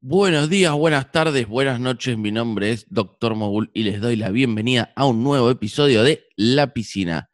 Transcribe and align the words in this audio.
Buenos 0.00 0.48
días, 0.48 0.72
buenas 0.74 1.10
tardes, 1.10 1.48
buenas 1.48 1.80
noches. 1.80 2.16
Mi 2.16 2.30
nombre 2.30 2.70
es 2.70 2.86
Dr. 2.88 3.34
Mogul 3.34 3.72
y 3.74 3.82
les 3.82 4.00
doy 4.00 4.14
la 4.14 4.30
bienvenida 4.30 4.92
a 4.94 5.06
un 5.06 5.24
nuevo 5.24 5.50
episodio 5.50 6.04
de 6.04 6.24
La 6.36 6.72
Piscina. 6.72 7.30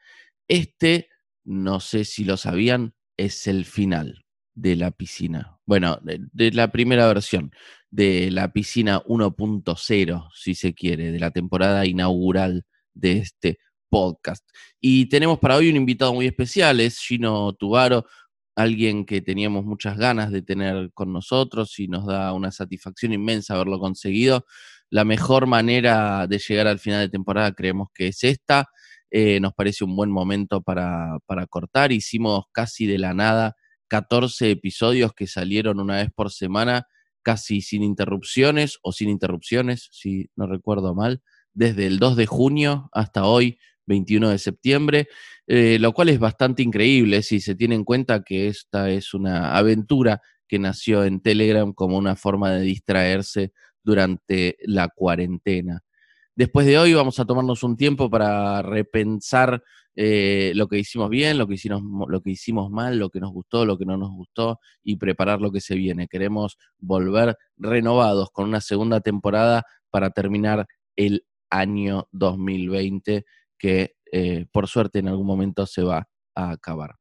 Este, 0.49 1.11
no 1.45 1.79
sé 1.81 2.07
si 2.07 2.25
lo 2.25 2.39
sabían, 2.39 2.95
es 3.19 3.49
el 3.49 3.67
final 3.67 4.25
de 4.55 4.77
La 4.77 4.93
Piscina. 4.93 5.59
Bueno, 5.67 5.99
de, 6.01 6.53
la 6.53 6.73
primera 6.73 7.07
versión 7.07 7.53
de 7.91 8.31
La 8.31 8.51
Piscina 8.55 9.03
1.0, 9.03 10.31
si 10.35 10.55
se 10.55 10.73
quiere, 10.73 11.13
de 11.13 11.19
la 11.19 11.33
temporada 11.33 11.85
inaugural 11.85 12.65
de 12.95 13.19
este 13.19 13.59
podcast. 13.91 14.43
Y 14.81 15.11
tenemos 15.11 15.39
para 15.39 15.57
hoy 15.57 15.69
un 15.69 15.77
invitado 15.77 16.15
muy 16.15 16.25
especial, 16.25 16.81
es 16.81 16.99
Gino 16.99 17.53
Tubaro, 17.53 18.07
alguien 18.57 19.05
que 19.05 19.21
teníamos 19.21 19.65
muchas 19.65 19.97
ganas 19.97 20.31
de 20.31 20.43
tener 20.43 20.91
con 20.95 21.13
nosotros 21.13 21.79
y 21.79 21.89
nos 21.89 22.07
da 22.07 22.33
una 22.33 22.51
satisfacción 22.53 23.13
inmensa 23.13 23.55
haberlo 23.55 23.79
conseguido. 23.79 24.47
La 24.91 25.05
mejor 25.05 25.47
manera 25.47 26.27
de 26.27 26.39
llegar 26.39 26.67
al 26.67 26.79
final 26.79 27.01
de 27.01 27.09
temporada 27.09 27.53
creemos 27.53 27.89
que 27.93 28.09
es 28.09 28.23
esta. 28.25 28.67
Eh, 29.11 29.41
nos 29.41 29.53
parece 29.55 29.85
un 29.85 29.97
buen 29.97 30.11
momento 30.11 30.63
para, 30.63 31.19
para 31.27 31.47
cortar. 31.47 31.93
Hicimos 31.93 32.45
casi 32.53 32.87
de 32.87 32.99
la 32.99 33.15
nada 33.15 33.57
14 33.89 34.51
episodios 34.51 35.13
que 35.15 35.27
salieron 35.27 35.81
una 35.81 35.97
vez 35.97 36.09
por 36.15 36.31
semana, 36.31 36.87
casi 37.23 37.61
sin 37.61 37.83
interrupciones 37.83 38.79
o 38.83 38.93
sin 38.93 39.09
interrupciones, 39.09 39.89
si 39.93 40.31
no 40.37 40.47
recuerdo 40.47 40.95
mal, 40.95 41.23
desde 41.53 41.87
el 41.87 41.99
2 41.99 42.17
de 42.17 42.27
junio 42.27 42.89
hasta 42.93 43.25
hoy, 43.25 43.59
21 43.87 44.31
de 44.31 44.39
septiembre, 44.39 45.09
eh, 45.47 45.79
lo 45.81 45.93
cual 45.93 46.09
es 46.09 46.19
bastante 46.19 46.63
increíble 46.63 47.23
si 47.23 47.41
se 47.41 47.55
tiene 47.55 47.75
en 47.75 47.85
cuenta 47.85 48.23
que 48.23 48.49
esta 48.49 48.91
es 48.91 49.15
una 49.15 49.57
aventura 49.57 50.21
que 50.49 50.59
nació 50.59 51.05
en 51.05 51.21
Telegram 51.21 51.73
como 51.73 51.97
una 51.97 52.17
forma 52.17 52.53
de 52.53 52.63
distraerse 52.63 53.53
durante 53.83 54.57
la 54.63 54.89
cuarentena. 54.89 55.83
Después 56.37 56.67
de 56.67 56.79
hoy 56.79 56.95
vamos 56.95 57.21
a 57.21 57.25
tomarnos 57.25 57.63
un 57.63 57.77
tiempo 57.77 58.11
para 58.11 58.61
repensar 58.63 59.63
eh, 59.95 60.53
lo 60.57 60.67
que 60.67 60.79
hicimos 60.79 61.09
bien, 61.09 61.39
lo 61.39 61.47
que 61.47 61.55
hicimos, 61.55 61.83
lo 62.09 62.21
que 62.21 62.31
hicimos 62.31 62.71
mal, 62.71 62.99
lo 62.99 63.11
que 63.11 63.21
nos 63.21 63.31
gustó, 63.31 63.65
lo 63.65 63.79
que 63.79 63.85
no 63.85 63.97
nos 63.97 64.11
gustó 64.11 64.59
y 64.83 64.97
preparar 64.97 65.41
lo 65.41 65.53
que 65.53 65.61
se 65.61 65.77
viene. 65.77 66.09
Queremos 66.09 66.59
volver 66.79 67.37
renovados 67.57 68.31
con 68.33 68.49
una 68.49 68.61
segunda 68.61 69.01
temporada 69.01 69.65
para 69.91 70.11
terminar 70.11 70.67
el 70.97 71.25
año 71.51 72.09
2020 72.11 73.25
que 73.59 73.97
eh, 74.13 74.47
por 74.53 74.69
suerte 74.69 75.01
en 75.01 75.09
algún 75.09 75.27
momento 75.27 75.67
se 75.67 75.83
va 75.83 76.09
a 76.35 76.51
acabar. 76.51 76.97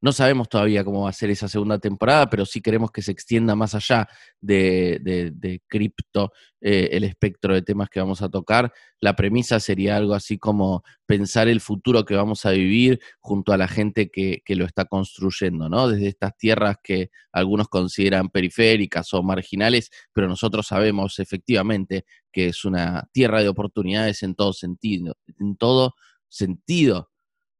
No 0.00 0.12
sabemos 0.12 0.48
todavía 0.48 0.84
cómo 0.84 1.02
va 1.02 1.10
a 1.10 1.12
ser 1.12 1.30
esa 1.30 1.48
segunda 1.48 1.80
temporada, 1.80 2.30
pero 2.30 2.46
sí 2.46 2.60
queremos 2.60 2.92
que 2.92 3.02
se 3.02 3.10
extienda 3.10 3.56
más 3.56 3.74
allá 3.74 4.08
de, 4.40 5.00
de, 5.02 5.60
cripto 5.66 6.30
eh, 6.60 6.90
el 6.92 7.02
espectro 7.02 7.52
de 7.54 7.62
temas 7.62 7.88
que 7.90 7.98
vamos 7.98 8.22
a 8.22 8.28
tocar. 8.28 8.72
La 9.00 9.16
premisa 9.16 9.58
sería 9.58 9.96
algo 9.96 10.14
así 10.14 10.38
como 10.38 10.84
pensar 11.04 11.48
el 11.48 11.60
futuro 11.60 12.04
que 12.04 12.14
vamos 12.14 12.46
a 12.46 12.52
vivir 12.52 13.00
junto 13.18 13.52
a 13.52 13.56
la 13.56 13.66
gente 13.66 14.08
que, 14.08 14.40
que 14.44 14.54
lo 14.54 14.66
está 14.66 14.84
construyendo, 14.84 15.68
¿no? 15.68 15.88
Desde 15.88 16.06
estas 16.08 16.36
tierras 16.36 16.76
que 16.82 17.10
algunos 17.32 17.66
consideran 17.68 18.28
periféricas 18.28 19.12
o 19.14 19.24
marginales, 19.24 19.90
pero 20.12 20.28
nosotros 20.28 20.68
sabemos 20.68 21.18
efectivamente 21.18 22.04
que 22.38 22.46
es 22.46 22.64
una 22.64 23.08
tierra 23.10 23.42
de 23.42 23.48
oportunidades 23.48 24.22
en 24.22 24.36
todo 24.36 24.52
sentido, 24.52 25.16
en 25.40 25.56
todo 25.56 25.96
sentido 26.28 27.10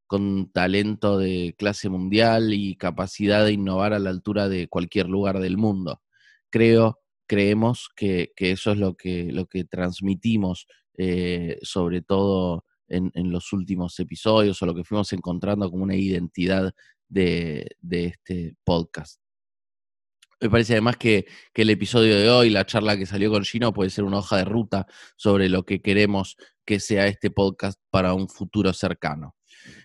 con 0.07 0.53
talento 0.53 1.19
de 1.19 1.57
clase 1.59 1.89
mundial 1.89 2.55
y 2.55 2.77
capacidad 2.77 3.45
de 3.45 3.55
innovar 3.55 3.93
a 3.93 3.99
la 3.99 4.11
altura 4.11 4.49
de 4.49 4.69
cualquier 4.69 5.09
lugar 5.09 5.41
del 5.41 5.57
mundo. 5.57 6.01
Creo, 6.49 7.01
creemos 7.27 7.89
que, 7.97 8.31
eso 8.37 8.71
es 8.71 8.79
lo 8.79 8.95
que, 8.95 9.33
lo 9.33 9.47
que 9.47 9.65
transmitimos, 9.65 10.69
eh, 10.97 11.59
sobre 11.63 12.01
todo 12.01 12.65
en, 12.87 13.11
los 13.33 13.53
últimos 13.53 13.99
episodios, 13.99 14.63
o 14.63 14.67
lo 14.67 14.77
que 14.77 14.85
fuimos 14.85 15.13
encontrando 15.13 15.69
como 15.73 15.83
una 15.83 15.97
identidad 15.97 16.73
de, 17.09 17.67
este 17.91 18.55
podcast. 18.63 19.21
Me 20.41 20.51
parece 20.51 20.75
además 20.75 20.97
que, 20.97 21.27
que, 21.53 21.63
el 21.63 21.71
episodio 21.71 22.17
de 22.17 22.31
hoy, 22.31 22.51
la 22.51 22.65
charla 22.65 22.97
que 22.97 23.07
salió 23.07 23.31
con 23.31 23.45
Gino, 23.45 23.73
puede 23.73 23.91
ser 23.91 24.05
una 24.05 24.19
hoja 24.19 24.37
de 24.37 24.45
ruta 24.45 24.87
sobre 25.17 25.49
lo 25.49 25.65
que 25.65 25.81
queremos 25.81 26.37
que 26.65 26.81
sea 26.81 27.07
este 27.07 27.31
podcast 27.31 27.81
para 27.91 28.15
un 28.15 28.29
futuro 28.29 28.73
cercano. 28.73 29.35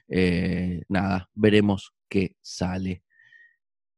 Eh, 0.07 0.81
nada, 0.89 1.29
veremos 1.33 1.93
qué 2.09 2.35
sale. 2.41 3.03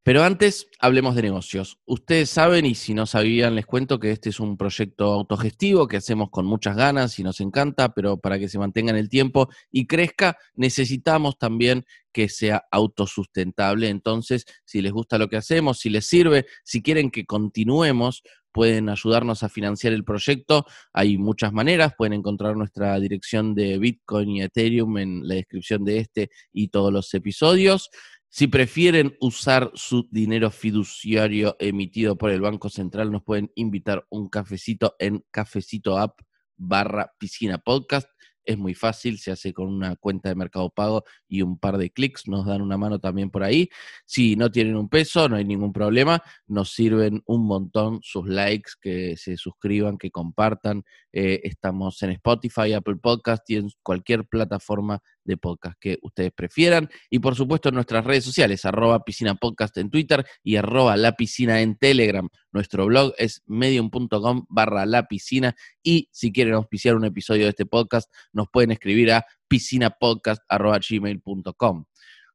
Pero 0.05 0.23
antes, 0.23 0.67
hablemos 0.77 1.15
de 1.15 1.23
negocios. 1.23 1.79
Ustedes 1.83 2.29
saben, 2.29 2.67
y 2.67 2.75
si 2.75 2.93
no 2.93 3.07
sabían, 3.07 3.55
les 3.55 3.65
cuento 3.65 3.99
que 3.99 4.11
este 4.11 4.29
es 4.29 4.39
un 4.39 4.55
proyecto 4.55 5.05
autogestivo 5.05 5.87
que 5.87 5.97
hacemos 5.97 6.29
con 6.29 6.45
muchas 6.45 6.75
ganas 6.75 7.17
y 7.17 7.23
nos 7.23 7.41
encanta, 7.41 7.91
pero 7.95 8.17
para 8.17 8.37
que 8.37 8.47
se 8.47 8.59
mantenga 8.59 8.91
en 8.91 8.97
el 8.97 9.09
tiempo 9.09 9.49
y 9.71 9.87
crezca, 9.87 10.37
necesitamos 10.53 11.39
también 11.39 11.87
que 12.13 12.29
sea 12.29 12.65
autosustentable. 12.69 13.89
Entonces, 13.89 14.45
si 14.63 14.83
les 14.83 14.91
gusta 14.91 15.17
lo 15.17 15.27
que 15.27 15.37
hacemos, 15.37 15.79
si 15.79 15.89
les 15.89 16.05
sirve, 16.05 16.45
si 16.63 16.83
quieren 16.83 17.09
que 17.09 17.25
continuemos, 17.25 18.21
pueden 18.55 18.87
ayudarnos 18.87 19.43
a 19.43 19.49
financiar 19.49 19.91
el 19.91 20.05
proyecto. 20.05 20.65
Hay 20.93 21.17
muchas 21.17 21.51
maneras, 21.51 21.93
pueden 21.97 22.13
encontrar 22.13 22.55
nuestra 22.55 22.97
dirección 23.01 23.53
de 23.53 23.77
Bitcoin 23.79 24.29
y 24.29 24.43
Ethereum 24.43 24.97
en 24.97 25.27
la 25.27 25.35
descripción 25.35 25.83
de 25.83 25.97
este 25.97 26.29
y 26.53 26.69
todos 26.69 26.93
los 26.93 27.13
episodios. 27.13 27.89
Si 28.37 28.47
prefieren 28.47 29.15
usar 29.21 29.71
su 29.75 30.09
dinero 30.11 30.51
fiduciario 30.51 31.55
emitido 31.57 32.17
por 32.17 32.31
el 32.31 32.41
Banco 32.41 32.67
Central, 32.67 33.09
nos 33.09 33.23
pueden 33.23 33.49
invitar 33.55 34.05
un 34.09 34.27
cafecito 34.27 34.93
en 34.99 35.23
cafecito 35.31 35.97
app 35.97 36.19
barra 36.57 37.13
piscina 37.17 37.59
podcast. 37.59 38.09
Es 38.43 38.57
muy 38.57 38.73
fácil, 38.73 39.19
se 39.19 39.31
hace 39.31 39.53
con 39.53 39.69
una 39.69 39.95
cuenta 39.95 40.27
de 40.27 40.35
Mercado 40.35 40.69
Pago 40.69 41.05
y 41.29 41.43
un 41.43 41.57
par 41.57 41.77
de 41.77 41.91
clics, 41.91 42.27
nos 42.27 42.45
dan 42.45 42.61
una 42.61 42.75
mano 42.77 42.99
también 42.99 43.31
por 43.31 43.41
ahí. 43.41 43.69
Si 44.05 44.35
no 44.35 44.51
tienen 44.51 44.75
un 44.75 44.89
peso, 44.89 45.29
no 45.29 45.37
hay 45.37 45.45
ningún 45.45 45.71
problema, 45.71 46.21
nos 46.45 46.73
sirven 46.73 47.23
un 47.27 47.47
montón 47.47 47.99
sus 48.03 48.27
likes, 48.27 48.71
que 48.81 49.15
se 49.15 49.37
suscriban, 49.37 49.97
que 49.97 50.11
compartan. 50.11 50.83
Eh, 51.13 51.39
estamos 51.43 52.03
en 52.03 52.11
Spotify, 52.11 52.73
Apple 52.73 52.97
Podcast 52.97 53.49
y 53.49 53.55
en 53.55 53.69
cualquier 53.81 54.27
plataforma 54.27 55.01
de 55.25 55.35
podcast 55.37 55.77
que 55.79 55.99
ustedes 56.01 56.31
prefieran. 56.33 56.89
Y 57.09 57.19
por 57.19 57.35
supuesto 57.35 57.69
en 57.69 57.75
nuestras 57.75 58.03
redes 58.05 58.23
sociales, 58.23 58.63
arroba 58.65 59.03
piscina 59.03 59.35
podcast 59.35 59.77
en 59.77 59.89
Twitter 59.89 60.25
y 60.43 60.55
arroba 60.55 60.95
la 60.95 61.17
piscina 61.17 61.59
en 61.61 61.77
Telegram. 61.77 62.29
Nuestro 62.51 62.85
blog 62.85 63.13
es 63.17 63.43
medium.com 63.45 64.45
barra 64.49 64.85
la 64.85 65.07
piscina. 65.07 65.53
Y 65.83 66.07
si 66.11 66.31
quieren 66.31 66.53
auspiciar 66.53 66.95
un 66.95 67.03
episodio 67.05 67.43
de 67.43 67.49
este 67.49 67.65
podcast, 67.65 68.09
nos 68.31 68.47
pueden 68.49 68.71
escribir 68.71 69.11
a 69.11 69.25
piscinapodcast.gmail.com. 69.47 71.85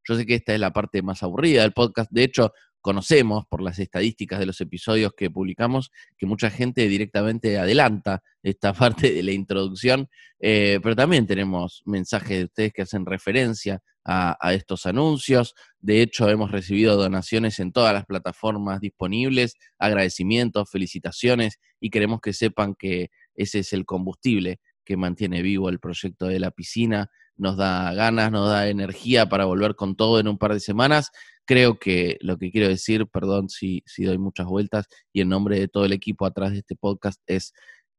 Yo 0.09 0.17
sé 0.17 0.25
que 0.27 0.35
esta 0.35 0.55
es 0.55 0.61
la 0.61 0.73
parte 0.73 1.03
más 1.03 1.23
aburrida 1.23 1.61
del 1.63 1.73
podcast. 1.73 2.11
De 2.11 2.25
hecho, 2.25 2.53
conocemos 2.81 3.45
por 3.49 3.63
las 3.63 3.79
estadísticas 3.79 4.39
de 4.39 4.47
los 4.47 4.61
episodios 4.61 5.13
que 5.17 5.31
publicamos 5.31 5.91
que 6.17 6.27
mucha 6.27 6.51
gente 6.51 6.89
directamente 6.89 7.59
adelanta 7.59 8.23
esta 8.43 8.73
parte 8.75 9.13
de 9.13 9.23
la 9.23 9.33
introducción, 9.33 10.09
eh, 10.39 10.81
pero 10.83 10.97
también 10.97 11.27
tenemos 11.27 11.83
mensajes 11.85 12.39
de 12.39 12.45
ustedes 12.45 12.73
que 12.73 12.83
hacen 12.83 13.07
referencia 13.07 13.83
a, 14.05 14.55
estos 14.55 14.87
anuncios. 14.87 15.55
De 15.79 16.03
hecho, 16.03 16.29
hemos 16.29 16.51
recibido 16.51 16.97
donaciones 16.97 17.61
en 17.61 17.73
todas 17.73 17.93
las 17.93 18.07
plataformas 18.07 18.81
disponibles, 18.81 19.55
agradecimientos, 19.79 20.71
felicitaciones 20.71 21.61
y 21.81 21.91
queremos 21.91 22.21
que 22.21 22.33
sepan 22.33 22.75
que 22.75 23.11
ese 23.35 23.61
es 23.61 23.73
el 23.73 23.85
combustible 23.85 24.61
que 24.85 24.97
mantiene 24.97 25.43
vivo 25.43 25.69
el 25.69 25.79
proyecto 25.79 26.27
de 26.27 26.41
la 26.41 26.51
piscina, 26.51 27.11
nos 27.41 27.57
da 27.57 27.93
ganas, 27.95 28.31
nos 28.31 28.49
da 28.49 28.69
energía 28.69 29.29
para 29.29 29.45
volver 29.45 29.75
con 29.75 29.97
todo 29.97 30.21
en 30.21 30.29
un 30.29 30.39
par 30.39 30.53
de 30.53 30.61
semanas 30.61 31.11
creo 31.51 31.81
que 31.81 32.17
lo 32.21 32.39
que 32.39 32.53
quiero 32.53 32.69
decir, 32.69 33.09
perdón 33.09 33.49
si, 33.49 33.83
si 33.85 34.05
doy 34.05 34.19
muchas 34.19 34.47
vueltas, 34.47 34.87
y 35.13 35.21
en 35.21 35.31
nombre 35.31 35.59
de 35.59 35.67
todo 35.67 35.85
el 35.85 35.93
equipo 35.93 36.25
atrás 36.25 36.53
de 36.53 36.59
este 36.59 36.77
podcast 36.77 37.21
es 37.27 37.53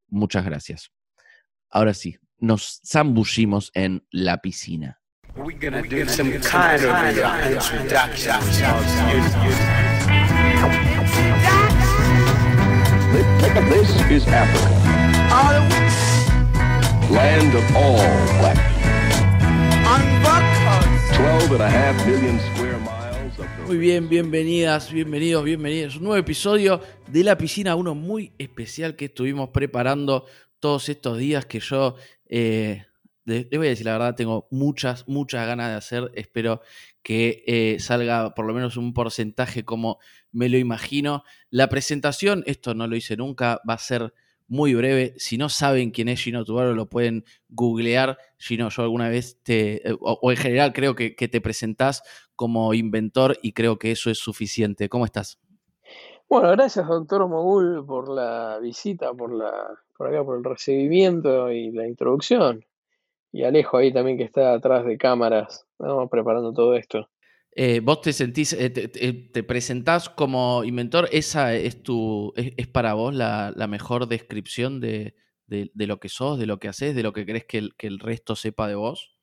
muchas 0.08 0.46
gracias. 0.46 0.90
Ahora 1.70 1.94
sí, 1.94 2.16
nos 2.38 2.80
zambullimos 2.88 3.70
en 3.74 4.08
la 4.10 4.38
piscina. 4.38 5.02
This 13.70 14.02
is 14.10 14.28
Africa. 14.28 14.72
Land 17.12 17.54
of 17.54 17.76
all 17.76 17.98
black 18.40 18.71
Muy 23.68 23.78
bien, 23.78 24.10
bienvenidas, 24.10 24.92
bienvenidos, 24.92 25.44
bienvenidos. 25.44 25.96
Un 25.96 26.04
nuevo 26.04 26.18
episodio 26.18 26.82
de 27.08 27.24
La 27.24 27.38
Piscina, 27.38 27.76
uno 27.76 27.96
muy 27.96 28.34
especial 28.38 28.96
que 28.96 29.06
estuvimos 29.06 29.50
preparando 29.50 30.26
todos 30.60 30.90
estos 30.90 31.18
días 31.18 31.46
que 31.46 31.60
yo 31.60 31.96
eh, 32.28 32.86
les, 33.26 33.50
voy 33.50 33.68
a 33.68 33.70
decir 33.70 33.86
la 33.86 33.94
verdad, 33.94 34.16
tengo 34.16 34.48
muchas, 34.52 35.08
muchas 35.08 35.46
ganas 35.46 35.70
de 35.70 35.76
hacer. 35.76 36.12
Espero 36.16 36.62
que 37.04 37.44
eh, 37.48 37.78
salga 37.80 38.34
por 38.34 38.46
lo 38.46 38.54
menos 38.54 38.78
un 38.78 38.94
porcentaje 38.94 39.64
como 39.64 40.00
me 40.32 40.50
lo 40.50 40.58
imagino. 40.58 41.24
La 41.50 41.70
presentación, 41.70 42.44
esto 42.46 42.74
no 42.74 42.88
lo 42.88 42.96
hice 42.96 43.16
nunca, 43.16 43.62
va 43.68 43.76
a 43.76 43.80
ser 43.80 44.14
muy 44.52 44.74
breve. 44.76 45.14
Si 45.16 45.38
no 45.38 45.48
saben 45.48 45.92
quién 45.92 46.10
es 46.10 46.22
Gino 46.22 46.44
Tubaro, 46.44 46.76
lo 46.76 46.90
pueden 46.90 47.24
googlear. 47.48 48.18
Gino, 48.38 48.68
yo 48.68 48.84
alguna 48.84 49.08
vez 49.08 49.42
te, 49.44 49.90
eh, 49.90 49.96
o, 50.02 50.30
en 50.30 50.38
general 50.38 50.74
creo 50.74 50.94
que, 50.94 51.16
que, 51.16 51.30
te 51.30 51.40
presentás 51.40 52.04
como 52.36 52.74
inventor 52.74 53.38
y 53.42 53.54
creo 53.54 53.80
que 53.80 53.92
eso 53.92 54.10
es 54.10 54.20
suficiente. 54.20 54.90
¿Cómo 54.90 55.06
estás? 55.06 55.40
Bueno, 56.30 56.52
gracias 56.52 56.86
doctor 56.86 57.26
Mogul 57.30 57.86
por 57.86 58.10
la 58.10 58.60
visita, 58.62 59.14
por 59.14 59.34
la, 59.34 59.54
por 59.98 60.08
acá, 60.08 60.22
por 60.26 60.38
el 60.38 60.44
recibimiento 60.44 61.50
y 61.50 61.72
la 61.72 61.88
introducción. 61.88 62.66
Y 63.32 63.46
Alejo 63.46 63.78
ahí 63.78 63.94
también 63.94 64.18
que 64.18 64.26
está 64.26 64.52
atrás 64.52 64.86
de 64.86 64.98
cámaras, 64.98 65.66
preparando 66.10 66.52
todo 66.52 66.76
esto. 66.76 67.10
Eh, 67.54 67.82
vos 67.82 68.02
te 68.02 68.14
sentís, 68.14 68.54
eh, 68.54 68.70
te, 68.70 69.44
presentás 69.44 70.10
como 70.10 70.64
inventor, 70.64 71.10
esa 71.12 71.54
es 71.54 71.84
tu, 71.84 72.34
es, 72.36 72.68
para 72.68 72.94
vos 72.94 73.14
la, 73.14 73.54
mejor 73.68 74.08
descripción 74.08 74.80
de, 74.80 75.16
lo 75.48 76.00
que 76.00 76.10
sos, 76.10 76.40
de 76.40 76.46
lo 76.46 76.60
que 76.60 76.70
haces, 76.70 76.96
de 76.96 77.04
lo 77.04 77.12
que 77.12 77.26
crees 77.26 77.46
que 77.46 77.58
el, 77.58 77.76
que 77.76 77.88
el 77.88 78.00
resto 78.00 78.36
sepa 78.36 78.68
de 78.68 78.76
vos. 78.76 79.16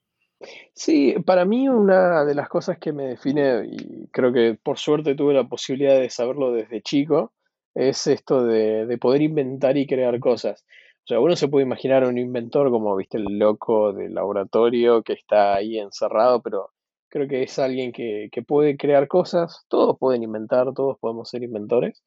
Sí, 0.75 1.15
para 1.27 1.45
mí 1.45 1.69
una 1.69 2.25
de 2.25 2.35
las 2.35 2.49
cosas 2.49 2.79
que 2.79 2.93
me 2.93 3.09
define, 3.09 3.67
y 3.67 4.07
creo 4.13 4.33
que 4.33 4.55
por 4.63 4.79
suerte 4.79 5.15
tuve 5.15 5.35
la 5.35 5.49
posibilidad 5.49 5.99
de 5.99 6.11
saberlo 6.11 6.53
desde 6.53 6.83
chico, 6.83 7.33
es 7.75 8.07
esto 8.07 8.45
de, 8.45 8.99
poder 9.01 9.23
inventar 9.23 9.77
y 9.77 9.87
crear 9.87 10.19
cosas. 10.21 10.65
O 11.05 11.07
sea, 11.09 11.21
uno 11.21 11.37
se 11.37 11.49
puede 11.49 11.65
imaginar 11.65 12.05
a 12.05 12.09
un 12.09 12.19
inventor 12.19 12.71
como, 12.71 12.95
viste, 12.97 13.19
el 13.19 13.39
loco 13.39 13.93
del 13.93 14.15
laboratorio 14.15 15.03
que 15.03 15.15
está 15.15 15.55
ahí 15.55 15.79
encerrado, 15.79 16.43
pero 16.43 16.71
creo 17.09 17.29
que 17.29 17.43
es 17.43 17.59
alguien 17.59 17.93
que, 17.93 18.31
puede 18.47 18.77
crear 18.77 19.09
cosas, 19.09 19.65
todos 19.69 19.99
pueden 19.99 20.23
inventar, 20.23 20.73
todos 20.75 20.99
podemos 20.99 21.29
ser 21.29 21.43
inventores, 21.43 22.03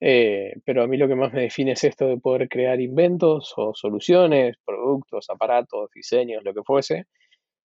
eh, 0.00 0.54
pero 0.64 0.82
a 0.82 0.86
mí 0.86 0.96
lo 0.96 1.08
que 1.08 1.14
más 1.14 1.32
me 1.32 1.42
define 1.42 1.72
es 1.72 1.84
esto 1.84 2.06
de 2.06 2.18
poder 2.18 2.48
crear 2.48 2.80
inventos 2.80 3.52
o 3.56 3.74
soluciones, 3.74 4.56
productos, 4.64 5.28
aparatos, 5.30 5.90
diseños, 5.94 6.42
lo 6.44 6.54
que 6.54 6.62
fuese, 6.64 7.06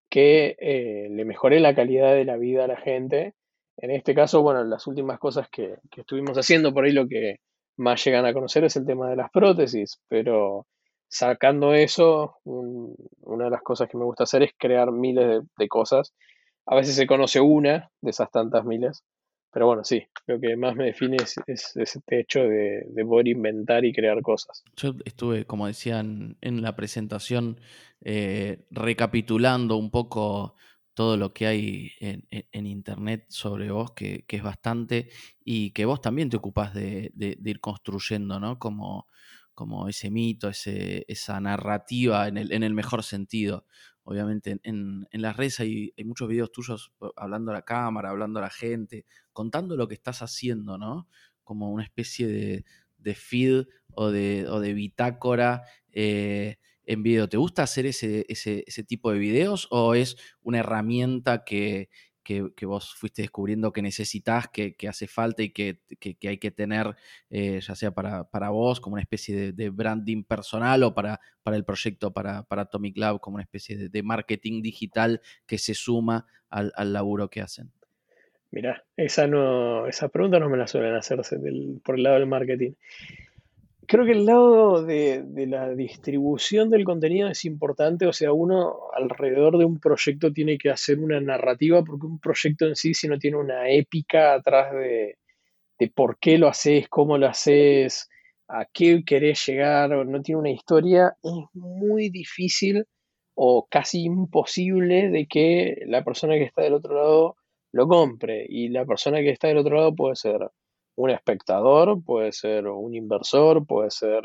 que 0.09 0.55
eh, 0.59 1.07
le 1.11 1.25
mejore 1.25 1.59
la 1.59 1.75
calidad 1.75 2.13
de 2.13 2.25
la 2.25 2.37
vida 2.37 2.65
a 2.65 2.67
la 2.67 2.77
gente. 2.77 3.33
En 3.77 3.91
este 3.91 4.15
caso, 4.15 4.41
bueno, 4.41 4.63
las 4.63 4.87
últimas 4.87 5.19
cosas 5.19 5.49
que, 5.49 5.75
estuvimos 5.95 6.37
haciendo, 6.37 6.73
por 6.73 6.85
ahí 6.85 6.91
lo 6.91 7.07
que 7.07 7.37
más 7.77 8.03
llegan 8.05 8.25
a 8.25 8.33
conocer 8.33 8.63
es 8.65 8.75
el 8.77 8.85
tema 8.85 9.09
de 9.09 9.17
las 9.17 9.29
prótesis, 9.31 9.99
pero 10.07 10.67
sacando 11.07 11.73
eso, 11.73 12.37
una 12.45 13.45
de 13.45 13.49
las 13.51 13.61
cosas 13.61 13.89
que 13.89 13.97
me 13.97 14.05
gusta 14.05 14.23
hacer 14.23 14.43
es 14.43 14.51
crear 14.57 14.91
miles 14.91 15.43
de 15.57 15.67
cosas. 15.67 16.13
A 16.65 16.75
veces 16.75 16.95
se 16.95 17.05
conoce 17.05 17.39
una 17.39 17.91
de 18.01 18.09
esas 18.09 18.31
tantas 18.31 18.65
miles, 18.65 19.03
pero 19.55 19.67
bueno, 19.67 19.83
sí, 19.83 20.03
lo 20.27 20.39
que 20.39 20.57
más 20.57 20.75
me 20.75 20.85
define 20.87 21.17
es, 21.17 21.37
este 21.75 22.19
hecho 22.19 22.41
de, 22.41 22.85
poder 23.07 23.29
inventar 23.29 23.85
y 23.85 23.93
crear 23.93 24.21
cosas. 24.21 24.63
Yo 24.75 24.95
estuve, 25.05 25.45
como 25.45 25.67
decían 25.67 26.37
en 26.41 26.61
la 26.61 26.75
presentación, 26.75 27.61
eh, 28.01 28.65
recapitulando 28.69 29.77
un 29.77 29.91
poco 29.91 30.55
todo 30.93 31.15
lo 31.17 31.33
que 31.33 31.47
hay 31.47 31.91
en, 31.99 32.65
internet 32.65 33.25
sobre 33.29 33.71
vos, 33.71 33.91
que, 33.91 34.25
es 34.27 34.43
bastante, 34.43 35.09
y 35.43 35.71
que 35.71 35.85
vos 35.85 36.01
también 36.01 36.29
te 36.29 36.37
ocupás 36.37 36.73
de, 36.73 37.13
ir 37.15 37.59
construyendo, 37.61 38.39
¿no? 38.39 38.59
Como, 38.59 39.07
como 39.53 39.87
ese 39.87 40.09
mito, 40.09 40.49
ese, 40.49 41.05
esa 41.07 41.39
narrativa 41.39 42.27
en 42.27 42.37
el, 42.37 42.51
en 42.51 42.63
el 42.63 42.73
mejor 42.73 43.03
sentido 43.03 43.65
obviamente 44.05 44.59
en, 44.63 45.07
las 45.11 45.35
redes 45.35 45.59
hay, 45.59 45.93
muchos 46.05 46.29
videos 46.29 46.51
tuyos 46.51 46.93
eh, 47.01 47.07
hablando 47.17 47.51
a 47.51 47.55
la 47.55 47.63
cámara, 47.63 48.11
hablando 48.11 48.39
a 48.39 48.43
la 48.43 48.49
gente, 48.49 49.05
contando 49.33 49.75
lo 49.75 49.87
que 49.87 49.95
estás 49.95 50.21
haciendo, 50.21 50.77
¿no? 50.77 51.09
Como 51.43 51.71
una 51.71 51.83
especie 51.83 52.27
de, 52.27 53.15
feed 53.15 53.65
o 53.93 54.09
de, 54.09 54.47
o 54.47 54.59
de 54.59 54.73
bitácora 54.73 55.63
eh, 55.91 56.57
en 56.85 57.03
video. 57.03 57.27
¿Te 57.27 57.37
gusta 57.37 57.63
hacer 57.63 57.85
ese, 57.85 58.25
ese, 58.29 58.63
ese, 58.65 58.83
tipo 58.83 59.11
de 59.11 59.19
videos 59.19 59.67
o 59.71 59.95
es 59.95 60.17
una 60.41 60.59
herramienta 60.59 61.43
que, 61.43 61.89
que, 62.25 62.65
vos 62.65 62.93
fuiste 62.95 63.21
descubriendo 63.21 63.71
que 63.71 63.83
necesitas, 63.83 64.49
que, 64.49 64.75
hace 64.89 65.07
falta 65.07 65.43
y 65.43 65.51
que, 65.51 65.79
hay 66.27 66.37
que 66.39 66.51
tener, 66.51 66.95
eh, 67.29 67.59
ya 67.61 67.75
sea 67.75 67.91
para, 67.91 68.49
vos 68.49 68.81
como 68.81 68.95
una 68.95 69.01
especie 69.03 69.53
de, 69.53 69.69
branding 69.69 70.23
personal 70.23 70.83
o 70.83 70.93
para, 70.93 71.21
para 71.43 71.55
el 71.55 71.63
proyecto 71.63 72.11
para, 72.11 72.43
para 72.43 72.63
Atomic 72.63 72.97
Lab 72.97 73.19
como 73.21 73.35
una 73.35 73.43
especie 73.43 73.89
de, 73.89 74.03
marketing 74.03 74.61
digital 74.63 75.21
que 75.45 75.59
se 75.59 75.75
suma 75.75 76.25
al, 76.49 76.71
laburo 76.91 77.29
que 77.29 77.41
hacen? 77.41 77.71
Mira, 78.49 78.83
esa, 78.97 79.27
no, 79.27 79.87
esa 79.87 80.09
pregunta 80.09 80.39
no 80.39 80.49
me 80.49 80.57
la 80.57 80.67
suelen 80.67 80.95
hacerse 80.95 81.37
por 81.83 81.95
el 81.95 82.03
lado 82.03 82.15
del 82.15 82.27
marketing. 82.27 82.71
Creo 83.87 84.05
que 84.05 84.13
el 84.13 84.25
lado 84.25 84.83
de, 84.83 85.23
la 85.47 85.69
distribución 85.69 86.69
del 86.69 86.83
contenido 86.85 87.29
es 87.29 87.45
importante, 87.45 88.07
o 88.07 88.13
sea, 88.13 88.31
uno 88.33 88.75
alrededor 88.93 89.57
de 89.57 89.65
un 89.65 89.79
proyecto 89.79 90.31
tiene 90.31 90.57
que 90.57 90.71
hacer 90.71 90.99
una 90.99 91.19
narrativa, 91.21 91.83
porque 91.83 92.07
un 92.07 92.19
proyecto 92.19 92.65
en 92.65 92.75
sí, 92.75 92.93
si 92.93 93.07
no 93.07 93.19
tiene 93.19 93.37
una 93.37 93.69
épica 93.69 94.33
atrás 94.33 94.73
de, 94.73 95.17
por 95.93 96.17
qué 96.19 96.37
lo 96.37 96.47
haces, 96.47 96.87
cómo 96.89 97.17
lo 97.17 97.27
haces, 97.27 98.09
a 98.47 98.65
qué 98.65 99.03
querés 99.05 99.45
llegar, 99.45 99.93
o 99.93 100.03
no 100.05 100.21
tiene 100.21 100.39
una 100.39 100.51
historia, 100.51 101.15
es 101.21 101.33
muy 101.53 102.09
difícil 102.09 102.85
o 103.35 103.67
casi 103.69 104.03
imposible 104.03 105.09
de 105.09 105.27
que 105.27 105.83
la 105.87 106.03
persona 106.03 106.35
que 106.35 106.43
está 106.43 106.63
del 106.63 106.73
otro 106.73 106.95
lado 106.95 107.37
lo 107.71 107.87
compre. 107.87 108.45
Y 108.47 108.69
la 108.69 108.85
persona 108.85 109.19
que 109.19 109.31
está 109.31 109.47
del 109.49 109.57
otro 109.57 109.75
lado 109.75 109.93
puede 109.93 110.15
ser 110.15 110.39
un 110.95 111.09
espectador, 111.09 112.01
puede 112.03 112.31
ser 112.31 112.67
un 112.67 112.95
inversor, 112.95 113.65
puede 113.65 113.91
ser 113.91 114.23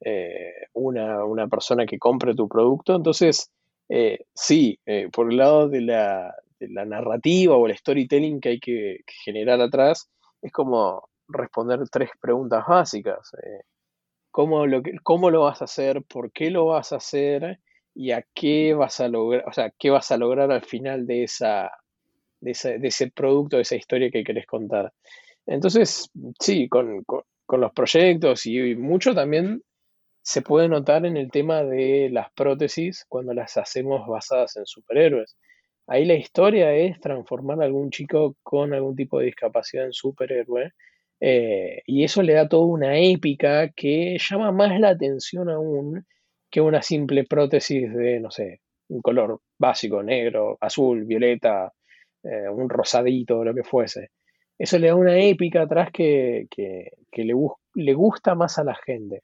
eh, 0.00 0.52
una, 0.74 1.48
persona 1.48 1.86
que 1.86 1.98
compre 1.98 2.34
tu 2.34 2.48
producto. 2.48 2.94
Entonces, 2.94 3.50
eh, 3.88 4.20
sí, 4.34 4.78
eh, 4.86 5.08
por 5.12 5.30
el 5.30 5.38
lado 5.38 5.68
de 5.68 5.80
la, 5.80 6.34
narrativa 6.60 7.56
o 7.56 7.66
el 7.66 7.76
storytelling 7.76 8.40
que 8.40 8.48
hay 8.50 8.60
que, 8.60 9.00
generar 9.24 9.60
atrás, 9.60 10.08
es 10.42 10.52
como 10.52 11.08
responder 11.28 11.80
tres 11.90 12.10
preguntas 12.20 12.64
básicas. 12.66 13.32
¿cómo, 14.30 14.66
lo 14.66 14.82
¿Cómo 15.02 15.30
lo 15.30 15.42
vas 15.42 15.60
a 15.62 15.64
hacer? 15.64 16.02
¿Por 16.04 16.32
qué 16.32 16.50
lo 16.50 16.66
vas 16.66 16.92
a 16.92 16.96
hacer? 16.96 17.60
¿Y 17.94 18.12
a 18.12 18.24
qué 18.34 18.74
vas 18.74 19.00
a 19.00 19.08
lograr? 19.08 19.44
O 19.48 19.52
sea, 19.52 19.70
¿qué 19.78 19.90
vas 19.90 20.10
a 20.12 20.18
lograr 20.18 20.50
al 20.52 20.62
final 20.62 21.06
de, 21.06 21.24
esa, 21.24 21.70
de, 22.40 22.78
de 22.80 22.88
ese 22.88 23.10
producto, 23.10 23.56
de 23.56 23.62
esa 23.62 23.76
historia 23.76 24.10
que 24.10 24.24
querés 24.24 24.46
contar? 24.46 24.92
Entonces, 25.46 26.10
sí, 26.40 26.68
con, 26.68 27.04
los 27.48 27.72
proyectos 27.72 28.46
y 28.46 28.74
mucho 28.74 29.14
también 29.14 29.62
se 30.22 30.42
puede 30.42 30.68
notar 30.68 31.06
en 31.06 31.16
el 31.16 31.30
tema 31.30 31.62
de 31.62 32.10
las 32.10 32.32
prótesis 32.32 33.06
cuando 33.08 33.32
las 33.34 33.56
hacemos 33.56 34.06
basadas 34.08 34.56
en 34.56 34.66
superhéroes. 34.66 35.36
Ahí 35.86 36.04
la 36.04 36.14
historia 36.14 36.74
es 36.74 37.00
transformar 37.00 37.62
a 37.62 37.64
algún 37.66 37.90
chico 37.90 38.36
con 38.42 38.74
algún 38.74 38.96
tipo 38.96 39.20
de 39.20 39.26
discapacidad 39.26 39.86
en 39.86 39.92
superhéroe. 39.92 40.72
Eh, 41.20 41.82
y 41.86 42.04
eso 42.04 42.22
le 42.22 42.34
da 42.34 42.48
toda 42.48 42.66
una 42.66 42.98
épica 42.98 43.70
que 43.70 44.18
llama 44.18 44.52
más 44.52 44.78
la 44.80 44.90
atención 44.90 45.48
aún 45.48 46.04
que 46.50 46.60
una 46.60 46.82
simple 46.82 47.24
prótesis 47.24 47.92
de, 47.94 48.20
no 48.20 48.30
sé, 48.30 48.60
un 48.88 49.00
color 49.02 49.40
básico, 49.58 50.02
negro, 50.02 50.58
azul, 50.60 51.04
violeta, 51.04 51.72
eh, 52.24 52.48
un 52.50 52.68
rosadito, 52.68 53.44
lo 53.44 53.54
que 53.54 53.64
fuese 53.64 54.10
eso 54.58 54.78
le 54.78 54.88
da 54.88 54.94
una 54.94 55.18
épica 55.18 55.62
atrás 55.62 55.90
que, 55.92 56.46
le, 57.16 57.34
le, 57.74 57.94
gusta 57.94 58.34
más 58.34 58.58
a 58.58 58.64
la 58.64 58.74
gente. 58.74 59.22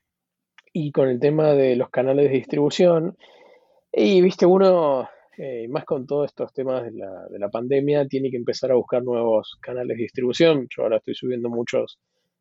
Y 0.73 0.93
con 0.93 1.09
el 1.09 1.21
tema 1.21 1.53
de 1.53 1.77
los 1.77 1.91
canales 1.91 2.31
de 2.31 2.37
distribución, 2.37 3.17
y 3.93 4.23
viste, 4.23 4.47
uno, 4.47 5.09
eh, 5.37 5.69
más 5.69 5.85
con 5.85 6.07
todos 6.07 6.27
estos 6.27 6.53
temas 6.53 6.85
de 6.85 6.93
la, 6.93 7.27
de 7.29 7.39
la, 7.39 7.49
pandemia, 7.51 8.07
tiene 8.07 8.31
que 8.31 8.37
empezar 8.37 8.71
a 8.71 8.77
buscar 8.77 9.03
nuevos 9.03 9.59
canales 9.61 9.97
de 9.97 10.05
distribución. 10.05 10.67
Yo 10.75 10.83
ahora 10.83 10.97
estoy 10.99 11.15
subiendo 11.15 11.51
muchos 11.51 11.99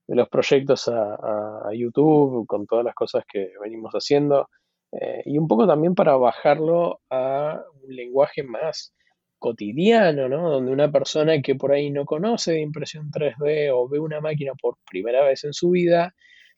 de 0.08 0.16
los 0.16 0.30
proyectos 0.30 0.90
a, 0.90 1.70
YouTube 1.74 2.46
con 2.46 2.66
todas 2.66 2.84
las 2.84 2.96
cosas 2.96 3.24
que 3.28 3.52
venimos 3.62 3.94
haciendo. 3.94 4.50
Eh, 4.92 5.22
y 5.26 5.38
un 5.38 5.48
poco 5.48 5.66
también 5.66 5.96
para 5.96 6.18
bajarlo 6.18 7.00
a 7.10 7.64
un 7.84 7.96
lenguaje 7.96 8.44
más 8.44 8.94
cotidiano, 9.42 10.30
¿no? 10.30 10.50
Donde 10.52 10.72
una 10.72 10.92
persona 10.92 11.42
que 11.42 11.56
por 11.56 11.74
ahí 11.74 11.90
no 11.90 12.06
conoce 12.06 12.54
de 12.54 12.62
impresión 12.62 13.10
3D 13.12 13.72
o 13.74 13.90
ve 13.90 14.00
una 14.00 14.22
máquina 14.22 14.54
por 14.62 14.78
primera 14.90 15.26
vez 15.26 15.44
en 15.44 15.54
su 15.54 15.72
vida, 15.72 16.14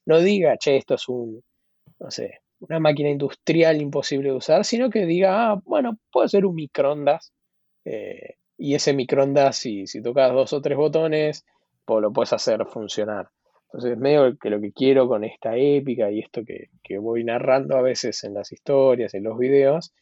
no 0.05 0.19
diga, 0.19 0.57
che, 0.57 0.75
esto 0.77 0.95
es 0.95 1.07
un, 1.07 1.41
no 1.99 2.11
sé, 2.11 2.41
una 2.59 2.79
máquina 2.79 3.09
industrial 3.09 3.81
imposible 3.81 4.29
de 4.29 4.35
usar, 4.35 4.65
sino 4.65 4.89
que 4.89 5.05
diga, 5.05 5.51
ah, 5.51 5.61
bueno, 5.63 5.97
puede 6.11 6.27
ser 6.27 6.45
un 6.45 6.55
microondas. 6.55 7.33
Eh, 7.85 8.35
y 8.57 8.75
ese 8.75 8.93
microondas, 8.93 9.57
si, 9.57 9.87
si 9.87 10.01
tocas 10.01 10.33
dos 10.33 10.51
o 10.51 10.61
tres 10.61 10.77
botones, 10.77 11.45
lo 11.87 12.11
puedes 12.11 12.33
hacer 12.33 12.65
funcionar. 12.65 13.29
Entonces, 13.67 13.97
medio 13.97 14.37
que 14.37 14.49
lo 14.49 14.59
que 14.59 14.73
quiero 14.73 15.07
con 15.07 15.23
esta 15.23 15.55
épica 15.55 16.11
y 16.11 16.19
esto 16.19 16.43
que, 16.45 16.67
que 16.83 16.97
voy 16.97 17.23
narrando 17.23 17.77
a 17.77 17.81
veces 17.81 18.23
en 18.25 18.33
las 18.33 18.51
historias, 18.51 19.13
en 19.13 19.23
los 19.23 19.37
videos, 19.37 19.93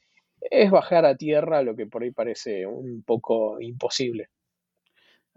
es 0.50 0.72
bajar 0.72 1.06
a 1.06 1.16
tierra 1.16 1.62
lo 1.64 1.76
que 1.76 1.88
por 1.88 2.04
ahí 2.04 2.12
parece 2.12 2.66
un 2.66 3.04
poco 3.04 3.62
imposible. 3.62 4.30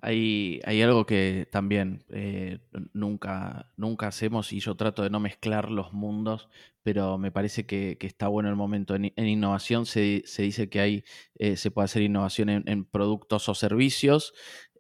Hay, 0.01 0.61
hay 0.65 0.83
algo 0.83 1.07
que 1.07 1.49
también 1.51 2.05
eh, 2.11 2.59
nunca, 2.93 3.73
nunca 3.79 4.07
hacemos 4.07 4.53
y 4.53 4.61
yo 4.61 4.77
trato 4.77 5.03
de 5.03 5.09
no 5.09 5.19
mezclar 5.19 5.71
los 5.71 5.95
mundos, 5.95 6.51
pero 6.83 7.17
me 7.17 7.33
parece 7.33 7.65
que, 7.65 7.97
está 8.01 8.29
bueno 8.29 8.51
el 8.51 8.57
momento. 8.57 8.95
En, 8.95 9.13
innovación 9.17 9.87
se, 9.87 10.23
dice 10.37 10.69
que 10.69 10.81
hay, 10.81 11.05
eh, 11.39 11.57
se 11.57 11.71
puede 11.71 11.87
hacer 11.87 12.03
innovación 12.03 12.51
en, 12.51 12.85
productos 12.85 13.49
o 13.49 13.55
servicios, 13.55 14.35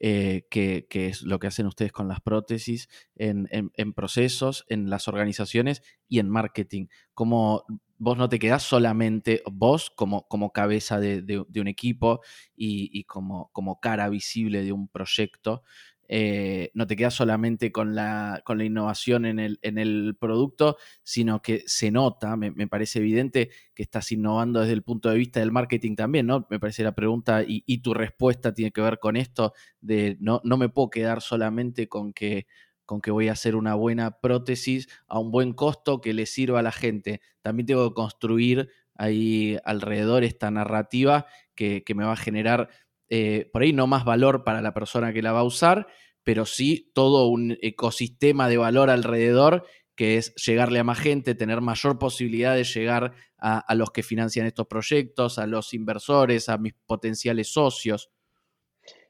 eh, 0.06 0.46
que, 0.50 0.87
es 0.90 1.23
lo 1.23 1.38
que 1.38 1.46
hacen 1.46 1.64
ustedes 1.64 1.90
con 1.90 2.08
las 2.08 2.20
prótesis, 2.20 2.90
en, 3.16 3.49
procesos, 3.94 4.66
en 4.68 4.90
las 4.90 5.08
organizaciones 5.08 5.80
y 6.11 6.18
en 6.18 6.28
marketing. 6.28 6.88
Como 7.14 7.64
vos 7.96 8.18
no 8.18 8.28
te 8.28 8.38
quedás 8.38 8.64
solamente 8.64 9.42
vos 9.50 9.88
como, 9.88 10.28
como 10.28 10.52
cabeza 10.52 11.00
de, 11.00 11.46
un 11.56 11.68
equipo 11.68 12.20
y, 12.54 13.04
como, 13.04 13.49
como, 13.54 13.80
cara 13.80 14.11
visible 14.11 14.62
de 14.62 14.73
un 14.73 14.88
proyecto. 14.88 15.62
Eh, 16.08 16.70
no 16.75 16.87
te 16.87 16.96
quedas 16.96 17.14
solamente 17.14 17.73
con 17.73 17.94
la, 17.94 18.42
con 18.44 18.58
la 18.58 18.64
innovación 18.64 19.25
en 19.25 19.38
el, 19.38 19.58
en 19.62 19.78
el, 19.78 20.16
producto, 20.18 20.76
sino 21.02 21.40
que 21.42 21.62
se 21.66 21.90
nota, 21.90 22.37
me, 22.37 22.52
parece 22.68 22.99
evidente 22.99 23.50
que 23.75 23.82
estás 23.82 24.12
innovando 24.12 24.61
desde 24.61 24.75
el 24.75 24.82
punto 24.82 25.08
de 25.11 25.16
vista 25.16 25.40
del 25.40 25.52
marketing 25.52 25.96
también, 25.96 26.26
¿no? 26.26 26.46
Me 26.50 26.61
parece 26.61 26.82
la 26.82 26.94
pregunta 26.94 27.42
y, 27.42 27.62
y 27.66 27.78
tu 27.78 27.94
respuesta 27.94 28.52
tiene 28.52 28.70
que 28.70 28.80
ver 28.80 28.99
con 28.99 29.16
esto 29.16 29.52
de 29.80 30.16
no, 30.20 30.40
no 30.44 30.56
me 30.56 30.68
puedo 30.68 30.90
quedar 30.90 31.20
solamente 31.23 31.88
con 31.88 32.12
que 32.12 32.46
con 32.84 33.00
que 33.00 33.11
voy 33.11 33.28
a 33.28 33.32
hacer 33.32 33.56
una 33.56 33.75
buena 33.75 34.20
prótesis 34.20 34.88
a 35.08 35.18
un 35.18 35.30
buen 35.30 35.52
costo 35.52 36.00
que 36.00 36.12
le 36.12 36.26
sirva 36.26 36.61
a 36.61 36.62
la 36.62 36.73
gente. 36.73 37.20
También 37.42 37.66
tengo 37.66 37.88
que 37.88 37.94
construir 37.94 38.68
ahí 38.94 39.58
alrededor 39.64 40.25
esta 40.25 40.50
narrativa 40.50 41.26
que, 41.54 41.82
me 41.94 42.04
va 42.04 42.12
a 42.12 42.16
generar 42.16 42.68
eh, 43.08 43.49
por 43.52 43.62
ahí 43.62 43.73
no 43.73 43.87
más 43.87 44.04
valor 44.04 44.44
para 44.44 44.62
la 44.62 44.75
persona 44.75 45.12
que 45.12 45.23
la 45.23 45.32
va 45.32 45.40
a 45.40 45.44
usar, 45.44 45.87
pero 46.23 46.46
sí 46.46 46.90
todo 46.94 47.28
un 47.28 47.56
ecosistema 47.61 48.49
de 48.49 48.56
valor 48.56 48.90
alrededor 48.90 49.66
que 49.94 50.16
es 50.16 50.34
llegarle 50.34 50.80
a 50.80 50.84
más 50.84 50.99
gente, 50.99 51.37
tener 51.37 51.61
mayor 51.61 51.99
posibilidad 51.99 52.56
de 52.56 52.64
llegar 52.64 53.12
a, 53.38 53.58
a 53.58 53.75
los 53.75 53.90
que 53.92 54.02
financian 54.02 54.46
estos 54.46 54.66
proyectos, 54.66 55.38
a 55.38 55.46
los 55.46 55.73
inversores, 55.73 56.49
a 56.49 56.58
mis 56.58 56.75
potenciales 56.87 57.52
socios. 57.52 58.11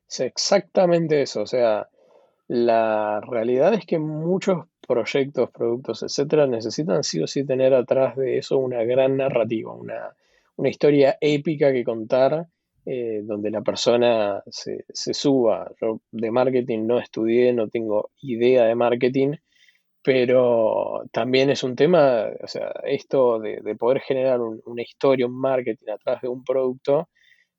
Es 0.06 0.20
exactamente 0.20 1.22
eso, 1.22 1.42
o 1.42 1.46
sea, 1.46 1.88
la 2.46 3.20
realidad 3.20 3.72
es 3.74 3.86
que 3.86 3.98
muchos 3.98 4.66
proyectos, 4.86 5.50
productos, 5.50 6.02
etcétera, 6.02 6.46
necesitan 6.46 7.02
sí 7.02 7.22
o 7.22 7.26
sí 7.26 7.44
tener 7.44 7.74
atrás 7.74 8.16
de 8.16 8.38
eso 8.38 8.58
una 8.58 8.84
gran 8.84 9.16
narrativa, 9.16 9.72
una, 9.72 10.14
historia 10.68 11.16
épica 11.20 11.72
que 11.72 11.84
contar, 11.84 12.46
eh, 12.86 13.22
donde 13.24 13.50
la 13.50 13.62
persona 13.62 14.42
se, 14.46 14.84
suba. 14.92 15.70
Yo 15.80 16.00
de 16.10 16.30
marketing 16.30 16.86
no 16.86 16.98
estudié, 16.98 17.52
no 17.52 17.68
tengo 17.68 18.10
idea 18.20 18.64
de 18.64 18.74
marketing, 18.74 19.36
pero 20.02 21.04
también 21.12 21.50
es 21.50 21.62
un 21.64 21.76
tema, 21.76 22.28
o 22.42 22.46
sea, 22.46 22.72
esto 22.84 23.40
de, 23.40 23.76
poder 23.76 24.00
generar 24.00 24.40
una 24.40 24.82
historia, 24.82 25.26
un 25.26 25.40
marketing 25.40 25.90
atrás 25.92 26.20
de 26.22 26.28
un 26.28 26.44
producto, 26.44 27.08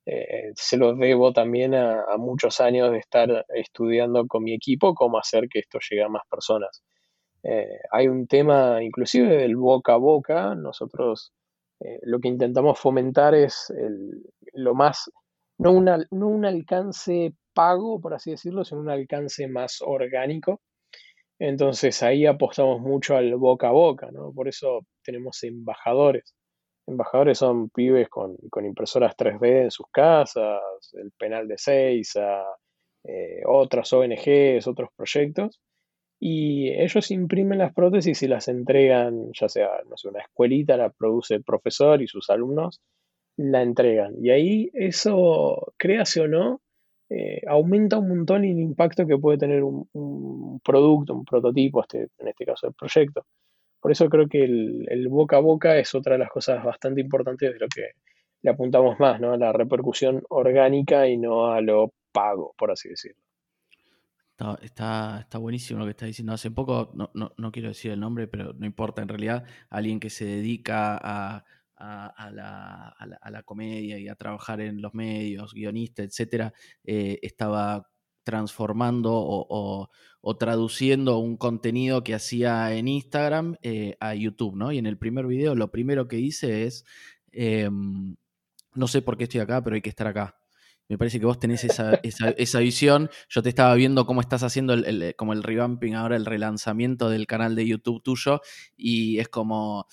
eh, 0.06 0.52
se 0.54 0.76
lo 0.76 0.94
debo 0.94 1.32
también 1.32 1.74
a, 1.74 2.04
muchos 2.18 2.60
años 2.60 2.92
de 2.92 2.98
estar 2.98 3.44
estudiando 3.48 4.26
con 4.28 4.44
mi 4.44 4.54
equipo 4.54 4.94
cómo 4.94 5.18
hacer 5.18 5.48
que 5.48 5.58
esto 5.60 5.78
llegue 5.90 6.04
a 6.04 6.08
más 6.08 6.22
personas. 6.30 6.84
Eh, 7.42 7.80
hay 7.90 8.08
un 8.08 8.28
tema 8.28 8.82
inclusive 8.82 9.36
del 9.36 9.56
boca 9.56 9.94
a 9.94 9.96
boca, 9.96 10.54
nosotros 10.54 11.32
eh, 11.80 11.98
lo 12.02 12.20
que 12.20 12.28
intentamos 12.28 12.78
fomentar 12.78 13.34
es 13.34 13.72
lo 14.54 14.74
más, 14.74 15.10
no, 15.58 15.72
no 15.82 16.28
un 16.28 16.44
alcance 16.44 17.34
pago, 17.54 18.00
por 18.00 18.14
así 18.14 18.30
decirlo, 18.30 18.64
sino 18.64 18.80
un 18.80 18.90
alcance 18.90 19.48
más 19.48 19.78
orgánico. 19.82 20.60
Entonces 21.38 22.02
ahí 22.02 22.26
apostamos 22.26 22.80
mucho 22.80 23.16
al 23.16 23.34
boca 23.36 23.68
a 23.68 23.72
boca, 23.72 24.10
¿no? 24.10 24.32
Por 24.32 24.48
eso 24.48 24.80
tenemos 25.02 25.42
embajadores 25.44 26.34
embajadores 26.86 27.38
son 27.38 27.68
pibes 27.70 28.08
con, 28.08 28.36
impresoras 28.64 29.16
3D 29.16 29.64
en 29.64 29.70
sus 29.70 29.86
casas, 29.90 30.60
el 30.94 31.10
penal 31.12 31.48
de 31.48 31.58
Seiza, 31.58 32.44
eh, 33.04 33.42
otras 33.46 33.92
ONGs, 33.92 34.66
otros 34.66 34.90
proyectos, 34.96 35.60
y 36.18 36.70
ellos 36.70 37.10
imprimen 37.10 37.58
las 37.58 37.74
prótesis 37.74 38.22
y 38.22 38.28
las 38.28 38.48
entregan, 38.48 39.32
ya 39.32 39.48
sea, 39.48 39.68
no 39.88 39.96
sé, 39.96 40.08
una 40.08 40.20
escuelita 40.20 40.76
la 40.76 40.90
produce 40.90 41.34
el 41.34 41.44
profesor 41.44 42.00
y 42.02 42.06
sus 42.06 42.30
alumnos 42.30 42.80
la 43.36 43.62
entregan. 43.62 44.14
Y 44.22 44.30
ahí 44.30 44.70
eso, 44.72 45.72
créase 45.76 46.22
o 46.22 46.28
no, 46.28 46.60
eh, 47.10 47.42
aumenta 47.46 47.98
un 47.98 48.08
montón 48.08 48.44
el 48.44 48.58
impacto 48.58 49.06
que 49.06 49.18
puede 49.18 49.38
tener 49.38 49.62
un, 49.62 50.60
producto, 50.64 51.14
un 51.14 51.24
prototipo, 51.24 51.82
este, 51.82 52.08
en 52.18 52.28
este 52.28 52.44
caso 52.44 52.68
el 52.68 52.74
proyecto. 52.74 53.26
Por 53.80 53.92
eso 53.92 54.08
creo 54.08 54.28
que 54.28 54.42
el, 54.44 55.08
boca 55.08 55.36
a 55.36 55.40
boca 55.40 55.78
es 55.78 55.94
otra 55.94 56.14
de 56.14 56.20
las 56.20 56.30
cosas 56.30 56.64
bastante 56.64 57.00
importantes 57.00 57.52
de 57.52 57.58
lo 57.58 57.68
que 57.68 57.90
le 58.42 58.50
apuntamos 58.50 58.98
más, 58.98 59.20
¿no? 59.20 59.32
A 59.32 59.38
la 59.38 59.52
repercusión 59.52 60.22
orgánica 60.30 61.06
y 61.08 61.18
no 61.18 61.52
a 61.52 61.60
lo 61.60 61.92
pago, 62.12 62.54
por 62.58 62.70
así 62.70 62.88
decirlo. 62.88 63.25
Está, 64.60 65.18
está, 65.22 65.38
buenísimo 65.38 65.78
lo 65.80 65.86
que 65.86 65.92
está 65.92 66.04
diciendo. 66.04 66.34
Hace 66.34 66.50
poco, 66.50 66.92
no, 66.94 67.10
no, 67.14 67.52
quiero 67.52 67.68
decir 67.68 67.92
el 67.92 68.00
nombre, 68.00 68.28
pero 68.28 68.52
no 68.52 68.66
importa, 68.66 69.00
en 69.00 69.08
realidad, 69.08 69.44
alguien 69.70 69.98
que 69.98 70.10
se 70.10 70.26
dedica 70.26 70.98
a, 71.02 71.44
la, 71.78 73.42
comedia 73.46 73.98
y 73.98 74.08
a 74.08 74.14
trabajar 74.14 74.60
en 74.60 74.82
los 74.82 74.92
medios, 74.92 75.54
guionista, 75.54 76.02
etcétera, 76.02 76.52
eh, 76.84 77.18
estaba 77.22 77.88
transformando 78.24 79.12
o, 79.14 79.88
traduciendo 80.38 81.18
un 81.18 81.36
contenido 81.38 82.04
que 82.04 82.14
hacía 82.14 82.74
en 82.74 82.88
Instagram 82.88 83.56
eh, 83.62 83.96
a 84.00 84.14
YouTube, 84.14 84.56
¿no? 84.56 84.70
Y 84.72 84.78
en 84.78 84.86
el 84.86 84.98
primer 84.98 85.26
video 85.26 85.54
lo 85.54 85.70
primero 85.70 86.08
que 86.08 86.18
hice 86.18 86.64
es, 86.66 86.84
em, 87.32 88.16
no 88.74 88.88
sé 88.88 89.02
por 89.02 89.16
qué 89.16 89.24
estoy 89.24 89.40
acá, 89.40 89.62
pero 89.62 89.76
hay 89.76 89.82
que 89.82 89.90
estar 89.90 90.06
acá. 90.08 90.35
Me 90.88 90.98
parece 90.98 91.18
que 91.18 91.26
vos 91.26 91.38
tenés 91.38 91.64
esa, 91.64 92.60
visión. 92.60 93.10
Yo 93.28 93.42
te 93.42 93.48
estaba 93.48 93.74
viendo 93.74 94.06
cómo 94.06 94.20
estás 94.20 94.42
haciendo 94.42 94.74
el, 94.74 95.14
como 95.16 95.32
el 95.32 95.42
revamping 95.42 95.94
ahora, 95.94 96.16
el 96.16 96.26
relanzamiento 96.26 97.10
del 97.10 97.26
canal 97.26 97.56
de 97.56 97.66
YouTube 97.66 98.02
tuyo, 98.02 98.40
y 98.76 99.18
es 99.18 99.28
como, 99.28 99.86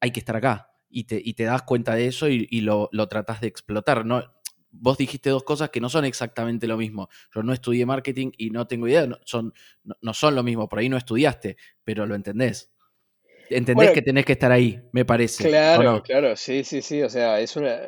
hay 0.00 0.12
que 0.12 0.20
estar 0.20 0.36
acá. 0.36 0.70
Y 0.88 1.04
te, 1.04 1.20
y 1.22 1.34
te 1.34 1.44
das 1.44 1.62
cuenta 1.62 1.94
de 1.94 2.06
eso 2.06 2.28
y, 2.28 2.60
lo, 2.60 2.88
lo 2.92 3.08
tratás 3.08 3.40
de 3.40 3.46
explotar. 3.48 4.04
¿no? 4.04 4.22
vos 4.72 4.98
dijiste 4.98 5.30
dos 5.30 5.42
cosas 5.42 5.70
que 5.70 5.80
no 5.80 5.88
son 5.88 6.04
exactamente 6.04 6.66
lo 6.66 6.76
mismo. 6.76 7.08
Yo 7.34 7.42
no 7.42 7.52
estudié 7.52 7.86
marketing 7.86 8.32
y 8.36 8.50
no 8.50 8.66
tengo 8.66 8.88
idea, 8.88 9.06
no 9.06 9.18
son, 9.24 9.52
no, 10.00 10.14
son 10.14 10.34
lo 10.34 10.42
mismo, 10.42 10.68
por 10.68 10.78
ahí 10.78 10.88
no 10.88 10.96
estudiaste, 10.96 11.56
pero 11.84 12.06
lo 12.06 12.14
entendés. 12.14 12.70
Entendés 13.48 13.90
que 13.90 14.02
tenés 14.02 14.24
que 14.24 14.32
estar 14.32 14.52
ahí, 14.52 14.80
me 14.92 15.04
parece. 15.04 15.48
Claro, 15.48 16.02
claro, 16.02 16.36
sí, 16.36 16.62
sí, 16.62 16.82
sí, 16.82 17.02
o 17.02 17.10
sea, 17.10 17.40
es 17.40 17.56
una... 17.56 17.80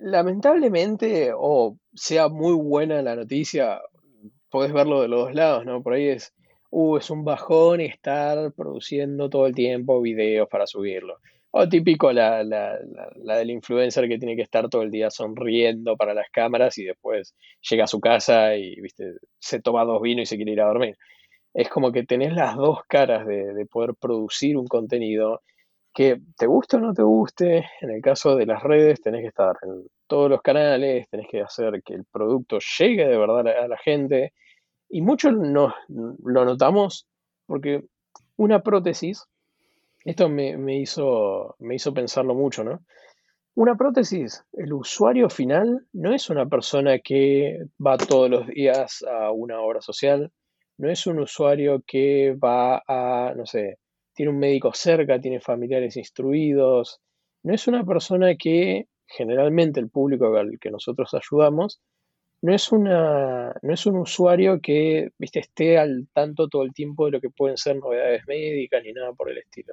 Lamentablemente, 0.00 1.30
o 1.36 1.76
sea 1.94 2.28
muy 2.28 2.54
buena 2.54 3.02
la 3.02 3.14
noticia, 3.14 3.80
podés 4.50 4.72
verlo 4.72 5.02
de 5.02 5.08
los 5.08 5.26
dos 5.26 5.34
lados, 5.34 5.64
¿no? 5.64 5.82
Por 5.82 5.94
ahí 5.94 6.08
es, 6.08 6.34
uh, 6.70 6.96
es 6.96 7.10
un 7.10 7.24
bajón 7.24 7.80
estar 7.80 8.52
produciendo 8.52 9.30
todo 9.30 9.46
el 9.46 9.54
tiempo 9.54 10.00
videos 10.00 10.48
para 10.48 10.66
subirlo. 10.66 11.18
O 11.52 11.68
típico 11.68 12.12
la, 12.12 12.44
la, 12.44 12.78
la, 13.16 13.36
del 13.36 13.50
influencer 13.50 14.08
que 14.08 14.18
tiene 14.18 14.36
que 14.36 14.42
estar 14.42 14.68
todo 14.68 14.82
el 14.82 14.90
día 14.90 15.10
sonriendo 15.10 15.96
para 15.96 16.14
las 16.14 16.30
cámaras 16.30 16.78
y 16.78 16.84
después 16.84 17.34
llega 17.68 17.84
a 17.84 17.88
su 17.88 18.00
casa 18.00 18.56
y 18.56 18.80
¿viste? 18.80 19.14
se 19.38 19.60
toma 19.60 19.84
dos 19.84 20.00
vinos 20.00 20.22
y 20.22 20.26
se 20.26 20.36
quiere 20.36 20.52
ir 20.52 20.60
a 20.60 20.66
dormir. 20.66 20.96
Es 21.52 21.68
como 21.68 21.90
que 21.90 22.04
tenés 22.04 22.32
las 22.32 22.56
dos 22.56 22.84
caras 22.86 23.26
de 23.26 23.66
poder 23.66 23.94
producir 24.00 24.56
un 24.56 24.68
contenido 24.68 25.42
que 25.92 26.20
te 26.36 26.46
guste 26.46 26.76
o 26.76 26.80
no 26.80 26.94
te 26.94 27.02
guste. 27.02 27.66
En 27.80 27.90
el 27.90 28.02
caso 28.02 28.36
de 28.36 28.46
las 28.46 28.62
redes 28.62 29.00
tenés 29.00 29.22
que 29.22 29.28
estar 29.28 29.56
en 29.62 29.86
todos 30.06 30.30
los 30.30 30.42
canales, 30.42 31.08
tenés 31.08 31.26
que 31.30 31.42
hacer 31.42 31.82
que 31.84 31.94
el 31.94 32.04
producto 32.04 32.58
llegue 32.78 33.06
de 33.06 33.18
verdad 33.18 33.46
a 33.48 33.68
la 33.68 33.78
gente. 33.78 34.32
Y 34.88 35.02
muchos 35.02 35.32
lo 35.32 35.74
notamos 36.44 37.06
porque 37.46 37.84
una 38.36 38.62
prótesis 38.62 39.26
esto 40.04 40.28
me, 40.28 40.80
hizo, 40.80 41.56
me 41.58 41.74
hizo 41.74 41.92
pensarlo 41.92 42.34
mucho, 42.34 42.64
¿no? 42.64 42.82
Una 43.54 43.76
prótesis, 43.76 44.44
el 44.52 44.72
usuario 44.72 45.28
final 45.28 45.86
no 45.92 46.14
es 46.14 46.30
una 46.30 46.46
persona 46.46 46.98
que 47.00 47.58
va 47.84 47.98
todos 47.98 48.30
los 48.30 48.46
días 48.46 49.02
a 49.02 49.32
una 49.32 49.60
obra 49.60 49.82
social, 49.82 50.30
no 50.78 50.90
es 50.90 51.06
un 51.06 51.18
usuario 51.18 51.82
que 51.86 52.34
va 52.42 52.82
a, 52.86 53.34
no 53.36 53.44
sé, 53.44 53.78
tiene 54.20 54.32
un 54.32 54.38
médico 54.38 54.72
cerca, 54.74 55.18
tiene 55.18 55.40
familiares 55.40 55.96
instruidos, 55.96 57.00
no 57.42 57.54
es 57.54 57.66
una 57.68 57.86
persona 57.86 58.34
que 58.34 58.84
generalmente 59.06 59.80
el 59.80 59.88
público 59.88 60.36
al 60.36 60.58
que 60.60 60.70
nosotros 60.70 61.14
ayudamos, 61.14 61.80
no 62.42 62.52
es, 62.52 62.70
una, 62.70 63.54
no 63.62 63.72
es 63.72 63.86
un 63.86 63.96
usuario 63.96 64.60
que 64.60 65.08
¿viste, 65.16 65.38
esté 65.38 65.78
al 65.78 66.06
tanto 66.12 66.48
todo 66.48 66.64
el 66.64 66.74
tiempo 66.74 67.06
de 67.06 67.12
lo 67.12 67.20
que 67.22 67.30
pueden 67.30 67.56
ser 67.56 67.76
novedades 67.76 68.26
médicas 68.26 68.82
ni 68.84 68.92
nada 68.92 69.14
por 69.14 69.30
el 69.30 69.38
estilo. 69.38 69.72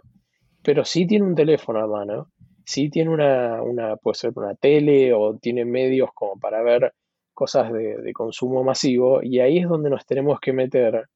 Pero 0.63 0.85
sí 0.85 1.05
tiene 1.05 1.25
un 1.25 1.35
teléfono 1.35 1.81
a 1.81 1.87
mano, 1.87 2.31
sí 2.63 2.89
tiene 2.89 3.09
una, 3.09 3.61
una, 3.61 3.97
puede 3.97 4.15
ser 4.15 4.31
una 4.33 4.55
tele 4.55 5.11
o 5.11 5.37
tiene 5.39 5.65
medios 5.65 6.11
como 6.13 6.39
para 6.39 6.63
ver 6.63 6.93
cosas 7.33 7.73
de, 7.73 8.13
consumo 8.13 8.63
masivo 8.63 9.19
y 9.21 9.41
ahí 9.41 9.57
es 9.57 9.67
donde 9.67 9.89
nos 9.89 10.05
tenemos 10.05 10.39
que 10.39 10.53
meter 10.53 11.09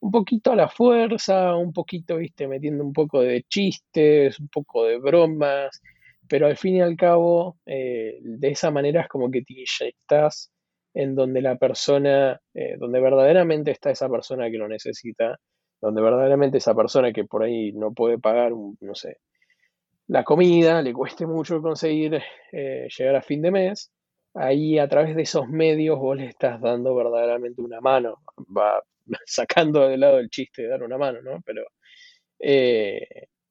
un 0.00 0.10
poquito 0.10 0.52
a 0.52 0.56
la 0.56 0.68
fuerza, 0.68 1.56
un 1.56 1.72
poquito, 1.72 2.16
viste, 2.16 2.46
metiendo 2.46 2.84
un 2.84 2.92
poco 2.92 3.20
de 3.20 3.42
chistes, 3.48 4.38
un 4.40 4.48
poco 4.48 4.84
de 4.84 4.98
bromas, 4.98 5.80
pero 6.28 6.46
al 6.46 6.56
fin 6.56 6.76
y 6.76 6.80
al 6.82 6.96
cabo, 6.96 7.58
eh, 7.66 8.18
de 8.22 8.48
esa 8.48 8.70
manera 8.70 9.02
es 9.02 9.08
como 9.08 9.30
que 9.30 9.42
te 9.42 9.54
inyectas 9.54 10.52
en 10.94 11.14
donde 11.14 11.42
la 11.42 11.56
persona, 11.56 12.40
eh, 12.54 12.76
donde 12.78 13.00
verdaderamente 13.00 13.70
está 13.70 13.90
esa 13.90 14.08
persona 14.08 14.50
que 14.50 14.58
lo 14.58 14.68
necesita, 14.68 15.38
donde 15.80 16.02
verdaderamente 16.02 16.58
esa 16.58 16.74
persona 16.74 17.12
que 17.12 17.24
por 17.24 17.42
ahí 17.44 17.72
no 17.72 17.92
puede 17.92 18.18
pagar, 18.18 18.52
no 18.52 18.94
sé, 18.94 19.18
la 20.08 20.24
comida, 20.24 20.82
le 20.82 20.92
cueste 20.92 21.26
mucho 21.26 21.60
conseguir 21.62 22.20
eh, 22.52 22.88
llegar 22.96 23.16
a 23.16 23.22
fin 23.22 23.42
de 23.42 23.50
mes, 23.50 23.92
ahí 24.34 24.78
a 24.78 24.88
través 24.88 25.14
de 25.14 25.22
esos 25.22 25.48
medios 25.48 25.98
vos 25.98 26.16
le 26.16 26.26
estás 26.26 26.60
dando 26.60 26.94
verdaderamente 26.94 27.60
una 27.60 27.80
mano, 27.80 28.16
va 28.56 28.82
sacando 29.26 29.88
de 29.88 29.96
lado 29.98 30.18
el 30.18 30.30
chiste 30.30 30.62
de 30.62 30.68
dar 30.68 30.82
una 30.82 30.98
mano, 30.98 31.20
¿no? 31.22 31.40
Pero 31.44 31.64
eh, 32.38 33.06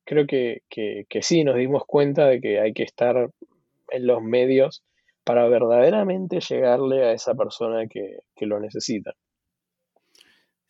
creo 0.05 0.25
que, 0.25 0.61
que, 0.69 1.21
sí, 1.21 1.43
nos 1.43 1.55
dimos 1.55 1.83
cuenta 1.85 2.27
de 2.27 2.39
que 2.41 2.59
hay 2.59 2.73
que 2.73 2.83
estar 2.83 3.29
en 3.89 4.07
los 4.07 4.21
medios 4.21 4.83
para 5.23 5.47
verdaderamente 5.47 6.39
llegarle 6.39 7.05
a 7.05 7.11
esa 7.11 7.35
persona 7.35 7.87
que, 7.87 8.19
que 8.35 8.45
lo 8.45 8.59
necesita. 8.59 9.13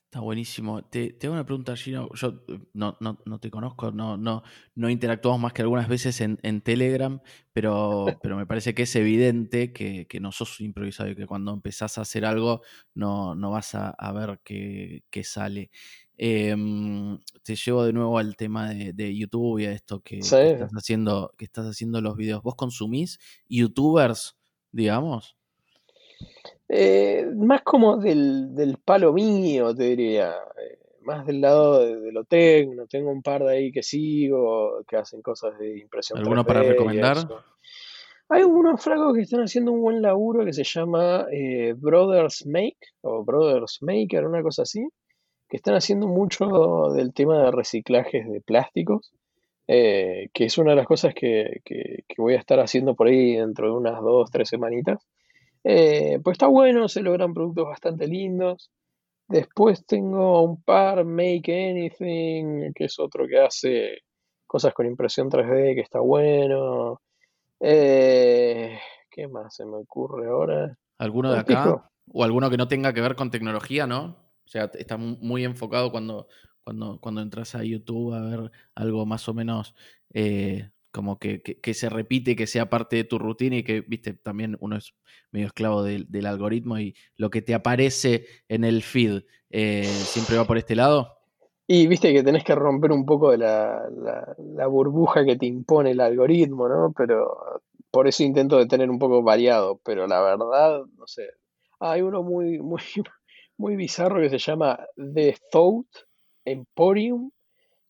Está 0.07 0.21
buenísimo. 0.21 0.85
Te, 0.85 1.17
hago 1.21 1.33
una 1.33 1.45
pregunta, 1.45 1.75
Gino. 1.75 2.07
Yo 2.13 2.41
eh, 2.47 2.59
no, 2.73 2.97
no, 3.01 3.39
te 3.41 3.51
conozco, 3.51 3.91
no, 3.91 4.15
no, 4.15 4.41
no 4.73 4.89
interactuamos 4.89 5.41
más 5.41 5.51
que 5.51 5.63
algunas 5.63 5.89
veces 5.89 6.21
en, 6.21 6.61
Telegram, 6.61 7.19
pero, 7.51 8.05
pero 8.23 8.37
me 8.37 8.45
parece 8.45 8.73
que 8.73 8.83
es 8.83 8.95
evidente 8.95 9.73
que, 9.73 10.07
no 10.21 10.31
sos 10.31 10.61
improvisado 10.61 11.09
y 11.09 11.15
que 11.15 11.25
cuando 11.25 11.53
empezás 11.53 11.97
a 11.97 12.01
hacer 12.03 12.23
algo 12.23 12.61
no, 12.95 13.35
no 13.35 13.51
vas 13.51 13.75
a, 13.75 14.11
ver 14.13 14.39
qué, 14.45 15.23
sale. 15.25 15.71
Em, 16.17 17.19
te 17.43 17.57
llevo 17.57 17.83
de 17.83 17.91
nuevo 17.91 18.17
al 18.17 18.37
tema 18.37 18.69
de, 18.69 19.13
YouTube 19.13 19.59
y 19.59 19.65
a 19.65 19.73
esto 19.73 19.99
que, 19.99 20.19
estás 20.19 20.71
haciendo, 20.71 21.33
que 21.37 21.43
estás 21.43 21.65
haciendo 21.65 21.99
los 21.99 22.15
videos. 22.15 22.41
¿Vos 22.43 22.55
consumís 22.55 23.19
youtubers, 23.49 24.37
digamos? 24.71 25.35
Eh, 26.69 27.25
más 27.35 27.61
como 27.61 27.97
del, 27.97 28.77
palo 28.83 29.13
mío, 29.13 29.73
te 29.73 29.83
diría. 29.83 30.31
Eh, 30.31 30.79
más 31.01 31.25
del 31.25 31.39
lado 31.39 31.79
de, 31.79 32.11
lo 32.11 32.25
tecno. 32.25 32.85
Tengo 32.87 33.11
un 33.11 33.21
par 33.21 33.43
de 33.43 33.53
ahí 33.55 33.71
que 33.71 33.83
sigo, 33.83 34.83
que 34.87 34.97
hacen 34.97 35.21
cosas 35.21 35.57
de 35.57 35.79
impresión. 35.79 36.19
¿Alguno 36.19 36.45
para 36.45 36.63
recomendar? 36.63 37.17
Hay 38.29 38.43
unos 38.43 38.83
fragos 38.83 39.15
que 39.15 39.21
están 39.21 39.39
haciendo 39.39 39.71
un 39.71 39.81
buen 39.81 40.01
laburo 40.01 40.43
que 40.43 40.51
se 40.51 40.65
llama 40.65 41.27
eh, 41.31 41.73
Brothers 41.77 42.45
Make 42.45 42.77
o 42.99 43.23
Brothers 43.23 43.77
Maker, 43.81 44.25
una 44.25 44.43
cosa 44.43 44.63
así, 44.63 44.85
que 45.47 45.55
están 45.55 45.75
haciendo 45.75 46.07
mucho 46.07 46.89
del 46.93 47.13
tema 47.13 47.45
de 47.45 47.51
reciclajes 47.51 48.29
de 48.29 48.41
plásticos, 48.41 49.13
que 49.65 50.29
es 50.33 50.57
una 50.57 50.71
de 50.71 50.75
las 50.75 50.87
cosas 50.87 51.13
que, 51.13 51.61
que, 51.63 52.03
voy 52.17 52.33
a 52.33 52.39
estar 52.39 52.59
haciendo 52.59 52.95
por 52.95 53.07
ahí 53.07 53.35
dentro 53.35 53.67
de 53.67 53.77
unas 53.77 54.01
dos, 54.01 54.29
tres 54.29 54.49
semanitas. 54.49 54.99
Eh, 55.69 56.21
pues 56.23 56.35
está 56.35 56.47
bueno, 56.47 56.87
se 56.87 57.01
logran 57.01 57.33
productos 57.33 57.65
bastante 57.65 58.07
lindos. 58.07 58.71
Después 59.27 59.85
tengo 59.85 60.41
un 60.41 60.61
par, 60.63 61.03
Make 61.03 61.71
Anything, 61.71 62.71
que 62.73 62.85
es 62.85 62.97
otro 62.99 63.27
que 63.27 63.37
hace 63.37 63.97
cosas 64.45 64.73
con 64.73 64.85
impresión 64.85 65.29
3D, 65.29 65.75
que 65.75 65.81
está 65.81 65.99
bueno. 65.99 67.01
Eh, 67.59 68.79
¿Qué 69.09 69.27
más 69.27 69.55
se 69.55 69.65
me 69.65 69.75
ocurre 69.75 70.29
ahora? 70.29 70.77
¿Alguno 70.99 71.33
de 71.33 71.39
acá? 71.39 71.89
O 72.13 72.23
alguno 72.23 72.49
que 72.49 72.55
no 72.55 72.69
tenga 72.69 72.93
que 72.93 73.01
ver 73.01 73.17
con 73.17 73.29
tecnología, 73.29 73.85
¿no? 73.85 74.15
O 74.45 74.47
sea, 74.47 74.71
está 74.75 74.95
muy 74.95 75.43
enfocado 75.43 75.91
cuando, 75.91 76.29
cuando, 76.63 76.97
cuando 77.01 77.19
entras 77.19 77.55
a 77.55 77.65
YouTube 77.65 78.13
a 78.13 78.21
ver 78.21 78.51
algo 78.73 79.05
más 79.05 79.27
o 79.27 79.33
menos 79.33 79.75
eh, 80.13 80.69
como 80.91 81.19
que, 81.19 81.41
se 81.73 81.89
repite, 81.89 82.35
que 82.35 82.47
sea 82.47 82.69
parte 82.69 82.95
de 82.95 83.03
tu 83.03 83.19
rutina 83.19 83.57
y 83.57 83.63
que, 83.63 83.81
viste, 83.81 84.13
también 84.13 84.57
uno 84.59 84.77
es 84.77 84.93
medio 85.31 85.47
esclavo 85.47 85.83
del, 85.83 86.25
algoritmo 86.25 86.79
y 86.79 86.95
lo 87.15 87.29
que 87.29 87.41
te 87.41 87.53
aparece 87.53 88.25
en 88.47 88.63
el 88.63 88.83
feed 88.83 89.23
eh, 89.49 89.83
siempre 89.83 90.37
va 90.37 90.45
por 90.45 90.57
este 90.57 90.75
lado. 90.75 91.17
Y 91.69 91.85
viste 91.87 92.13
que 92.13 92.23
tenés 92.23 92.45
que 92.45 92.55
romper 92.55 92.93
un 92.93 93.05
poco 93.05 93.31
de 93.31 93.37
la, 93.37 94.67
burbuja 94.69 95.25
que 95.25 95.35
te 95.35 95.45
impone 95.45 95.91
el 95.91 95.99
algoritmo, 95.99 96.69
¿no? 96.69 96.93
Pero 96.95 97.61
por 97.91 98.07
eso 98.07 98.23
intento 98.23 98.57
de 98.57 98.67
tener 98.67 98.89
un 98.89 98.99
poco 98.99 99.21
variado, 99.21 99.79
pero 99.83 100.07
la 100.07 100.21
verdad, 100.21 100.83
no 100.97 101.07
sé. 101.07 101.29
Hay 101.79 102.01
uno 102.01 102.23
muy, 102.23 102.59
muy, 102.59 102.81
muy 103.57 103.75
bizarro 103.75 104.21
que 104.21 104.29
se 104.29 104.39
llama 104.39 104.79
The 104.95 105.35
Thought 105.51 105.87
Emporium, 106.45 107.31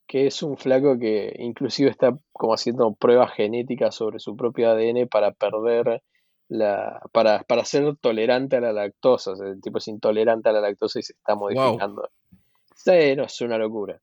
que 0.08 0.28
es 0.28 0.42
un 0.42 0.58
flaco 0.58 0.98
que 0.98 1.36
inclusive 1.38 1.90
está 1.90 2.18
como 2.32 2.54
haciendo 2.54 2.94
pruebas 2.94 3.34
genéticas 3.34 3.94
sobre 3.96 4.20
su 4.20 4.36
propio 4.36 4.72
ADN 4.72 5.08
para 5.08 5.32
perder 5.32 6.02
la, 6.48 7.02
para, 7.12 7.44
para 7.44 7.66
ser 7.66 7.96
tolerante 7.98 8.56
a 8.56 8.62
la 8.62 8.72
lactosa. 8.72 9.34
el 9.44 9.62
tipo 9.62 9.80
es 9.80 9.88
intolerante 9.90 10.50
a 10.50 10.54
la 10.54 10.62
lactosa 10.62 11.00
y 11.00 11.04
se 11.04 11.14
está 11.14 11.36
modificando. 11.36 12.10
Sí, 12.74 13.16
no, 13.16 13.26
es 13.26 13.42
una 13.42 13.58
locura. 13.58 14.00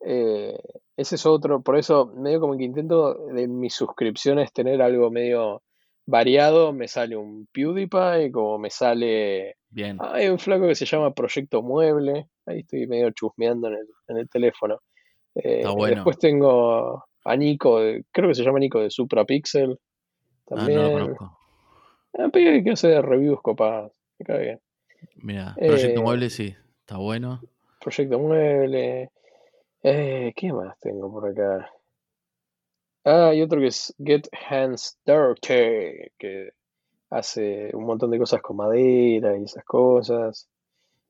Eh, 0.00 0.58
ese 0.96 1.14
es 1.14 1.24
otro, 1.24 1.62
por 1.62 1.78
eso 1.78 2.06
medio 2.16 2.40
como 2.40 2.56
que 2.56 2.64
intento 2.64 3.14
de 3.28 3.48
mis 3.48 3.74
suscripciones 3.74 4.52
tener 4.52 4.82
algo 4.82 5.10
medio 5.10 5.62
variado. 6.04 6.72
Me 6.72 6.88
sale 6.88 7.16
un 7.16 7.46
PewDiePie, 7.52 8.32
como 8.32 8.58
me 8.58 8.70
sale... 8.70 9.56
Bien. 9.70 9.98
hay 10.00 10.28
un 10.28 10.38
flaco 10.38 10.68
que 10.68 10.74
se 10.74 10.86
llama 10.86 11.14
Proyecto 11.14 11.62
Mueble. 11.62 12.28
Ahí 12.46 12.60
estoy 12.60 12.86
medio 12.86 13.10
chusmeando 13.10 13.68
en 13.68 13.74
el, 13.74 13.88
en 14.08 14.18
el 14.18 14.28
teléfono. 14.28 14.80
Eh, 15.34 15.64
después 15.88 16.18
tengo 16.18 17.04
a 17.24 17.36
Nico, 17.36 17.80
creo 18.12 18.28
que 18.28 18.34
se 18.34 18.44
llama 18.44 18.58
Nico 18.58 18.80
de 18.80 18.90
Suprapixel. 18.90 19.78
También. 20.44 20.78
Ah, 20.78 20.82
no 20.82 20.88
lo 20.88 21.04
conozco. 21.04 21.38
Ah, 22.18 22.30
que 22.32 22.70
hace 22.70 23.00
reviews 23.02 23.40
copadas. 23.42 23.92
Me 24.18 24.26
cae 24.26 24.42
bien. 24.42 24.60
Mira, 25.16 25.54
Proyecto 25.58 26.00
eh, 26.00 26.02
Mueble 26.02 26.30
sí, 26.30 26.54
está 26.80 26.96
bueno. 26.98 27.40
Proyecto 27.80 28.18
Mueble. 28.18 29.10
Eh, 29.82 30.32
¿Qué 30.36 30.52
más 30.52 30.78
tengo 30.78 31.10
por 31.10 31.28
acá? 31.28 31.70
Ah, 33.04 33.28
hay 33.28 33.42
otro 33.42 33.60
que 33.60 33.66
es 33.66 33.94
Get 33.98 34.28
Hands 34.48 34.98
Dirty, 35.04 36.10
que 36.18 36.50
hace 37.10 37.70
un 37.74 37.84
montón 37.84 38.10
de 38.10 38.18
cosas 38.18 38.40
con 38.40 38.56
madera 38.56 39.36
y 39.36 39.44
esas 39.44 39.64
cosas. 39.64 40.48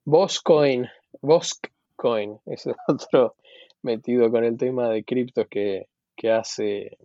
Boscoin, 0.05 0.89
Boscoin 1.23 2.39
es 2.47 2.67
otro 2.89 3.37
metido 3.85 4.31
con 4.31 4.44
el 4.44 4.57
tema 4.57 4.88
de 4.88 5.05
criptos 5.05 5.47
que, 5.49 5.87
hace 6.33 6.97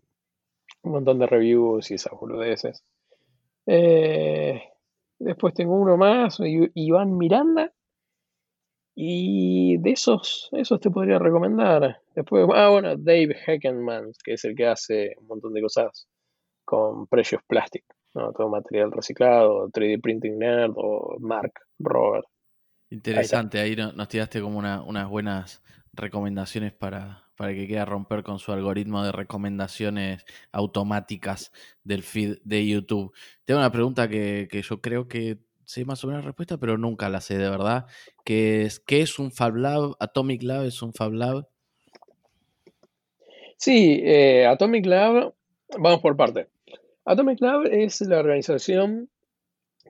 un 0.83 0.93
montón 0.93 1.19
de 1.19 1.27
reviews 1.27 1.91
y 1.91 1.95
esas 1.95 2.13
boludeces. 2.13 2.83
Eh, 3.65 4.63
después 5.19 5.53
tengo 5.53 5.75
uno 5.75 5.97
más, 5.97 6.39
Iván 6.39 7.17
Miranda. 7.17 7.73
Y 8.95 9.77
de 9.77 9.91
esos, 9.91 10.49
esos 10.51 10.79
te 10.79 10.89
podría 10.89 11.19
recomendar. 11.19 12.01
Después, 12.15 12.45
ah, 12.53 12.69
bueno, 12.69 12.97
Dave 12.97 13.35
Heckenman, 13.45 14.11
que 14.23 14.33
es 14.33 14.43
el 14.45 14.55
que 14.55 14.67
hace 14.67 15.15
un 15.19 15.27
montón 15.27 15.53
de 15.53 15.61
cosas 15.61 16.07
con 16.65 17.07
precios 17.07 17.41
plásticos, 17.47 17.95
¿no? 18.13 18.31
Todo 18.33 18.49
material 18.49 18.91
reciclado, 18.91 19.69
3D 19.69 20.01
Printing 20.01 20.37
Nerd 20.37 20.73
o 20.75 21.17
Mark 21.19 21.53
Robert. 21.79 22.25
Interesante, 22.89 23.59
ahí, 23.59 23.75
nos 23.75 24.07
tiraste 24.07 24.41
como 24.41 24.57
unas 24.57 25.09
buenas 25.09 25.63
recomendaciones 25.93 26.73
para, 26.73 27.29
para 27.35 27.53
que 27.53 27.67
quede 27.67 27.79
a 27.79 27.85
romper 27.85 28.23
con 28.23 28.37
su 28.39 28.51
algoritmo 28.51 29.03
de 29.03 29.11
recomendaciones 29.11 30.25
automáticas 30.51 31.51
del 31.83 32.03
feed 32.03 32.39
de 32.43 32.67
YouTube. 32.67 33.13
Tengo 33.45 33.61
una 33.61 33.71
pregunta 33.71 34.09
que, 34.09 34.47
yo 34.51 34.81
creo 34.81 35.07
que 35.07 35.37
sé 35.63 35.85
más 35.85 36.03
o 36.03 36.07
menos 36.07 36.23
la 36.23 36.27
respuesta, 36.27 36.57
pero 36.57 36.77
nunca 36.77 37.07
la 37.07 37.21
sé 37.21 37.37
de 37.37 37.49
verdad. 37.49 37.85
Que 38.25 38.63
es, 38.63 38.79
¿Qué 38.79 39.01
es 39.01 39.19
un 39.19 39.31
Fab 39.31 39.55
Lab? 39.55 39.95
¿Atomic 39.99 40.43
Lab 40.43 40.65
es 40.65 40.81
un 40.81 40.93
Fab 40.93 41.13
Lab? 41.13 41.47
Sí, 43.55 44.01
eh, 44.03 44.45
Atomic 44.45 44.85
Lab, 44.85 45.33
vamos 45.77 46.01
por 46.01 46.17
parte. 46.17 46.47
Atomic 47.05 47.39
Lab 47.41 47.67
es 47.67 48.01
la 48.01 48.19
organización 48.19 49.09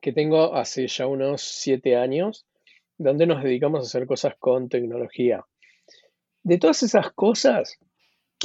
que 0.02 0.14
tengo 0.14 0.56
hace 0.56 0.88
ya 0.88 1.08
unos 1.08 1.42
siete 1.42 1.96
años, 1.96 2.46
donde 2.98 3.26
nos 3.26 3.44
dedicamos 3.44 3.80
a 3.80 3.88
hacer 3.88 4.06
cosas 4.06 4.36
con 4.38 4.70
tecnología. 4.70 5.46
De 6.44 6.58
todas 6.58 6.84
esas 6.84 7.12
cosas, 7.12 7.78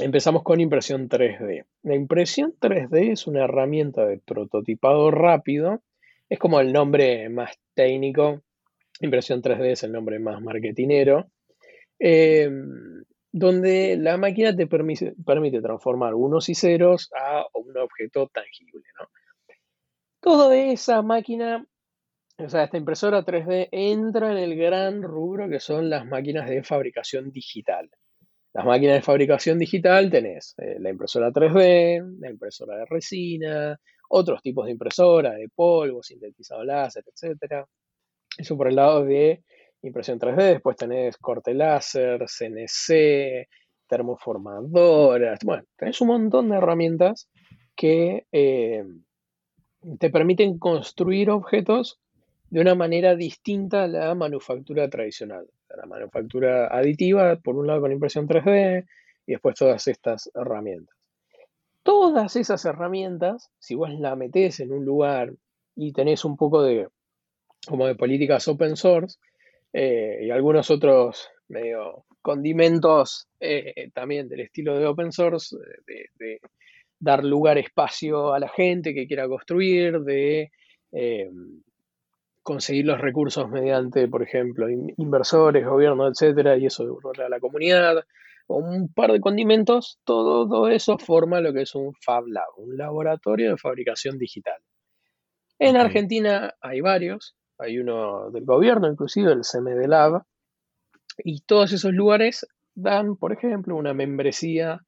empezamos 0.00 0.42
con 0.42 0.61
impresión 0.61 1.09
3D. 1.09 1.64
La 1.83 1.94
impresión 1.94 2.54
3D 2.61 3.12
es 3.12 3.26
una 3.26 3.44
herramienta 3.44 4.04
de 4.07 4.18
prototipado 4.18 5.11
rápido. 5.11 5.83
Es 6.28 6.38
como 6.38 6.61
el 6.61 6.72
nombre 6.72 7.28
más 7.28 7.59
técnico. 7.74 8.42
Impresión 9.00 9.42
3D 9.42 9.72
es 9.72 9.83
el 9.83 9.92
nombre 9.92 10.18
más 10.18 10.40
marketinero. 10.40 11.28
Eh, 11.98 12.50
donde 13.37 13.96
la 13.96 14.16
máquina 14.16 14.54
te 14.54 14.68
permite, 14.68 15.61
transformar 15.61 16.14
unos 16.14 16.48
y 16.48 16.54
ceros 16.54 17.11
a 17.20 17.44
un 17.54 17.76
objeto 17.76 18.28
tangible. 18.28 18.85
¿no? 18.96 19.09
Toda 20.20 20.57
esa 20.57 21.02
máquina, 21.02 21.66
o 22.38 22.49
sea, 22.49 22.64
esta 22.64 22.77
impresora 22.77 23.25
3D 23.25 23.68
entra 23.70 24.33
en 24.33 24.38
el 24.38 24.57
gran 24.57 25.03
rubro 25.03 25.49
que 25.49 25.61
son 25.61 25.88
las 25.88 26.07
máquinas 26.07 26.49
de 26.49 26.62
fabricación 26.62 27.31
digital. 27.31 27.90
Las 28.53 28.64
máquinas 28.64 28.97
de 28.97 29.03
fabricación 29.03 29.59
digital 29.59 30.11
tenés 30.11 30.55
eh, 30.59 30.77
la 30.79 30.90
impresora 30.90 31.31
3D, 31.31 32.18
la 32.20 32.31
impresora 32.31 32.77
de 32.77 32.87
resina, 32.87 33.79
otros 34.09 34.42
tipos 34.42 34.66
de 34.66 34.73
impresora, 34.73 35.33
de 35.33 35.49
polvo, 35.55 36.03
sintetizado 36.03 36.64
láser, 36.64 37.05
etc. 37.07 37.64
Eso 38.37 38.57
por 38.57 38.68
el 38.68 38.77
lado 38.77 39.05
de 39.05 39.42
impresión 39.83 40.18
3D, 40.18 40.55
después 40.55 40.77
tenés 40.77 41.16
corte 41.18 41.55
láser, 41.55 42.25
CNC, 42.27 43.49
termoformadoras, 43.87 45.40
bueno, 45.44 45.64
tenés 45.77 46.01
un 46.01 46.09
montón 46.09 46.49
de 46.49 46.57
herramientas 46.57 47.29
que 47.77 48.27
eh, 48.33 48.85
te 49.99 50.11
permiten 50.11 50.59
construir 50.59 51.31
objetos 51.31 52.01
de 52.54 52.60
una 52.60 52.76
manera 52.76 53.16
distinta 53.16 53.82
a 53.82 53.88
la 53.88 54.14
manufactura 54.14 54.88
tradicional. 54.88 55.44
La 55.76 55.86
manufactura 55.86 56.68
aditiva, 56.68 57.34
por 57.34 57.56
un 57.56 57.66
lado 57.66 57.80
con 57.80 57.90
impresión 57.90 58.28
3D, 58.28 58.86
y 59.26 59.32
después 59.32 59.56
todas 59.56 59.88
estas 59.88 60.30
herramientas. 60.32 60.94
Todas 61.82 62.36
esas 62.36 62.64
herramientas, 62.64 63.50
si 63.58 63.74
vos 63.74 63.90
las 63.90 64.16
metés 64.16 64.60
en 64.60 64.70
un 64.70 64.84
lugar 64.84 65.32
y 65.74 65.92
tenés 65.92 66.24
un 66.24 66.36
poco 66.36 66.62
de, 66.62 66.86
como 67.66 67.88
de 67.88 67.96
políticas 67.96 68.46
open 68.46 68.76
source, 68.76 69.18
eh, 69.72 70.20
y 70.22 70.30
algunos 70.30 70.70
otros 70.70 71.28
medio 71.48 72.04
condimentos 72.22 73.26
eh, 73.40 73.90
también 73.92 74.28
del 74.28 74.42
estilo 74.42 74.78
de 74.78 74.86
open 74.86 75.10
source, 75.10 75.56
de, 75.88 76.40
dar 77.00 77.24
lugar, 77.24 77.58
espacio 77.58 78.32
a 78.32 78.38
la 78.38 78.48
gente 78.48 78.94
que 78.94 79.08
quiera 79.08 79.26
construir, 79.26 80.02
de 80.02 80.52
eh, 80.92 81.28
conseguir 82.44 82.85
los 82.85 83.00
recursos 83.00 83.50
mediante, 83.50 84.07
por 84.07 84.22
ejemplo, 84.22 84.68
inversores, 84.68 85.66
gobierno, 85.66 86.07
etcétera, 86.07 86.57
y 86.59 86.66
eso 86.66 86.85
a 86.85 87.28
la 87.28 87.40
comunidad, 87.40 88.04
o 88.46 88.59
un 88.59 88.92
par 88.92 89.11
de 89.12 89.20
condimentos, 89.20 89.98
todo, 90.04 90.68
eso 90.68 90.98
forma 90.98 91.40
lo 91.40 91.54
que 91.54 91.62
es 91.62 91.74
un 91.74 91.94
Fab 91.94 92.26
Lab, 92.26 92.48
un 92.59 92.76
laboratorio 92.76 93.50
de 93.50 93.57
fabricación 93.57 94.18
digital. 94.18 94.61
En 95.59 95.76
Argentina 95.76 96.54
hay 96.61 96.83
varios, 96.83 97.35
hay 97.59 97.78
uno 97.78 98.30
del 98.30 98.44
gobierno, 98.44 98.88
inclusive 98.88 99.33
el 99.33 99.40
CMD 99.40 99.88
Lab, 99.88 100.24
y 101.16 101.40
todos 101.46 101.72
esos 101.72 101.94
lugares 101.94 102.46
dan, 102.74 103.16
por 103.16 103.33
ejemplo, 103.33 103.74
una 103.74 103.94
membresía 103.94 104.80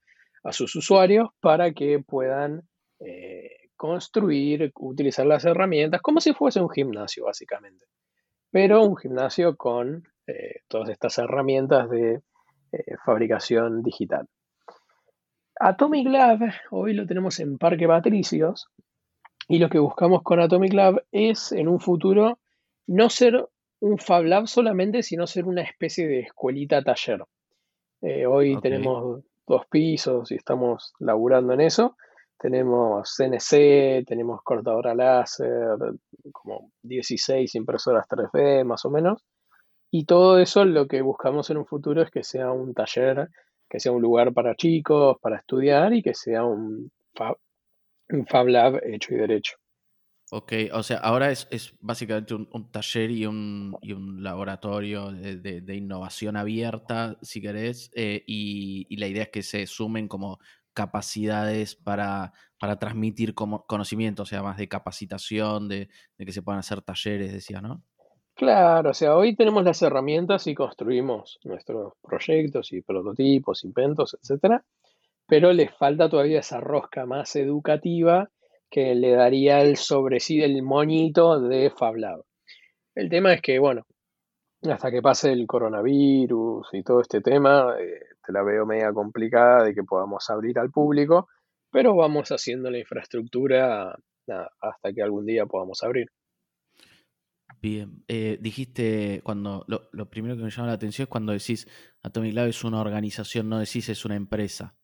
a 0.45 0.53
sus 0.53 0.77
usuarios 0.77 1.31
para 1.41 1.73
que 1.73 2.01
puedan 2.07 2.69
eh, 3.01 3.66
construir, 3.77 4.73
utilizar 4.77 5.27
las 5.27 5.45
herramientas, 5.45 6.01
como 6.01 6.21
si 6.21 6.33
fuese 6.33 6.61
un 6.61 6.71
gimnasio, 6.71 7.25
básicamente. 7.25 7.87
Pero 8.51 8.85
un 8.85 8.97
gimnasio 8.97 9.57
con 9.57 10.09
eh, 10.27 10.61
todas 10.69 10.89
estas 10.89 11.19
herramientas 11.19 11.91
de 11.91 12.23
eh, 12.73 12.97
fabricación 13.05 13.83
digital. 13.83 14.27
Atomic 15.59 16.09
Lab, 16.09 16.41
hoy 16.71 16.95
lo 16.95 17.07
tenemos 17.07 17.41
en 17.41 17.59
Parque 17.59 17.87
Patricios, 17.87 18.69
y 19.49 19.59
lo 19.59 19.69
que 19.69 19.79
buscamos 19.79 20.23
con 20.23 20.41
Atomic 20.41 20.73
Lab 20.73 21.05
es 21.13 21.53
en 21.53 21.69
un 21.69 21.81
futuro 21.81 22.39
no 22.87 23.11
ser 23.11 23.49
un 23.81 23.99
Fab 23.99 24.25
Lab 24.25 24.49
solamente, 24.49 25.03
sino 25.03 25.27
ser 25.27 25.45
una 25.47 25.63
especie 25.63 26.07
de 26.07 26.21
escuelita 26.21 26.83
taller. 26.83 27.25
Eh, 28.03 28.27
hoy 28.27 28.61
tenemos 28.61 29.23
dos 29.47 29.67
pisos 29.67 30.31
y 30.33 30.35
estamos 30.35 30.95
laburando 30.99 31.53
en 31.53 31.61
eso. 31.61 31.97
Tenemos 32.39 33.15
CNC, 33.17 34.05
tenemos 34.07 34.41
cortadora 34.43 34.95
láser, 34.95 35.77
como 36.33 36.71
16 36.83 37.55
impresoras 37.55 38.07
3D 38.09 38.65
más 38.65 38.85
o 38.85 38.91
menos. 38.91 39.23
Y 39.91 40.05
todo 40.05 40.39
eso 40.39 40.65
lo 40.65 40.87
que 40.87 41.01
buscamos 41.03 41.49
en 41.51 41.59
un 41.59 41.67
futuro 41.67 42.03
es 42.03 42.11
que 42.11 42.23
sea 42.23 42.51
un 42.53 42.75
taller, 42.75 43.31
que 43.69 43.81
sea 43.81 43.93
un 43.93 44.03
lugar 44.03 44.33
para 44.35 44.55
chicos, 44.55 45.17
para 45.21 45.39
estudiar 45.39 45.95
y 45.95 46.03
que 46.03 46.15
sea 46.15 46.45
un 46.45 46.91
un 48.11 48.27
fab 48.27 48.49
Lab 48.49 48.81
hecho 48.85 49.15
y 49.15 49.19
derecho. 49.19 49.57
Ok, 50.33 50.53
o 50.73 50.83
sea, 50.83 50.99
ahora 50.99 51.31
es, 51.31 51.47
básicamente 51.81 52.35
un, 52.35 52.73
taller 52.73 53.13
y 53.13 53.27
un, 53.27 53.77
laboratorio 54.19 55.13
de, 55.13 55.77
innovación 55.77 56.37
abierta, 56.37 57.17
si 57.23 57.41
querés, 57.41 57.93
eh, 57.95 58.25
y, 58.27 58.97
la 58.97 59.07
idea 59.07 59.25
es 59.25 59.29
que 59.29 59.45
se 59.45 59.69
sumen 59.69 60.09
como 60.09 60.41
capacidades 60.77 61.75
para, 61.75 62.35
para 62.61 62.79
transmitir 62.79 63.35
como 63.35 63.65
conocimiento, 63.67 64.25
o 64.25 64.27
sea, 64.27 64.43
más 64.43 64.59
de 64.59 64.69
capacitación, 64.69 65.69
de, 65.69 65.89
que 66.19 66.33
se 66.33 66.43
puedan 66.43 66.61
hacer 66.61 66.83
talleres, 66.83 67.33
decía, 67.33 67.63
¿no? 67.63 67.83
Claro, 68.35 68.91
o 68.91 68.95
sea, 68.95 69.17
hoy 69.17 69.35
tenemos 69.35 69.65
las 69.65 69.81
herramientas 69.81 70.47
y 70.47 70.55
construimos 70.55 71.41
nuestros 71.45 71.95
proyectos 72.03 72.75
y 72.75 72.83
prototipos, 72.83 73.65
inventos, 73.65 74.15
etcétera, 74.21 74.63
pero 75.27 75.55
les 75.55 75.75
falta 75.75 76.11
todavía 76.11 76.41
esa 76.41 76.61
rosca 76.61 77.07
más 77.07 77.35
educativa 77.37 78.29
que 78.71 78.95
le 78.95 79.13
daría 79.13 79.63
el 79.63 79.79
sobre 79.79 80.21
sí 80.21 80.37
del 80.37 80.63
moñito 80.63 81.41
de 81.41 81.71
FabLab. 81.71 82.23
El 82.95 83.09
tema 83.09 83.33
es 83.33 83.41
que, 83.41 83.59
bueno, 83.59 83.87
hasta 84.71 84.91
que 84.91 85.01
pase 85.01 85.33
el 85.33 85.47
coronavirus 85.47 86.69
y 86.75 86.83
todo 86.83 87.01
este 87.01 87.23
tema, 87.23 87.75
eh, 87.81 88.01
te 88.27 88.33
la 88.33 88.43
veo 88.43 88.67
media 88.67 88.93
complicada 88.93 89.65
de 89.65 89.75
que 89.75 89.83
podamos 89.83 90.29
abrir 90.31 90.59
al 90.59 90.71
público, 90.71 91.29
pero 91.71 91.95
vamos 91.95 92.31
haciendo 92.31 92.71
la 92.71 92.79
infraestructura 92.79 93.97
hasta 94.61 94.93
que 94.93 95.03
algún 95.03 95.27
día 95.27 95.47
podamos 95.47 95.83
abrir. 95.83 96.09
Bien, 97.63 98.05
eh, 98.09 98.39
dijiste 98.41 99.21
cuando 99.23 99.65
lo, 99.69 99.89
lo, 99.93 100.11
primero 100.11 100.37
que 100.37 100.43
me 100.43 100.51
llama 100.51 100.69
la 100.69 100.75
atención 100.75 101.05
es 101.05 101.09
cuando 101.09 101.33
decís 101.33 101.67
Atomic 102.03 102.35
Lab 102.35 102.49
es 102.49 102.65
una 102.65 102.81
organización, 102.81 103.49
no 103.49 103.59
decís 103.59 103.89
es 103.89 104.05
una 104.05 104.17
empresa. 104.17 104.75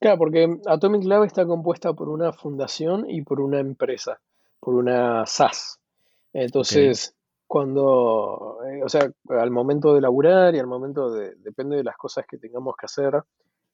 Claro, 0.00 0.18
porque 0.18 0.56
Atomic 0.66 1.04
Lab 1.04 1.24
está 1.24 1.44
compuesta 1.46 1.92
por 1.92 2.08
una 2.08 2.32
fundación 2.32 3.08
y 3.08 3.22
por 3.22 3.40
una 3.40 3.60
empresa, 3.60 4.20
por 4.60 4.74
una 4.74 5.26
SAS. 5.26 5.80
Entonces, 6.32 7.14
cuando, 7.52 8.60
eh, 8.66 8.82
o 8.82 8.88
sea, 8.88 9.12
al 9.28 9.50
momento 9.50 9.94
de 9.94 10.00
laburar 10.00 10.54
y 10.54 10.58
al 10.58 10.66
momento 10.66 11.10
de, 11.12 11.34
depende 11.34 11.76
de 11.76 11.84
las 11.84 11.98
cosas 11.98 12.24
que 12.26 12.38
tengamos 12.38 12.74
que 12.78 12.86
hacer, 12.86 13.12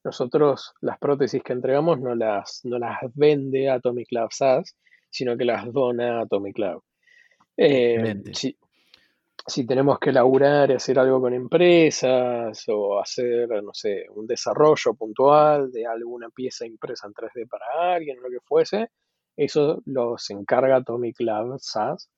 nosotros 0.02 0.74
las 0.80 0.98
prótesis 0.98 1.44
que 1.44 1.52
entregamos 1.52 2.00
no 2.00 2.12
las, 2.16 2.62
no 2.64 2.76
las 2.80 2.98
vende 3.14 3.70
Atomic 3.70 4.08
Lab 4.10 4.32
SAS, 4.32 4.74
sino 5.08 5.36
que 5.36 5.44
las 5.44 5.72
dona 5.72 6.22
Atomic 6.22 6.58
Lab. 6.58 6.80
Eh, 7.56 8.20
si 9.46 9.64
tenemos 9.64 10.00
que 10.00 10.10
laburar 10.10 10.72
y 10.72 10.74
hacer 10.74 10.98
algo 10.98 11.20
con 11.20 11.32
empresas 11.32 12.64
o 12.66 12.98
hacer, 12.98 13.62
no 13.62 13.72
sé, 13.74 14.06
un 14.10 14.26
desarrollo 14.26 14.94
puntual 14.94 15.70
de 15.70 15.86
alguna 15.86 16.30
pieza 16.30 16.66
impresa 16.66 17.06
en 17.06 17.14
3D 17.14 17.48
para 17.48 17.94
alguien 17.94 18.18
o 18.18 18.22
lo 18.22 18.28
que 18.28 18.44
fuese, 18.44 18.90
eso 19.36 19.80
los 19.86 20.28
encarga 20.30 20.78
Atomic 20.78 21.20
Lab 21.20 21.60
SAS. 21.60 22.10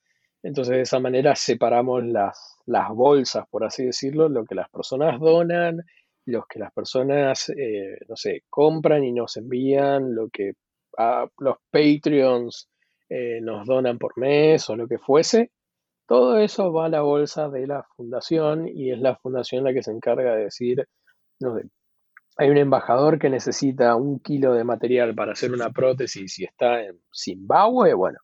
Entonces 0.42 0.76
de 0.76 0.82
esa 0.82 0.98
manera 0.98 1.34
separamos 1.34 2.04
las, 2.04 2.58
las 2.66 2.88
bolsas, 2.90 3.46
por 3.50 3.64
así 3.64 3.84
decirlo, 3.84 4.28
lo 4.28 4.44
que 4.44 4.54
las 4.54 4.70
personas 4.70 5.20
donan, 5.20 5.82
los 6.26 6.46
que 6.46 6.58
las 6.58 6.72
personas, 6.72 7.50
eh, 7.50 7.98
no 8.08 8.16
sé, 8.16 8.44
compran 8.48 9.04
y 9.04 9.12
nos 9.12 9.36
envían, 9.36 10.14
lo 10.14 10.28
que 10.28 10.52
los 11.38 11.56
Patreons 11.70 12.68
eh, 13.08 13.40
nos 13.40 13.66
donan 13.66 13.98
por 13.98 14.18
mes 14.18 14.68
o 14.70 14.76
lo 14.76 14.86
que 14.86 14.98
fuese. 14.98 15.50
Todo 16.06 16.38
eso 16.38 16.72
va 16.72 16.86
a 16.86 16.88
la 16.88 17.02
bolsa 17.02 17.48
de 17.48 17.66
la 17.66 17.84
fundación 17.96 18.66
y 18.68 18.90
es 18.90 18.98
la 18.98 19.16
fundación 19.16 19.64
la 19.64 19.72
que 19.72 19.82
se 19.82 19.92
encarga 19.92 20.34
de 20.34 20.44
decir, 20.44 20.86
no 21.38 21.56
sé, 21.56 21.68
hay 22.36 22.50
un 22.50 22.56
embajador 22.56 23.18
que 23.18 23.30
necesita 23.30 23.94
un 23.96 24.18
kilo 24.18 24.54
de 24.54 24.64
material 24.64 25.14
para 25.14 25.32
hacer 25.32 25.52
una 25.52 25.70
prótesis 25.70 26.38
y 26.38 26.44
está 26.44 26.82
en 26.82 26.98
Zimbabue, 27.14 27.94
bueno, 27.94 28.18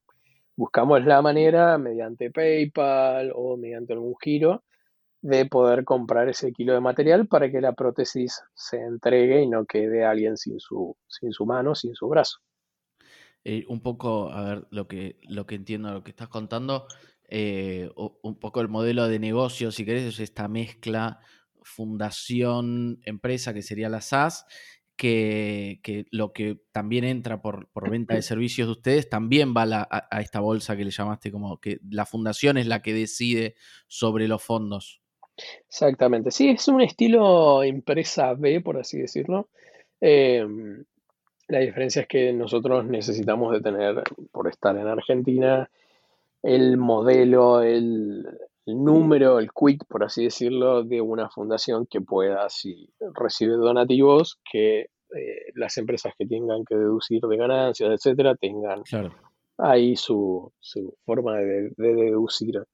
buscamos 0.57 1.05
la 1.05 1.23
manera 1.23 1.79
mediante 1.79 2.31
PayPal 2.31 3.33
o 3.35 3.57
mediante 3.57 3.93
algún 3.93 4.15
giro 4.21 4.65
de 5.21 5.47
poder 5.47 5.85
comprar 5.85 6.29
ese 6.29 6.53
kilo 6.53 6.73
de 6.73 6.81
material 6.81 7.27
para 7.27 7.51
que 7.51 7.61
la 7.61 7.73
prótesis 7.73 8.43
se 8.55 8.79
entregue 8.79 9.43
y 9.43 9.49
no 9.49 9.67
quede 9.67 10.05
alguien 10.05 10.37
sin 10.37 10.61
su, 10.61 10.97
sin 11.07 11.33
su 11.33 11.47
mano, 11.47 11.75
sin 11.75 11.95
su 11.95 12.09
brazo. 12.09 12.39
Un 13.69 13.81
poco, 13.81 14.31
a 14.33 14.43
ver, 14.43 14.67
lo 14.71 14.89
que, 14.89 15.21
lo 15.29 15.47
que 15.47 15.55
entiendo, 15.55 15.93
lo 15.93 16.03
que 16.03 16.11
estás 16.11 16.29
contando, 16.29 16.87
eh, 17.29 17.89
un 17.95 18.41
poco 18.41 18.61
el 18.61 18.69
modelo 18.69 19.07
de 19.07 19.21
negocio, 19.21 19.71
si 19.71 19.85
querés, 19.85 20.03
es 20.03 20.19
esta 20.19 20.49
mezcla 20.49 21.21
fundación, 21.63 23.01
empresa, 23.05 23.55
que 23.55 23.63
sería 23.63 23.89
la 23.89 24.01
SAS, 24.01 24.47
que, 24.97 26.07
lo 26.11 26.33
que 26.33 26.59
también 26.73 27.05
entra 27.05 27.43
por, 27.43 27.69
venta 27.89 28.15
de 28.15 28.23
servicios 28.23 28.69
de 28.69 28.73
ustedes 28.73 29.09
también 29.09 29.55
va 29.55 29.63
a, 29.63 30.09
a, 30.11 30.21
esta 30.21 30.41
bolsa 30.41 30.77
que 30.77 30.85
le 30.85 30.91
llamaste 30.91 31.31
como 31.31 31.61
que 31.61 31.79
la 31.91 32.07
fundación 32.07 32.57
es 32.57 32.67
la 32.67 32.83
que 32.83 32.95
decide 32.95 33.55
sobre 33.87 34.27
los 34.27 34.43
fondos. 34.43 35.01
Exactamente. 35.69 36.31
Sí, 36.31 36.49
es 36.49 36.67
un 36.69 36.81
estilo 36.81 37.63
empresa 37.63 38.35
B, 38.35 38.61
por 38.61 38.79
así 38.79 38.99
decirlo. 38.99 39.49
Em, 40.01 40.85
la 41.49 41.61
diferencia 41.61 42.03
es 42.03 42.09
que 42.09 42.33
nosotros 42.33 42.85
necesitamos 42.87 43.53
de 43.53 43.61
tener, 43.61 44.03
por 44.33 44.49
estar 44.49 44.77
en 44.77 44.87
Argentina, 44.87 45.71
el 46.43 46.77
modelo, 46.77 47.63
el, 47.63 48.27
número, 48.67 49.39
el 49.39 49.51
quit, 49.53 49.85
por 49.89 50.05
así 50.05 50.25
decirlo, 50.25 50.83
de 50.83 51.01
una 51.01 51.31
fundación 51.31 51.87
que 51.87 52.01
pueda, 52.01 52.49
si 52.49 52.91
recibe 53.15 53.55
donativos, 53.55 54.41
que 54.51 54.81
eh, 54.81 55.53
las 55.55 55.77
empresas 55.79 56.13
que 56.19 56.27
tengan 56.27 56.65
que 56.65 56.75
deducir 56.75 57.21
de 57.23 57.37
ganancias, 57.37 57.91
etcétera, 57.91 58.35
tengan 58.35 58.83
ahí 59.59 59.97
su, 59.97 60.53
forma 61.05 61.37
de, 61.37 61.71
deducir 61.77 62.65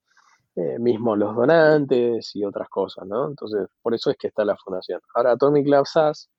eh, 0.55 0.79
mismo 0.79 1.15
los 1.15 1.35
donantes 1.35 2.35
y 2.35 2.43
otras 2.43 2.69
cosas, 2.69 3.05
¿no? 3.07 3.27
Entonces, 3.27 3.67
por 3.81 3.93
eso 3.93 4.09
es 4.09 4.17
que 4.17 4.27
está 4.27 4.43
la 4.45 4.57
fundación. 4.57 4.99
Ahora, 5.13 5.33
Atomic 5.33 5.67
Lab 5.67 5.85
SAS, 5.85 6.29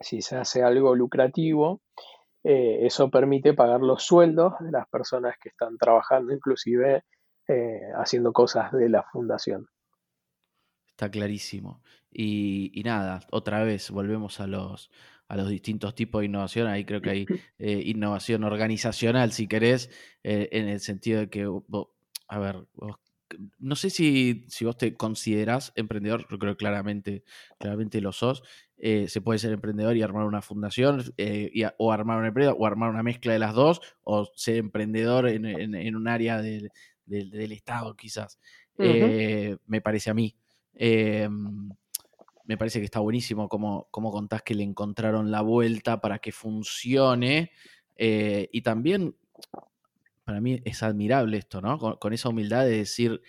si 0.00 0.22
se 0.22 0.36
hace 0.36 0.62
algo 0.62 0.94
lucrativo, 0.94 1.80
eh, 2.44 2.80
eso 2.82 3.08
permite 3.08 3.54
pagar 3.54 3.80
los 3.80 4.02
sueldos 4.02 4.54
de 4.58 4.72
las 4.72 4.88
personas 4.88 5.36
que 5.40 5.50
están 5.50 5.78
trabajando, 5.78 6.32
inclusive 6.32 7.04
eh, 7.48 7.80
haciendo 7.96 8.32
cosas 8.32 8.72
de 8.72 8.88
la 8.88 9.02
fundación. 9.02 9.68
Está 10.88 11.10
clarísimo. 11.10 11.82
Y, 12.10 12.82
nada, 12.84 13.20
otra 13.30 13.64
vez 13.64 13.90
volvemos 13.90 14.40
a 14.40 14.46
los, 14.46 14.90
a 15.28 15.36
los 15.36 15.48
distintos 15.48 15.94
tipos 15.94 16.20
de 16.20 16.26
innovación. 16.26 16.66
Ahí 16.66 16.84
creo 16.84 17.00
que 17.00 17.10
hay 17.10 17.26
eh, 17.58 17.82
innovación 17.86 18.44
organizacional, 18.44 19.32
si 19.32 19.48
querés, 19.48 19.90
en 20.22 20.68
el 20.68 20.80
sentido 20.80 21.20
de 21.20 21.30
que, 21.30 21.48
a 22.28 22.38
ver, 22.38 22.66
no 23.58 23.76
sé 23.76 23.90
si, 23.90 24.44
si, 24.48 24.64
vos 24.64 24.76
te 24.76 24.94
considerás 24.94 25.72
emprendedor, 25.74 26.26
yo 26.30 26.38
creo 26.38 26.54
que 26.54 26.58
claramente, 26.58 27.24
claramente 27.58 28.00
lo 28.00 28.12
sos, 28.12 28.42
eh, 28.84 29.06
se 29.06 29.20
puede 29.20 29.38
ser 29.38 29.52
emprendedor 29.52 29.96
y 29.96 30.02
armar 30.02 30.24
una 30.24 30.42
fundación, 30.42 31.14
eh, 31.16 31.52
o 31.78 31.92
armar 31.92 32.18
una 32.18 32.26
empresa, 32.26 32.52
o 32.52 32.66
armar 32.66 32.90
una 32.90 33.04
mezcla 33.04 33.32
de 33.32 33.38
las 33.38 33.54
dos, 33.54 33.80
o 34.02 34.28
ser 34.34 34.56
emprendedor 34.56 35.28
en, 35.28 35.94
un 35.94 36.08
área 36.08 36.42
del, 36.42 36.72
Estado, 37.06 37.94
quizás. 37.94 38.40
Eh, 38.78 39.56
me 39.68 39.80
parece 39.80 40.10
a 40.10 40.14
mí. 40.14 40.34
me 40.74 42.58
parece 42.58 42.80
que 42.80 42.84
está 42.84 42.98
buenísimo 42.98 43.48
como, 43.48 43.86
como 43.92 44.10
contás 44.10 44.42
que 44.42 44.56
le 44.56 44.64
encontraron 44.64 45.30
la 45.30 45.42
vuelta 45.42 46.00
para 46.00 46.18
que 46.18 46.32
funcione. 46.32 47.52
y 47.96 48.62
también, 48.62 49.14
para 50.24 50.40
mí 50.40 50.60
es 50.64 50.82
admirable 50.82 51.36
esto, 51.38 51.60
¿no? 51.60 51.78
Con, 51.78 52.12
esa 52.12 52.30
humildad 52.30 52.64
de 52.64 52.78
decir, 52.78 53.22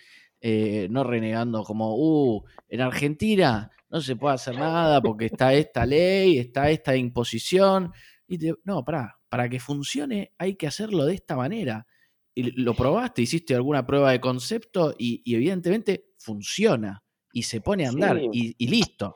no 0.90 1.04
renegando 1.04 1.62
como, 1.62 1.94
uh, 1.94 2.44
en 2.68 2.80
Argentina 2.80 3.70
no 3.94 4.00
se 4.00 4.16
puede 4.16 4.34
hacer 4.34 4.58
nada 4.58 5.00
porque 5.00 5.26
está 5.26 5.54
esta 5.54 5.86
ley, 5.86 6.38
está 6.38 6.68
esta 6.68 6.96
imposición. 6.96 7.92
Y 8.26 8.38
no, 8.64 8.84
para, 8.84 9.20
para 9.28 9.48
que 9.48 9.60
funcione 9.60 10.32
hay 10.36 10.56
que 10.56 10.66
hacerlo 10.66 11.04
de 11.04 11.14
esta 11.14 11.36
manera. 11.36 11.86
Y 12.34 12.60
lo 12.60 12.74
probaste, 12.74 13.22
hiciste 13.22 13.54
alguna 13.54 13.86
prueba 13.86 14.10
de 14.10 14.20
concepto 14.20 14.96
y, 14.98 15.22
evidentemente 15.32 16.06
funciona 16.18 17.04
y 17.32 17.44
se 17.44 17.60
pone 17.60 17.86
a 17.86 17.90
andar 17.90 18.18
y, 18.32 18.66
listo. 18.66 19.14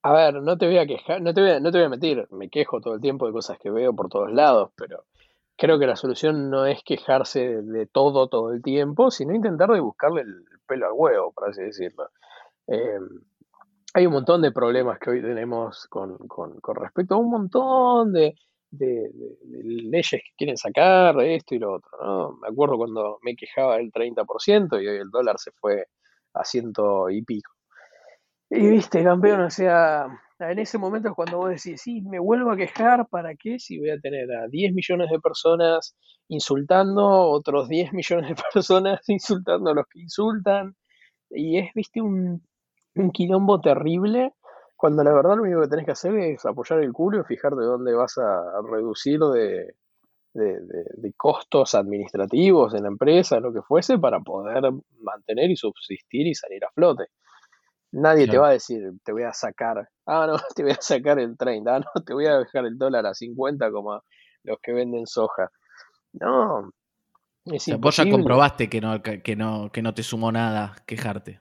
A 0.00 0.14
ver, 0.14 0.40
no 0.40 0.56
te 0.56 0.68
voy 0.68 0.78
a 0.78 0.86
quejar, 0.86 1.20
no 1.20 1.34
te 1.34 1.42
voy 1.42 1.50
a, 1.50 1.60
no 1.60 1.70
te 1.70 1.76
voy 1.76 1.86
a 1.86 1.90
mentir, 1.90 2.26
me 2.30 2.48
quejo 2.48 2.80
todo 2.80 2.94
el 2.94 3.02
tiempo 3.02 3.26
de 3.26 3.32
cosas 3.32 3.58
que 3.58 3.70
veo 3.70 3.94
por 3.94 4.08
todos 4.08 4.32
lados, 4.32 4.70
pero 4.74 5.04
creo 5.58 5.78
que 5.78 5.86
la 5.86 5.96
solución 5.96 6.48
no 6.48 6.64
es 6.64 6.82
quejarse 6.82 7.60
de 7.60 7.86
todo 7.86 8.28
todo 8.28 8.54
el 8.54 8.62
tiempo, 8.62 9.10
sino 9.10 9.34
intentar 9.34 9.70
de 9.70 9.80
buscarle 9.80 10.22
el 10.22 10.46
pelo 10.66 10.86
al 10.86 10.92
huevo, 10.94 11.32
por 11.32 11.50
así 11.50 11.60
decirlo. 11.60 12.08
Eh, 12.68 12.98
hay 13.94 14.06
un 14.06 14.12
montón 14.12 14.42
de 14.42 14.50
problemas 14.50 14.98
que 14.98 15.10
hoy 15.10 15.22
tenemos 15.22 15.86
con, 15.88 16.18
respecto 16.74 17.14
a 17.14 17.18
un 17.18 17.30
montón 17.30 18.12
de, 18.12 18.34
leyes 18.72 20.10
que 20.10 20.30
quieren 20.36 20.56
sacar, 20.56 21.14
de 21.14 21.36
esto 21.36 21.54
y 21.54 21.60
lo 21.60 21.74
otro. 21.74 21.90
¿no? 22.02 22.38
Me 22.42 22.48
acuerdo 22.48 22.76
cuando 22.76 23.18
me 23.22 23.36
quejaba 23.36 23.76
del 23.76 23.92
30% 23.92 24.82
y 24.82 24.88
hoy 24.88 24.96
el 24.96 25.10
dólar 25.10 25.38
se 25.38 25.52
fue 25.52 25.86
a 26.34 26.44
ciento 26.44 27.08
y 27.08 27.22
pico. 27.22 27.52
Y 28.50 28.68
viste, 28.68 29.04
campeón, 29.04 29.42
o 29.42 29.50
sea, 29.50 30.08
en 30.40 30.58
ese 30.58 30.76
momento 30.76 31.08
es 31.08 31.14
cuando 31.14 31.38
vos 31.38 31.50
decís, 31.50 31.80
sí, 31.80 32.02
me 32.02 32.18
vuelvo 32.18 32.50
a 32.50 32.56
quejar, 32.56 33.06
¿para 33.08 33.36
qué? 33.36 33.60
Si 33.60 33.78
voy 33.78 33.90
a 33.90 34.00
tener 34.00 34.30
a 34.32 34.48
10 34.48 34.74
millones 34.74 35.08
de 35.08 35.20
personas 35.20 35.96
insultando, 36.26 37.30
otros 37.30 37.68
10 37.68 37.92
millones 37.92 38.30
de 38.30 38.36
personas 38.52 39.08
insultando 39.08 39.70
a 39.70 39.74
los 39.74 39.86
que 39.86 40.00
insultan. 40.00 40.74
Y 41.30 41.58
es, 41.58 41.70
viste, 41.74 42.02
un, 42.02 42.42
un 42.96 43.10
quilombo 43.10 43.60
terrible, 43.60 44.34
cuando 44.76 45.02
la 45.02 45.12
verdad 45.12 45.36
lo 45.36 45.42
único 45.42 45.62
que 45.62 45.68
tenés 45.68 45.86
que 45.86 45.92
hacer 45.92 46.14
es 46.16 46.44
apoyar 46.44 46.80
el 46.80 46.92
culo 46.92 47.20
y 47.20 47.24
fijar 47.24 47.54
de 47.54 47.64
dónde 47.64 47.94
vas 47.94 48.18
a 48.18 48.60
reducir 48.68 49.20
de, 49.20 49.74
de, 50.34 51.12
costos 51.16 51.74
administrativos 51.74 52.74
en 52.74 52.82
la 52.82 52.88
empresa, 52.88 53.40
lo 53.40 53.52
que 53.52 53.62
fuese, 53.62 53.98
para 53.98 54.20
poder 54.20 54.62
mantener 55.00 55.50
y 55.50 55.56
subsistir 55.56 56.26
y 56.26 56.34
salir 56.34 56.64
a 56.64 56.70
flote. 56.74 57.06
Nadie 57.92 58.26
te 58.26 58.38
va 58.38 58.48
a 58.48 58.52
decir, 58.52 58.82
te 59.04 59.12
voy 59.12 59.22
a 59.22 59.32
sacar, 59.32 59.88
ah, 60.06 60.26
no, 60.26 60.36
te 60.54 60.64
voy 60.64 60.72
a 60.72 60.80
sacar 60.80 61.18
el 61.20 61.36
30, 61.36 61.76
ah, 61.76 61.78
no, 61.78 62.02
te 62.02 62.12
voy 62.12 62.26
a 62.26 62.38
dejar 62.38 62.66
el 62.66 62.76
dólar 62.76 63.06
a 63.06 63.14
50 63.14 63.70
como 63.70 64.02
los 64.42 64.58
que 64.60 64.72
venden 64.72 65.06
soja. 65.06 65.50
No, 66.12 66.70
es 67.44 67.78
Vos 67.78 67.96
ya 67.96 68.10
comprobaste 68.10 68.68
que 68.68 68.80
no, 68.80 69.02
que, 69.02 69.36
no, 69.36 69.70
que 69.70 69.82
no 69.82 69.94
te 69.94 70.02
sumó 70.02 70.32
nada 70.32 70.74
quejarte. 70.86 71.40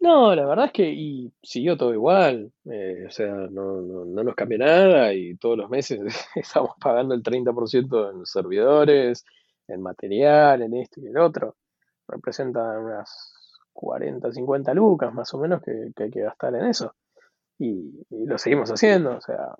No, 0.00 0.34
la 0.34 0.46
verdad 0.46 0.66
es 0.66 0.72
que 0.72 0.90
y 0.90 1.30
siguió 1.42 1.76
todo 1.76 1.92
igual, 1.92 2.50
eh, 2.70 3.04
o 3.06 3.10
sea, 3.10 3.34
no, 3.34 3.82
no, 3.82 4.24
nos 4.24 4.34
cambió 4.34 4.56
nada 4.56 5.12
y 5.12 5.36
todos 5.36 5.58
los 5.58 5.68
meses 5.68 6.00
estamos 6.34 6.70
pagando 6.80 7.14
el 7.14 7.22
30% 7.22 8.12
en 8.12 8.24
servidores, 8.24 9.26
en 9.68 9.82
material, 9.82 10.62
en 10.62 10.74
esto 10.74 11.00
y 11.00 11.06
en 11.06 11.18
otro. 11.18 11.56
Representan 12.08 12.78
unas 12.78 13.34
40, 13.74 14.32
50 14.32 14.72
lucas 14.72 15.12
más 15.12 15.32
o 15.34 15.38
menos 15.38 15.62
que, 15.62 15.92
hay 16.02 16.10
que 16.10 16.22
gastar 16.22 16.54
en 16.54 16.66
eso. 16.66 16.94
Y, 17.58 17.92
lo 18.10 18.38
seguimos 18.38 18.70
haciendo, 18.70 19.18
o 19.18 19.20
sea, 19.20 19.54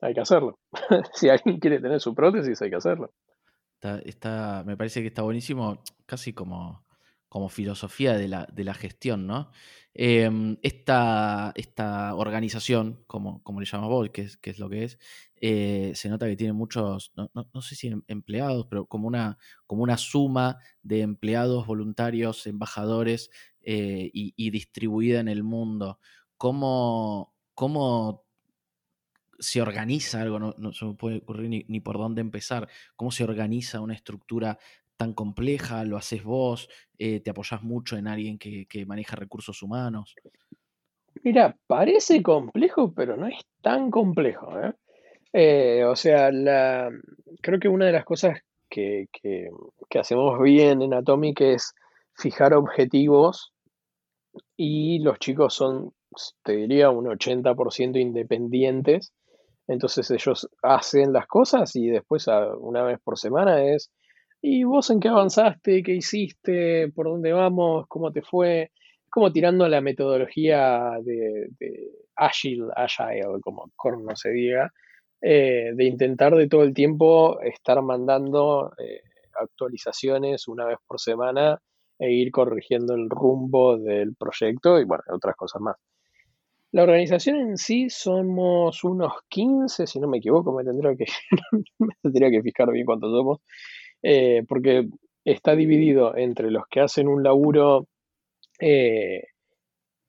hay 0.00 0.12
que 0.12 0.22
hacerlo. 0.22 0.58
si 1.14 1.28
alguien 1.28 1.60
quiere 1.60 1.80
tener 1.80 2.00
su 2.00 2.16
prótesis, 2.16 2.60
hay 2.62 2.70
que 2.70 2.76
hacerlo. 2.76 3.12
está, 4.04 4.64
me 4.66 4.76
parece 4.76 5.02
que 5.02 5.08
está 5.08 5.22
buenísimo, 5.22 5.78
casi 6.04 6.32
como 6.32 6.84
como 7.30 7.48
filosofía 7.48 8.18
de 8.18 8.28
la, 8.28 8.46
de 8.52 8.64
la 8.64 8.74
gestión, 8.74 9.26
¿no? 9.26 9.52
Em, 9.94 10.58
esta, 10.62 11.52
esta, 11.54 12.14
organización, 12.16 13.02
como, 13.06 13.42
como 13.42 13.60
le 13.60 13.66
llamas 13.66 13.88
vos, 13.88 14.10
que 14.10 14.22
es, 14.22 14.36
que 14.36 14.50
es 14.50 14.58
lo 14.58 14.68
que 14.68 14.84
es, 14.84 14.98
eh, 15.36 15.92
se 15.94 16.08
nota 16.08 16.26
que 16.26 16.36
tiene 16.36 16.52
muchos, 16.52 17.12
no, 17.16 17.62
sé 17.62 17.76
si 17.76 17.86
em, 17.88 18.02
empleados, 18.08 18.66
pero 18.68 18.86
como 18.86 19.06
una, 19.06 19.38
como 19.66 19.84
una 19.84 19.96
suma 19.96 20.58
de 20.82 21.02
empleados, 21.02 21.66
voluntarios, 21.66 22.46
embajadores 22.46 23.30
eh, 23.62 24.10
y, 24.12 24.50
distribuida 24.50 25.20
en 25.20 25.28
el 25.28 25.44
mundo. 25.44 26.00
¿Cómo, 26.36 27.34
cómo 27.54 28.24
se 29.38 29.62
organiza 29.62 30.20
algo? 30.20 30.38
No, 30.38 30.72
se 30.72 30.84
me 30.84 30.94
puede 30.94 31.18
ocurrir 31.18 31.64
ni, 31.68 31.80
por 31.80 31.96
dónde 31.96 32.20
empezar. 32.20 32.68
¿Cómo 32.96 33.10
se 33.12 33.24
organiza 33.24 33.80
una 33.80 33.94
estructura 33.94 34.58
tan 35.00 35.14
compleja, 35.14 35.82
lo 35.84 35.96
haces 35.96 36.22
vos, 36.22 36.68
eh, 36.98 37.20
te 37.20 37.30
apoyas 37.30 37.62
mucho 37.62 37.96
en 37.96 38.06
alguien 38.06 38.38
que, 38.38 38.84
maneja 38.84 39.16
recursos 39.16 39.62
humanos. 39.62 40.14
Mira, 41.24 41.56
parece 41.66 42.22
complejo, 42.22 42.92
pero 42.92 43.16
no 43.16 43.26
es 43.26 43.38
tan 43.62 43.90
complejo. 43.90 44.60
¿eh? 44.60 44.74
Eh, 45.32 45.84
o 45.84 45.96
sea, 45.96 46.30
la, 46.30 46.90
creo 47.40 47.58
que 47.58 47.68
una 47.68 47.86
de 47.86 47.92
las 47.92 48.04
cosas 48.04 48.40
que, 48.68 49.08
hacemos 49.98 50.38
bien 50.38 50.82
en 50.82 50.92
Atomic 50.92 51.40
es 51.40 51.72
fijar 52.12 52.52
objetivos 52.52 53.54
y 54.54 54.98
los 54.98 55.18
chicos 55.18 55.54
son, 55.54 55.94
te 56.44 56.56
diría, 56.56 56.90
un 56.90 57.06
80% 57.06 57.98
independientes. 57.98 59.14
Entonces 59.66 60.10
ellos 60.10 60.46
hacen 60.62 61.14
las 61.14 61.26
cosas 61.26 61.74
y 61.74 61.88
después 61.88 62.26
una 62.58 62.82
vez 62.82 62.98
por 63.02 63.18
semana 63.18 63.64
es, 63.64 63.90
¿Y 64.42 64.64
vos 64.64 64.88
en 64.90 65.00
qué 65.00 65.08
avanzaste? 65.08 65.82
¿Qué 65.82 65.92
hiciste? 65.92 66.90
¿Por 66.92 67.06
dónde 67.06 67.32
vamos? 67.32 67.86
¿Cómo 67.88 68.10
te 68.10 68.22
fue? 68.22 68.70
Como 69.10 69.32
tirando 69.32 69.68
la 69.68 69.80
metodología 69.80 70.92
de, 71.02 71.50
Agile, 72.16 72.68
Agile, 72.74 73.40
como 73.42 73.70
corno 73.76 74.16
se 74.16 74.30
diga, 74.30 74.72
eh, 75.20 75.72
de 75.74 75.84
intentar 75.84 76.34
de 76.34 76.48
todo 76.48 76.62
el 76.62 76.72
tiempo 76.72 77.40
estar 77.42 77.82
mandando 77.82 78.72
eh, 78.78 79.02
actualizaciones 79.38 80.48
una 80.48 80.64
vez 80.64 80.78
por 80.86 81.00
semana 81.00 81.60
e 81.98 82.10
ir 82.12 82.30
corrigiendo 82.30 82.94
el 82.94 83.10
rumbo 83.10 83.76
del 83.76 84.14
proyecto 84.16 84.80
y 84.80 84.84
bueno, 84.84 85.04
otras 85.12 85.36
cosas 85.36 85.60
más. 85.60 85.76
La 86.72 86.84
organización 86.84 87.36
en 87.36 87.56
sí 87.58 87.90
somos 87.90 88.84
unos 88.84 89.12
15, 89.28 89.86
si 89.86 89.98
no 90.00 90.08
me 90.08 90.18
equivoco, 90.18 90.54
me 90.54 90.64
tendría 90.64 90.96
que, 90.96 91.06
me 91.78 91.94
tendría 92.00 92.30
que 92.30 92.42
fijar 92.42 92.70
bien 92.70 92.86
cuántos 92.86 93.10
somos. 93.10 93.40
Eh, 94.02 94.44
porque 94.48 94.88
está 95.24 95.54
dividido 95.54 96.16
entre 96.16 96.50
los 96.50 96.64
que 96.68 96.80
hacen 96.80 97.08
un 97.08 97.22
laburo 97.22 97.86
eh, 98.58 99.24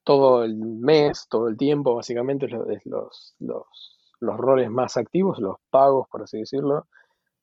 todo 0.03 0.43
el 0.43 0.55
mes, 0.55 1.27
todo 1.29 1.47
el 1.47 1.57
tiempo, 1.57 1.95
básicamente 1.95 2.47
los, 2.47 3.35
los, 3.39 3.97
los, 4.19 4.37
roles 4.37 4.69
más 4.69 4.97
activos, 4.97 5.39
los 5.39 5.57
pagos, 5.69 6.07
por 6.09 6.23
así 6.23 6.39
decirlo. 6.39 6.87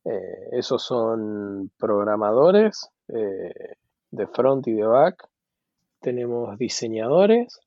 Eh, 0.04 0.48
esos 0.52 0.82
son 0.82 1.70
programadores 1.78 2.88
de 3.06 4.26
front 4.26 4.66
y 4.68 4.72
de 4.72 4.86
back. 4.86 5.28
Tenemos 6.00 6.58
diseñadores. 6.58 7.60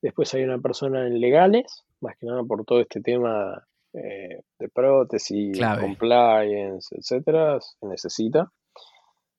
después 0.00 0.34
hay 0.34 0.44
una 0.44 0.58
persona 0.58 1.06
en 1.06 1.20
legales, 1.20 1.84
más 2.00 2.16
que 2.16 2.26
nada 2.26 2.42
por 2.44 2.64
todo 2.64 2.80
este 2.80 3.00
tema 3.00 3.66
eh, 3.96 4.40
de 4.58 4.68
prótesis, 4.70 5.56
compliance, 5.80 6.96
etcétera, 6.96 7.60
se 7.60 7.86
necesita. 7.86 8.50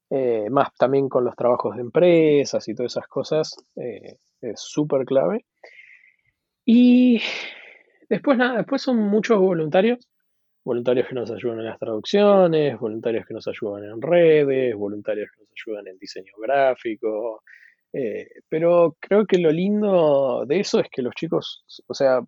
Eh, 0.09 0.49
más 0.49 0.73
también 0.77 1.09
con 1.09 1.25
los 1.25 1.35
trabajos 1.35 1.75
de 1.75 1.81
empresas 1.81 2.65
y 2.69 2.73
todas 2.73 2.93
esas 2.93 3.07
cosas, 3.07 3.53
eh, 3.75 4.17
es 4.39 4.61
súper 4.61 5.03
clave. 5.03 5.45
Y 6.63 7.21
después 8.07 8.37
nada, 8.37 8.57
después 8.59 8.81
son 8.81 8.97
muchos 8.97 9.39
voluntarios, 9.39 10.07
voluntarios 10.63 11.09
que 11.09 11.15
nos 11.15 11.31
ayudan 11.31 11.59
en 11.59 11.65
las 11.65 11.79
traducciones, 11.79 12.79
voluntarios 12.79 13.25
que 13.25 13.33
nos 13.33 13.47
ayudan 13.49 13.83
en 13.83 14.01
redes, 14.01 14.73
voluntarios 14.73 15.29
que 15.35 15.41
nos 15.41 15.49
ayudan 15.67 15.87
en 15.87 15.97
diseño 15.97 16.31
gráfico. 16.37 17.43
pero 18.47 18.95
creo 19.01 19.25
que 19.25 19.37
lo 19.37 19.51
lindo 19.51 20.45
de 20.45 20.59
eso 20.61 20.79
es 20.79 20.87
que 20.89 21.01
los 21.01 21.13
chicos, 21.13 21.65
o 21.87 21.93
sea, 21.93 22.21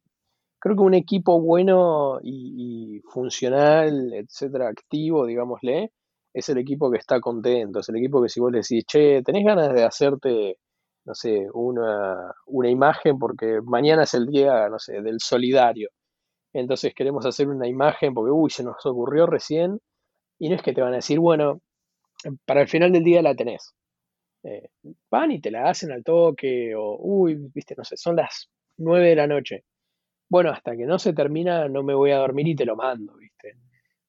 creo 0.59 0.75
que 0.75 0.81
un 0.81 0.93
equipo 0.93 1.39
bueno 1.41 2.19
y, 2.23 3.01
funcional, 3.11 4.13
etcétera, 4.13 4.69
activo, 4.69 5.25
digámosle, 5.25 5.91
es 6.33 6.49
el 6.49 6.57
equipo 6.59 6.91
que 6.91 6.97
está 6.97 7.19
contento, 7.19 7.79
es 7.79 7.89
el 7.89 7.97
equipo 7.97 8.21
que 8.21 8.29
si 8.29 8.39
vos 8.39 8.51
le 8.51 8.59
decís, 8.59 8.85
che, 8.85 9.21
tenés 9.23 9.45
ganas 9.45 9.73
de 9.73 9.83
hacerte, 9.83 10.57
no 11.05 11.13
sé, 11.15 11.47
una, 11.53 12.33
una 12.47 12.69
imagen 12.69 13.17
porque 13.19 13.59
mañana 13.63 14.03
es 14.03 14.13
el 14.13 14.27
día, 14.27 14.69
no 14.69 14.79
sé, 14.79 15.01
del 15.01 15.19
solidario. 15.19 15.89
Entonces 16.53 16.93
queremos 16.95 17.25
hacer 17.25 17.47
una 17.49 17.67
imagen 17.67 18.13
porque, 18.13 18.31
uy, 18.31 18.49
se 18.49 18.63
nos 18.63 18.85
ocurrió 18.85 19.27
recién. 19.27 19.79
Y 20.39 20.49
no 20.49 20.55
es 20.55 20.61
que 20.63 20.73
te 20.73 20.81
van 20.81 20.93
a 20.93 20.97
decir, 20.97 21.19
bueno, 21.19 21.61
para 22.45 22.61
el 22.61 22.67
final 22.69 22.91
del 22.91 23.03
día 23.03 23.21
la 23.21 23.35
tenés. 23.35 23.73
Eh, 24.43 24.69
van 25.11 25.31
y 25.31 25.41
te 25.41 25.51
la 25.51 25.69
hacen 25.69 25.91
al 25.91 26.03
toque, 26.03 26.75
o, 26.75 26.97
uy, 26.99 27.35
viste, 27.53 27.75
no 27.77 27.83
sé, 27.83 27.97
son 27.97 28.15
las 28.17 28.49
nueve 28.77 29.09
de 29.09 29.15
la 29.15 29.27
noche 29.27 29.65
bueno, 30.29 30.51
hasta 30.51 30.75
que 30.75 30.85
no 30.85 30.99
se 30.99 31.13
termina 31.13 31.67
no 31.67 31.83
me 31.83 31.93
voy 31.93 32.11
a 32.11 32.17
dormir 32.17 32.47
y 32.47 32.55
te 32.55 32.65
lo 32.65 32.75
mando, 32.75 33.15
¿viste? 33.15 33.57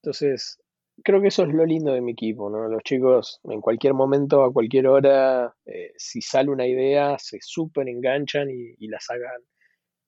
Entonces, 0.02 0.58
creo 1.02 1.20
que 1.20 1.28
eso 1.28 1.44
es 1.44 1.52
lo 1.52 1.64
lindo 1.64 1.92
de 1.92 2.00
mi 2.00 2.12
equipo, 2.12 2.50
¿no? 2.50 2.68
Los 2.68 2.82
chicos 2.82 3.40
en 3.44 3.60
cualquier 3.60 3.94
momento, 3.94 4.44
a 4.44 4.52
cualquier 4.52 4.86
hora, 4.88 5.54
eh, 5.64 5.92
si 5.96 6.20
sale 6.20 6.50
una 6.50 6.66
idea, 6.66 7.16
se 7.18 7.38
súper 7.40 7.88
enganchan 7.88 8.48
y, 8.50 8.86
la 8.88 9.00
sacan, 9.00 9.42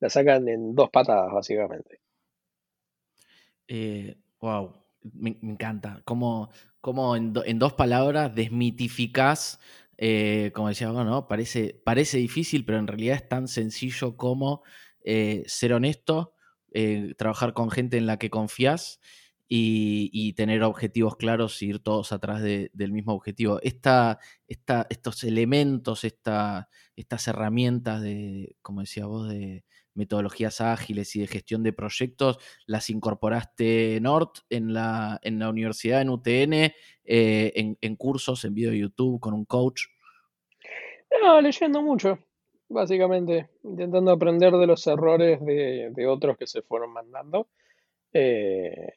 la 0.00 0.08
sacan 0.08 0.48
en 0.48 0.74
dos 0.74 0.90
patadas, 0.90 1.32
básicamente. 1.32 2.00
wow, 4.40 4.72
eh, 4.72 5.08
me, 5.14 5.36
encanta. 5.42 6.02
Como, 6.04 6.50
como 6.80 7.16
en, 7.16 7.32
dos 7.32 7.72
palabras 7.74 8.34
desmitificás, 8.34 9.60
eh, 9.96 10.50
como 10.54 10.68
decía, 10.68 10.90
bueno, 10.90 11.28
parece, 11.28 11.80
parece 11.84 12.18
difícil, 12.18 12.64
pero 12.64 12.78
en 12.78 12.86
realidad 12.86 13.16
es 13.16 13.28
tan 13.28 13.48
sencillo 13.48 14.16
como 14.16 14.62
eh, 15.02 15.42
ser 15.46 15.72
honesto, 15.72 16.34
eh, 16.72 17.14
trabajar 17.16 17.52
con 17.52 17.70
gente 17.70 17.96
en 17.96 18.06
la 18.06 18.18
que 18.18 18.30
confías 18.30 19.00
y, 19.52 20.32
tener 20.34 20.62
objetivos 20.62 21.16
claros 21.16 21.60
y 21.60 21.66
ir 21.66 21.80
todos 21.80 22.12
atrás 22.12 22.40
del 22.40 22.92
mismo 22.92 23.12
objetivo. 23.14 23.58
Esta, 23.62 24.20
estos 24.46 25.24
elementos, 25.24 26.04
estas 26.04 27.28
herramientas 27.28 28.00
de, 28.00 28.54
como 28.62 28.82
decía 28.82 29.06
vos, 29.06 29.28
de 29.28 29.64
metodologías 29.94 30.60
ágiles 30.60 31.16
y 31.16 31.20
de 31.20 31.26
gestión 31.26 31.64
de 31.64 31.72
proyectos, 31.72 32.38
las 32.66 32.90
incorporaste 32.90 33.98
Nort 34.00 34.38
en 34.50 34.72
la, 34.72 35.18
en 35.22 35.40
la 35.40 35.50
universidad, 35.50 36.00
en 36.00 36.10
UTN, 36.10 36.52
eh, 36.52 37.52
en, 37.56 37.76
en, 37.80 37.96
cursos, 37.96 38.44
en 38.44 38.54
video 38.54 38.70
de 38.70 38.78
YouTube, 38.78 39.18
con 39.18 39.34
un 39.34 39.44
coach. 39.44 39.86
No, 41.20 41.40
leyendo 41.40 41.82
mucho 41.82 42.20
básicamente, 42.70 43.50
intentando 43.64 44.12
aprender 44.12 44.52
de 44.52 44.66
los 44.66 44.86
errores 44.86 45.44
de, 45.44 46.06
otros 46.06 46.38
que 46.38 46.46
se 46.46 46.62
fueron 46.62 46.92
mandando. 46.92 47.48
Eh, 48.12 48.94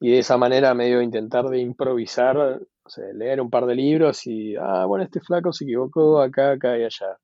y 0.00 0.10
de 0.10 0.18
esa 0.18 0.38
manera 0.38 0.74
medio 0.74 1.02
intentar 1.02 1.44
de 1.46 1.58
improvisar, 1.58 2.36
o 2.38 2.88
sea, 2.88 3.04
leer 3.12 3.40
un 3.40 3.50
par 3.50 3.66
de 3.66 3.74
libros 3.74 4.26
y, 4.26 4.56
ah, 4.56 4.86
bueno, 4.86 5.04
este 5.04 5.20
flaco 5.20 5.52
se 5.52 5.64
equivocó 5.64 6.20
acá, 6.20 6.52
acá 6.52 6.78
y 6.78 6.84
allá. 6.84 7.18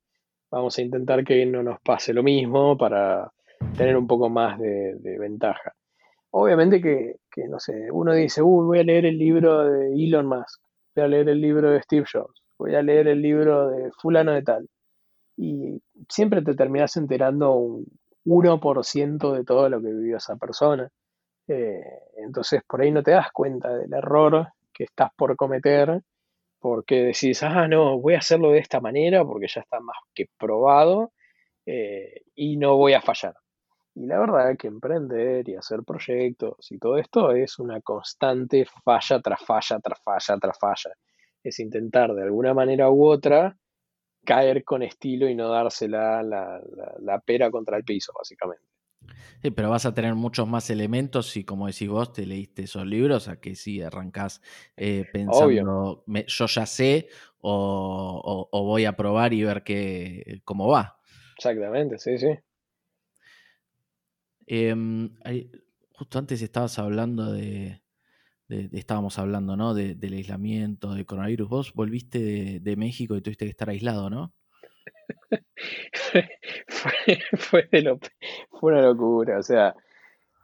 Vamos 0.51 0.77
a 0.77 0.81
intentar 0.81 1.23
que 1.23 1.45
no 1.45 1.63
nos 1.63 1.81
pase 1.81 2.13
lo 2.13 2.23
mismo 2.23 2.77
para 2.77 3.31
tener 3.75 3.97
un 3.97 4.07
poco 4.07 4.29
más 4.29 4.59
de, 4.59 5.17
ventaja. 5.19 5.73
Obviamente 6.31 6.79
que, 6.79 7.15
que, 7.31 7.47
no 7.47 7.59
sé, 7.59 7.89
uno 7.91 8.13
dice, 8.13 8.41
uy, 8.43 8.65
voy 8.65 8.79
a 8.79 8.83
leer 8.83 9.07
el 9.07 9.17
libro 9.17 9.65
de 9.65 9.93
Elon 9.93 10.27
Musk, 10.27 10.61
voy 10.95 11.05
a 11.05 11.07
leer 11.07 11.29
el 11.29 11.41
libro 11.41 11.71
de 11.71 11.81
Steve 11.81 12.05
Jobs, 12.11 12.43
voy 12.59 12.75
a 12.75 12.83
leer 12.83 13.07
el 13.07 13.21
libro 13.21 13.69
de 13.69 13.91
fulano 13.99 14.33
de 14.33 14.43
tal 14.43 14.69
y 15.37 15.81
siempre 16.09 16.41
te 16.41 16.55
terminas 16.55 16.97
enterando 16.97 17.53
un 17.53 17.85
1% 18.25 19.33
de 19.33 19.43
todo 19.45 19.69
lo 19.69 19.81
que 19.81 19.93
vivió 19.93 20.17
esa 20.17 20.35
persona. 20.35 20.89
Eh, 21.47 21.81
entonces 22.17 22.61
por 22.67 22.81
ahí 22.81 22.91
no 22.91 23.03
te 23.03 23.11
das 23.11 23.31
cuenta 23.31 23.73
del 23.73 23.93
error 23.93 24.47
que 24.73 24.83
estás 24.83 25.11
por 25.15 25.35
cometer 25.37 26.01
porque 26.59 27.03
decís, 27.03 27.41
ah, 27.43 27.67
no, 27.67 27.99
voy 27.99 28.15
a 28.15 28.17
hacerlo 28.17 28.51
de 28.51 28.59
esta 28.59 28.81
manera 28.81 29.23
porque 29.23 29.47
ya 29.47 29.61
está 29.61 29.79
más 29.79 29.95
que 30.13 30.25
probado 30.37 31.13
eh, 31.65 32.23
y 32.35 32.57
no 32.57 32.75
voy 32.75 32.93
a 32.93 33.01
fallar. 33.01 33.35
Y 33.95 34.05
la 34.07 34.19
verdad 34.19 34.51
es 34.51 34.57
que 34.57 34.67
emprender 34.67 35.47
y 35.49 35.55
hacer 35.55 35.79
proyectos 35.85 36.71
y 36.71 36.77
todo 36.79 36.97
esto 36.97 37.31
es 37.31 37.59
una 37.59 37.81
constante 37.81 38.65
falla 38.83 39.21
tras 39.21 39.43
falla, 39.45 39.79
tras 39.79 40.01
falla, 40.03 40.39
tras 40.39 40.59
falla. 40.59 40.91
Es 41.43 41.59
intentar 41.59 42.13
de 42.13 42.23
alguna 42.23 42.53
manera 42.53 42.89
u 42.89 43.05
otra 43.05 43.55
caer 44.27 44.65
con 44.65 44.83
estilo 44.83 45.29
y 45.29 45.35
no 45.35 45.47
dársela 45.47 46.21
la, 46.21 46.61
la, 46.99 47.19
pera 47.21 47.49
contra 47.49 47.77
el 47.77 47.85
piso, 47.85 48.11
básicamente. 48.13 48.65
Sí, 49.41 49.51
pero 49.51 49.69
vas 49.69 49.85
a 49.85 49.93
tener 49.93 50.15
muchos 50.15 50.45
más 50.49 50.69
elementos 50.69 51.37
y 51.37 51.45
como 51.45 51.67
decís 51.67 51.87
vos, 51.87 52.11
te 52.11 52.25
leíste 52.25 52.63
esos 52.63 52.85
libros, 52.85 53.29
a 53.29 53.39
que 53.39 53.55
si 53.55 53.81
arrancás 53.81 54.41
eh, 54.75 55.05
pensando, 55.13 56.03
yo 56.05 56.45
ya 56.45 56.65
sé 56.65 57.07
o, 57.39 58.49
voy 58.51 58.83
a 58.83 58.97
probar 58.97 59.31
y 59.31 59.43
ver 59.43 59.63
qué, 59.63 60.41
cómo 60.43 60.67
va. 60.67 60.99
Exactamente, 61.37 61.97
sí, 61.97 62.17
sí. 62.17 62.27
Em, 64.45 65.09
justo 65.93 66.19
antes 66.19 66.41
estabas 66.41 66.77
hablando 66.79 67.31
de, 67.31 67.81
estábamos 68.49 69.19
hablando, 69.19 69.57
¿no? 69.57 69.73
del 69.73 70.13
aislamiento, 70.13 70.93
de 70.93 71.05
coronavirus. 71.05 71.49
Vos 71.49 71.73
volviste 71.73 72.59
de, 72.59 72.75
México 72.75 73.15
y 73.15 73.21
tuviste 73.21 73.45
que 73.45 73.51
estar 73.51 73.69
aislado, 73.69 74.09
¿no? 74.09 74.33
fue, 77.37 77.69
una 78.61 78.81
locura. 78.81 79.39
O 79.39 79.43
sea, 79.43 79.75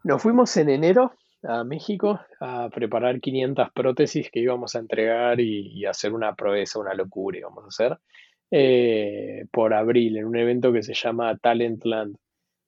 nos 0.04 0.22
fuimos 0.22 0.56
en 0.58 0.70
enero 0.70 1.13
a 1.44 1.63
México 1.63 2.20
a 2.39 2.70
preparar 2.70 3.20
500 3.20 3.72
prótesis 3.74 4.30
que 4.32 4.39
íbamos 4.39 4.76
a 4.76 4.80
entregar 4.80 5.39
y, 5.39 5.86
hacer 5.86 6.13
una 6.13 6.36
proeza, 6.36 6.80
una 6.80 6.94
locura 6.94 7.38
íbamos 7.38 7.63
a 7.63 7.68
hacer, 7.68 7.98
eh, 8.52 9.46
por 9.52 9.74
abril, 9.74 10.18
en 10.18 10.26
un 10.26 10.38
evento 10.38 10.72
que 10.72 10.84
se 10.84 10.94
llama 10.94 11.38
Talentland, 11.38 12.18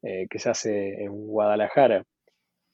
eh, 0.02 0.28
que 0.30 0.40
se 0.40 0.50
hace 0.50 1.04
en 1.04 1.12
Guadalajara. 1.28 2.04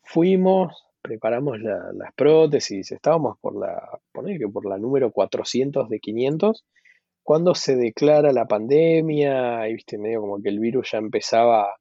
Fuimos, 0.04 0.86
preparamos 1.02 1.60
las 1.60 2.14
prótesis, 2.16 2.92
estábamos 2.92 3.38
por 3.40 3.60
la, 3.60 4.00
que 4.14 4.48
por 4.48 4.66
la 4.66 4.78
número 4.78 5.12
400 5.12 5.90
de 5.90 6.00
500, 6.00 6.64
cuando 7.24 7.56
se 7.56 7.76
declara 7.76 8.32
la 8.32 8.46
pandemia, 8.46 9.68
y 9.68 9.74
viste, 9.74 9.98
medio 9.98 10.22
como 10.22 10.42
que 10.42 10.50
el 10.50 10.60
virus 10.60 10.92
ya 10.92 11.00
empezaba 11.00 11.76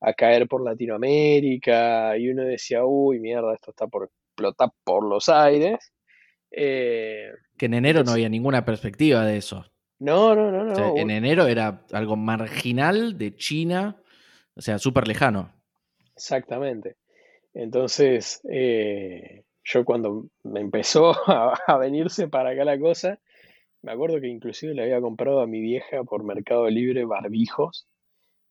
a 0.00 0.12
caer 0.14 0.46
por 0.46 0.64
Latinoamérica, 0.64 2.16
y 2.16 2.30
uno 2.30 2.44
decía, 2.44 2.84
uy, 2.84 3.18
mierda, 3.18 3.54
esto 3.54 3.70
está 3.70 3.86
por 3.86 4.04
explotar 4.04 4.70
por 4.84 5.06
los 5.08 5.28
aires. 5.28 5.92
Eh, 6.50 7.30
que 7.58 7.66
en 7.66 7.74
enero 7.74 8.04
no 8.04 8.12
había 8.12 8.28
ninguna 8.28 8.64
perspectiva 8.64 9.24
de 9.24 9.38
eso. 9.38 9.64
No, 9.98 10.34
no, 10.34 10.50
no, 10.50 10.64
no. 10.64 10.96
en 10.96 11.10
enero 11.10 11.46
era 11.46 11.84
algo 11.92 12.16
marginal 12.16 13.16
de 13.16 13.34
China, 13.34 14.02
o 14.54 14.60
sea, 14.60 14.78
súper 14.78 15.08
lejano. 15.08 15.52
Exactamente. 16.14 16.96
Entonces, 17.56 18.42
eh, 18.50 19.44
yo 19.64 19.84
cuando 19.86 20.26
me 20.44 20.60
empezó 20.60 21.14
a, 21.26 21.78
venirse 21.78 22.28
para 22.28 22.50
acá 22.50 22.64
la 22.64 22.78
cosa, 22.78 23.18
me 23.82 23.92
acuerdo 23.92 24.20
que 24.20 24.28
inclusive 24.28 24.74
le 24.74 24.82
había 24.82 25.00
comprado 25.00 25.40
a 25.40 25.46
mi 25.46 25.60
vieja 25.60 26.04
por 26.04 26.22
Mercado 26.22 26.68
Libre 26.68 27.06
barbijos 27.06 27.88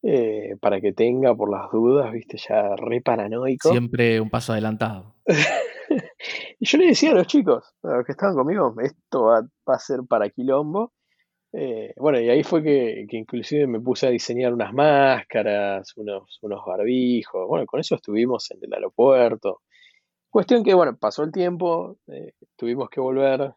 eh, 0.01 0.55
para 0.59 0.81
que 0.81 0.91
tenga 0.91 1.35
por 1.35 1.51
las 1.51 1.71
dudas, 1.71 2.11
viste, 2.11 2.37
ya 2.37 2.75
re 2.75 3.01
paranoico. 3.01 3.69
Siempre 3.69 4.19
un 4.19 4.31
paso 4.31 4.53
adelantado. 4.53 5.15
y 6.59 6.65
yo 6.65 6.77
le 6.79 6.87
decía 6.87 7.11
a 7.11 7.15
los 7.15 7.27
chicos, 7.27 7.75
a 7.83 7.97
los 7.97 8.05
que 8.05 8.13
estaban 8.13 8.35
conmigo, 8.35 8.73
esto 8.81 9.25
va, 9.25 9.47
a 9.67 9.79
ser 9.79 9.99
para 10.07 10.29
quilombo. 10.29 10.93
Eh, 11.57 11.93
bueno, 11.97 12.19
y 12.19 12.29
ahí 12.29 12.43
fue 12.43 12.61
que, 12.61 13.05
que, 13.09 13.15
inclusive 13.17 13.65
me 13.65 13.79
puse 13.79 14.07
a 14.07 14.09
diseñar 14.09 14.53
unas 14.53 14.73
máscaras, 14.73 15.95
unos, 15.95 16.37
unos 16.41 16.65
barbijos. 16.65 17.47
Bueno, 17.47 17.65
con 17.65 17.79
eso 17.79 17.95
estuvimos 17.95 18.51
en 18.51 18.59
el 18.61 18.73
aeropuerto. 18.73 19.61
Cuestión 20.29 20.63
que, 20.65 20.73
bueno, 20.73 20.97
pasó 20.97 21.23
el 21.23 21.31
tiempo, 21.31 21.97
eh, 22.07 22.33
tuvimos 22.57 22.89
que 22.89 22.99
volver, 22.99 23.53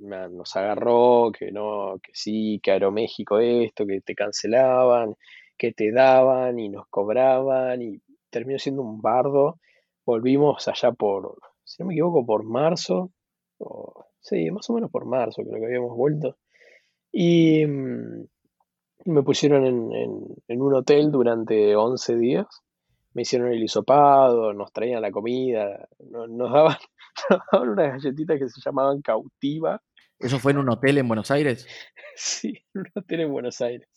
nos 0.00 0.56
agarró, 0.56 1.32
que 1.32 1.50
no, 1.52 1.98
que 2.02 2.12
sí, 2.14 2.60
que 2.62 2.72
Aeroméxico 2.72 3.38
esto, 3.38 3.86
que 3.86 4.02
te 4.02 4.14
cancelaban, 4.14 5.16
que 5.56 5.72
te 5.72 5.90
daban 5.92 6.58
y 6.58 6.68
nos 6.68 6.86
cobraban 6.88 7.80
y 7.82 8.00
terminó 8.30 8.58
siendo 8.58 8.82
un 8.82 9.00
bardo. 9.00 9.58
Volvimos 10.04 10.68
allá 10.68 10.92
por, 10.92 11.38
si 11.64 11.82
no 11.82 11.88
me 11.88 11.94
equivoco, 11.94 12.26
por 12.26 12.44
marzo, 12.44 13.10
o, 13.58 14.06
sí, 14.20 14.50
más 14.50 14.68
o 14.70 14.74
menos 14.74 14.90
por 14.90 15.06
marzo 15.06 15.42
creo 15.44 15.60
que 15.60 15.66
habíamos 15.66 15.96
vuelto. 15.96 16.36
Y 17.12 17.66
mm, 17.66 18.26
me 19.06 19.22
pusieron 19.22 19.64
en, 19.66 20.60
un 20.60 20.74
hotel 20.74 21.10
durante 21.10 21.74
11 21.76 22.16
días. 22.16 22.46
Me 23.14 23.22
hicieron 23.22 23.52
el 23.52 23.62
hisopado, 23.62 24.52
nos 24.52 24.72
traían 24.72 25.02
la 25.02 25.10
comida, 25.10 25.88
nos, 26.10 26.52
daban, 26.52 26.76
unas 27.52 28.02
galletitas 28.02 28.38
que 28.38 28.48
se 28.48 28.60
llamaban 28.64 29.00
cautiva. 29.00 29.80
¿Eso 30.18 30.38
fue 30.38 30.52
en 30.52 30.58
un 30.58 30.68
hotel 30.68 30.98
en 30.98 31.08
Buenos 31.08 31.30
Aires? 31.30 31.66
Sí, 32.20 32.48
en 32.74 32.80
un 32.80 32.86
hotel 32.96 33.20
en 33.20 33.30
Buenos 33.30 33.60
Aires, 33.60 33.88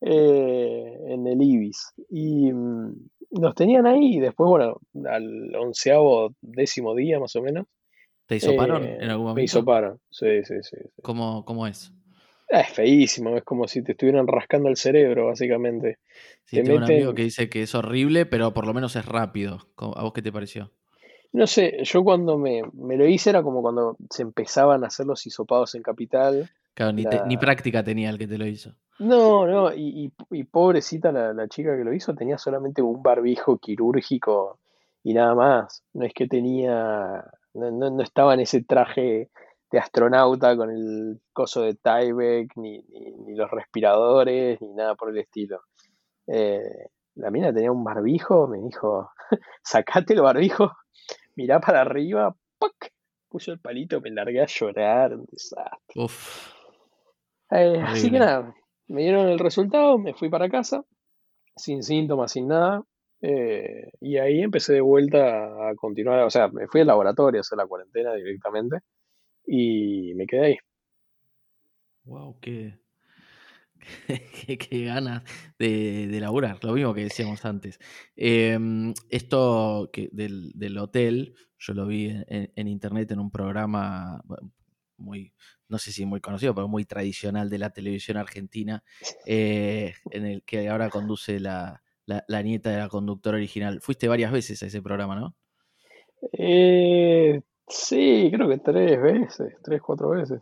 eh, 0.00 0.96
en 1.08 1.26
el 1.26 1.42
Ibis. 1.42 1.92
Y 2.08 2.52
mm, 2.52 2.92
nos 3.32 3.54
tenían 3.56 3.84
ahí 3.84 4.14
y 4.14 4.20
después, 4.20 4.48
bueno, 4.48 4.80
al 5.10 5.52
onceavo, 5.56 6.36
décimo 6.40 6.94
día 6.94 7.18
más 7.18 7.34
o 7.34 7.42
menos. 7.42 7.66
¿Te 8.26 8.36
hisoparon 8.36 8.84
eh, 8.84 8.98
en 9.00 9.10
algún 9.10 9.24
momento? 9.24 9.34
Me 9.34 9.42
hisoparon, 9.42 10.00
sí, 10.08 10.44
sí, 10.44 10.54
sí. 10.62 10.76
¿Cómo, 11.02 11.44
¿Cómo 11.44 11.66
es? 11.66 11.92
Ah, 12.50 12.60
es 12.60 12.70
feísimo, 12.70 13.36
es 13.36 13.44
como 13.44 13.68
si 13.68 13.82
te 13.82 13.92
estuvieran 13.92 14.26
rascando 14.26 14.68
el 14.68 14.76
cerebro, 14.76 15.26
básicamente. 15.26 15.98
Sí, 16.44 16.62
tengo 16.62 16.78
un 16.78 16.84
amigo 16.84 17.14
que 17.14 17.22
dice 17.22 17.50
que 17.50 17.62
es 17.62 17.74
horrible, 17.74 18.24
pero 18.24 18.54
por 18.54 18.66
lo 18.66 18.72
menos 18.72 18.96
es 18.96 19.04
rápido. 19.04 19.58
¿A 19.76 20.02
vos 20.02 20.12
qué 20.14 20.22
te 20.22 20.32
pareció? 20.32 20.72
No 21.32 21.46
sé, 21.46 21.84
yo 21.84 22.02
cuando 22.02 22.38
me, 22.38 22.62
lo 22.72 23.06
hice 23.06 23.30
era 23.30 23.42
como 23.42 23.60
cuando 23.60 23.96
se 24.08 24.22
empezaban 24.22 24.82
a 24.82 24.86
hacer 24.86 25.04
los 25.04 25.26
hisopados 25.26 25.74
en 25.74 25.82
Capital. 25.82 26.50
Claro, 26.72 26.92
ni, 26.92 27.36
práctica 27.36 27.82
tenía 27.82 28.08
el 28.08 28.18
que 28.18 28.26
te 28.26 28.38
lo 28.38 28.46
hizo. 28.46 28.72
No, 28.98 29.46
no, 29.46 29.70
y, 29.74 30.10
pobrecita 30.50 31.12
la, 31.12 31.34
la, 31.34 31.48
chica 31.48 31.76
que 31.76 31.84
lo 31.84 31.92
hizo 31.92 32.14
tenía 32.14 32.38
solamente 32.38 32.80
un 32.80 33.02
barbijo 33.02 33.58
quirúrgico 33.58 34.58
y 35.04 35.12
nada 35.12 35.34
más. 35.34 35.82
No 35.92 36.06
es 36.06 36.14
que 36.14 36.26
tenía, 36.26 37.24
no, 37.52 37.70
no 37.70 38.02
estaba 38.02 38.32
en 38.32 38.40
ese 38.40 38.62
traje 38.62 39.28
de 39.70 39.78
astronauta 39.78 40.56
con 40.56 40.70
el 40.70 41.20
coso 41.32 41.62
de 41.62 41.74
Tyvek, 41.74 42.56
ni, 42.56 42.82
ni, 42.82 43.34
los 43.34 43.50
respiradores, 43.50 44.60
ni 44.60 44.72
nada 44.74 44.94
por 44.94 45.10
el 45.10 45.18
estilo. 45.18 45.60
Eh, 46.26 46.88
la 47.16 47.30
mina 47.30 47.52
tenía 47.52 47.72
un 47.72 47.84
barbijo, 47.84 48.46
me 48.48 48.58
dijo, 48.58 49.10
sacate 49.62 50.14
el 50.14 50.22
barbijo, 50.22 50.72
mirá 51.36 51.60
para 51.60 51.82
arriba, 51.82 52.34
¡pac! 52.58 52.92
puso 53.28 53.52
el 53.52 53.60
palito, 53.60 54.00
me 54.00 54.10
largué 54.10 54.40
a 54.40 54.46
llorar, 54.46 55.14
un 55.14 55.26
desastre. 55.30 56.06
Eh, 57.50 57.82
así 57.84 58.10
que 58.10 58.18
nada, 58.18 58.54
me 58.86 59.02
dieron 59.02 59.28
el 59.28 59.38
resultado, 59.38 59.98
me 59.98 60.14
fui 60.14 60.30
para 60.30 60.48
casa, 60.48 60.82
sin 61.56 61.82
síntomas, 61.82 62.32
sin 62.32 62.48
nada, 62.48 62.82
eh, 63.20 63.90
y 64.00 64.16
ahí 64.16 64.40
empecé 64.40 64.74
de 64.74 64.80
vuelta 64.80 65.68
a 65.68 65.74
continuar, 65.76 66.20
o 66.20 66.30
sea, 66.30 66.48
me 66.48 66.68
fui 66.68 66.80
al 66.80 66.86
laboratorio 66.86 67.40
a 67.40 67.42
hacer 67.42 67.58
la 67.58 67.66
cuarentena 67.66 68.14
directamente 68.14 68.78
y 69.48 70.12
me 70.14 70.26
quedé 70.26 70.44
ahí. 70.44 70.56
Wow, 72.04 72.38
qué, 72.40 72.78
qué, 74.58 74.84
ganas 74.84 75.22
de, 75.58 76.06
de, 76.08 76.20
laburar, 76.20 76.62
lo 76.62 76.72
mismo 76.72 76.94
que 76.94 77.02
decíamos 77.04 77.44
antes. 77.44 77.78
Em, 78.16 78.92
esto 79.08 79.88
que 79.92 80.10
del, 80.12 80.78
hotel, 80.78 81.34
yo 81.58 81.74
lo 81.74 81.86
vi 81.86 82.10
en, 82.28 82.68
internet 82.68 83.10
en 83.12 83.20
un 83.20 83.30
programa 83.30 84.22
muy, 84.96 85.32
no 85.68 85.78
sé 85.78 85.92
si 85.92 86.04
muy 86.04 86.20
conocido, 86.20 86.54
pero 86.54 86.68
muy 86.68 86.84
tradicional 86.84 87.48
de 87.48 87.58
la 87.58 87.70
televisión 87.70 88.16
argentina, 88.16 88.82
eh, 89.26 89.94
en 90.10 90.26
el 90.26 90.42
que 90.42 90.68
ahora 90.68 90.90
conduce 90.90 91.40
la, 91.40 91.82
la, 92.04 92.42
nieta 92.42 92.70
de 92.70 92.78
la 92.78 92.88
conductora 92.88 93.36
original. 93.36 93.80
Fuiste 93.80 94.08
varias 94.08 94.32
veces 94.32 94.62
a 94.62 94.66
ese 94.66 94.82
programa, 94.82 95.16
¿no? 95.16 95.36
Eh, 96.32 97.40
Sí, 97.68 98.30
creo 98.32 98.48
que 98.48 98.58
tres 98.58 99.00
veces, 99.00 99.54
tres, 99.62 99.82
cuatro 99.82 100.10
veces. 100.10 100.40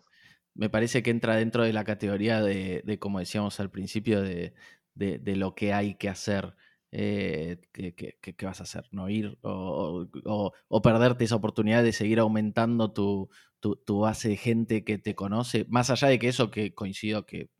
Me 0.54 0.70
parece 0.70 1.02
que 1.02 1.10
entra 1.10 1.36
dentro 1.36 1.64
de 1.64 1.72
la 1.72 1.84
categoría 1.84 2.40
de, 2.40 2.98
como 3.00 3.18
decíamos 3.18 3.60
al 3.60 3.70
principio, 3.70 4.22
de, 4.22 4.54
lo 4.94 5.54
que 5.54 5.72
hay 5.72 5.96
que 5.96 6.08
hacer. 6.08 6.54
Eh, 6.92 7.58
¿qué, 7.72 8.46
vas 8.46 8.60
a 8.60 8.64
hacer? 8.64 8.86
¿No 8.92 9.08
ir? 9.10 9.38
O, 9.42 10.08
perderte 10.82 11.24
esa 11.24 11.36
oportunidad 11.36 11.82
de 11.82 11.92
seguir 11.92 12.20
aumentando 12.20 12.92
tu, 12.92 13.28
base 13.88 14.30
de 14.30 14.36
gente 14.36 14.84
que 14.84 14.98
te 14.98 15.14
conoce. 15.14 15.66
Más 15.68 15.90
allá 15.90 16.08
de 16.08 16.18
que 16.18 16.28
eso 16.28 16.50
que 16.50 16.74
coincido 16.74 17.26
que 17.26 17.50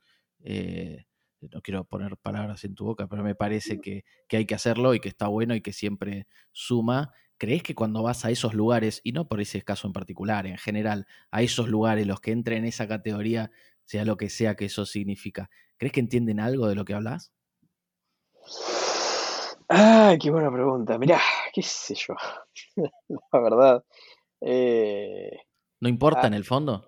eh, 0.44 1.06
no 1.40 1.60
quiero 1.60 1.84
poner 1.84 2.16
palabras 2.16 2.64
en 2.64 2.74
tu 2.74 2.84
boca, 2.84 3.08
pero 3.08 3.22
me 3.22 3.34
parece 3.34 3.80
que, 3.80 4.04
que, 4.28 4.38
hay 4.38 4.46
que 4.46 4.54
hacerlo 4.54 4.94
y 4.94 5.00
que 5.00 5.08
está 5.08 5.26
bueno 5.28 5.54
y 5.54 5.60
que 5.60 5.72
siempre 5.72 6.26
suma. 6.52 7.12
¿Crees 7.39 7.62
que 7.62 7.74
cuando 7.74 8.03
vas 8.03 8.24
a 8.24 8.30
esos 8.30 8.55
lugares, 8.55 9.01
y 9.05 9.12
no 9.12 9.28
por 9.28 9.41
ese 9.41 9.62
caso 9.62 9.87
en 9.87 9.93
particular, 9.93 10.47
en 10.47 10.57
general, 10.57 11.07
a 11.30 11.43
esos 11.43 11.68
lugares, 11.68 12.07
los 12.07 12.20
que 12.20 12.32
entren 12.32 12.59
en 12.59 12.64
esa 12.66 12.89
categoría, 12.89 13.51
sea 13.84 14.05
lo 14.05 14.16
que 14.16 14.30
sea 14.30 14.57
que 14.57 14.66
eso 14.66 14.87
significa, 14.87 15.51
¿crees 15.76 15.93
que 15.93 16.01
entienden 16.01 16.41
algo 16.41 16.66
de 16.68 16.74
lo 16.74 16.84
que 16.84 16.95
hablas? 16.95 17.32
Ah, 19.68 20.14
qué 20.20 20.30
buena 20.30 20.51
pregunta. 20.51 20.97
Mirá, 20.99 21.20
qué 21.53 21.62
sé 21.62 21.95
yo. 21.95 22.14
La 23.32 23.41
verdad. 23.41 23.84
Eh, 24.41 25.30
¿No 25.80 25.89
importa 25.89 26.22
ah 26.24 26.26
en 26.28 26.34
el 26.34 26.45
fondo? 26.45 26.84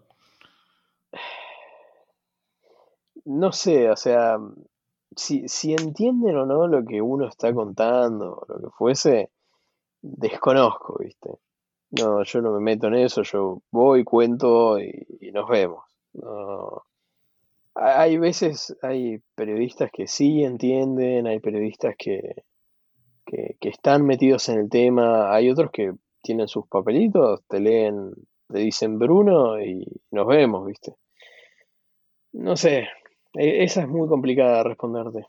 No 3.24 3.52
sé, 3.52 3.90
o 3.90 3.96
sea, 3.96 4.38
si, 5.14 5.48
si 5.48 5.74
entienden 5.74 6.36
o 6.36 6.46
no 6.46 6.66
lo 6.66 6.84
que 6.84 7.02
uno 7.02 7.28
está 7.28 7.52
contando, 7.52 8.46
lo 8.48 8.58
que 8.58 8.70
fuese, 8.76 9.30
desconozco, 10.02 10.98
¿viste? 11.00 11.30
No, 11.90 12.22
yo 12.22 12.42
no 12.42 12.52
me 12.52 12.60
meto 12.60 12.88
en 12.88 12.94
eso, 12.94 13.22
yo 13.22 13.62
voy, 13.70 14.04
cuento 14.04 14.78
y, 14.78 15.06
nos 15.32 15.48
vemos. 15.48 15.84
Hay 17.74 18.18
veces, 18.18 18.76
hay 18.82 19.18
periodistas 19.34 19.90
que 19.92 20.06
sí 20.06 20.42
entienden, 20.42 21.26
hay 21.26 21.40
periodistas 21.40 21.94
que, 21.96 22.42
que, 23.24 23.56
están 23.60 24.04
metidos 24.04 24.48
en 24.48 24.58
el 24.60 24.68
tema, 24.68 25.32
hay 25.32 25.50
otros 25.50 25.70
que 25.70 25.92
tienen 26.22 26.48
sus 26.48 26.66
papelitos, 26.66 27.42
te 27.46 27.60
leen, 27.60 28.12
te 28.48 28.58
dicen 28.58 28.98
Bruno 28.98 29.62
y 29.62 29.86
nos 30.10 30.26
vemos, 30.26 30.66
¿viste? 30.66 30.94
No 32.32 32.56
sé, 32.56 32.88
e, 33.34 33.64
esa 33.64 33.82
es 33.82 33.88
muy 33.88 34.08
complicada 34.08 34.58
de 34.58 34.64
responderte. 34.64 35.26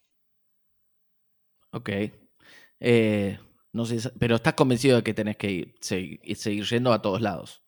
Ok. 1.72 1.90
Eh, 2.80 3.38
no 3.72 3.86
sé, 3.86 4.10
pero 4.20 4.36
estás 4.36 4.54
convencido 4.54 4.98
de 4.98 5.04
que 5.04 5.14
tenés 5.14 5.38
que 5.38 5.52
ir, 5.52 5.76
seguir, 5.80 6.64
yendo 6.66 6.92
a 6.92 7.02
todos 7.02 7.22
lados. 7.22 7.62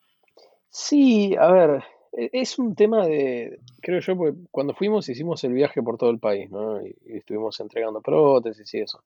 Sí, 0.69 1.35
a 1.35 1.51
ver, 1.51 1.83
e, 2.13 2.29
es 2.33 2.57
un 2.57 2.75
tema 2.75 3.05
de, 3.05 3.59
creo 3.81 3.99
yo, 3.99 4.17
porque 4.17 4.37
cuando 4.49 4.73
fuimos 4.73 5.07
hicimos 5.09 5.43
el 5.43 5.53
viaje 5.53 5.81
por 5.83 5.97
todo 5.97 6.09
el 6.09 6.19
país, 6.19 6.49
¿no? 6.49 6.85
Y, 6.85 6.95
estuvimos 7.05 7.59
entregando 7.59 8.01
prótesis 8.01 8.73
y 8.73 8.79
eso. 8.79 9.03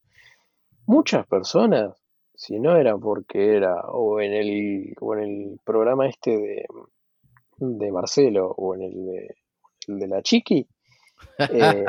Muchas 0.86 1.26
personas, 1.28 1.96
si 2.34 2.60
no 2.60 2.78
era 2.78 2.98
porque 2.98 3.56
era 3.56 3.82
o 3.88 4.22
en 4.22 4.34
el, 4.34 4.96
o 5.02 5.16
en 5.16 5.24
el 5.24 5.60
programa 5.64 6.08
este 6.08 6.38
de, 6.38 6.66
de 7.58 7.92
Marcelo 7.92 8.52
o 8.52 8.76
en 8.76 8.82
el 8.84 9.06
de, 9.06 9.36
el 9.88 10.00
de 10.00 10.08
la 10.08 10.22
Chiqui, 10.22 10.68
eh, 11.40 11.86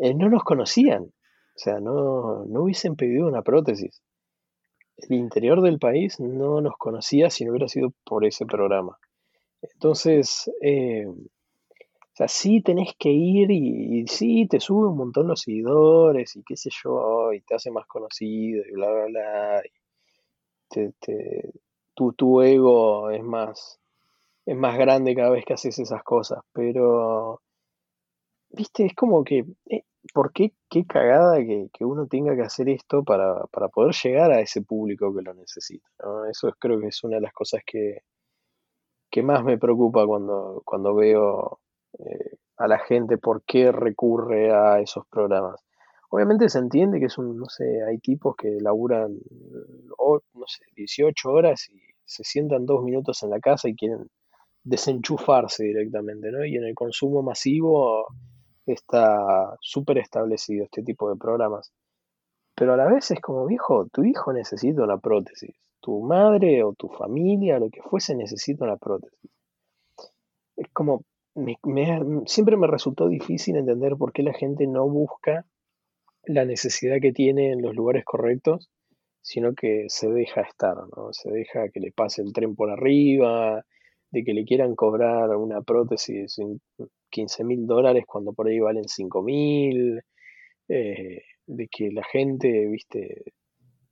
eh, 0.00 0.14
no 0.14 0.28
nos 0.28 0.42
conocían. 0.44 1.10
O 1.56 1.58
sea, 1.58 1.80
no, 1.80 2.44
no 2.44 2.62
hubiesen 2.62 2.96
pedido 2.96 3.26
una 3.26 3.40
prótesis. 3.40 4.02
El 4.98 5.16
interior 5.16 5.62
del 5.62 5.78
país 5.78 6.20
no 6.20 6.60
nos 6.60 6.76
conocía 6.76 7.30
si 7.30 7.44
no 7.44 7.52
hubiera 7.52 7.68
sido 7.68 7.92
por 8.04 8.26
ese 8.26 8.44
programa. 8.44 8.98
Entonces, 9.62 10.50
eh, 10.60 11.06
o 11.06 12.16
sea, 12.16 12.28
sí 12.28 12.60
tenés 12.60 12.94
que 12.98 13.10
ir 13.10 13.50
y, 13.50 14.06
sí 14.06 14.46
te 14.46 14.60
sube 14.60 14.88
un 14.88 14.98
montón 14.98 15.28
los 15.28 15.40
seguidores 15.40 16.36
y 16.36 16.42
qué 16.44 16.56
sé 16.56 16.70
yo, 16.84 17.32
y 17.32 17.40
te 17.40 17.54
hace 17.54 17.70
más 17.70 17.86
conocido 17.86 18.62
y 18.66 18.72
bla, 18.72 18.90
bla, 18.90 19.06
bla. 19.06 19.62
tu, 21.94 22.12
tu 22.12 22.42
ego 22.42 23.10
es 23.10 23.22
más, 23.22 23.80
es 24.46 24.56
más 24.56 24.78
grande 24.78 25.14
cada 25.14 25.30
vez 25.30 25.44
que 25.44 25.54
haces 25.54 25.78
esas 25.78 26.02
cosas, 26.02 26.42
pero, 26.52 27.40
viste, 28.50 28.86
es 28.86 28.94
como 28.94 29.24
que 29.24 29.44
eh, 29.70 29.84
¿por 30.12 30.32
qué, 30.32 30.52
qué 30.68 30.84
cagada 30.86 31.38
que, 31.38 31.84
uno 31.84 32.06
tenga 32.06 32.34
que 32.34 32.42
hacer 32.42 32.68
esto 32.68 33.04
para, 33.04 33.44
poder 33.72 33.94
llegar 33.94 34.30
a 34.32 34.40
ese 34.40 34.62
público 34.62 35.14
que 35.14 35.22
lo 35.22 35.34
necesita? 35.34 35.88
Eso 36.30 36.52
creo 36.58 36.80
que 36.80 36.88
es 36.88 37.04
una 37.04 37.16
de 37.16 37.22
las 37.22 37.32
cosas 37.32 37.62
que, 37.64 38.02
que 39.10 39.22
más 39.22 39.44
me 39.44 39.58
preocupa 39.58 40.06
cuando, 40.06 40.62
cuando 40.64 40.94
veo 40.94 41.60
eh, 41.98 42.36
a 42.58 42.68
la 42.68 42.78
gente 42.78 43.18
por 43.18 43.42
qué 43.44 43.72
recurre 43.72 44.52
a 44.52 44.80
esos 44.80 45.06
programas. 45.08 45.60
Obviamente 46.10 46.48
se 46.48 46.58
entiende 46.58 47.00
que 47.00 47.06
es 47.06 47.18
un, 47.18 47.36
no 47.36 47.46
sé, 47.46 47.82
hay 47.82 47.98
tipos 47.98 48.36
que 48.36 48.58
laburan, 48.60 49.18
no 49.98 50.46
sé, 50.46 50.64
18 50.76 51.30
horas 51.30 51.68
y 51.68 51.80
se 52.04 52.22
sientan 52.22 52.64
dos 52.64 52.82
minutos 52.84 53.22
en 53.22 53.30
la 53.30 53.40
casa 53.40 53.68
y 53.68 53.74
quieren 53.74 54.08
desenchufarse 54.62 55.64
directamente, 55.64 56.30
¿no? 56.30 56.44
Y 56.44 56.56
en 56.56 56.64
el 56.64 56.74
consumo 56.74 57.22
masivo 57.22 58.06
está 58.72 59.56
súper 59.60 59.98
establecido 59.98 60.64
este 60.64 60.82
tipo 60.82 61.08
de 61.08 61.16
programas. 61.16 61.72
Pero 62.54 62.72
a 62.72 62.76
la 62.76 62.86
vez 62.86 63.10
es 63.10 63.20
como, 63.20 63.46
viejo, 63.46 63.86
tu 63.92 64.04
hijo 64.04 64.32
necesita 64.32 64.82
una 64.82 64.98
prótesis, 64.98 65.54
tu 65.80 66.00
madre 66.02 66.64
o 66.64 66.72
tu 66.72 66.88
familia, 66.88 67.58
lo 67.58 67.68
que 67.70 67.82
fuese, 67.82 68.14
necesita 68.14 68.64
una 68.64 68.76
prótesis. 68.76 69.30
Es 70.56 70.68
como, 70.72 71.02
siempre 72.24 72.56
me 72.56 72.66
resultó 72.66 73.08
difícil 73.08 73.56
entender 73.56 73.96
por 73.96 74.12
qué 74.12 74.22
la 74.22 74.32
gente 74.32 74.66
no 74.66 74.88
busca 74.88 75.44
la 76.24 76.44
necesidad 76.44 76.96
que 77.00 77.12
tiene 77.12 77.52
en 77.52 77.62
los 77.62 77.74
lugares 77.74 78.04
correctos, 78.04 78.70
sino 79.20 79.54
que 79.54 79.84
se 79.88 80.08
deja 80.08 80.40
estar, 80.40 80.76
¿no? 80.96 81.12
Se 81.12 81.30
deja 81.30 81.68
que 81.68 81.80
le 81.80 81.92
pase 81.92 82.22
el 82.22 82.32
tren 82.32 82.54
por 82.54 82.70
arriba, 82.70 83.64
de 84.16 84.24
que 84.24 84.32
le 84.32 84.46
quieran 84.46 84.74
cobrar 84.74 85.36
una 85.36 85.60
prótesis 85.60 86.38
en 86.38 86.58
15 87.10 87.44
mil 87.44 87.66
dólares 87.66 88.04
cuando 88.06 88.32
por 88.32 88.48
ahí 88.48 88.58
valen 88.58 88.88
5 88.88 89.22
mil, 89.22 90.00
eh, 90.68 91.22
de 91.46 91.68
que 91.68 91.90
la 91.92 92.02
gente, 92.02 92.66
viste, 92.66 93.24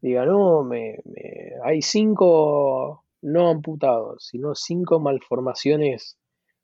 diga, 0.01 0.25
no, 0.25 0.65
me, 0.65 0.97
hay 1.63 1.83
cinco 1.83 3.05
no 3.21 3.49
amputados, 3.51 4.29
sino 4.31 4.55
cinco 4.55 4.99
malformaciones 4.99 6.19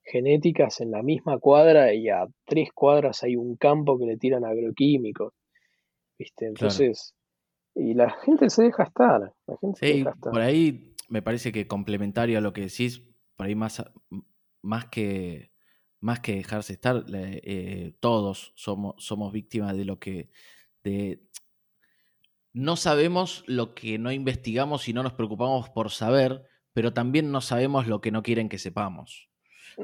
genéticas 0.05 0.81
en 0.81 0.91
la 0.91 1.03
misma 1.03 1.39
cuadra 1.39 1.93
y 1.93 2.09
a 2.09 2.27
tres 2.47 2.71
cuadras 2.75 3.23
hay 3.23 3.37
un 3.37 3.57
campo 3.57 3.99
que 3.99 4.07
le 4.07 4.17
tiran 4.17 4.47
agroquímicos. 4.47 5.35
¿Viste? 6.19 6.47
Entonces, 6.47 7.15
y 7.75 7.93
la 7.93 8.11
gente 8.25 8.49
se 8.49 8.65
deja 8.65 8.85
estar. 8.85 9.35
La 9.47 9.57
gente 9.59 9.79
se 9.79 9.87
deja 9.87 10.11
estar. 10.11 10.33
por 10.33 10.41
ahí 10.41 10.95
me 11.11 11.21
parece 11.21 11.53
que 11.53 11.67
complementario 11.67 12.39
a 12.39 12.41
lo 12.41 12.55
que 12.55 12.63
decís, 12.63 13.10
por 13.41 13.47
ahí 13.47 13.55
más, 13.55 13.83
más 14.61 14.85
que 14.89 15.51
más 15.99 16.21
que 16.21 16.35
dejarse 16.35 16.75
estar, 16.75 17.07
eh, 17.09 17.95
todos 18.01 18.53
somos, 18.55 19.03
somos 19.03 19.33
víctimas 19.33 19.75
de 19.75 19.87
lo 19.87 19.99
que. 19.99 20.29
De, 20.85 21.23
no 22.53 22.77
sabemos 22.77 23.43
lo 23.47 23.75
que 23.75 23.99
no 23.99 24.13
investigamos 24.13 24.91
y 24.91 24.93
no 24.93 25.03
nos 25.03 25.15
preocupamos 25.15 25.71
por 25.71 25.91
saber, 25.91 26.43
pero 26.75 26.93
también 26.93 27.31
no 27.31 27.41
sabemos 27.41 27.87
lo 27.87 28.03
que 28.03 28.11
no 28.11 28.23
quieren 28.23 28.51
que 28.51 28.59
sepamos. 28.59 29.31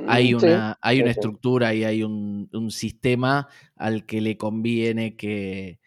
Hay 0.06 0.34
mm, 0.34 0.36
una, 0.36 0.78
hay 0.82 1.00
una 1.00 1.12
estructura 1.12 1.72
y 1.72 1.84
hay 1.84 2.02
un, 2.02 2.50
sistema 2.70 3.48
al 3.74 4.04
que 4.04 4.20
le 4.20 4.36
conviene 4.36 5.16
que. 5.16 5.80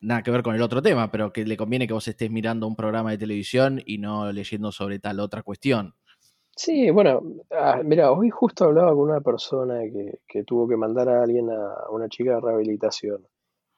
nada 0.00 0.24
que 0.24 0.32
ver 0.32 0.42
con 0.42 0.56
el 0.56 0.62
otro 0.62 0.82
tema, 0.82 1.12
pero 1.12 1.32
que 1.32 1.44
le 1.44 1.56
conviene 1.56 1.86
que 1.86 1.94
vos 1.94 2.08
estés 2.08 2.28
mirando 2.28 2.66
un 2.66 2.74
programa 2.74 3.12
de 3.12 3.18
televisión 3.18 3.80
y 3.86 3.98
no 3.98 4.32
leyendo 4.32 4.72
sobre 4.72 4.98
tal 4.98 5.20
otra 5.20 5.44
cuestión. 5.44 5.94
Sí, 6.56 6.90
bueno, 6.90 7.22
ah, 7.50 7.80
mira, 7.84 8.12
hoy 8.12 8.30
justo 8.30 8.64
hablaba 8.66 8.90
con 8.92 9.10
una 9.10 9.20
persona 9.20 9.80
que, 10.26 10.44
tuvo 10.44 10.68
que 10.68 10.76
mandar 10.76 11.08
a 11.08 11.22
alguien 11.22 11.50
a 11.50 11.90
una 11.90 12.08
chica 12.08 12.34
de 12.34 12.40
rehabilitación 12.40 13.26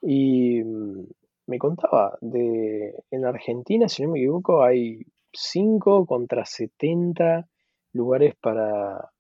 y 0.01 0.62
mm, 0.62 1.05
me 1.47 1.59
contaba 1.59 2.18
de 2.20 2.95
en 3.11 3.25
Argentina, 3.27 3.89
si 3.89 4.03
no 4.03 4.11
me 4.12 4.18
equivoco, 4.20 4.62
hay 4.64 5.05
5 5.33 6.07
contra 6.07 6.45
70 6.45 7.47
lugares 7.93 8.35
para, 8.41 9.11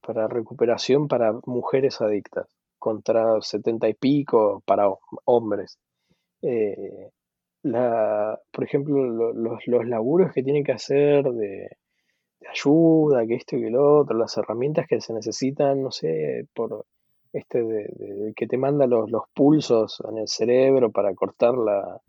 para 0.00 0.28
recuperación 0.28 1.08
para 1.08 1.32
mujeres 1.46 2.00
adictas, 2.00 2.46
contra 2.78 3.40
70 3.40 3.88
y 3.88 3.94
pico 3.94 4.62
para 4.66 4.88
hombres. 5.24 5.78
Eh, 6.42 7.10
la, 7.62 8.38
por 8.52 8.64
ejemplo, 8.64 9.04
los, 9.32 9.66
los 9.66 9.86
laburos 9.86 10.32
que 10.32 10.42
tienen 10.42 10.64
que 10.64 10.72
hacer 10.72 11.24
de 11.24 11.70
ayuda, 12.50 13.26
que 13.26 13.34
esto 13.34 13.56
y 13.56 13.62
que 13.62 13.70
lo 13.70 14.00
otro, 14.00 14.16
las 14.16 14.36
herramientas 14.36 14.86
que 14.88 15.00
se 15.00 15.12
necesitan, 15.12 15.82
no 15.82 15.90
sé, 15.90 16.46
por 16.54 16.86
este 17.32 17.62
de, 17.62 18.32
que 18.34 18.46
te 18.46 18.56
manda 18.56 18.86
los, 18.86 19.10
los, 19.10 19.22
pulsos 19.34 20.02
en 20.10 20.18
el 20.18 20.28
cerebro 20.28 20.90
para 20.90 21.14
cortar 21.14 21.54
la, 21.56 22.00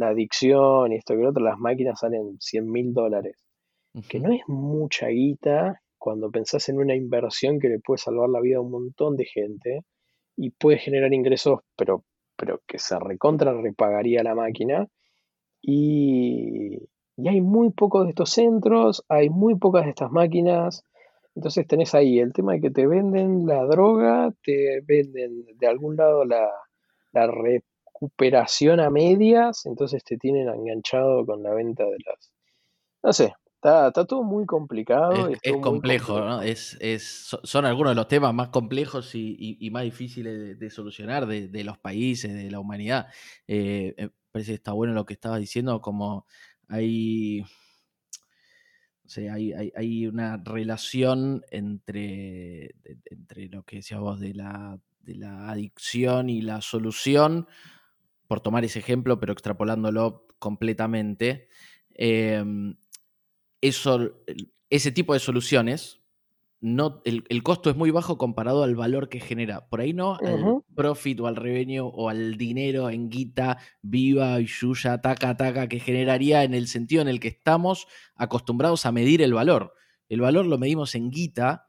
adicción 0.00 0.92
y 0.92 0.96
esto 0.96 1.14
y 1.14 1.16
que 1.16 1.22
lo 1.22 1.30
otro, 1.30 1.44
las 1.44 1.58
máquinas 1.58 2.00
salen 2.00 2.36
100 2.40 2.70
mil 2.70 2.92
dólares, 2.92 3.36
que 4.08 4.18
no 4.18 4.32
es 4.32 4.42
mucha 4.48 5.08
guita 5.08 5.80
cuando 5.98 6.30
pensás 6.30 6.68
en 6.68 6.78
una 6.78 6.94
inversión 6.94 7.58
que 7.58 7.68
le 7.68 7.78
puede 7.78 7.98
salvar 7.98 8.28
la 8.28 8.40
vida 8.40 8.58
a 8.58 8.60
un 8.60 8.70
montón 8.70 9.16
de 9.16 9.24
gente 9.24 9.84
y 10.36 10.50
puede 10.50 10.78
generar 10.78 11.12
ingresos, 11.14 11.60
pero, 11.76 12.04
pero 12.36 12.60
que 12.66 12.78
se 12.78 12.98
recontra 12.98 13.52
repagaría 13.52 14.22
la 14.22 14.34
máquina. 14.34 14.86
Y, 15.62 16.76
y 17.16 17.28
hay 17.28 17.40
muy 17.40 17.70
pocos 17.70 18.04
de 18.04 18.10
estos 18.10 18.30
centros, 18.30 19.04
hay 19.08 19.30
muy 19.30 19.56
pocas 19.56 19.84
de 19.84 19.90
estas 19.90 20.10
máquinas. 20.10 20.84
Entonces 21.34 21.66
tenés 21.66 21.94
ahí 21.94 22.18
el 22.18 22.32
tema 22.32 22.52
de 22.54 22.60
que 22.60 22.70
te 22.70 22.86
venden 22.86 23.46
la 23.46 23.64
droga, 23.64 24.32
te 24.42 24.80
venden 24.86 25.44
de 25.56 25.66
algún 25.66 25.96
lado 25.96 26.24
la, 26.24 26.48
recuperación 27.12 28.80
a 28.80 28.90
medias, 28.90 29.66
entonces 29.66 30.02
te 30.04 30.16
tienen 30.16 30.48
enganchado 30.48 31.24
con 31.24 31.42
la 31.42 31.54
venta 31.54 31.84
de 31.84 31.96
las... 32.04 32.32
No 33.02 33.12
sé, 33.12 33.34
está, 33.56 33.92
todo 33.92 34.22
muy 34.22 34.46
complicado. 34.46 35.28
Es, 35.28 35.52
complejo, 35.60 36.20
¿no? 36.20 36.42
Es, 36.42 36.76
son 37.42 37.64
algunos 37.64 37.92
de 37.92 37.96
los 37.96 38.08
temas 38.08 38.34
más 38.34 38.48
complejos 38.48 39.14
y, 39.14 39.68
más 39.72 39.84
difíciles 39.84 40.58
de, 40.58 40.70
solucionar 40.70 41.26
de, 41.26 41.64
los 41.64 41.78
países, 41.78 42.32
de 42.32 42.50
la 42.50 42.60
humanidad. 42.60 43.06
Eh, 43.46 43.94
eh, 43.96 44.10
parece 44.30 44.52
que 44.52 44.56
está 44.56 44.72
bueno 44.72 44.94
lo 44.94 45.06
que 45.06 45.14
estabas 45.14 45.40
diciendo, 45.40 45.80
como 45.80 46.26
hay, 46.68 47.44
hay, 49.16 50.06
una 50.06 50.36
relación 50.38 51.44
entre, 51.50 52.74
entre 53.04 53.48
lo 53.48 53.62
que 53.62 53.76
decías 53.76 54.00
vos 54.00 54.20
de 54.20 54.34
la, 54.34 54.78
de 55.00 55.14
la 55.16 55.50
adicción 55.50 56.30
y 56.30 56.40
la 56.40 56.60
solución, 56.60 57.46
por 58.26 58.40
tomar 58.40 58.64
ese 58.64 58.78
ejemplo, 58.78 59.20
pero 59.20 59.32
extrapolándolo 59.32 60.26
completamente. 60.38 61.48
Em, 61.90 62.76
eso, 63.60 64.24
ese 64.70 64.92
tipo 64.92 65.14
de 65.14 65.20
soluciones 65.20 66.03
no, 66.66 67.02
el, 67.04 67.42
costo 67.42 67.68
es 67.68 67.76
muy 67.76 67.90
bajo 67.90 68.16
comparado 68.16 68.62
al 68.62 68.74
valor 68.74 69.10
que 69.10 69.20
genera. 69.20 69.68
Por 69.68 69.82
ahí 69.82 69.92
no 69.92 70.16
al 70.16 70.62
profit 70.74 71.20
o 71.20 71.26
al 71.26 71.36
revenue 71.36 71.80
o 71.82 72.08
al 72.08 72.38
dinero 72.38 72.88
en 72.88 73.10
guita 73.10 73.58
viva 73.82 74.40
y 74.40 74.46
yuya, 74.46 75.02
taca, 75.02 75.36
taca, 75.36 75.68
que 75.68 75.78
generaría 75.78 76.42
en 76.42 76.54
el 76.54 76.66
sentido 76.66 77.02
en 77.02 77.08
el 77.08 77.20
que 77.20 77.28
estamos 77.28 77.86
acostumbrados 78.16 78.86
a 78.86 78.92
medir 78.92 79.20
el 79.20 79.34
valor. 79.34 79.74
El 80.08 80.22
valor 80.22 80.46
lo 80.46 80.56
medimos 80.56 80.94
en 80.94 81.10
guita 81.10 81.66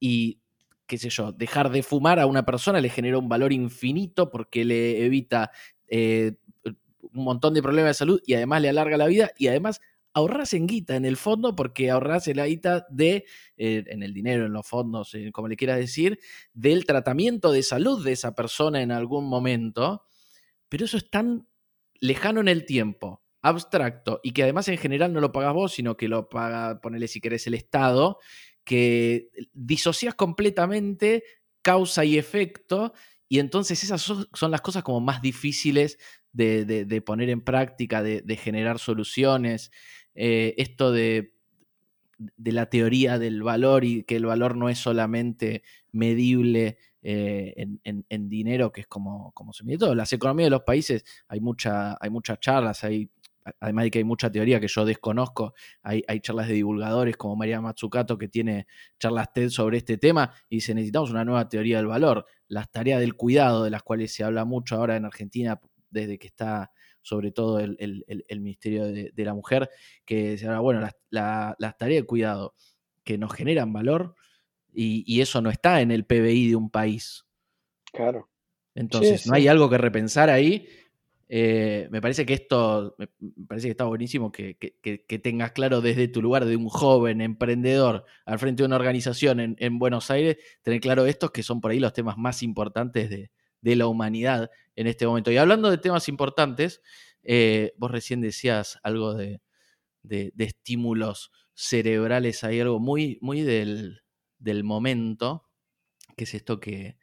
y, 0.00 0.40
qué 0.86 0.96
sé 0.96 1.10
yo, 1.10 1.32
dejar 1.32 1.68
de 1.68 1.82
fumar 1.82 2.18
a 2.18 2.24
una 2.24 2.46
persona 2.46 2.80
le 2.80 2.88
genera 2.88 3.18
un 3.18 3.28
valor 3.28 3.52
infinito 3.52 4.30
porque 4.30 4.64
le 4.64 5.04
evita 5.04 5.50
eh, 5.88 6.36
un 6.64 7.24
montón 7.24 7.52
de 7.52 7.60
problemas 7.60 7.90
de 7.90 7.94
salud 7.98 8.22
y 8.24 8.32
además 8.32 8.62
le 8.62 8.70
alarga 8.70 8.96
la 8.96 9.08
vida 9.08 9.30
y 9.36 9.48
además 9.48 9.82
ahorras 10.14 10.54
en 10.54 10.66
guita 10.66 10.96
en 10.96 11.04
el 11.04 11.16
fondo 11.16 11.54
porque 11.54 11.90
ahorras 11.90 12.28
en 12.28 12.38
la 12.38 12.46
guita 12.46 12.86
de, 12.90 13.24
eh, 13.56 13.84
en 13.86 14.02
el 14.02 14.12
dinero, 14.12 14.46
en 14.46 14.52
los 14.52 14.66
fondos, 14.66 15.16
como 15.32 15.48
le 15.48 15.56
quieras 15.56 15.78
decir, 15.78 16.18
del 16.52 16.84
tratamiento 16.84 17.52
de 17.52 17.62
salud 17.62 18.04
de 18.04 18.12
esa 18.12 18.34
persona 18.34 18.82
en 18.82 18.90
algún 18.90 19.26
momento, 19.26 20.04
pero 20.68 20.84
eso 20.84 20.96
es 20.96 21.10
tan 21.10 21.46
lejano 22.00 22.40
en 22.40 22.48
el 22.48 22.64
tiempo, 22.64 23.22
abstracto, 23.42 24.20
y 24.22 24.32
que 24.32 24.42
además 24.42 24.68
en 24.68 24.78
general 24.78 25.12
no 25.12 25.20
lo 25.20 25.32
pagas 25.32 25.54
vos, 25.54 25.72
sino 25.72 25.96
que 25.96 26.08
lo 26.08 26.28
paga, 26.28 26.80
ponele 26.80 27.08
si 27.08 27.20
querés, 27.20 27.46
el 27.46 27.54
Estado, 27.54 28.18
que 28.64 29.30
disocias 29.52 30.14
completamente 30.14 31.24
causa 31.62 32.04
y 32.04 32.18
efecto, 32.18 32.92
y 33.28 33.40
entonces 33.40 33.82
esas 33.82 34.02
son 34.02 34.50
las 34.50 34.60
cosas 34.62 34.82
como 34.82 35.00
más 35.00 35.20
difíciles 35.20 35.98
de, 36.32 37.02
poner 37.04 37.30
en 37.30 37.42
práctica, 37.42 38.02
de, 38.02 38.22
de 38.22 38.36
generar 38.36 38.78
soluciones. 38.78 39.70
Eh, 40.20 40.54
esto 40.56 40.90
de, 40.90 41.32
de, 42.18 42.50
la 42.50 42.68
teoría 42.68 43.20
del 43.20 43.44
valor 43.44 43.84
y 43.84 44.02
que 44.02 44.16
el 44.16 44.26
valor 44.26 44.56
no 44.56 44.68
es 44.68 44.78
solamente 44.78 45.62
medible 45.92 46.76
eh, 47.02 47.54
en, 47.84 48.28
dinero, 48.28 48.72
que 48.72 48.80
es 48.80 48.88
como, 48.88 49.30
como 49.30 49.52
se 49.52 49.62
mide 49.62 49.78
todo. 49.78 49.94
Las 49.94 50.12
economías 50.12 50.46
de 50.46 50.50
los 50.50 50.62
países, 50.62 51.04
hay, 51.28 51.38
mucha, 51.38 51.96
hay 52.00 52.10
muchas 52.10 52.40
charlas, 52.40 52.82
hay, 52.82 53.08
además 53.60 53.84
de 53.84 53.90
que 53.92 53.98
hay 53.98 54.04
mucha 54.04 54.32
teoría 54.32 54.58
que 54.58 54.66
yo 54.66 54.84
desconozco, 54.84 55.54
hay, 55.82 56.02
hay, 56.08 56.18
charlas 56.18 56.48
de 56.48 56.54
divulgadores 56.54 57.16
como 57.16 57.36
María 57.36 57.60
Matsukato 57.60 58.18
que 58.18 58.26
tiene 58.26 58.66
charlas 58.98 59.32
TED 59.32 59.50
sobre 59.50 59.78
este 59.78 59.98
tema 59.98 60.32
y 60.48 60.56
dice 60.56 60.74
necesitamos 60.74 61.12
una 61.12 61.24
nueva 61.24 61.48
teoría 61.48 61.76
del 61.76 61.86
valor. 61.86 62.26
Las 62.48 62.72
tareas 62.72 62.98
del 62.98 63.14
cuidado, 63.14 63.62
de 63.62 63.70
las 63.70 63.84
cuales 63.84 64.12
se 64.12 64.24
habla 64.24 64.44
mucho 64.44 64.74
ahora 64.74 64.96
en 64.96 65.04
Argentina 65.04 65.60
desde 65.90 66.18
que 66.18 66.26
está 66.26 66.72
sobre 67.02 67.30
todo 67.30 67.60
el, 67.60 68.04
Ministerio 68.40 68.86
de, 68.86 69.24
la 69.24 69.34
Mujer, 69.34 69.70
que 70.04 70.36
se 70.38 70.46
habla, 70.46 70.60
bueno, 70.60 70.88
las, 71.10 71.78
tareas 71.78 72.02
de 72.02 72.06
cuidado 72.06 72.54
que 73.04 73.18
nos 73.18 73.32
generan 73.32 73.72
valor, 73.72 74.14
y, 74.72 75.20
eso 75.20 75.40
no 75.40 75.50
está 75.50 75.80
en 75.80 75.90
el 75.90 76.04
PBI 76.04 76.50
de 76.50 76.56
un 76.56 76.70
país. 76.70 77.26
Claro. 77.92 78.28
Entonces, 78.74 79.26
¿no 79.26 79.34
hay 79.34 79.48
algo 79.48 79.68
que 79.68 79.78
repensar 79.78 80.30
ahí? 80.30 80.68
Eh, 81.30 81.88
me 81.90 82.00
parece 82.00 82.24
que 82.24 82.32
esto, 82.32 82.96
me 82.98 83.46
parece 83.46 83.66
que 83.66 83.72
está 83.72 83.84
buenísimo 83.84 84.32
que, 84.32 84.56
tengas 85.22 85.52
claro 85.52 85.82
desde 85.82 86.08
tu 86.08 86.22
lugar 86.22 86.46
de 86.46 86.56
un 86.56 86.68
joven 86.68 87.20
emprendedor 87.20 88.06
al 88.24 88.38
frente 88.38 88.62
de 88.62 88.66
una 88.66 88.76
organización 88.76 89.56
en, 89.58 89.78
Buenos 89.78 90.10
Aires, 90.10 90.38
tener 90.62 90.80
claro 90.80 91.04
estos 91.04 91.30
que 91.30 91.42
son 91.42 91.60
por 91.60 91.70
ahí 91.70 91.80
los 91.80 91.92
temas 91.92 92.16
más 92.16 92.42
importantes 92.42 93.10
de, 93.10 93.30
la 93.62 93.86
humanidad 93.86 94.50
en 94.76 94.86
este 94.86 95.06
momento. 95.06 95.30
Y 95.30 95.36
hablando 95.36 95.70
de 95.70 95.78
temas 95.78 96.08
importantes, 96.08 96.82
eh, 97.22 97.72
vos 97.76 97.90
recién 97.90 98.20
decías 98.20 98.78
algo 98.82 99.14
de, 99.14 99.40
estímulos 100.38 101.30
cerebrales, 101.54 102.44
hay 102.44 102.60
algo 102.60 102.78
muy, 102.78 103.18
muy 103.20 103.42
del, 103.42 104.00
momento, 104.64 105.48
que 106.16 106.24
es 106.24 106.34
esto 106.34 106.60
que, 106.60 106.96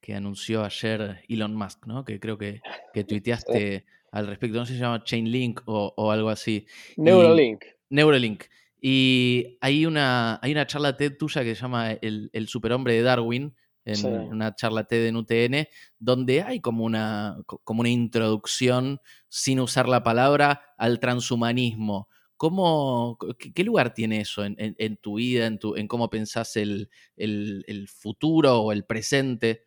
que 0.00 0.14
anunció 0.14 0.64
ayer 0.64 1.22
Elon 1.28 1.54
Musk, 1.54 1.86
¿no? 1.86 2.04
Que 2.04 2.18
creo 2.18 2.38
que, 2.38 2.60
que 2.92 3.04
tuiteaste 3.04 3.84
al 4.10 4.26
respecto. 4.26 4.58
No 4.58 4.66
sé 4.66 4.72
si 4.72 4.78
se 4.78 4.84
llama 4.84 5.04
Chainlink 5.04 5.60
o, 5.66 5.94
o 5.96 6.10
algo 6.10 6.30
así. 6.30 6.66
Neuralink. 6.96 7.64
Neuralink. 7.90 8.44
Y 8.80 9.58
hay 9.60 9.86
una, 9.86 10.38
hay 10.42 10.52
una 10.52 10.66
charla 10.66 10.96
TED 10.96 11.16
tuya 11.16 11.42
que 11.42 11.54
se 11.54 11.62
llama 11.62 11.92
El, 11.92 12.30
el 12.32 12.48
superhombre 12.48 12.94
de 12.94 13.02
Darwin, 13.02 13.54
en 13.92 14.32
una 14.32 14.54
charla 14.54 14.84
TED 14.84 15.06
en 15.06 15.16
UTN, 15.16 15.68
donde 15.98 16.42
hay 16.42 16.60
como 16.60 16.84
una, 16.84 17.36
como 17.46 17.80
una 17.80 17.88
introducción, 17.88 19.00
sin 19.28 19.60
usar 19.60 19.88
la 19.88 20.02
palabra, 20.02 20.62
al 20.76 21.00
transhumanismo. 21.00 22.08
¿Cómo, 22.36 23.18
qué, 23.38 23.64
lugar 23.64 23.94
tiene 23.94 24.20
eso 24.20 24.44
en, 24.44 24.54
en, 24.58 24.96
tu 24.96 25.16
vida, 25.16 25.46
en, 25.46 25.58
tu, 25.58 25.74
en 25.74 25.88
cómo 25.88 26.08
pensás 26.08 26.56
el, 26.56 26.88
el, 27.16 27.64
el 27.66 27.88
futuro 27.88 28.60
o 28.60 28.70
el 28.70 28.84
presente? 28.84 29.64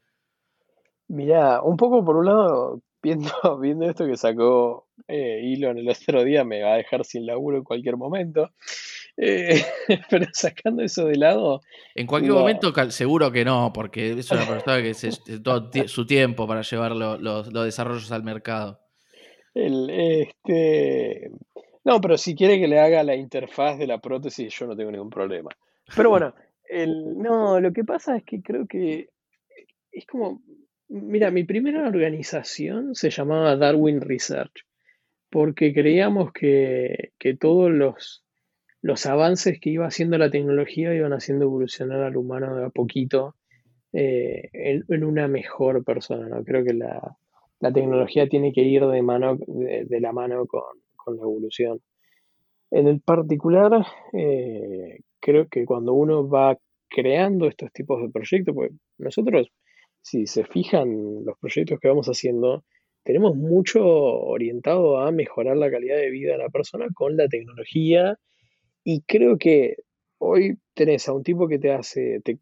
Mirá, 1.10 1.62
un 1.62 1.76
poco 1.76 2.06
por 2.06 2.16
un 2.16 2.26
lado, 2.28 2.82
viendo, 3.02 3.30
viendo 3.60 3.90
esto 3.90 4.06
que 4.06 4.16
sacó 4.16 4.88
eh, 5.08 5.54
Elon 5.54 5.78
el 5.78 5.90
otro 5.90 6.24
día, 6.24 6.44
me 6.44 6.62
va 6.62 6.74
a 6.74 6.78
dejar 6.78 7.04
sin 7.04 7.26
laburo 7.26 7.58
en 7.58 7.64
cualquier 7.64 7.98
momento. 7.98 8.52
Eh, 9.18 9.64
pero 10.10 10.26
sacando 10.34 10.84
eso 10.84 11.06
de 11.06 11.18
lado. 11.18 11.62
En 11.96 12.08
cualquier 12.08 12.34
momento, 12.34 12.74
seguro 12.90 13.32
que 13.32 13.46
no, 13.46 13.72
porque 13.74 14.12
es 14.12 14.32
una 14.32 14.48
persona 14.48 14.82
que 14.82 14.94
se, 14.94 15.12
todo 15.40 15.70
su 15.88 16.06
tiempo 16.06 16.48
para 16.48 16.62
llevar 16.62 16.96
los, 16.96 17.52
desarrollos 17.54 18.12
al 18.12 18.24
mercado. 18.24 18.80
El, 19.54 19.90
este, 19.90 21.30
no, 21.84 22.00
pero 22.00 22.18
si 22.18 22.36
quiere 22.36 22.60
que 22.60 22.68
le 22.68 22.80
haga 22.80 23.04
la 23.04 23.16
interfaz 23.16 23.78
de 23.78 23.88
la 23.88 24.00
prótesis, 24.00 24.54
yo 24.58 24.68
no 24.68 24.76
tengo 24.76 24.92
ningún 24.92 25.10
problema. 25.10 25.50
Pero 25.96 26.10
bueno, 26.10 26.34
el, 26.70 27.18
no, 27.18 27.60
lo 27.60 27.74
que 27.74 27.84
pasa 27.84 28.16
es 28.16 28.24
que 28.24 28.42
creo 28.42 28.66
que 28.66 29.10
es 29.92 30.06
como 30.06 30.42
Mira, 30.94 31.32
mi 31.32 31.46
primera 31.46 31.88
organización 31.88 32.96
se 32.96 33.12
llamaba 33.12 33.56
Darwin 33.56 34.02
Research, 34.02 34.66
porque 35.30 35.74
creíamos 35.74 36.34
que, 36.34 37.14
todos 37.40 37.72
los, 37.72 38.26
los, 38.82 39.06
avances 39.06 39.60
que 39.60 39.70
iba 39.70 39.86
haciendo 39.86 40.18
la 40.18 40.30
tecnología 40.30 40.94
iban 40.94 41.14
haciendo 41.14 41.46
evolucionar 41.46 42.02
al 42.02 42.18
humano 42.18 42.56
de 42.56 42.66
a 42.66 42.70
poquito 42.70 43.36
eh, 43.94 44.50
en, 44.54 45.04
una 45.04 45.28
mejor 45.28 45.84
persona. 45.84 46.28
¿no? 46.28 46.44
Creo 46.44 46.64
que 46.64 46.74
la, 46.74 47.18
tecnología 47.74 48.28
tiene 48.28 48.54
que 48.54 48.62
ir 48.62 48.86
de, 48.86 49.02
mano, 49.02 49.38
de, 49.38 50.00
la 50.00 50.12
mano 50.12 50.46
con, 50.48 50.64
la 51.16 51.22
evolución. 51.22 51.80
En 52.72 52.88
el 52.88 53.02
particular, 53.02 53.86
eh, 54.14 55.00
creo 55.20 55.48
que 55.48 55.66
cuando 55.66 55.94
uno 55.94 56.28
va 56.28 56.58
creando 56.90 57.48
estos 57.48 57.72
tipos 57.72 58.02
de 58.02 58.10
proyectos, 58.10 58.56
pues 58.56 58.72
nosotros 58.98 59.52
si 60.02 60.26
se 60.26 60.44
fijan 60.44 61.24
los 61.26 61.38
proyectos 61.40 61.80
que 61.80 61.88
vamos 61.88 62.08
haciendo, 62.08 62.64
tenemos 63.04 63.36
mucho 63.36 63.84
orientado 63.84 65.00
a 65.00 65.12
mejorar 65.12 65.58
la 65.58 65.72
calidad 65.72 65.98
de 65.98 66.10
vida 66.10 66.34
de 66.34 66.40
la 66.40 66.50
persona 66.50 66.88
con 66.94 67.18
la 67.18 67.28
tecnología 67.28 68.18
y 68.84 69.02
creo 69.02 69.38
que 69.38 69.78
hoy 70.20 70.58
tenés 70.74 71.08
a 71.08 71.14
un 71.14 71.24
tipo 71.24 71.48
que 71.48 71.60
te 71.60 71.72
hace, 71.72 72.22
te, 72.22 72.40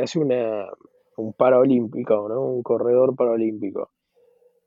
hace 0.00 0.18
una, 0.18 0.68
un 1.16 1.32
paraolímpico, 1.32 2.28
¿no? 2.28 2.42
un 2.42 2.62
corredor 2.62 3.14
paraolímpico. 3.16 3.90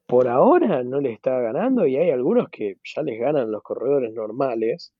Por 0.07 0.27
ahora 0.27 0.83
no 0.83 1.01
le 1.01 1.11
está 1.11 1.39
ganando 1.39 1.87
y 1.87 1.97
hay 1.97 2.11
algunos 2.11 2.49
que 2.49 2.75
ya 2.83 3.01
les 3.01 3.19
ganan 3.19 3.51
los 3.51 3.63
corredores 3.63 4.13
normales. 4.13 4.93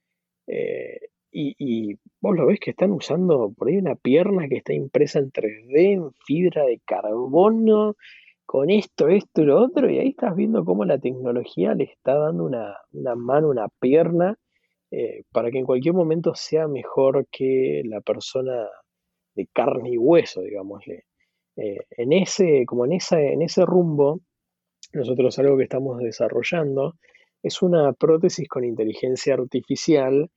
Eh, 0.48 1.00
y, 1.38 1.96
vos 2.22 2.36
lo 2.36 2.48
ves 2.48 2.60
que 2.60 2.72
están 2.72 2.92
usando 2.92 3.52
por 3.56 3.68
ahí 3.68 3.78
una 3.78 3.96
pierna 3.96 4.48
que 4.48 4.56
está 4.58 4.74
impresa 4.74 5.20
en 5.20 5.32
3D, 5.32 5.94
en 5.94 6.12
fibra 6.26 6.64
de 6.64 6.80
carbono, 6.86 7.96
con 8.46 8.70
esto, 8.70 9.10
esto 9.10 9.42
y 9.42 9.46
lo 9.46 9.62
otro, 9.62 9.90
y 9.90 10.00
ahí 10.00 10.10
estás 10.10 10.36
viendo 10.36 10.64
cómo 10.64 10.86
la 10.86 11.00
tecnología 11.00 11.74
le 11.74 11.86
está 11.86 12.16
dando 12.16 12.46
una, 12.46 12.78
mano, 13.18 13.50
una 13.50 13.68
pierna, 13.80 14.38
eh, 14.92 15.24
para 15.32 15.52
que 15.52 15.60
en 15.60 15.66
cualquier 15.66 15.94
momento 15.94 16.34
sea 16.36 16.68
mejor 16.68 17.28
que 17.32 17.82
la 17.86 18.02
persona 18.02 18.68
de 19.36 19.48
carne 19.54 19.92
y 19.92 19.98
hueso, 19.98 20.42
digámosle. 20.42 21.04
Eh, 21.58 21.86
en 21.92 22.14
ese, 22.14 22.66
como 22.66 22.86
en, 22.86 22.94
en 22.94 23.42
ese 23.42 23.66
rumbo, 23.66 24.22
nosotros 24.94 25.38
algo 25.40 25.58
que 25.58 25.64
estamos 25.64 26.00
desarrollando 26.00 26.94
es 27.44 27.62
una 27.62 27.94
prótesis 27.94 28.48
con 28.48 28.64
inteligencia 28.64 29.36
artificial 29.36 30.30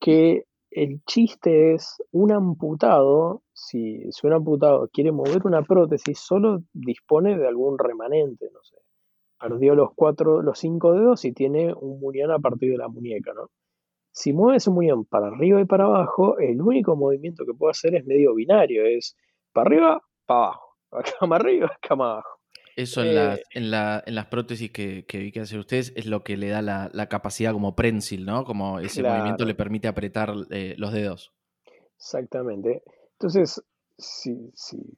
que 0.00 0.44
el 0.70 1.00
chiste 1.04 1.74
es 1.74 2.02
un 2.12 2.32
amputado, 2.32 3.42
si, 3.52 4.02
un 4.22 4.32
amputado 4.32 4.88
quiere 4.92 5.10
mover 5.10 5.42
una 5.44 5.62
prótesis, 5.62 6.20
solo 6.20 6.60
dispone 6.72 7.36
de 7.36 7.48
algún 7.48 7.78
remanente, 7.78 8.48
no 8.52 8.62
sé. 8.62 8.76
Perdió 9.38 9.74
los 9.74 9.90
cuatro, 9.94 10.42
los 10.42 10.58
cinco 10.58 10.92
dedos 10.92 11.24
y 11.24 11.32
tiene 11.32 11.72
un 11.74 11.98
muñón 11.98 12.30
a 12.30 12.38
partir 12.38 12.70
de 12.72 12.78
la 12.78 12.88
muñeca, 12.88 13.32
¿no? 13.32 13.48
Si 14.12 14.32
mueve 14.32 14.56
ese 14.56 14.70
muñón 14.70 15.04
para 15.04 15.28
arriba 15.28 15.60
y 15.60 15.64
para 15.64 15.84
abajo, 15.84 16.38
el 16.38 16.60
único 16.60 16.96
movimiento 16.96 17.44
que 17.46 17.54
puede 17.54 17.70
hacer 17.70 17.94
es 17.94 18.04
medio 18.04 18.34
binario, 18.34 18.84
es 18.84 19.16
para 19.52 19.68
arriba, 19.68 20.02
para 20.26 20.40
abajo, 20.40 20.76
cama 21.20 21.36
arriba, 21.36 21.78
cama 21.80 22.12
abajo. 22.12 22.40
Eso 22.76 23.02
en, 23.02 23.18
eh, 23.18 23.42
en, 23.52 23.70
las 23.70 24.26
prótesis 24.26 24.70
que, 24.70 25.04
vi 25.12 25.32
que 25.32 25.40
hacer 25.40 25.58
ustedes 25.58 25.92
es 25.96 26.06
lo 26.06 26.22
que 26.24 26.36
le 26.36 26.48
da 26.48 26.62
la, 26.62 27.06
capacidad 27.08 27.52
como 27.52 27.74
prensil, 27.74 28.24
¿no? 28.24 28.44
Como 28.44 28.78
ese 28.78 29.02
movimiento 29.02 29.44
le 29.44 29.54
permite 29.54 29.88
apretar 29.88 30.32
eh, 30.50 30.74
los 30.78 30.92
dedos. 30.92 31.32
Exactamente. 31.96 32.82
Entonces, 33.12 33.62
si, 33.98 34.50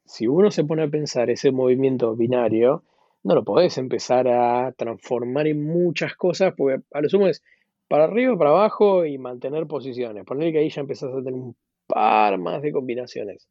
si, 0.04 0.26
uno 0.26 0.50
se 0.50 0.64
pone 0.64 0.84
a 0.84 0.88
pensar 0.88 1.30
ese 1.30 1.50
movimiento 1.50 2.14
binario, 2.14 2.84
no 3.24 3.34
lo 3.34 3.44
podés 3.44 3.78
empezar 3.78 4.28
a 4.28 4.72
transformar 4.72 5.46
en 5.46 5.64
muchas 5.64 6.14
cosas, 6.14 6.54
porque 6.56 6.82
a 6.92 7.00
lo 7.00 7.08
sumo 7.08 7.26
es 7.26 7.42
para 7.92 8.04
arriba, 8.04 8.38
para 8.38 8.48
abajo 8.48 9.04
y 9.04 9.18
mantener 9.18 9.66
posiciones. 9.66 10.24
Poner 10.24 10.50
que 10.50 10.60
ahí 10.60 10.70
ya 10.70 10.80
empezás 10.80 11.12
a 11.12 11.18
tener 11.18 11.34
un 11.34 11.54
par 11.86 12.38
más 12.38 12.62
de 12.62 12.72
combinaciones. 12.72 13.50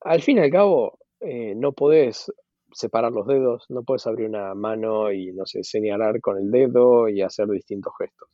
Al 0.00 0.20
fin 0.20 0.38
y 0.38 0.40
al 0.40 0.50
cabo, 0.50 0.98
eh, 1.20 1.54
no 1.54 1.70
podés 1.70 2.32
separar 2.72 3.12
los 3.12 3.24
dedos, 3.24 3.66
no 3.68 3.84
puedes 3.84 4.04
abrir 4.08 4.28
una 4.28 4.52
mano 4.56 5.12
y, 5.12 5.30
no 5.30 5.46
sé, 5.46 5.62
señalar 5.62 6.20
con 6.20 6.38
el 6.38 6.50
dedo 6.50 7.08
y 7.08 7.22
hacer 7.22 7.46
distintos 7.46 7.92
gestos. 8.00 8.28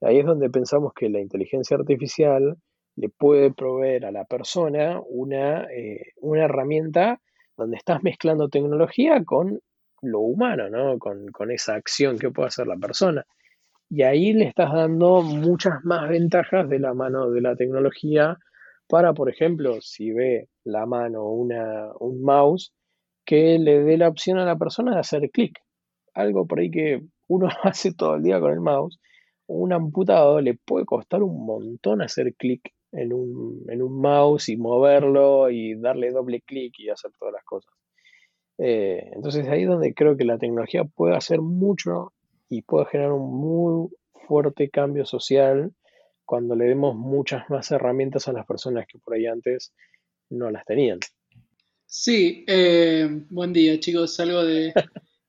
Ahí 0.00 0.18
es 0.18 0.26
donde 0.26 0.50
pensamos 0.50 0.92
que 0.94 1.10
la 1.10 1.20
inteligencia 1.20 1.76
artificial 1.76 2.56
le 2.96 3.08
puede 3.08 3.52
proveer 3.52 4.04
a 4.04 4.10
la 4.10 4.24
persona 4.24 5.00
una, 5.08 5.62
eh, 5.72 6.12
una 6.16 6.46
herramienta 6.46 7.20
donde 7.56 7.76
estás 7.76 8.02
mezclando 8.02 8.48
tecnología 8.48 9.22
con 9.24 9.60
lo 10.02 10.18
humano, 10.18 10.68
¿no? 10.70 10.98
Con, 10.98 11.28
con, 11.28 11.52
esa 11.52 11.76
acción 11.76 12.18
que 12.18 12.32
puede 12.32 12.48
hacer 12.48 12.66
la 12.66 12.76
persona. 12.76 13.24
Y 13.88 14.02
ahí 14.02 14.32
le 14.32 14.46
estás 14.46 14.72
dando 14.72 15.22
muchas 15.22 15.84
más 15.84 16.08
ventajas 16.08 16.68
de 16.68 16.80
la 16.80 16.92
mano 16.92 17.30
de 17.30 17.40
la 17.40 17.54
tecnología 17.54 18.36
para, 18.88 19.14
por 19.14 19.30
ejemplo, 19.30 19.80
si 19.80 20.12
ve 20.12 20.48
la 20.64 20.86
mano 20.86 21.28
una, 21.30 21.92
un 22.00 22.22
mouse, 22.22 22.72
que 23.24 23.58
le 23.58 23.82
dé 23.82 23.98
la 23.98 24.08
opción 24.08 24.38
a 24.38 24.44
la 24.44 24.56
persona 24.56 24.94
de 24.94 25.00
hacer 25.00 25.30
clic. 25.30 25.58
Algo 26.14 26.46
por 26.46 26.60
ahí 26.60 26.70
que 26.70 27.02
uno 27.28 27.48
hace 27.62 27.92
todo 27.94 28.16
el 28.16 28.22
día 28.22 28.40
con 28.40 28.52
el 28.52 28.60
mouse. 28.60 28.98
Un 29.48 29.72
amputado 29.72 30.40
le 30.40 30.54
puede 30.54 30.84
costar 30.84 31.22
un 31.22 31.44
montón 31.46 32.02
hacer 32.02 32.34
clic 32.34 32.72
en 32.92 33.12
un, 33.12 34.00
mouse 34.00 34.48
y 34.48 34.56
moverlo 34.56 35.50
y 35.50 35.74
darle 35.78 36.10
doble 36.10 36.40
clic 36.40 36.74
y 36.78 36.88
hacer 36.88 37.10
todas 37.18 37.34
las 37.34 37.44
cosas. 37.44 37.72
Eh, 38.58 39.10
entonces 39.12 39.46
ahí 39.48 39.62
es 39.62 39.68
donde 39.68 39.92
creo 39.92 40.16
que 40.16 40.24
la 40.24 40.38
tecnología 40.38 40.84
puede 40.84 41.14
hacer 41.14 41.40
mucho 41.40 42.12
y 42.48 42.62
puede 42.62 42.86
generar 42.86 43.12
un 43.12 43.34
muy 43.34 43.88
fuerte 44.26 44.70
cambio 44.70 45.06
social 45.06 45.72
cuando 46.24 46.56
le 46.56 46.66
demos 46.66 46.96
muchas 46.96 47.48
más 47.50 47.70
herramientas 47.70 48.28
a 48.28 48.32
las 48.32 48.46
personas 48.46 48.86
que 48.88 48.98
por 48.98 49.14
ahí 49.14 49.26
antes 49.26 49.72
no 50.30 50.50
las 50.50 50.64
tenían. 50.64 50.98
Sí, 51.86 52.44
eh, 52.48 53.08
buen 53.30 53.52
día 53.52 53.78
chicos, 53.78 54.14
salgo 54.14 54.44
de, 54.44 54.72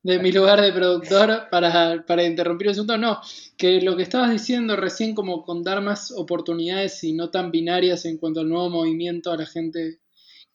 mi 0.03 0.32
lugar 0.32 0.59
de 0.59 0.74
productor 0.74 1.49
para, 1.51 2.03
para 2.05 2.24
interrumpir 2.24 2.68
el 2.68 2.72
asunto. 2.72 2.97
No, 2.97 3.20
que 3.57 3.80
lo 3.82 3.95
que 3.95 4.03
estabas 4.03 4.32
diciendo 4.32 4.76
recién 4.76 5.13
como 5.13 5.43
con 5.43 5.63
dar 5.63 5.82
más 5.82 6.11
oportunidades 6.11 7.03
y 7.03 7.13
no 7.13 7.30
tan 7.30 7.51
binarias 7.51 8.05
en 8.05 8.18
cuanto 8.18 8.39
al 8.39 8.49
nuevo 8.49 8.70
movimiento 8.70 9.32
a 9.32 9.38
la 9.38 9.45
gente 9.45 9.99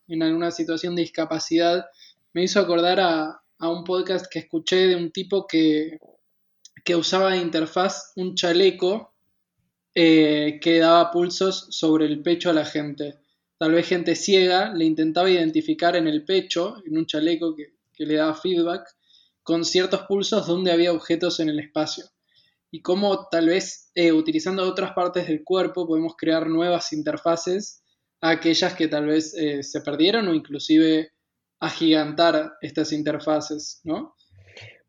en 0.09 0.23
alguna 0.23 0.51
situación 0.51 0.95
de 0.95 1.03
discapacidad, 1.03 1.87
me 2.33 2.43
hizo 2.43 2.61
acordar 2.61 3.01
a, 3.01 3.39
un 3.61 3.85
podcast 3.85 4.27
que 4.29 4.41
escuché 4.41 4.89
de 4.89 4.97
un 4.97 5.13
tipo 5.13 5.47
que, 5.47 5.99
que 6.85 6.97
usaba 6.97 7.33
de 7.33 7.39
interfaz 7.39 8.13
un 8.17 8.35
chaleco 8.35 9.13
eh, 9.95 10.59
que 10.61 10.79
daba 10.79 11.11
pulsos 11.11 11.67
sobre 11.71 12.07
el 12.07 12.23
pecho 12.23 12.51
a 12.51 12.55
la 12.55 12.65
gente. 12.65 13.19
Tal 13.59 13.73
vez 13.73 13.87
gente 13.87 14.17
ciega 14.17 14.73
le 14.73 14.85
intentaba 14.85 15.31
identificar 15.31 15.95
en 15.97 16.09
el 16.09 16.25
pecho, 16.25 16.83
en 16.87 16.97
un 16.97 17.07
chaleco 17.07 17.55
que, 17.55 17.73
le 17.99 18.17
daba 18.17 18.35
feedback, 18.35 18.89
con 19.45 19.65
ciertos 19.65 20.03
pulsos 20.09 20.47
donde 20.47 20.73
había 20.73 20.93
objetos 20.93 21.39
en 21.39 21.49
el 21.49 21.61
espacio. 21.61 22.07
Y 22.73 22.81
cómo 22.83 23.29
tal 23.29 23.47
vez 23.47 23.91
eh, 23.95 24.13
utilizando 24.13 24.67
otras 24.67 24.93
partes 24.93 25.29
del 25.29 25.45
cuerpo 25.45 25.87
podemos 25.87 26.15
crear 26.17 26.49
nuevas 26.49 26.93
interfaces 26.93 27.85
a 28.21 28.31
aquellas 28.31 28.75
que 28.75 28.89
tal 28.89 29.07
vez 29.07 29.35
eh, 29.35 29.63
se 29.63 29.83
perdieron 29.83 30.27
o 30.27 30.35
inclusive 30.35 31.13
agigantar 31.61 32.55
estas 32.61 32.93
interfaces, 32.93 33.81
¿no? 33.85 34.17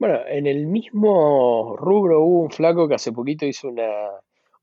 Bueno, 0.03 0.19
en 0.27 0.47
el 0.47 0.67
mismo 0.67 1.77
rubro 1.77 2.25
hubo 2.25 2.41
un 2.41 2.51
flaco 2.51 2.89
que 2.89 2.95
hace 2.95 3.13
poquito 3.13 3.45
hizo 3.45 3.69
una, 3.69 3.89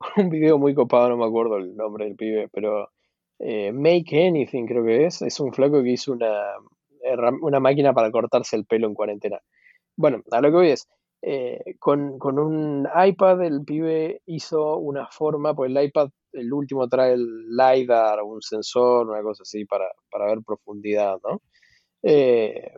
un 0.18 0.28
video 0.28 0.58
muy 0.58 0.74
copado, 0.74 1.08
no 1.08 1.16
me 1.16 1.24
acuerdo 1.24 1.56
el 1.56 1.74
nombre 1.74 2.04
del 2.04 2.14
pibe, 2.14 2.50
pero 2.52 2.90
eh, 3.38 3.72
Make 3.72 4.26
Anything 4.28 4.66
creo 4.66 4.84
que 4.84 5.06
es, 5.06 5.22
es 5.22 5.40
un 5.40 5.54
flaco 5.54 5.82
que 5.82 5.92
hizo 5.92 6.12
una, 6.12 6.56
una 7.40 7.58
máquina 7.58 7.94
para 7.94 8.10
cortarse 8.10 8.54
el 8.54 8.66
pelo 8.66 8.86
en 8.86 8.92
cuarentena. 8.92 9.40
Bueno, 9.96 10.22
a 10.30 10.42
lo 10.42 10.48
que 10.50 10.56
voy 10.56 10.70
es, 10.72 10.86
eh, 11.22 11.74
con, 11.78 12.18
un 12.20 12.86
iPad 12.94 13.42
el 13.42 13.64
pibe 13.64 14.20
hizo 14.26 14.76
una 14.76 15.06
forma, 15.06 15.54
pues 15.54 15.70
el 15.70 15.82
iPad, 15.82 16.10
el 16.34 16.52
último 16.52 16.86
trae 16.86 17.14
el 17.14 17.48
LiDAR, 17.48 18.22
un 18.24 18.42
sensor, 18.42 19.08
una 19.08 19.22
cosa 19.22 19.44
así 19.44 19.64
para, 19.64 19.86
ver 20.26 20.40
profundidad, 20.44 21.18
¿no? 21.24 21.40
Eh, 22.02 22.72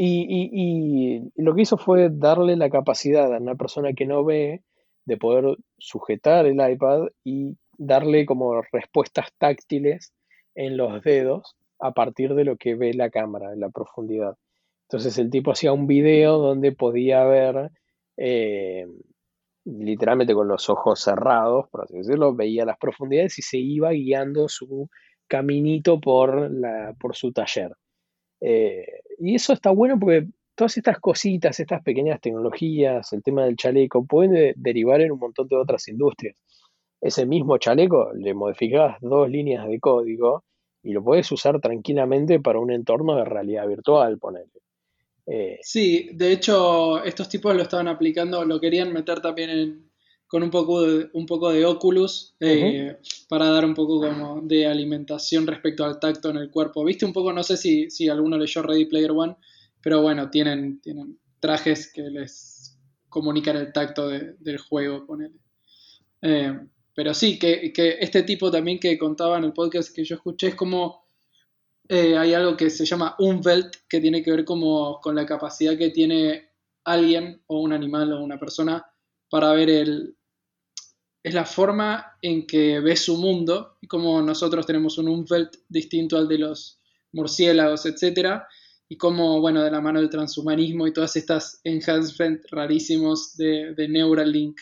y, 0.00 0.50
y, 0.52 1.32
lo 1.42 1.54
que 1.54 1.62
hizo 1.62 1.76
fue 1.76 2.08
darle 2.10 2.56
la 2.56 2.70
capacidad 2.70 3.34
a 3.34 3.38
una 3.38 3.56
persona 3.56 3.92
que 3.94 4.06
no 4.06 4.24
ve 4.24 4.62
de 5.04 5.16
poder 5.16 5.56
sujetar 5.76 6.46
el 6.46 6.60
iPad 6.60 7.08
y 7.24 7.56
darle 7.76 8.24
como 8.24 8.62
respuestas 8.72 9.26
táctiles 9.38 10.12
en 10.54 10.76
los 10.76 11.02
dedos 11.02 11.56
a 11.80 11.92
partir 11.92 12.34
de 12.34 12.44
lo 12.44 12.56
que 12.56 12.76
ve 12.76 12.94
la 12.94 13.10
cámara, 13.10 13.52
en 13.52 13.60
la 13.60 13.70
profundidad. 13.70 14.36
Entonces 14.82 15.18
el 15.18 15.30
tipo 15.30 15.50
hacía 15.50 15.72
un 15.72 15.86
video 15.86 16.38
donde 16.38 16.72
podía 16.72 17.24
ver, 17.24 17.70
eh, 18.16 18.86
literalmente 19.64 20.34
con 20.34 20.48
los 20.48 20.70
ojos 20.70 21.00
cerrados, 21.00 21.68
por 21.70 21.84
así 21.84 21.98
decirlo, 21.98 22.34
veía 22.34 22.64
las 22.64 22.78
profundidades 22.78 23.38
y 23.38 23.42
se 23.42 23.58
iba 23.58 23.90
guiando 23.90 24.48
su 24.48 24.88
caminito 25.26 26.00
por, 26.00 26.50
la, 26.50 26.94
por 26.98 27.16
su 27.16 27.32
taller. 27.32 27.72
Eh, 28.40 28.86
y 29.18 29.34
eso 29.34 29.52
está 29.52 29.70
bueno 29.70 29.98
porque 29.98 30.28
todas 30.54 30.76
estas 30.76 30.98
cositas, 31.00 31.60
estas 31.60 31.82
pequeñas 31.82 32.20
tecnologías, 32.20 33.12
el 33.12 33.22
tema 33.22 33.44
del 33.44 33.56
chaleco, 33.56 34.04
pueden 34.06 34.54
derivar 34.56 35.00
en 35.00 35.12
un 35.12 35.18
montón 35.18 35.48
de 35.48 35.56
otras 35.56 35.88
industrias 35.88 36.36
ese 37.00 37.26
mismo 37.26 37.58
chaleco 37.58 38.12
le 38.14 38.34
modificas 38.34 38.96
dos 39.00 39.30
líneas 39.30 39.66
de 39.68 39.78
código 39.78 40.44
y 40.82 40.92
lo 40.92 41.02
puedes 41.02 41.30
usar 41.32 41.60
tranquilamente 41.60 42.40
para 42.40 42.58
un 42.58 42.72
entorno 42.72 43.16
de 43.16 43.24
realidad 43.24 43.66
virtual, 43.68 44.18
ponele. 44.18 44.50
Eh, 45.26 45.58
sí, 45.60 46.10
de 46.14 46.32
hecho, 46.32 47.02
estos 47.04 47.28
tipos 47.28 47.54
lo 47.54 47.62
estaban 47.62 47.88
aplicando, 47.88 48.44
lo 48.44 48.58
querían 48.58 48.92
meter 48.92 49.20
también 49.20 49.87
con 50.28 50.42
un 50.42 50.50
poco 50.50 50.82
de, 50.82 51.08
un 51.14 51.26
poco 51.26 51.50
de 51.50 51.64
Oculus 51.64 52.36
eh, 52.38 52.98
para 53.28 53.46
dar 53.48 53.64
un 53.64 53.74
poco 53.74 54.00
como 54.00 54.42
de 54.42 54.66
alimentación 54.66 55.46
respecto 55.46 55.84
al 55.84 55.98
tacto 55.98 56.30
en 56.30 56.36
el 56.36 56.50
cuerpo. 56.50 56.84
Viste 56.84 57.06
un 57.06 57.14
poco, 57.14 57.32
no 57.32 57.42
sé 57.42 57.56
si, 57.56 57.90
si 57.90 58.08
alguno 58.08 58.36
leyó 58.36 58.62
Ready 58.62 58.84
Player 58.84 59.10
One, 59.10 59.36
pero 59.80 60.02
bueno, 60.02 60.28
tienen, 60.28 60.80
tienen 60.80 61.18
trajes 61.40 61.90
que 61.92 62.02
les 62.02 62.78
comunican 63.08 63.56
el 63.56 63.72
tacto 63.72 64.08
del 64.08 64.58
juego, 64.58 65.06
ponele. 65.06 65.36
Eh, 66.20 66.58
pero 66.94 67.14
sí, 67.14 67.38
que, 67.38 67.72
este 68.00 68.22
tipo 68.24 68.50
también 68.50 68.78
que 68.78 68.98
contaba 68.98 69.38
en 69.38 69.44
el 69.44 69.52
podcast 69.52 69.94
que 69.94 70.04
yo 70.04 70.16
escuché 70.16 70.48
es 70.48 70.54
como 70.54 71.06
eh, 71.88 72.18
hay 72.18 72.34
algo 72.34 72.56
que 72.56 72.68
se 72.68 72.84
llama 72.84 73.14
Umwelt, 73.18 73.76
que 73.88 74.00
tiene 74.00 74.22
que 74.22 74.30
ver 74.30 74.44
como 74.44 75.00
con 75.00 75.14
la 75.14 75.24
capacidad 75.24 75.78
que 75.78 75.90
tiene 75.90 76.50
alguien 76.84 77.40
o 77.46 77.60
un 77.60 77.72
animal 77.72 78.12
o 78.12 78.22
una 78.22 78.38
persona 78.38 78.84
para 79.30 79.52
ver 79.52 79.70
el... 79.70 80.17
Es 81.28 81.34
la 81.34 81.44
forma 81.44 82.16
en 82.22 82.46
que 82.46 82.80
ve 82.80 82.96
su 82.96 83.18
mundo 83.18 83.76
y 83.82 83.86
como 83.86 84.22
nosotros 84.22 84.64
tenemos 84.64 84.96
un 84.96 85.08
Umwelt 85.08 85.56
distinto 85.68 86.16
al 86.16 86.26
de 86.26 86.38
los 86.38 86.80
murciélagos, 87.12 87.84
etc. 87.84 88.44
Y 88.88 88.96
como, 88.96 89.38
bueno, 89.38 89.62
de 89.62 89.70
la 89.70 89.82
mano 89.82 90.00
del 90.00 90.08
transhumanismo 90.08 90.86
y 90.86 90.92
todas 90.94 91.16
estas 91.16 91.60
enhancements 91.64 92.50
rarísimos 92.50 93.36
de, 93.36 93.74
de 93.74 93.88
Neuralink, 93.88 94.58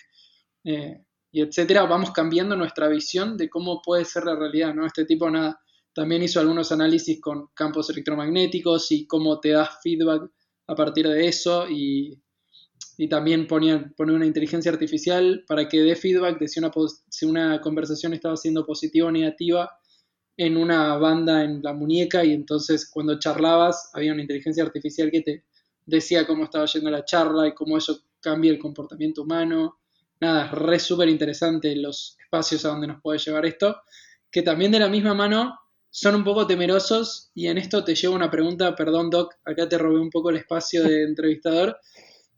eh, 0.65 1.05
y 1.31 1.41
etcétera, 1.41 1.85
vamos 1.85 2.11
cambiando 2.11 2.57
nuestra 2.57 2.89
visión 2.89 3.37
de 3.37 3.49
cómo 3.49 3.81
puede 3.81 4.05
ser 4.05 4.25
la 4.25 4.35
realidad, 4.35 4.75
¿no? 4.75 4.87
Este 4.87 5.05
tipo 5.05 5.31
nada, 5.31 5.61
también 5.95 6.25
hizo 6.25 6.41
algunos 6.41 6.73
análisis 6.73 7.21
con 7.21 7.47
campos 7.55 7.91
electromagnéticos 7.91 8.91
y 8.91 9.07
cómo 9.07 9.39
te 9.39 9.51
das 9.51 9.71
feedback 9.85 10.33
a 10.67 10.75
partir 10.75 11.07
de 11.07 11.29
eso 11.29 11.69
y, 11.71 12.21
también 13.09 13.47
ponía, 13.47 13.93
pone 13.97 14.15
una 14.15 14.27
inteligencia 14.27 14.73
artificial 14.73 15.45
para 15.47 15.69
que 15.69 15.83
dé 15.83 15.95
feedback 15.97 16.39
de 16.39 16.49
si 16.49 16.61
una, 16.61 16.71
si 17.11 17.27
una 17.27 17.61
conversación 17.61 18.15
estaba 18.15 18.37
siendo 18.37 18.65
positiva 18.65 19.09
o 19.09 19.11
negativa 19.11 19.71
en 20.37 20.57
una 20.57 20.97
banda 20.97 21.45
en 21.45 21.63
la 21.63 21.73
muñeca 21.73 22.25
y 22.25 22.33
entonces 22.33 22.89
cuando 22.91 23.19
charlabas 23.19 23.91
había 23.95 24.13
una 24.13 24.23
inteligencia 24.23 24.65
artificial 24.65 25.11
que 25.11 25.21
te 25.23 25.45
decía 25.85 26.27
cómo 26.27 26.45
estaba 26.45 26.67
yendo 26.67 26.91
la 26.91 27.05
charla 27.05 27.47
y 27.47 27.55
cómo 27.55 27.79
eso 27.79 28.01
cambia 28.21 28.51
el 28.51 28.59
comportamiento 28.59 29.23
humano. 29.23 29.79
Nada, 30.21 30.51
re 30.51 30.79
súper 30.79 31.09
interesante 31.09 31.75
los 31.77 32.17
espacios 32.21 32.65
a 32.65 32.69
donde 32.69 32.87
nos 32.87 33.01
puede 33.01 33.19
llevar 33.19 33.47
esto, 33.47 33.77
que 34.31 34.43
también 34.43 34.73
de 34.73 34.81
la 34.81 34.89
misma 34.89 35.15
mano 35.15 35.55
son 35.91 36.15
un 36.15 36.25
poco 36.25 36.47
temerosos 36.47 37.31
y 37.35 37.47
en 37.47 37.59
esto 37.59 37.85
te 37.85 37.95
llevo 37.95 38.15
una 38.15 38.31
pregunta, 38.31 38.75
perdón 38.75 39.11
Doc, 39.11 39.35
acá 39.45 39.69
te 39.69 39.79
robé 39.79 40.01
un 40.01 40.11
poco 40.11 40.31
el 40.31 40.37
espacio 40.37 40.83
de 40.83 41.05
entrevistador, 41.09 41.79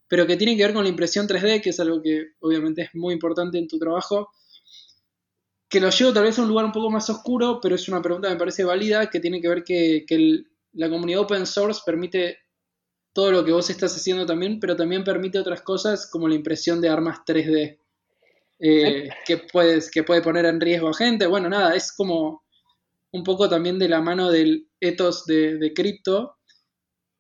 pero 0.09 0.27
que 0.27 0.37
tiene 0.37 0.57
que 0.57 0.65
ver 0.65 0.75
con 0.75 0.85
la 0.85 0.91
impresión 0.91 1.29
3D, 1.29 1.61
que 1.61 1.71
es 1.71 1.81
algo 1.81 2.03
que 2.03 2.33
obviamente 2.41 2.83
es 2.83 2.95
muy 2.95 3.15
importante 3.15 3.59
en 3.59 3.69
tu 3.69 3.79
trabajo, 3.79 4.31
que 5.69 5.81
lo 5.81 5.91
llevo 5.91 6.13
tal 6.13 6.25
vez 6.25 6.39
a 6.39 6.43
un 6.43 6.49
lugar 6.49 6.65
un 6.65 6.73
poco 6.73 6.91
más 6.91 7.09
oscuro, 7.11 7.61
pero 7.61 7.75
es 7.75 7.89
una 7.89 8.01
pregunta 8.01 8.29
que 8.29 8.35
me 8.35 8.39
parece 8.39 8.65
válida, 8.65 9.11
que 9.11 9.21
tiene 9.21 9.41
que 9.41 9.49
ver 9.49 9.65
que, 9.65 10.05
la 10.73 10.91
comunidad 10.91 11.21
open 11.21 11.47
source 11.47 11.81
permite 11.85 12.39
todo 13.13 13.33
lo 13.33 13.45
que 13.45 13.53
vos 13.53 13.69
estás 13.69 13.97
haciendo 13.97 14.27
también, 14.27 14.61
pero 14.61 14.77
también 14.77 15.03
permite 15.03 15.39
otras 15.39 15.63
cosas 15.63 16.09
como 16.11 16.29
la 16.29 16.35
impresión 16.35 16.81
de 16.81 16.89
armas 16.89 17.21
3D. 17.27 17.79
Eh, 18.61 19.09
que, 19.25 19.39
puedes, 19.39 19.91
que 19.91 20.03
puede 20.03 20.21
poner 20.21 20.45
en 20.45 20.61
riesgo 20.61 20.89
a 20.89 20.95
gente. 20.95 21.27
Bueno, 21.27 21.49
nada, 21.49 21.75
es 21.75 21.93
como 21.93 22.43
un 23.13 23.25
poco 23.25 23.49
también 23.49 23.79
de 23.79 23.89
la 23.89 24.01
mano 24.01 24.31
del 24.31 24.69
ethos 24.81 25.25
de, 25.27 25.73
cripto, 25.75 26.37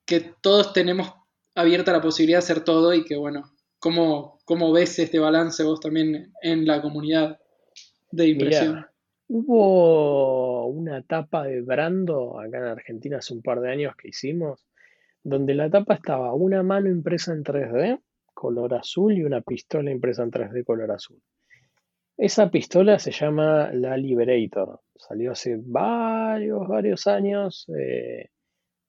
que 0.07 0.35
todos 0.41 0.73
tenemos 0.73 1.13
abierta 1.59 1.93
la 1.93 2.01
posibilidad 2.01 2.39
de 2.39 2.45
hacer 2.45 2.61
todo 2.61 2.95
y 2.95 3.05
que, 3.05 3.17
bueno, 3.17 3.51
¿cómo, 3.79 4.39
cómo 4.45 4.73
ves 4.73 4.99
este 4.99 5.19
balance 5.19 5.65
vos 5.65 5.81
también 5.81 6.33
en 6.43 6.67
la 6.67 6.81
comunidad 6.81 7.39
de 8.11 8.29
impresión? 8.29 8.87
hubo 9.31 10.67
una 10.69 10.99
etapa 10.99 11.45
de 11.45 11.61
Brando 11.61 12.41
acá 12.41 12.59
en 12.59 12.65
Argentina 12.65 13.19
hace 13.19 13.35
un 13.35 13.43
par 13.43 13.61
de 13.61 13.71
años 13.71 13.95
que 13.97 14.09
hicimos, 14.09 14.65
donde 15.23 15.55
la 15.55 15.69
tapa 15.69 15.95
estaba 15.95 16.33
una 16.33 16.63
mano 16.63 16.89
impresa 16.89 17.33
en 17.33 17.45
3D, 17.45 18.01
color 18.33 18.75
azul, 18.75 19.19
y 19.19 19.25
una 19.25 19.43
pistola 19.43 19.91
impresa 19.91 20.23
en 20.23 20.31
3D, 20.31 20.65
color 20.65 20.93
azul. 20.93 21.21
Esa 22.17 22.51
pistola 22.51 22.99
se 22.99 23.13
llama 23.13 23.71
la 23.73 23.97
Liberator. 23.97 24.81
Salió 24.97 25.33
hace 25.33 25.61
varios, 25.63 26.67
varios 26.67 27.07
años 27.07 27.67
eh, 27.77 28.31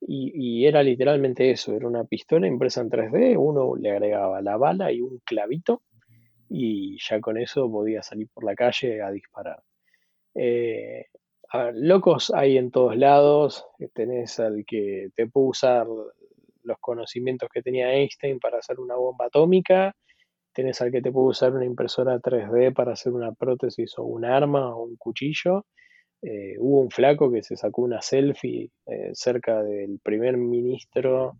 y, 0.01 0.65
era 0.65 0.83
literalmente 0.83 1.51
eso. 1.51 1.75
Era 1.75 1.87
una 1.87 2.03
pistola 2.03 2.47
impresa 2.47 2.81
en 2.81 2.89
3D. 2.89 3.37
Uno 3.37 3.75
le 3.75 3.91
agregaba 3.91 4.41
la 4.41 4.57
bala 4.57 4.91
y 4.91 5.01
un 5.01 5.19
clavito 5.25 5.83
y 6.49 6.97
ya 6.99 7.19
con 7.19 7.37
eso 7.37 7.69
podía 7.71 8.01
salir 8.01 8.27
por 8.33 8.43
la 8.43 8.55
calle 8.55 9.01
a 9.01 9.11
disparar. 9.11 9.61
Eh, 10.33 11.05
locos 11.73 12.31
hay 12.33 12.57
en 12.57 12.71
todos 12.71 12.95
lados. 12.97 13.65
Tenés 13.93 14.39
al 14.39 14.65
que 14.65 15.09
te 15.15 15.27
puede 15.27 15.47
usar 15.47 15.87
los 16.63 16.77
conocimientos 16.79 17.49
que 17.51 17.61
tenía 17.61 17.93
Einstein 17.93 18.39
para 18.39 18.59
hacer 18.59 18.79
una 18.79 18.95
bomba 18.95 19.25
atómica, 19.25 19.95
tenés 20.53 20.81
al 20.81 20.91
que 20.91 21.01
te 21.01 21.11
puede 21.11 21.27
usar 21.27 21.53
una 21.53 21.65
impresora 21.65 22.19
3D 22.19 22.73
para 22.73 22.93
hacer 22.93 23.13
una 23.13 23.31
prótesis 23.33 23.97
o 23.97 24.03
un 24.03 24.25
arma 24.25 24.75
o 24.75 24.83
un 24.83 24.95
cuchillo. 24.97 25.65
Eh, 26.21 26.55
hubo 26.59 26.81
un 26.81 26.91
flaco 26.91 27.31
que 27.31 27.43
se 27.43 27.55
sacó 27.55 27.81
una 27.81 28.01
selfie 28.01 28.71
eh, 28.85 29.11
cerca 29.13 29.63
del 29.63 29.99
primer 30.03 30.37
ministro 30.37 31.39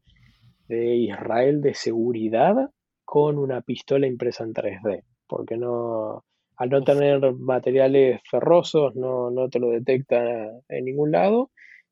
de 0.67 0.95
Israel 0.95 1.61
de 1.61 1.73
seguridad 1.73 2.55
con 3.03 3.37
una 3.37 3.61
pistola 3.61 4.07
impresa 4.07 4.43
en 4.43 4.53
3D, 4.53 5.03
porque 5.27 5.57
no, 5.57 6.23
al 6.55 6.69
no 6.69 6.83
tener 6.83 7.33
materiales 7.33 8.21
ferrosos 8.29 8.95
no, 8.95 9.31
no 9.31 9.49
te 9.49 9.59
lo 9.59 9.69
detecta 9.69 10.21
en 10.69 10.85
ningún 10.85 11.11
lado 11.11 11.49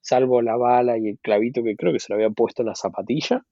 salvo 0.08 0.42
la 0.42 0.56
bala 0.56 0.98
y 0.98 1.10
el 1.10 1.20
clavito 1.20 1.64
que 1.64 1.76
creo 1.76 1.92
que 1.92 2.00
se 2.00 2.12
lo 2.12 2.16
había 2.16 2.30
puesto 2.30 2.62
en 2.62 2.68
la 2.68 2.76
zapatilla. 2.76 3.44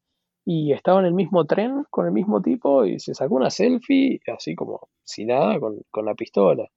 Y 0.45 0.73
estaba 0.73 0.99
en 0.99 1.07
el 1.07 1.13
mismo 1.13 1.45
tren 1.45 1.85
con 1.89 2.05
el 2.05 2.11
mismo 2.11 2.41
tipo 2.41 2.85
y 2.85 2.99
se 2.99 3.15
sacó 3.15 3.35
una 3.35 3.49
selfie, 3.49 4.19
así 4.33 4.55
como 4.55 4.89
sin 5.03 5.27
nada, 5.27 5.59
con, 5.59 6.05
la 6.05 6.13
pistola. 6.13 6.67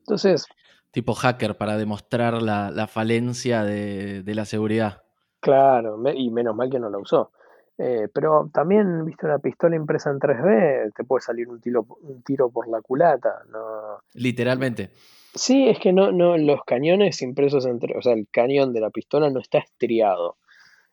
Entonces. 0.00 0.46
Tipo 0.90 1.14
hacker 1.14 1.56
para 1.56 1.76
demostrar 1.76 2.40
la, 2.40 2.86
falencia 2.86 3.62
de, 3.64 4.22
la 4.34 4.44
seguridad. 4.44 5.02
Claro, 5.40 6.00
y 6.14 6.30
menos 6.30 6.56
mal 6.56 6.70
que 6.70 6.78
no 6.78 6.90
la 6.90 6.98
usó. 6.98 7.30
Eh, 7.76 8.08
pero 8.12 8.50
también, 8.52 9.04
viste, 9.04 9.26
una 9.26 9.38
pistola 9.38 9.76
impresa 9.76 10.10
en 10.10 10.18
3D, 10.18 10.92
te 10.94 11.04
puede 11.04 11.20
salir 11.20 11.48
un 11.48 11.60
tiro, 11.60 11.86
un 12.00 12.22
tiro 12.22 12.50
por 12.50 12.68
la 12.68 12.80
culata. 12.80 13.42
¿no? 13.50 14.00
Literalmente. 14.14 14.90
Sí, 15.34 15.68
es 15.68 15.78
que 15.78 15.92
no, 15.92 16.10
no, 16.10 16.36
los 16.36 16.64
cañones 16.64 17.22
impresos 17.22 17.66
entre, 17.66 17.96
o 17.96 18.02
sea, 18.02 18.14
el 18.14 18.26
cañón 18.30 18.72
de 18.72 18.80
la 18.80 18.90
pistola 18.90 19.30
no 19.30 19.38
está 19.38 19.58
estriado. 19.58 20.38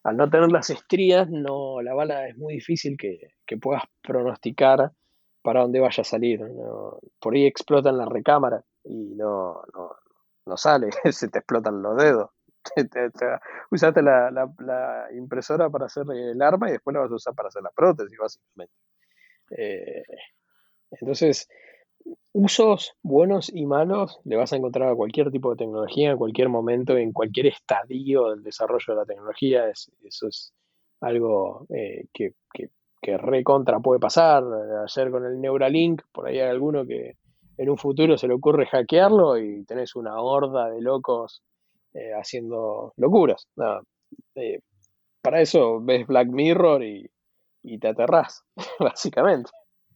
Al 0.03 0.17
no 0.17 0.29
tener 0.29 0.51
las 0.51 0.69
estrías, 0.69 1.27
no, 1.31 1.81
la 1.81 1.95
bala 1.95 2.27
es 2.27 2.37
muy 2.37 2.53
difícil 2.53 2.95
que, 2.97 3.31
puedas 3.59 3.83
pronosticar 4.03 4.91
para 5.41 5.61
dónde 5.61 5.79
vaya 5.79 6.01
a 6.01 6.03
salir. 6.03 6.41
Por 7.19 7.33
ahí 7.33 7.47
explota 7.47 7.89
en 7.89 7.97
la 7.97 8.05
recámara 8.05 8.63
y 8.85 9.15
no, 9.15 9.63
no, 9.73 9.95
no 10.45 10.57
sale, 10.57 10.89
se 11.11 11.29
te 11.29 11.39
explotan 11.39 11.81
los 11.81 11.97
dedos. 11.97 12.29
usaste 13.71 14.01
la, 14.01 14.31
la, 14.31 15.07
impresora 15.13 15.69
para 15.69 15.85
hacer 15.85 16.03
el 16.11 16.41
arma 16.41 16.69
y 16.69 16.73
después 16.73 16.93
la 16.93 17.01
vas 17.01 17.11
a 17.11 17.15
usar 17.15 17.35
para 17.35 17.49
hacer 17.49 17.61
la 17.61 17.71
prótesis, 17.71 18.17
básicamente. 18.17 18.73
Eh, 19.51 20.03
entonces, 20.91 21.47
usos 22.33 22.95
buenos 23.03 23.51
y 23.53 23.65
malos 23.65 24.19
le 24.23 24.35
vas 24.35 24.51
a 24.53 24.55
encontrar 24.55 24.89
a 24.89 24.95
cualquier 24.95 25.31
tipo 25.31 25.51
de 25.51 25.57
tecnología, 25.57 26.11
en 26.11 26.17
cualquier 26.17 26.49
momento, 26.49 26.97
en 26.97 27.11
cualquier 27.11 27.47
estadio 27.47 28.29
del 28.29 28.43
desarrollo 28.43 28.85
de 28.87 28.95
la 28.95 29.05
tecnología. 29.05 29.69
eso 29.69 30.27
es 30.27 30.53
algo 31.01 31.67
eh, 31.69 32.05
que, 32.13 32.33
que, 32.53 32.69
que 33.01 33.17
recontra 33.17 33.79
puede 33.79 33.99
pasar. 33.99 34.43
Ayer 34.83 35.11
con 35.11 35.25
el 35.25 35.39
Neuralink, 35.39 36.01
por 36.11 36.27
ahí 36.27 36.39
hay 36.39 36.49
alguno 36.49 36.85
que 36.85 37.17
en 37.57 37.69
un 37.69 37.77
futuro 37.77 38.17
se 38.17 38.27
le 38.27 38.33
ocurre 38.33 38.65
hackearlo 38.65 39.37
y 39.37 39.63
tenés 39.65 39.95
una 39.95 40.19
horda 40.19 40.69
de 40.69 40.81
locos 40.81 41.41
eh, 41.93 42.11
haciendo 42.13 42.93
locuras. 42.97 43.47
Eh, 44.35 44.59
para 45.21 45.41
eso 45.41 45.81
ves 45.81 46.05
Black 46.07 46.27
Mirror 46.27 46.83
y, 46.83 47.09
y 47.63 47.79
te 47.79 47.89
aterrás, 47.89 48.43
básicamente. 48.79 49.49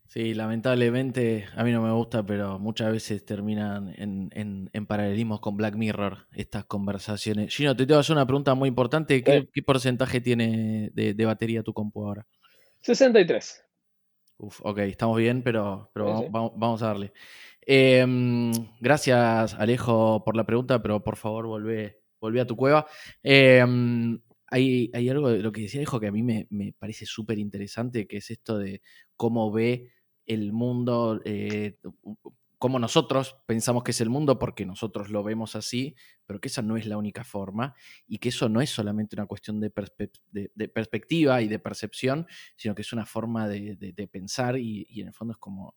Sí, 0.10 0.34
lamentablemente 0.34 1.46
a 1.56 1.64
mí 1.64 1.72
no 1.72 1.84
me 1.84 1.92
gusta, 1.92 2.26
pero 2.26 2.58
muchas 2.58 2.92
veces 2.92 3.24
terminan 3.24 3.94
en, 3.96 4.86
paralelismos 4.88 5.40
con 5.40 5.56
Black 5.56 5.76
Mirror 5.76 6.26
estas 6.34 6.66
conversaciones. 6.66 7.56
Gino, 7.56 7.76
te 7.76 7.86
tengo 7.86 8.00
que 8.00 8.02
hacer 8.02 8.16
una 8.16 8.26
pregunta 8.26 8.56
muy 8.56 8.70
importante. 8.70 9.24
¿Qué, 9.24 9.48
porcentaje 9.64 10.20
tiene 10.20 10.90
de, 10.94 11.26
batería 11.26 11.62
tu 11.62 11.74
compu 11.74 12.08
ahora? 12.08 12.26
63. 12.82 13.64
Uf, 14.40 14.62
ok, 14.64 14.80
estamos 14.80 15.16
bien, 15.16 15.44
pero, 15.44 15.92
pero 15.94 16.28
vamos, 16.32 16.82
a 16.82 16.88
darle. 16.88 17.14
Em, 17.62 18.52
gracias, 18.80 19.54
Alejo, 19.56 20.24
por 20.24 20.36
la 20.36 20.46
pregunta, 20.46 20.82
pero 20.82 21.04
por 21.04 21.18
favor, 21.18 21.48
volvé, 21.48 22.42
a 22.42 22.48
tu 22.48 22.56
cueva. 22.56 22.88
Em, 23.24 24.20
hay, 24.48 24.92
algo 25.10 25.30
de 25.30 25.40
lo 25.40 25.52
que 25.52 25.62
decía 25.62 25.80
Alejo 25.80 26.00
que 26.00 26.08
a 26.08 26.12
mí 26.12 26.24
me, 26.24 26.48
parece 26.80 27.06
súper 27.06 27.38
interesante, 27.40 28.08
que 28.08 28.18
es 28.18 28.32
esto 28.32 28.58
de 28.58 28.82
cómo 29.16 29.52
ve 29.52 29.92
el 30.26 30.54
mundo, 30.54 31.22
eh, 31.26 31.78
como 32.60 32.78
nosotros 32.78 33.38
pensamos 33.46 33.84
que 33.84 33.92
es 33.92 34.02
el 34.02 34.10
mundo, 34.10 34.38
porque 34.38 34.66
nosotros 34.66 35.10
lo 35.10 35.24
vemos 35.24 35.56
así, 35.56 35.96
pero 36.26 36.42
que 36.42 36.50
esa 36.50 36.62
no 36.62 36.76
es 36.76 36.86
la 36.86 36.98
única 36.98 37.24
forma 37.24 37.74
y 38.06 38.18
que 38.18 38.30
eso 38.30 38.50
no 38.50 38.62
es 38.62 38.70
solamente 38.70 39.16
una 39.16 39.28
cuestión 39.28 39.62
de, 39.62 39.72
perspectiva 39.72 41.42
y 41.42 41.48
de 41.48 41.60
percepción, 41.60 42.28
sino 42.58 42.76
que 42.76 42.82
es 42.82 42.92
una 42.92 43.06
forma 43.06 43.48
de, 43.48 44.10
pensar 44.12 44.58
y, 44.58 44.86
en 45.00 45.08
el 45.08 45.14
fondo 45.14 45.32
es 45.34 45.38
como... 45.38 45.76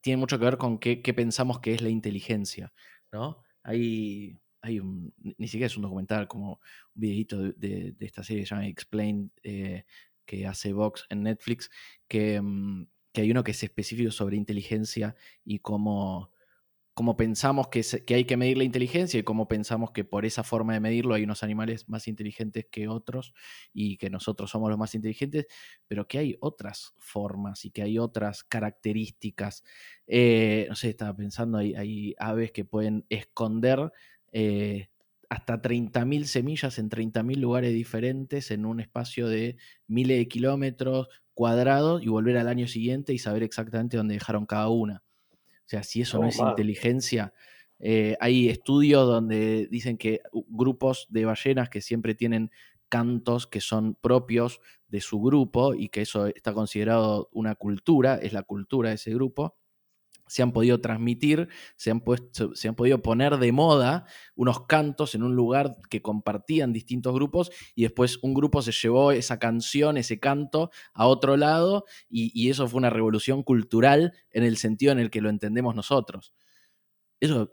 Tiene 0.00 0.18
mucho 0.18 0.38
que 0.38 0.44
ver 0.44 0.58
con 0.58 0.78
qué, 0.78 0.96
pensamos 1.14 1.60
que 1.60 1.74
es 1.74 1.82
la 1.82 1.88
inteligencia, 1.88 2.72
¿no? 3.12 3.42
Hay, 3.62 4.38
hay 4.60 4.80
un, 4.80 5.12
ni 5.16 5.48
siquiera 5.48 5.66
es 5.66 5.76
un 5.76 5.82
documental, 5.82 6.28
como 6.28 6.52
un 6.52 6.58
videito 6.94 7.52
de, 7.52 7.94
esta 8.00 8.22
serie 8.22 8.42
que 8.42 8.46
se 8.46 8.54
llama 8.54 8.68
Explained, 8.68 9.30
eh, 9.42 9.84
que 10.24 10.46
hace 10.46 10.72
Vox 10.72 11.06
en 11.10 11.22
Netflix, 11.22 11.70
que, 12.06 12.40
mm, 12.40 12.86
que 13.12 13.22
hay 13.22 13.30
uno 13.30 13.44
que 13.44 13.52
es 13.52 13.62
específico 13.62 14.10
sobre 14.10 14.36
inteligencia 14.36 15.16
y 15.44 15.58
cómo, 15.58 16.30
cómo 16.98 17.16
pensamos 17.16 17.68
que, 17.68 17.84
hay 18.12 18.24
que 18.24 18.36
medir 18.36 18.58
la 18.58 18.64
inteligencia 18.64 19.20
y 19.20 19.22
cómo 19.22 19.46
pensamos 19.46 19.92
que 19.92 20.02
por 20.02 20.26
esa 20.26 20.42
forma 20.42 20.72
de 20.72 20.80
medirlo 20.80 21.14
hay 21.14 21.22
unos 21.22 21.44
animales 21.44 21.88
más 21.88 22.08
inteligentes 22.08 22.66
que 22.68 22.88
otros 22.88 23.34
y 23.72 23.98
que 23.98 24.10
nosotros 24.10 24.50
somos 24.50 24.68
los 24.68 24.80
más 24.80 24.96
inteligentes, 24.96 25.46
pero 25.86 26.08
que 26.08 26.18
hay 26.18 26.36
otras 26.40 26.94
formas 26.98 27.64
y 27.64 27.70
que 27.70 27.82
hay 27.82 28.00
otras 28.00 28.42
características. 28.42 29.62
Eh, 30.08 30.66
no 30.68 30.74
sé, 30.74 30.88
estaba 30.88 31.14
pensando, 31.14 31.58
hay, 31.58 31.76
hay 31.76 32.16
aves 32.18 32.50
que 32.50 32.64
pueden 32.64 33.06
esconder 33.10 33.92
eh, 34.32 34.88
hasta 35.28 35.62
30.000 35.62 36.24
semillas 36.24 36.80
en 36.80 36.90
30.000 36.90 37.36
lugares 37.36 37.72
diferentes 37.74 38.50
en 38.50 38.66
un 38.66 38.80
espacio 38.80 39.28
de 39.28 39.56
miles 39.86 40.18
de 40.18 40.26
kilómetros 40.26 41.06
cuadrados 41.32 42.02
y 42.02 42.08
volver 42.08 42.38
al 42.38 42.48
año 42.48 42.66
siguiente 42.66 43.12
y 43.12 43.18
saber 43.20 43.44
exactamente 43.44 43.96
dónde 43.96 44.14
dejaron 44.14 44.46
cada 44.46 44.68
una. 44.68 45.04
O 45.68 45.70
sea, 45.70 45.82
si 45.82 46.00
eso 46.00 46.18
no 46.18 46.28
es 46.28 46.38
inteligencia, 46.38 47.34
eh, 47.78 48.16
hay 48.20 48.48
estudios 48.48 49.06
donde 49.06 49.68
dicen 49.70 49.98
que 49.98 50.22
grupos 50.48 51.08
de 51.10 51.26
ballenas 51.26 51.68
que 51.68 51.82
siempre 51.82 52.14
tienen 52.14 52.50
cantos 52.88 53.46
que 53.46 53.60
son 53.60 53.94
propios 53.94 54.60
de 54.88 55.02
su 55.02 55.20
grupo 55.20 55.74
y 55.74 55.90
que 55.90 56.00
eso 56.00 56.26
está 56.28 56.54
considerado 56.54 57.28
una 57.32 57.54
cultura, 57.54 58.14
es 58.14 58.32
la 58.32 58.44
cultura 58.44 58.88
de 58.88 58.94
ese 58.94 59.12
grupo, 59.12 59.58
se 60.28 60.42
han 60.42 60.52
podido 60.52 60.80
transmitir, 60.80 61.48
se 61.76 61.90
han, 61.90 62.00
puesto, 62.00 62.54
se 62.54 62.68
han 62.68 62.74
podido 62.74 63.02
poner 63.02 63.38
de 63.38 63.52
moda 63.52 64.06
unos 64.34 64.66
cantos 64.66 65.14
en 65.14 65.22
un 65.22 65.34
lugar 65.34 65.76
que 65.90 66.02
compartían 66.02 66.72
distintos 66.72 67.14
grupos 67.14 67.50
y 67.74 67.82
después 67.82 68.18
un 68.22 68.34
grupo 68.34 68.62
se 68.62 68.72
llevó 68.72 69.12
esa 69.12 69.38
canción, 69.38 69.96
ese 69.96 70.20
canto 70.20 70.70
a 70.92 71.06
otro 71.06 71.36
lado 71.36 71.84
y, 72.08 72.48
eso 72.48 72.66
fue 72.68 72.78
una 72.78 72.90
revolución 72.90 73.42
cultural 73.42 74.14
en 74.30 74.42
el 74.44 74.56
sentido 74.56 74.92
en 74.92 74.98
el 74.98 75.10
que 75.10 75.20
lo 75.20 75.28
entendemos 75.28 75.74
nosotros. 75.74 76.32
Eso 77.20 77.50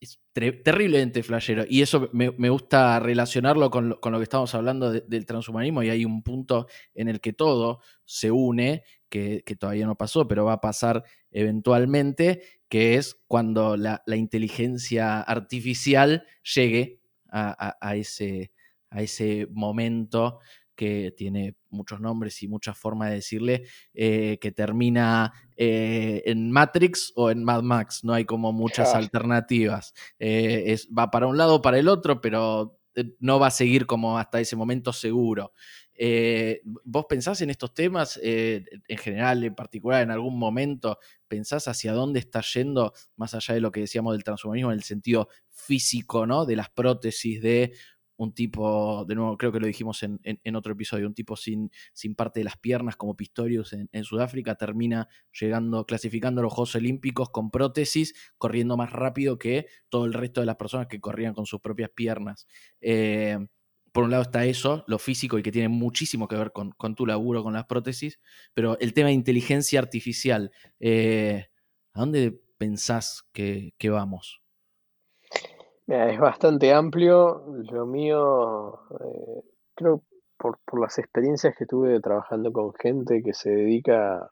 es 0.00 0.20
terriblemente 0.32 1.22
flashero 1.22 1.64
y 1.68 1.82
eso 1.82 2.08
me, 2.12 2.28
gusta 2.48 2.98
relacionarlo 3.00 3.70
con 3.70 3.90
lo, 3.90 4.00
que 4.00 4.22
estamos 4.22 4.54
hablando 4.54 4.92
del 4.92 5.26
transhumanismo 5.26 5.82
y 5.82 5.90
hay 5.90 6.04
un 6.04 6.22
punto 6.22 6.66
en 6.94 7.08
el 7.08 7.20
que 7.20 7.32
todo 7.32 7.80
se 8.04 8.30
une 8.30 8.84
que, 9.12 9.56
todavía 9.58 9.86
no 9.86 9.96
pasó, 9.96 10.26
pero 10.26 10.46
va 10.46 10.54
a 10.54 10.60
pasar 10.60 11.04
eventualmente, 11.30 12.42
que 12.68 12.96
es 12.96 13.20
cuando 13.26 13.76
la, 13.76 14.02
inteligencia 14.06 15.20
artificial 15.20 16.24
llegue 16.42 17.00
a, 17.30 17.94
ese, 17.94 18.52
a 18.90 19.02
ese 19.02 19.46
momento 19.50 20.38
que 20.74 21.12
tiene 21.14 21.56
muchos 21.68 22.00
nombres 22.00 22.42
y 22.42 22.48
muchas 22.48 22.78
formas 22.78 23.10
de 23.10 23.16
decirle, 23.16 23.64
eh, 23.92 24.38
que 24.40 24.50
termina 24.50 25.32
eh, 25.56 26.22
en 26.24 26.50
Matrix 26.50 27.12
o 27.14 27.30
en 27.30 27.44
Mad 27.44 27.62
Max, 27.62 28.04
no 28.04 28.14
hay 28.14 28.24
como 28.24 28.52
muchas 28.52 28.94
alternativas. 28.94 29.92
Eh, 30.18 30.64
es, 30.68 30.88
va 30.88 31.10
para 31.10 31.26
un 31.26 31.36
lado 31.36 31.56
o 31.56 31.62
para 31.62 31.78
el 31.78 31.88
otro, 31.88 32.22
pero 32.22 32.78
no 33.20 33.38
va 33.38 33.48
a 33.48 33.50
seguir 33.50 33.86
como 33.86 34.18
hasta 34.18 34.40
ese 34.40 34.56
momento 34.56 34.92
seguro. 34.92 35.52
Eh, 36.04 36.62
¿Vos 36.64 37.06
pensás 37.08 37.42
en 37.42 37.50
estos 37.50 37.74
temas 37.74 38.18
eh, 38.24 38.64
en 38.88 38.98
general, 38.98 39.44
en 39.44 39.54
particular, 39.54 40.02
en 40.02 40.10
algún 40.10 40.36
momento? 40.36 40.98
¿Pensás 41.28 41.68
hacia 41.68 41.92
dónde 41.92 42.18
está 42.18 42.40
yendo, 42.40 42.92
más 43.14 43.34
allá 43.34 43.54
de 43.54 43.60
lo 43.60 43.70
que 43.70 43.82
decíamos 43.82 44.12
del 44.14 44.24
transhumanismo, 44.24 44.72
en 44.72 44.78
el 44.78 44.82
sentido 44.82 45.28
físico, 45.50 46.26
¿no? 46.26 46.44
De 46.44 46.56
las 46.56 46.70
prótesis 46.70 47.40
de 47.40 47.74
un 48.16 48.34
tipo, 48.34 49.04
de 49.04 49.14
nuevo, 49.14 49.38
creo 49.38 49.52
que 49.52 49.60
lo 49.60 49.66
dijimos 49.68 50.02
en, 50.02 50.56
otro 50.56 50.72
episodio, 50.72 51.06
un 51.06 51.14
tipo 51.14 51.36
sin, 51.36 51.70
sin, 51.92 52.16
parte 52.16 52.40
de 52.40 52.44
las 52.44 52.56
piernas 52.56 52.96
como 52.96 53.16
Pistorius 53.16 53.72
en, 53.72 54.04
Sudáfrica 54.04 54.56
termina 54.56 55.08
llegando, 55.40 55.86
clasificando 55.86 56.40
a 56.40 56.44
los 56.44 56.52
Juegos 56.52 56.74
Olímpicos 56.74 57.30
con 57.30 57.52
prótesis, 57.52 58.12
corriendo 58.38 58.76
más 58.76 58.90
rápido 58.90 59.38
que 59.38 59.66
todo 59.88 60.06
el 60.06 60.14
resto 60.14 60.40
de 60.40 60.46
las 60.46 60.56
personas 60.56 60.88
que 60.88 61.00
corrían 61.00 61.32
con 61.32 61.46
sus 61.46 61.60
propias 61.60 61.90
piernas. 61.94 62.48
Eh, 62.80 63.38
por 63.92 64.04
un 64.04 64.10
lado 64.10 64.22
está 64.22 64.44
eso, 64.44 64.84
lo 64.86 64.98
físico 64.98 65.38
y 65.38 65.42
que 65.42 65.52
tiene 65.52 65.68
muchísimo 65.68 66.26
que 66.26 66.36
ver 66.36 66.52
con, 66.52 66.94
tu 66.94 67.06
laburo, 67.06 67.42
con 67.42 67.52
las 67.52 67.66
prótesis, 67.66 68.18
pero 68.54 68.78
el 68.80 68.94
tema 68.94 69.08
de 69.08 69.14
inteligencia 69.14 69.80
artificial, 69.80 70.50
eh, 70.80 71.46
¿a 71.92 72.00
dónde 72.00 72.40
pensás 72.56 73.28
que, 73.32 73.74
vamos? 73.90 74.40
es 75.86 76.18
bastante 76.18 76.72
amplio. 76.72 77.44
Lo 77.70 77.84
mío, 77.84 78.80
eh, 79.00 79.42
creo, 79.74 80.02
por, 80.38 80.58
las 80.80 80.98
experiencias 80.98 81.54
que 81.56 81.66
tuve 81.66 82.00
trabajando 82.00 82.50
con 82.50 82.72
gente 82.74 83.22
que 83.22 83.34
se 83.34 83.50
dedica 83.50 84.30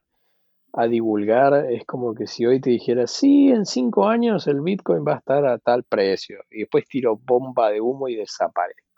a 0.73 0.87
divulgar, 0.87 1.71
es 1.71 1.85
como 1.85 2.15
que 2.15 2.25
si 2.25 2.45
hoy 2.45 2.61
te 2.61 2.71
dijera, 2.71 3.05
sí, 3.05 3.49
en 3.49 3.65
cinco 3.65 4.07
años 4.07 4.47
el 4.47 4.61
Bitcoin 4.61 5.03
va 5.05 5.15
a 5.15 5.17
estar 5.17 5.45
a 5.45 5.59
tal 5.59 5.83
precio, 5.83 6.39
y 6.49 6.61
después 6.61 6.85
tiro 6.87 7.17
bomba 7.17 7.69
de 7.69 7.81
humo 7.81 8.07
y 8.07 8.15
desaparezco. 8.15 8.90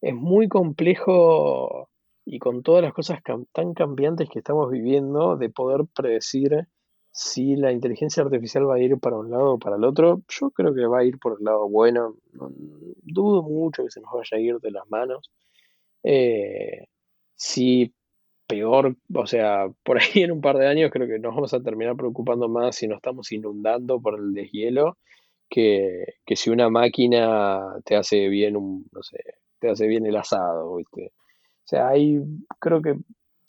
Es 0.00 0.14
muy 0.14 0.48
complejo 0.48 1.88
y 2.24 2.38
con 2.38 2.62
todas 2.62 2.82
las 2.82 2.92
cosas 2.92 3.20
tan 3.52 3.74
cambiantes 3.74 4.28
que 4.28 4.40
estamos 4.40 4.70
viviendo, 4.70 5.36
de 5.36 5.48
poder 5.48 5.86
predecir 5.94 6.68
si 7.10 7.56
la 7.56 7.72
inteligencia 7.72 8.22
artificial 8.22 8.68
va 8.68 8.76
a 8.76 8.80
ir 8.80 8.98
para 8.98 9.16
un 9.16 9.30
lado 9.30 9.54
o 9.54 9.58
para 9.58 9.76
el 9.76 9.84
otro, 9.84 10.22
yo 10.28 10.50
creo 10.50 10.74
que 10.74 10.86
va 10.86 11.00
a 11.00 11.04
ir 11.04 11.18
por 11.18 11.38
el 11.38 11.44
lado 11.44 11.68
bueno. 11.68 12.14
dudo 13.02 13.42
mucho 13.42 13.84
que 13.84 13.90
se 13.90 14.00
nos 14.00 14.12
vaya 14.12 14.36
a 14.36 14.38
ir 14.38 14.58
de 14.60 14.70
las 14.70 14.88
manos. 14.88 15.30
Eh, 16.04 16.86
si 17.34 17.92
peor, 18.46 18.96
o 19.14 19.26
sea, 19.26 19.68
por 19.84 19.98
ahí 19.98 20.22
en 20.22 20.32
un 20.32 20.40
par 20.40 20.58
de 20.58 20.68
años 20.68 20.90
creo 20.92 21.08
que 21.08 21.18
nos 21.18 21.34
vamos 21.34 21.54
a 21.54 21.62
terminar 21.62 21.96
preocupando 21.96 22.48
más 22.48 22.76
si 22.76 22.88
nos 22.88 22.96
estamos 22.96 23.32
inundando 23.32 24.00
por 24.00 24.18
el 24.18 24.32
deshielo 24.34 24.98
que, 25.50 26.04
que 26.26 26.36
si 26.36 26.50
una 26.50 26.70
máquina 26.70 27.60
te 27.84 27.96
hace 27.96 28.28
bien 28.28 28.56
un, 28.56 28.86
no 28.92 29.02
sé, 29.02 29.18
te 29.58 29.70
hace 29.70 29.86
bien 29.86 30.06
el 30.06 30.16
asado, 30.16 30.76
¿viste? 30.76 31.12
O 31.14 31.68
sea, 31.68 31.88
hay 31.88 32.20
creo 32.58 32.80
que 32.82 32.96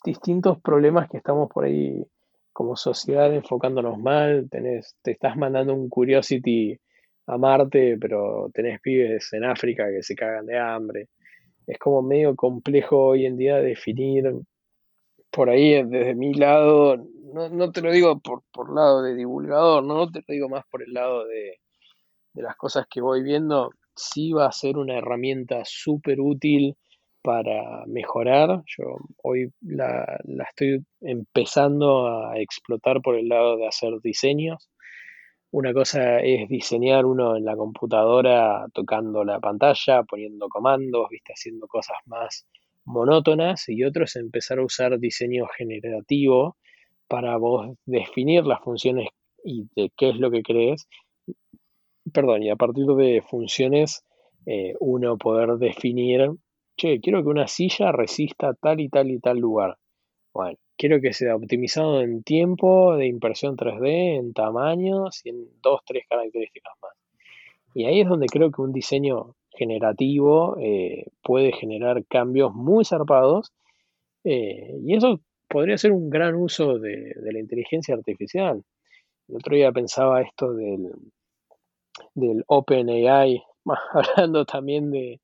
distintos 0.04 0.60
problemas 0.60 1.08
que 1.08 1.18
estamos 1.18 1.48
por 1.50 1.64
ahí 1.64 2.04
como 2.52 2.76
sociedad 2.76 3.32
enfocándonos 3.34 3.98
mal, 3.98 4.48
tenés, 4.50 4.96
te 5.02 5.12
estás 5.12 5.36
mandando 5.36 5.74
un 5.74 5.88
Curiosity 5.88 6.78
a 7.26 7.38
Marte, 7.38 7.96
pero 7.98 8.50
tenés 8.52 8.80
pibes 8.80 9.32
en 9.32 9.44
África 9.44 9.88
que 9.90 10.02
se 10.02 10.14
cagan 10.14 10.46
de 10.46 10.58
hambre. 10.58 11.08
Es 11.66 11.78
como 11.78 12.02
medio 12.02 12.34
complejo 12.34 12.98
hoy 12.98 13.26
en 13.26 13.36
día 13.36 13.56
definir 13.58 14.32
por 15.30 15.48
ahí 15.48 15.82
desde 15.84 16.14
mi 16.14 16.34
lado, 16.34 16.96
no, 17.32 17.70
te 17.70 17.80
lo 17.80 17.92
digo 17.92 18.18
por, 18.18 18.42
por 18.52 18.74
lado 18.74 19.02
de 19.02 19.14
divulgador, 19.14 19.84
no 19.84 20.10
te 20.10 20.18
lo 20.18 20.24
digo 20.28 20.48
más 20.48 20.64
por 20.68 20.82
el 20.82 20.92
lado 20.92 21.24
de, 21.26 21.60
de 22.34 22.42
las 22.42 22.56
cosas 22.56 22.86
que 22.90 23.00
voy 23.00 23.22
viendo, 23.22 23.70
sí 24.00 24.32
va 24.32 24.46
a 24.46 24.52
ser 24.52 24.78
una 24.78 24.98
herramienta 24.98 25.62
súper 25.64 26.20
útil 26.20 26.76
para 27.22 27.84
mejorar. 27.86 28.62
Yo 28.66 28.96
hoy 29.22 29.52
la, 29.60 30.18
la, 30.24 30.44
estoy 30.44 30.84
empezando 31.00 32.06
a 32.06 32.38
explotar 32.38 33.02
por 33.02 33.16
el 33.16 33.28
lado 33.28 33.56
de 33.56 33.66
hacer 33.66 34.00
diseños. 34.02 34.70
Una 35.52 35.72
cosa 35.72 36.20
es 36.20 36.48
diseñar 36.48 37.04
uno 37.04 37.36
en 37.36 37.44
la 37.44 37.56
computadora 37.56 38.66
tocando 38.72 39.24
la 39.24 39.40
pantalla, 39.40 40.04
poniendo 40.04 40.48
comandos, 40.48 41.08
¿viste? 41.10 41.32
haciendo 41.32 41.66
cosas 41.66 41.96
más 42.06 42.46
monótonas 42.84 43.68
y 43.68 43.84
otro 43.84 44.04
es 44.04 44.16
empezar 44.16 44.58
a 44.58 44.64
usar 44.64 44.98
diseño 44.98 45.46
generativo 45.56 46.56
para 47.08 47.36
vos 47.36 47.76
definir 47.84 48.46
las 48.46 48.60
funciones 48.60 49.08
y 49.44 49.68
de 49.74 49.90
qué 49.96 50.10
es 50.10 50.16
lo 50.16 50.30
que 50.30 50.42
crees. 50.42 50.86
Perdón, 52.12 52.42
y 52.42 52.50
a 52.50 52.56
partir 52.56 52.86
de 52.86 53.22
funciones 53.22 54.04
eh, 54.46 54.74
uno 54.80 55.18
poder 55.18 55.50
definir 55.58 56.30
che, 56.76 57.00
quiero 57.00 57.22
que 57.22 57.28
una 57.28 57.46
silla 57.46 57.92
resista 57.92 58.54
tal 58.54 58.80
y 58.80 58.88
tal 58.88 59.10
y 59.10 59.20
tal 59.20 59.38
lugar. 59.38 59.76
Bueno, 60.32 60.56
quiero 60.78 61.00
que 61.00 61.12
sea 61.12 61.36
optimizado 61.36 62.00
en 62.00 62.22
tiempo 62.22 62.96
de 62.96 63.06
impresión 63.06 63.56
3D, 63.56 64.18
en 64.18 64.32
tamaños 64.32 65.20
y 65.24 65.30
en 65.30 65.48
dos, 65.62 65.80
tres 65.84 66.04
características 66.08 66.72
más. 66.80 66.92
Y 67.74 67.84
ahí 67.84 68.00
es 68.00 68.08
donde 68.08 68.26
creo 68.26 68.50
que 68.50 68.62
un 68.62 68.72
diseño 68.72 69.34
generativo 69.50 70.56
eh, 70.58 71.06
puede 71.22 71.52
generar 71.52 72.04
cambios 72.06 72.54
muy 72.54 72.84
zarpados 72.84 73.52
eh, 74.24 74.78
y 74.82 74.94
eso 74.94 75.20
podría 75.48 75.76
ser 75.76 75.92
un 75.92 76.08
gran 76.08 76.34
uso 76.34 76.78
de, 76.78 77.14
la 77.20 77.38
inteligencia 77.38 77.94
artificial. 77.94 78.62
El 79.28 79.36
otro 79.36 79.56
día 79.56 79.72
pensaba 79.72 80.22
esto 80.22 80.54
del, 80.54 80.90
del 82.14 82.44
OpenAI, 82.46 83.42
hablando 83.92 84.44
también 84.44 84.90
de, 84.90 85.20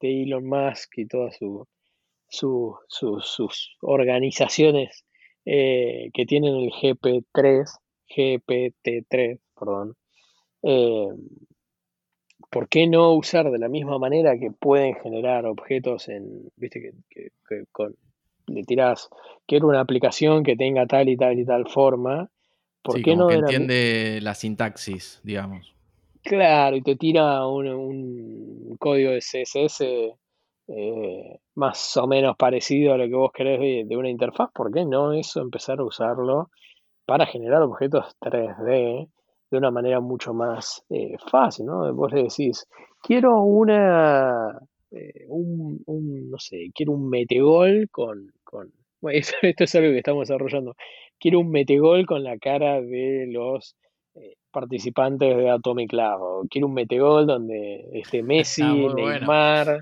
de 0.00 0.22
Elon 0.22 0.46
Musk 0.46 0.98
y 0.98 1.06
todas 1.06 1.36
su, 1.38 1.66
sus 2.88 3.76
organizaciones 3.80 5.04
eh, 5.44 6.10
que 6.14 6.24
tienen 6.24 6.54
el 6.54 6.70
GP3, 6.70 7.68
GPT3, 8.08 9.40
perdón. 9.58 9.96
Eh, 10.62 11.08
¿Por 12.48 12.68
qué 12.68 12.86
no 12.86 13.12
usar 13.14 13.50
de 13.50 13.58
la 13.58 13.68
misma 13.68 13.98
manera 13.98 14.38
que 14.38 14.50
pueden 14.50 14.94
generar 15.02 15.46
objetos 15.46 16.08
en, 16.08 16.50
viste, 16.56 16.92
que, 17.10 17.30
con, 17.72 17.96
le 18.46 18.62
tirás, 18.62 19.08
quiero 19.46 19.68
una 19.68 19.80
aplicación 19.80 20.44
que 20.44 20.54
tenga 20.54 20.86
tal 20.86 21.08
y 21.08 21.16
tal 21.16 21.38
y 21.38 21.44
tal 21.44 21.68
forma? 21.68 22.30
¿Por 22.82 23.02
qué 23.02 23.16
no? 23.16 23.28
Que 23.28 23.36
entiende 23.36 24.20
la 24.22 24.34
sintaxis, 24.34 25.20
digamos. 25.22 25.74
Claro, 26.24 26.76
y 26.76 26.82
te 26.82 26.96
tira 26.96 27.46
un, 27.46 28.76
código 28.78 29.10
de 29.12 29.20
CSS 29.20 30.14
eh, 30.68 31.38
más 31.56 31.96
o 31.96 32.06
menos 32.06 32.36
parecido 32.36 32.94
a 32.94 32.96
lo 32.96 33.06
que 33.06 33.14
vos 33.14 33.32
querés 33.32 33.88
de, 33.88 33.96
una 33.96 34.08
interfaz. 34.08 34.50
¿Por 34.54 34.72
qué 34.72 34.84
no 34.84 35.12
eso 35.12 35.40
empezar 35.40 35.80
a 35.80 35.84
usarlo 35.84 36.50
para 37.06 37.26
generar 37.26 37.62
objetos 37.62 38.16
3D 38.20 39.08
de 39.50 39.58
una 39.58 39.70
manera 39.70 40.00
mucho 40.00 40.32
más 40.32 40.84
eh, 40.90 41.16
fácil? 41.30 41.66
¿no? 41.66 41.92
Vos 41.94 42.12
le 42.12 42.22
decís, 42.24 42.66
quiero 43.02 43.42
una, 43.42 44.60
eh, 44.92 45.26
un, 45.28 45.82
no 46.30 46.38
sé, 46.38 46.70
quiero 46.74 46.92
un 46.92 47.08
metegol 47.08 47.88
con, 47.90 48.32
con 48.44 48.72
bueno, 49.00 49.18
esto 49.42 49.64
es 49.64 49.74
algo 49.74 49.90
que 49.90 49.98
estamos 49.98 50.28
desarrollando. 50.28 50.76
Quiero 51.18 51.40
un 51.40 51.50
metegol 51.50 52.06
con 52.06 52.22
la 52.22 52.38
cara 52.38 52.80
de 52.80 53.26
los 53.28 53.76
participantes 54.52 55.36
de 55.36 55.50
Atomic 55.50 55.92
Lab. 55.92 56.20
quiero 56.48 56.68
un 56.68 56.74
metegol 56.74 57.26
donde 57.26 57.88
esté 57.92 58.22
Messi, 58.22 58.62
Neymar. 58.62 59.78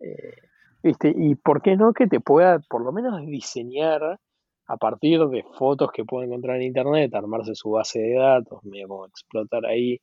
Eh, 0.00 0.34
y 0.82 1.34
por 1.36 1.62
qué 1.62 1.76
no 1.76 1.92
que 1.92 2.06
te 2.06 2.20
pueda 2.20 2.58
por 2.68 2.82
lo 2.82 2.92
menos 2.92 3.20
diseñar 3.26 4.18
a 4.66 4.76
partir 4.76 5.20
de 5.26 5.42
fotos 5.58 5.90
que 5.92 6.04
pueda 6.04 6.26
encontrar 6.26 6.56
en 6.56 6.62
internet, 6.62 7.14
armarse 7.14 7.54
su 7.54 7.70
base 7.70 8.00
de 8.00 8.14
datos, 8.14 8.62
medio 8.64 8.88
como 8.88 9.06
explotar 9.06 9.66
ahí 9.66 9.98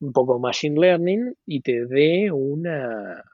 un 0.00 0.12
poco 0.12 0.38
machine 0.38 0.78
learning 0.78 1.34
y 1.46 1.60
te 1.62 1.86
dé 1.86 2.30
una, 2.30 3.24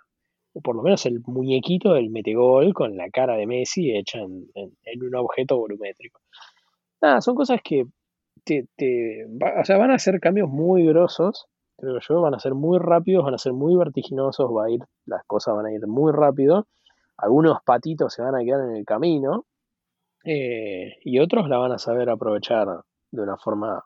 o 0.53 0.61
por 0.61 0.77
lo 0.77 0.83
menos 0.83 1.05
el 1.07 1.21
muñequito 1.27 1.93
del 1.93 2.11
metegol 2.11 2.73
con 2.73 2.97
la 2.97 3.11
cara 3.11 3.37
de 3.37 3.47
Messi 3.47 3.95
hecha 3.95 4.21
en, 4.21 4.49
en 4.55 5.03
un 5.03 5.15
objeto 5.17 5.59
volumétrico. 5.59 6.21
Nada, 7.03 7.21
son 7.21 7.35
cosas 7.35 7.61
que 7.63 7.85
te, 8.47 9.27
o 9.27 9.65
sea, 9.65 9.77
van 9.77 9.91
a 9.91 9.99
ser 9.99 10.21
cambios 10.21 10.49
muy 10.49 10.87
grosos, 10.87 11.47
creo 11.77 11.99
yo, 12.01 12.21
van 12.21 12.35
a 12.35 12.39
ser 12.39 12.55
muy 12.55 12.79
rápidos, 12.79 13.25
van 13.25 13.35
a 13.35 13.39
ser 13.39 13.53
muy 13.53 13.77
vertiginosos, 13.77 14.51
va 14.51 14.67
a 14.67 14.71
ir, 14.71 14.81
las 15.05 15.25
cosas 15.27 15.55
van 15.57 15.67
a 15.67 15.73
ir 15.73 15.87
muy 15.87 16.13
rápido, 16.13 16.67
algunos 17.17 17.59
patitos 17.65 18.15
se 18.15 18.23
van 18.23 18.35
a 18.35 18.45
quedar 18.45 18.69
en 18.69 18.77
el 18.77 18.85
camino 18.85 19.47
eh, 20.25 20.97
y 21.03 21.19
otros 21.19 21.49
la 21.49 21.59
van 21.59 21.73
a 21.73 21.79
saber 21.79 22.09
aprovechar 22.09 22.69
de 23.11 23.23
una 23.23 23.37
forma, 23.37 23.83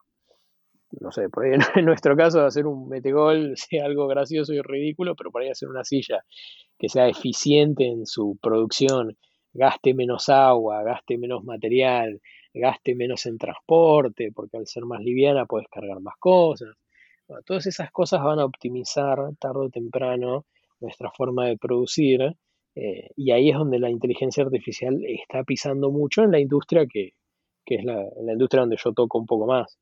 no 1.00 1.10
sé, 1.10 1.28
por 1.30 1.44
ahí 1.44 1.52
en, 1.76 1.84
nuestro 1.84 2.16
caso 2.16 2.44
hacer 2.44 2.66
un 2.66 2.88
metegol 2.88 3.52
sea 3.56 3.86
algo 3.86 4.06
gracioso 4.06 4.52
y 4.52 4.60
ridículo, 4.60 5.16
pero 5.16 5.30
por 5.30 5.42
ahí 5.42 5.50
hacer 5.50 5.68
una 5.68 5.84
silla 5.84 6.24
que 6.78 6.88
sea 6.88 7.08
eficiente 7.08 7.86
en 7.86 8.06
su 8.06 8.38
producción, 8.42 9.16
gaste 9.52 9.94
menos 9.94 10.28
agua, 10.28 10.82
gaste 10.82 11.18
menos 11.18 11.44
material, 11.44 12.20
gaste 12.52 12.94
menos 12.94 13.26
en 13.26 13.38
transporte, 13.38 14.32
porque 14.34 14.56
al 14.56 14.66
ser 14.66 14.84
más 14.84 15.00
liviana 15.00 15.46
puedes 15.46 15.68
cargar 15.68 16.00
más 16.00 16.14
cosas. 16.18 16.70
todas 17.44 17.66
esas 17.66 17.90
cosas 17.92 18.22
van 18.22 18.40
a 18.40 18.44
optimizar 18.44 19.18
tarde 19.38 19.66
o 19.66 19.70
temprano 19.70 20.46
nuestra 20.80 21.10
forma 21.10 21.46
de 21.46 21.56
producir 21.58 22.36
eh, 22.74 23.10
y 23.16 23.30
ahí 23.32 23.50
es 23.50 23.56
donde 23.56 23.78
la 23.78 23.90
inteligencia 23.90 24.44
artificial 24.44 24.98
está 25.04 25.44
pisando 25.44 25.90
mucho 25.90 26.22
en 26.22 26.30
la 26.30 26.40
industria 26.40 26.86
que, 26.86 27.14
es 27.66 27.84
la, 27.84 28.04
industria 28.32 28.62
donde 28.62 28.76
yo 28.82 28.92
toco 28.92 29.18
un 29.18 29.26
poco 29.26 29.46
más. 29.46 29.78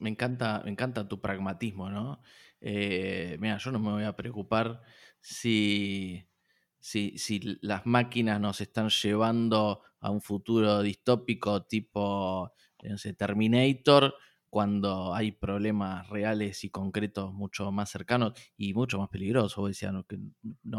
Me 0.00 0.10
encanta, 0.10 0.62
me 0.64 0.70
encanta 0.70 1.06
tu 1.06 1.20
pragmatismo, 1.20 1.88
¿no? 1.88 2.20
Eh, 2.60 3.36
mira, 3.38 3.58
yo 3.58 3.70
no 3.70 3.78
me 3.78 3.92
voy 3.92 4.04
a 4.04 4.16
preocupar 4.16 4.80
si 5.20 6.26
si, 6.84 7.40
las 7.62 7.86
máquinas 7.86 8.38
nos 8.38 8.60
están 8.60 8.90
llevando 8.90 9.80
a 10.00 10.10
un 10.10 10.20
futuro 10.20 10.82
distópico 10.82 11.62
tipo 11.64 12.52
Terminator, 13.16 14.14
cuando 14.50 15.14
hay 15.14 15.32
problemas 15.32 16.06
reales 16.10 16.62
y 16.62 16.68
concretos 16.68 17.32
mucho 17.32 17.72
más 17.72 17.90
cercanos 17.90 18.34
y 18.58 18.74
mucho 18.74 18.98
más 18.98 19.08
peligrosos. 19.08 19.66
Decía, 19.66 19.92
que 20.06 20.18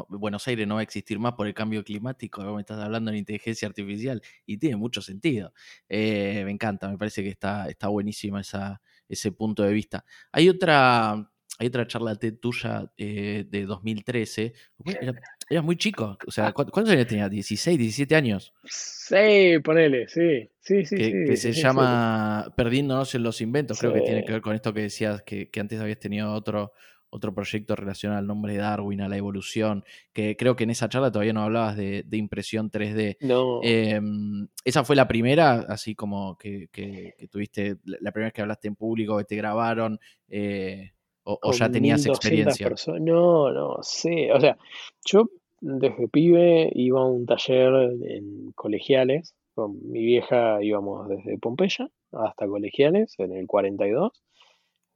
Buenos 0.10 0.48
Aires 0.48 0.68
no 0.68 0.76
va 0.76 0.82
a 0.82 0.84
existir 0.84 1.18
más 1.18 1.34
por 1.34 1.48
el 1.48 1.56
cambio 1.56 1.84
climático, 1.84 2.44
me 2.54 2.62
estás 2.62 2.80
hablando 2.80 3.12
de 3.12 3.18
inteligencia 3.18 3.68
artificial 3.68 4.22
y 4.46 4.58
tiene 4.58 4.76
mucho 4.76 5.02
sentido. 5.02 5.54
Eh, 5.90 6.44
me 6.46 6.52
encanta, 6.52 6.88
me 6.88 7.00
parece 7.00 7.24
que 7.24 7.30
está, 7.30 7.68
está 7.68 7.88
buenísimo 7.88 8.38
ese 8.38 9.32
punto 9.32 9.64
de 9.64 9.74
vista. 9.74 10.06
Hay 10.32 10.50
otra 10.50 11.32
hay 11.58 11.68
otra 11.68 11.88
charla 11.88 12.16
tuya 12.16 12.92
eh, 12.98 13.46
de 13.50 13.66
2013. 13.66 14.54
Eras 15.50 15.64
muy 15.64 15.76
chico. 15.78 16.18
O 16.28 16.32
sea, 16.32 16.52
¿cuántos 16.54 16.90
años 16.90 17.08
tenías? 17.08 17.30
¿16, 17.30 17.78
17 17.78 18.16
años? 18.16 18.54
Sí, 18.64 19.60
ponele, 19.64 20.08
sí. 20.08 20.50
Sí, 20.60 20.86
sí, 20.86 20.96
que, 20.96 21.06
sí. 21.06 21.26
que 21.28 21.38
se 21.38 21.52
llama 21.54 22.54
Perdiéndonos 22.58 23.14
en 23.14 23.24
los 23.24 23.42
inventos. 23.42 23.80
Creo 23.80 23.94
que 23.94 24.02
tiene 24.02 24.26
que 24.26 24.32
ver 24.32 24.42
con 24.42 24.56
esto 24.56 24.74
que 24.74 24.82
decías, 24.82 25.22
que, 25.22 25.50
que 25.50 25.60
antes 25.60 25.80
habías 25.80 26.00
tenido 26.00 26.34
otro, 26.34 26.74
otro 27.16 27.34
proyecto 27.34 27.76
relacionado 27.76 28.20
al 28.20 28.28
nombre 28.28 28.54
de 28.54 28.60
Darwin, 28.60 29.02
a 29.02 29.10
la 29.10 29.18
evolución, 29.18 29.84
que 30.14 30.36
creo 30.36 30.56
que 30.56 30.66
en 30.66 30.72
esa 30.72 30.90
charla 30.90 31.12
todavía 31.12 31.34
no 31.34 31.44
hablabas 31.44 31.78
de, 31.78 32.06
impresión 32.12 32.70
3D. 32.70 33.18
No. 33.22 33.62
Em, 33.64 34.48
esa 34.64 34.84
fue 34.84 34.96
la 34.96 35.08
primera, 35.08 35.66
así 35.70 35.96
como 35.96 36.38
que, 36.38 36.70
tuviste, 37.32 37.78
la 37.86 38.12
primera 38.12 38.28
vez 38.28 38.34
que 38.34 38.42
hablaste 38.42 38.68
en 38.68 38.76
público, 38.76 39.18
que 39.18 39.24
te 39.24 39.36
grabaron, 39.36 40.00
eh, 40.28 40.92
o, 41.26 41.52
ya 41.52 41.70
tenías 41.70 42.06
experiencia. 42.06 42.70
No, 43.00 43.52
no, 43.52 43.78
sí. 43.82 44.30
O 44.32 44.40
sea, 44.40 44.58
yo 45.06 45.30
desde 45.60 46.08
pibe 46.08 46.72
iba 46.74 47.02
a 47.02 47.06
un 47.06 47.26
taller 47.26 47.74
en 48.08 48.52
colegiales. 48.54 49.36
Con 49.56 49.90
mi 49.90 50.04
vieja 50.04 50.62
íbamos 50.62 51.08
desde 51.08 51.38
Pompeya 51.38 51.90
hasta 52.12 52.48
colegiales 52.48 53.16
en 53.18 53.32
el 53.32 53.48
42. 53.48 54.12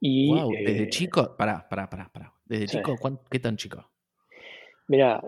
Y, 0.00 0.28
wow, 0.30 0.50
desde 0.50 0.82
eh, 0.84 0.88
chico, 0.88 1.34
pará, 1.36 1.66
pará, 1.68 1.88
pará, 1.90 2.10
pará. 2.12 2.32
Desde 2.44 2.66
chico, 2.66 2.96
¿qué 3.30 3.38
tan 3.38 3.56
chico? 3.56 3.90
Mira, 4.88 5.22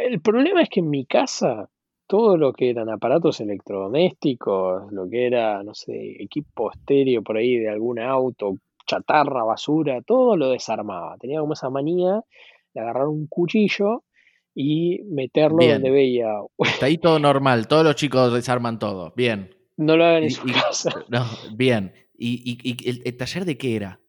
el 0.00 0.20
problema 0.20 0.62
es 0.62 0.68
que 0.68 0.80
en 0.80 0.90
mi 0.90 1.04
casa 1.04 1.68
todo 2.06 2.36
lo 2.36 2.52
que 2.52 2.68
eran 2.68 2.90
aparatos 2.90 3.40
electrodomésticos, 3.40 4.92
lo 4.92 5.08
que 5.08 5.26
era, 5.26 5.62
no 5.62 5.72
sé, 5.72 6.22
equipo 6.22 6.70
estéreo 6.70 7.22
por 7.22 7.38
ahí 7.38 7.56
de 7.56 7.70
algún 7.70 7.98
auto, 7.98 8.58
chatarra, 8.86 9.44
basura, 9.44 10.02
todo 10.02 10.36
lo 10.36 10.50
desarmaba. 10.50 11.16
Tenía 11.18 11.40
como 11.40 11.54
esa 11.54 11.70
manía 11.70 12.22
de 12.74 12.80
agarrar 12.80 13.08
un 13.08 13.26
cuchillo 13.26 14.04
y 14.54 15.02
meterlo 15.04 15.64
donde 15.66 15.90
veía. 15.90 16.28
Está 16.58 16.86
ahí 16.86 16.98
todo 16.98 17.18
normal, 17.18 17.68
todos 17.68 17.84
los 17.84 17.96
chicos 17.96 18.32
desarman 18.32 18.78
todo. 18.78 19.12
Bien. 19.16 19.54
No 19.76 19.96
lo 19.96 20.04
hagan 20.04 20.24
en 20.24 20.30
su 20.30 20.46
casa. 20.46 21.04
No, 21.08 21.24
bien. 21.54 21.92
¿Y, 22.14 22.58
el, 23.04 23.16
taller 23.16 23.44
de 23.44 23.58
qué 23.58 23.76
era? 23.76 24.00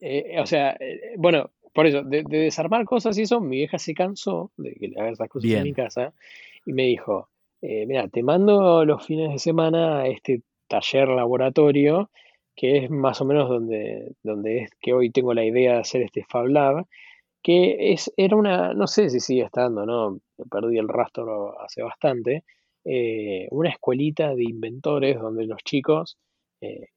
Eh, 0.00 0.36
o 0.40 0.46
sea, 0.46 0.70
eh, 0.80 1.14
bueno, 1.18 1.50
por 1.74 1.86
eso, 1.86 2.02
de, 2.02 2.22
desarmar 2.22 2.84
cosas 2.84 3.18
y 3.18 3.22
eso, 3.22 3.40
mi 3.40 3.56
vieja 3.56 3.78
se 3.78 3.94
cansó 3.94 4.50
de 4.56 4.72
que 4.74 4.88
le 4.88 5.00
haga 5.00 5.10
esas 5.10 5.28
cosas 5.28 5.50
en 5.50 5.62
mi 5.64 5.74
casa 5.74 6.14
y 6.64 6.72
me 6.72 6.84
dijo, 6.84 7.28
eh, 7.60 7.84
mira, 7.86 8.08
te 8.08 8.22
mando 8.22 8.84
los 8.84 9.04
fines 9.04 9.32
de 9.32 9.38
semana 9.38 10.00
a 10.00 10.06
este 10.06 10.42
taller 10.66 11.08
laboratorio 11.08 12.10
que 12.56 12.78
es 12.78 12.90
más 12.90 13.20
o 13.20 13.24
menos 13.24 13.48
donde, 13.48 14.14
donde 14.22 14.58
es 14.64 14.70
que 14.80 14.92
hoy 14.92 15.10
tengo 15.10 15.34
la 15.34 15.44
idea 15.44 15.74
de 15.74 15.80
hacer 15.80 16.02
este 16.02 16.24
Fab 16.28 16.46
Lab, 16.46 16.86
que 17.42 17.92
es, 17.92 18.12
era 18.16 18.36
una, 18.36 18.74
no 18.74 18.86
sé 18.86 19.10
si 19.10 19.20
sigue 19.20 19.42
estando, 19.42 19.86
¿no? 19.86 20.20
Perdí 20.50 20.78
el 20.78 20.88
rastro 20.88 21.60
hace 21.60 21.82
bastante, 21.82 22.44
eh, 22.84 23.48
una 23.50 23.70
escuelita 23.70 24.34
de 24.34 24.44
inventores 24.44 25.18
donde 25.20 25.46
los 25.46 25.62
chicos 25.64 26.18
eh, 26.60 26.88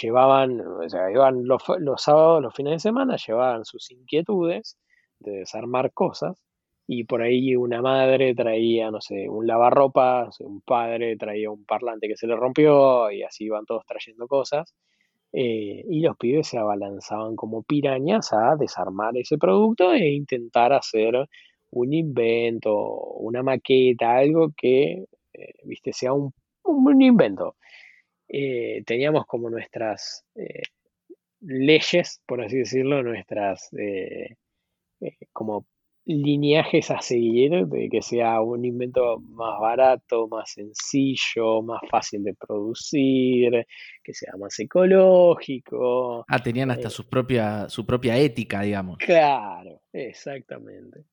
llevaban, 0.00 0.60
o 0.60 0.88
sea, 0.88 1.10
iban 1.10 1.46
los, 1.46 1.62
los 1.78 2.02
sábados, 2.02 2.42
los 2.42 2.54
fines 2.54 2.74
de 2.74 2.78
semana, 2.80 3.16
llevaban 3.16 3.64
sus 3.64 3.90
inquietudes 3.90 4.76
de 5.20 5.38
desarmar 5.38 5.92
cosas 5.92 6.42
y 6.86 7.04
por 7.04 7.22
ahí 7.22 7.56
una 7.56 7.80
madre 7.80 8.34
traía, 8.34 8.90
no 8.90 9.00
sé, 9.00 9.28
un 9.28 9.46
lavarropas, 9.46 10.40
un 10.40 10.60
padre 10.62 11.16
traía 11.16 11.50
un 11.50 11.64
parlante 11.64 12.08
que 12.08 12.16
se 12.16 12.26
le 12.26 12.36
rompió 12.36 13.10
y 13.10 13.22
así 13.22 13.44
iban 13.44 13.64
todos 13.66 13.86
trayendo 13.86 14.26
cosas. 14.26 14.74
Eh, 15.32 15.84
y 15.88 16.00
los 16.00 16.16
pibes 16.18 16.48
se 16.48 16.58
abalanzaban 16.58 17.36
como 17.36 17.62
pirañas 17.62 18.32
a 18.32 18.54
desarmar 18.56 19.16
ese 19.16 19.38
producto 19.38 19.92
e 19.92 20.10
intentar 20.10 20.72
hacer 20.74 21.14
un 21.70 21.92
invento, 21.94 22.74
una 22.74 23.42
maqueta, 23.42 24.16
algo 24.16 24.52
que, 24.56 25.04
eh, 25.32 25.54
viste, 25.64 25.92
sea 25.92 26.12
un, 26.12 26.32
invento. 27.02 27.56
Eh, 28.28 28.82
teníamos 28.86 29.26
como 29.26 29.50
nuestras 29.50 30.24
leyes, 31.40 32.20
por 32.26 32.42
así 32.42 32.58
decirlo, 32.58 33.02
nuestras 33.02 33.70
como 35.32 35.66
lineajes 36.04 36.90
a 36.90 37.00
seguir, 37.00 37.66
de 37.66 37.88
que 37.88 38.02
sea 38.02 38.40
un 38.40 38.64
invento 38.64 39.20
más 39.20 39.60
barato, 39.60 40.26
más 40.28 40.50
sencillo, 40.50 41.62
más 41.62 41.80
fácil 41.88 42.24
de 42.24 42.34
producir, 42.34 43.66
que 44.02 44.12
sea 44.12 44.34
más 44.38 44.58
ecológico. 44.58 46.24
Ah, 46.28 46.38
tenían 46.42 46.70
hasta 46.70 46.88
eh, 46.88 46.90
su, 46.90 47.08
propia, 47.08 47.68
su 47.68 47.86
propia 47.86 48.16
ética, 48.18 48.62
digamos. 48.62 48.98
Claro, 48.98 49.80
exactamente. 49.92 51.04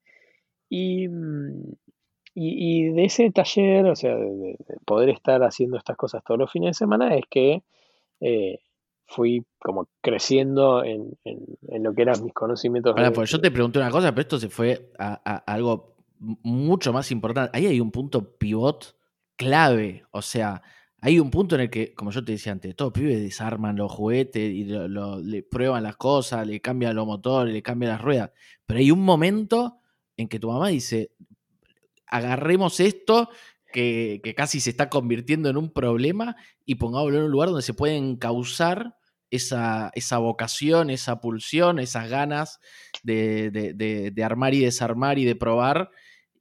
Y, 0.70 1.08
mm, 1.08 1.74
y, 2.34 2.90
de 2.90 3.06
ese 3.06 3.32
taller, 3.32 3.86
o 3.86 3.96
sea, 3.96 4.16
de, 4.16 4.58
poder 4.86 5.10
estar 5.10 5.44
haciendo 5.44 5.78
estas 5.78 5.98
cosas 5.98 6.24
todos 6.24 6.40
los 6.40 6.52
fines 6.52 6.70
de 6.70 6.74
semana, 6.86 7.16
es 7.16 7.26
que 7.30 7.64
eh, 8.22 8.60
fui 9.10 9.44
como 9.60 9.90
creciendo 10.02 10.84
en, 10.84 11.18
lo 11.84 11.94
que 11.94 12.02
eran 12.04 12.24
mis 12.24 12.34
conocimientos. 12.34 12.96
pues 13.14 13.30
yo 13.30 13.42
te 13.42 13.52
pregunté 13.52 13.80
una 13.80 13.92
cosa, 13.92 14.12
pero 14.12 14.22
esto 14.22 14.40
se 14.40 14.50
fue 14.50 14.92
a, 14.98 15.14
algo 15.52 15.96
mucho 16.20 16.94
más 16.94 17.12
importante. 17.12 17.58
Ahí 17.58 17.66
hay 17.66 17.80
un 17.80 17.92
punto 17.92 18.38
pivot 18.38 18.96
clave, 19.36 20.06
o 20.12 20.22
sea, 20.22 20.62
hay 21.02 21.20
un 21.20 21.32
punto 21.32 21.56
en 21.56 21.62
el 21.62 21.70
que, 21.70 21.94
como 21.94 22.12
yo 22.12 22.24
te 22.24 22.34
decía 22.34 22.52
antes, 22.52 22.76
todos 22.76 22.92
pibes 22.92 23.22
desarman 23.22 23.78
los 23.78 23.92
juguetes 23.92 24.52
y 24.52 24.66
le 24.66 25.44
prueban 25.44 25.84
las 25.84 25.96
cosas, 25.96 26.46
le 26.46 26.60
cambian 26.60 26.96
los 26.96 27.06
motores, 27.06 27.54
le 27.54 27.64
cambian 27.64 27.94
las 27.94 28.02
ruedas, 28.02 28.32
pero 28.66 28.80
hay 28.80 28.92
un 28.92 29.02
momento 29.02 29.80
en 30.18 30.28
que 30.28 30.40
tu 30.40 30.52
mamá 30.52 30.68
dice, 30.68 31.12
agarremos 32.06 32.80
esto 32.82 33.30
que, 33.72 34.20
que, 34.24 34.36
casi 34.36 34.60
se 34.60 34.72
está 34.72 34.90
convirtiendo 34.90 35.50
en 35.50 35.56
un 35.56 35.72
problema 35.72 36.36
y 36.66 36.76
pongámoslo 36.76 37.20
en 37.20 37.24
un 37.26 37.32
lugar 37.32 37.50
donde 37.50 37.62
se 37.62 37.74
pueden 37.74 38.18
causar 38.18 38.99
esa, 39.32 39.92
esa 39.94 40.18
vocación, 40.18 40.90
esa 40.90 41.22
pulsión, 41.22 41.80
esas 41.80 42.10
ganas 42.10 42.60
de, 43.04 44.14
armar 44.24 44.54
y 44.54 44.60
desarmar 44.60 45.20
y 45.20 45.26
de 45.26 45.36
probar 45.36 45.92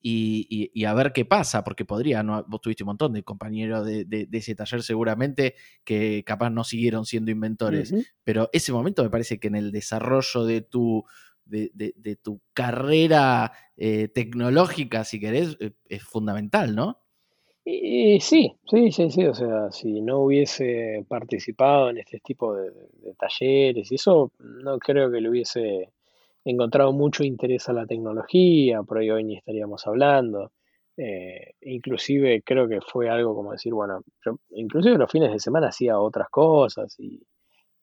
y, 0.00 0.84
a 0.84 0.94
ver 0.94 1.12
qué 1.12 1.24
pasa, 1.24 1.64
porque 1.64 1.84
podría, 1.84 2.22
¿no? 2.22 2.44
vos 2.48 2.60
tuviste 2.60 2.84
un 2.84 2.88
montón 2.88 3.12
de 3.12 3.22
compañeros 3.22 3.84
de, 3.84 4.28
ese 4.32 4.54
taller 4.54 4.82
seguramente 4.82 5.54
que 5.84 6.24
capaz 6.24 6.50
no 6.50 6.64
siguieron 6.64 7.04
siendo 7.04 7.30
inventores, 7.30 7.92
pero 8.24 8.48
ese 8.52 8.72
momento 8.72 9.02
me 9.02 9.10
parece 9.10 9.38
que 9.38 9.48
en 9.48 9.56
el 9.56 9.72
desarrollo 9.72 10.44
de 10.44 10.62
tu, 10.62 11.04
de, 11.44 12.18
tu 12.22 12.40
carrera 12.52 13.52
eh, 13.76 14.08
tecnológica, 14.08 15.04
si 15.04 15.20
querés, 15.20 15.56
eh, 15.60 15.72
es 15.88 16.02
fundamental, 16.02 16.74
¿no? 16.74 17.02
Y, 17.70 18.18
sí, 18.20 18.56
sí, 18.64 18.90
sí, 18.92 19.10
sí, 19.10 19.26
o 19.26 19.34
sea, 19.34 19.70
si 19.70 20.00
no 20.00 20.20
hubiese 20.20 21.04
participado 21.06 21.90
en 21.90 21.98
este 21.98 22.18
tipo 22.20 22.54
de, 22.56 22.72
talleres 23.18 23.92
y 23.92 23.96
eso, 23.96 24.32
no 24.38 24.78
creo 24.78 25.10
que 25.10 25.20
le 25.20 25.28
hubiese 25.28 25.92
encontrado 26.44 26.92
mucho 26.94 27.24
interés 27.24 27.68
a 27.68 27.74
la 27.74 27.86
tecnología, 27.86 28.82
por 28.82 28.98
ahí 28.98 29.10
hoy 29.10 29.24
ni 29.24 29.36
estaríamos 29.36 29.86
hablando. 29.86 30.52
Eh, 30.96 31.56
inclusive 31.60 32.42
creo 32.42 32.68
que 32.68 32.80
fue 32.80 33.10
algo 33.10 33.34
como 33.34 33.52
decir, 33.52 33.74
bueno, 33.74 34.00
yo 34.24 34.38
inclusive 34.50 34.96
los 34.96 35.10
fines 35.12 35.30
de 35.30 35.38
semana 35.38 35.68
hacía 35.68 35.98
otras 36.00 36.28
cosas 36.30 36.98
y, 36.98 37.22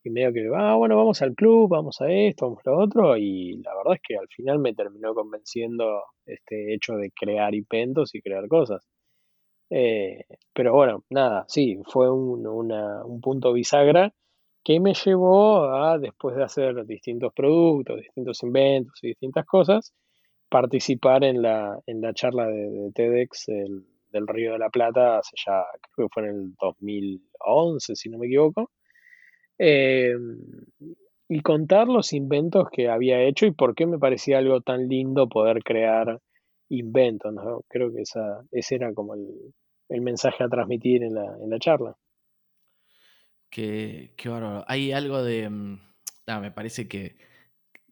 medio 0.05 0.33
que, 0.33 0.49
ah, 0.55 0.75
bueno, 0.75 0.97
vamos 0.97 1.21
al 1.21 1.35
club, 1.35 1.69
vamos 1.69 2.01
a 2.01 2.11
esto, 2.11 2.47
vamos 2.47 2.61
a 2.65 2.71
lo 2.71 2.79
otro, 2.79 3.17
y 3.17 3.61
la 3.63 3.75
verdad 3.75 3.95
es 3.95 4.01
que 4.01 4.17
al 4.17 4.27
final 4.29 4.59
me 4.59 4.73
terminó 4.73 5.13
convenciendo 5.13 6.03
este 6.25 6.73
hecho 6.73 6.95
de 6.95 7.11
crear 7.11 7.53
inventos 7.55 8.15
y 8.15 8.21
crear 8.21 8.47
cosas. 8.47 8.87
Eh, 9.69 10.25
pero 10.53 10.73
bueno, 10.73 11.03
nada, 11.09 11.45
sí, 11.47 11.79
fue 11.85 12.11
un, 12.11 12.45
un 12.47 13.21
punto 13.21 13.53
bisagra 13.53 14.13
que 14.65 14.79
me 14.79 14.93
llevó 14.95 15.65
a, 15.75 15.99
después 15.99 16.35
de 16.35 16.43
hacer 16.43 16.85
distintos 16.87 17.31
productos, 17.33 18.01
distintos 18.01 18.41
inventos 18.41 18.99
y 19.03 19.09
distintas 19.09 19.45
cosas, 19.45 19.93
participar 20.49 21.23
en 21.23 21.43
la, 21.43 21.79
en 21.85 22.01
la 22.01 22.13
charla 22.13 22.47
de, 22.47 22.91
TEDx 22.93 23.45
del 23.47 24.27
Río 24.27 24.53
de 24.53 24.59
la 24.59 24.69
Plata 24.69 25.19
hace 25.19 25.35
ya, 25.45 25.63
creo 25.91 26.07
que 26.07 26.13
fue 26.13 26.23
en 26.23 26.29
el 26.29 26.55
2011, 26.59 27.95
si 27.95 28.09
no 28.09 28.17
me 28.17 28.25
equivoco, 28.25 28.71
eh, 29.59 30.15
y 31.29 31.41
contar 31.41 31.87
los 31.87 32.11
inventos 32.13 32.67
que 32.71 32.89
había 32.89 33.21
hecho 33.21 33.45
y 33.45 33.51
por 33.51 33.75
qué 33.75 33.85
me 33.85 33.99
parecía 33.99 34.39
algo 34.39 34.61
tan 34.61 34.87
lindo 34.87 35.29
poder 35.29 35.63
crear 35.63 36.19
invento, 36.69 37.31
¿no? 37.31 37.61
Creo 37.67 37.91
que 37.93 38.01
esa, 38.01 38.43
ese 38.51 38.75
era 38.75 38.93
como 38.93 39.13
el, 39.15 40.01
mensaje 40.01 40.43
a 40.43 40.49
transmitir 40.49 41.03
en 41.03 41.15
la, 41.15 41.37
en 41.41 41.49
la 41.49 41.59
charla. 41.59 41.95
Qué, 43.49 44.13
qué 44.17 44.29
bárbaro. 44.29 44.65
Hay 44.67 44.91
algo 44.91 45.23
de. 45.23 45.49
Mm, 45.49 45.79
ah, 46.27 46.39
me 46.39 46.51
parece 46.51 46.87
que, 46.87 47.15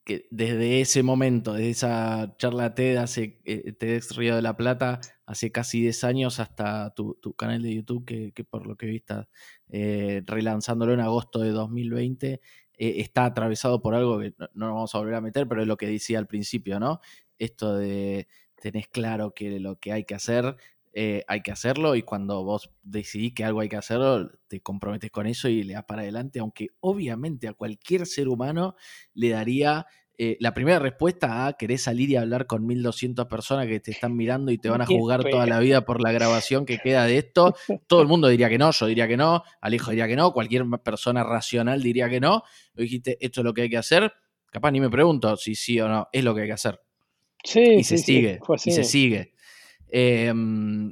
que, 0.04 0.28
desde 0.32 0.82
ese 0.82 1.04
momento, 1.04 1.54
desde 1.54 1.70
esa 1.70 2.36
charla 2.38 2.76
TED, 2.76 2.98
hace, 2.98 3.40
eh, 3.46 3.74
TEDx 3.74 4.16
Río 4.16 4.36
de 4.36 4.42
la 4.42 4.58
Plata, 4.58 5.00
hace 5.26 5.52
casi 5.52 5.82
10 5.82 6.04
años, 6.04 6.40
hasta 6.40 6.94
tu, 6.94 7.16
canal 7.38 7.62
de 7.62 7.76
YouTube, 7.76 8.06
que, 8.06 8.44
por 8.44 8.68
lo 8.68 8.76
que 8.76 8.88
viste, 8.88 9.14
eh, 9.70 10.22
relanzándolo 10.26 10.94
en 10.94 11.00
agosto 11.00 11.40
de 11.40 11.52
2020, 11.52 12.34
eh, 12.34 12.40
está 12.78 13.26
atravesado 13.26 13.82
por 13.82 13.96
algo 13.96 14.20
que 14.20 14.34
no, 14.38 14.50
no, 14.54 14.74
vamos 14.74 14.94
a 14.96 14.98
volver 14.98 15.16
a 15.16 15.22
meter, 15.22 15.48
pero 15.48 15.62
es 15.62 15.68
lo 15.68 15.78
que 15.78 15.88
decía 15.88 16.20
al 16.20 16.28
principio, 16.28 16.80
¿no? 16.80 17.00
Esto 17.40 17.76
de 17.76 18.28
tenés 18.64 18.88
claro 18.88 19.34
que 19.34 19.60
lo 19.60 19.78
que 19.78 19.92
hay 19.92 20.06
que 20.06 20.16
hacer, 20.16 20.56
eh, 20.94 21.26
hay 21.28 21.42
que 21.42 21.52
hacerlo 21.52 21.96
y 21.96 22.04
cuando 22.04 22.46
vos 22.46 22.72
decidís 22.82 23.34
que 23.34 23.44
algo 23.44 23.60
hay 23.60 23.68
que 23.68 23.76
hacerlo, 23.76 24.32
te 24.48 24.62
comprometes 24.62 25.12
con 25.12 25.28
eso 25.28 25.50
y 25.50 25.64
le 25.64 25.74
das 25.74 25.84
para 25.84 26.04
adelante, 26.04 26.40
aunque 26.40 26.68
obviamente 26.80 27.50
a 27.50 27.54
cualquier 27.54 28.06
ser 28.06 28.30
humano 28.30 28.78
le 29.16 29.32
daría 29.32 29.86
eh, 30.18 30.38
la 30.40 30.54
primera 30.54 30.80
respuesta 30.80 31.46
a 31.46 31.54
querer 31.58 31.78
salir 31.78 32.10
y 32.12 32.16
hablar 32.16 32.48
con 32.48 32.66
1200 32.66 33.26
personas 33.26 33.68
que 33.68 33.82
te 33.82 33.92
están 33.92 34.16
mirando 34.16 34.50
y 34.50 34.58
te 34.58 34.70
van 34.70 34.82
a 34.82 34.86
juzgar 34.86 35.26
toda 35.26 35.46
la 35.46 35.60
vida 35.60 35.84
por 35.84 36.02
la 36.02 36.14
grabación 36.14 36.66
que 36.66 36.78
queda 36.78 37.06
de 37.06 37.18
esto. 37.18 37.56
Todo 37.88 38.02
el 38.02 38.08
mundo 38.08 38.30
diría 38.30 38.48
que 38.48 38.58
no, 38.58 38.72
yo 38.72 38.86
diría 38.86 39.10
que 39.10 39.18
no, 39.18 39.44
Alejo 39.60 39.92
diría 39.92 40.08
que 40.08 40.16
no, 40.16 40.32
cualquier 40.32 40.64
persona 40.86 41.26
racional 41.26 41.84
diría 41.84 42.10
que 42.10 42.22
no. 42.22 42.44
dijiste, 42.76 43.18
esto 43.20 43.42
es 43.42 43.44
lo 43.44 43.54
que 43.54 43.64
hay 43.64 43.70
que 43.70 43.78
hacer. 43.78 44.14
Capaz 44.50 44.72
ni 44.72 44.80
me 44.80 44.90
pregunto 44.90 45.36
si 45.36 45.54
sí 45.54 45.82
o 45.82 45.90
no, 45.90 46.08
es 46.14 46.24
lo 46.24 46.34
que 46.34 46.42
hay 46.44 46.48
que 46.48 46.54
hacer. 46.54 46.80
Sí, 47.44 47.76
y 47.80 47.84
se 47.84 47.98
sigue, 47.98 48.40
y 48.66 48.72
se 48.72 48.84
sigue. 48.84 49.34
Em, 49.90 50.92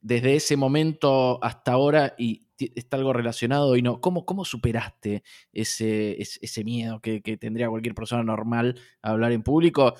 desde 0.00 0.34
ese 0.34 0.56
momento 0.56 1.42
hasta 1.42 1.72
ahora, 1.72 2.14
y 2.18 2.46
está 2.74 2.96
algo 2.96 3.12
relacionado 3.12 3.76
y 3.76 3.82
no. 3.82 4.00
¿Cómo, 4.00 4.24
cómo 4.24 4.44
superaste 4.44 5.22
ese, 5.52 6.20
ese, 6.20 6.64
miedo 6.64 7.00
que, 7.00 7.20
tendría 7.38 7.68
cualquier 7.68 7.94
persona 7.94 8.22
normal 8.22 8.78
a 9.02 9.10
hablar 9.10 9.32
en 9.32 9.42
público? 9.42 9.94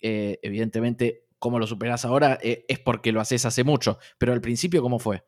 Eh, 0.00 0.38
evidentemente, 0.42 1.24
cómo 1.38 1.58
lo 1.58 1.66
superás 1.66 2.04
ahora 2.04 2.38
eh, 2.42 2.64
es 2.68 2.78
porque 2.78 3.12
lo 3.12 3.20
haces 3.20 3.44
hace 3.44 3.64
mucho, 3.64 3.98
pero 4.18 4.32
al 4.32 4.40
principio, 4.40 4.82
¿cómo 4.82 4.98
fue? 4.98 5.22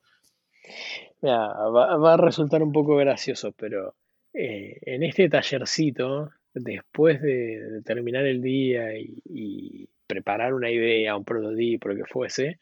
va, 1.25 2.15
a 2.15 2.17
resultar 2.17 2.63
un 2.63 2.73
poco 2.73 2.97
gracioso, 2.97 3.53
pero 3.53 3.95
eh, 4.33 4.79
en 4.83 5.03
este 5.03 5.29
tallercito, 5.29 6.31
después 6.55 7.21
de, 7.23 7.83
terminar 7.85 8.27
el 8.27 8.43
día 8.43 8.97
y, 8.99 9.89
preparar 10.15 10.55
una 10.55 10.71
idea, 10.71 11.17
un 11.17 11.25
prototipo, 11.25 11.89
lo 11.89 11.97
que 11.97 12.05
fuese, 12.05 12.59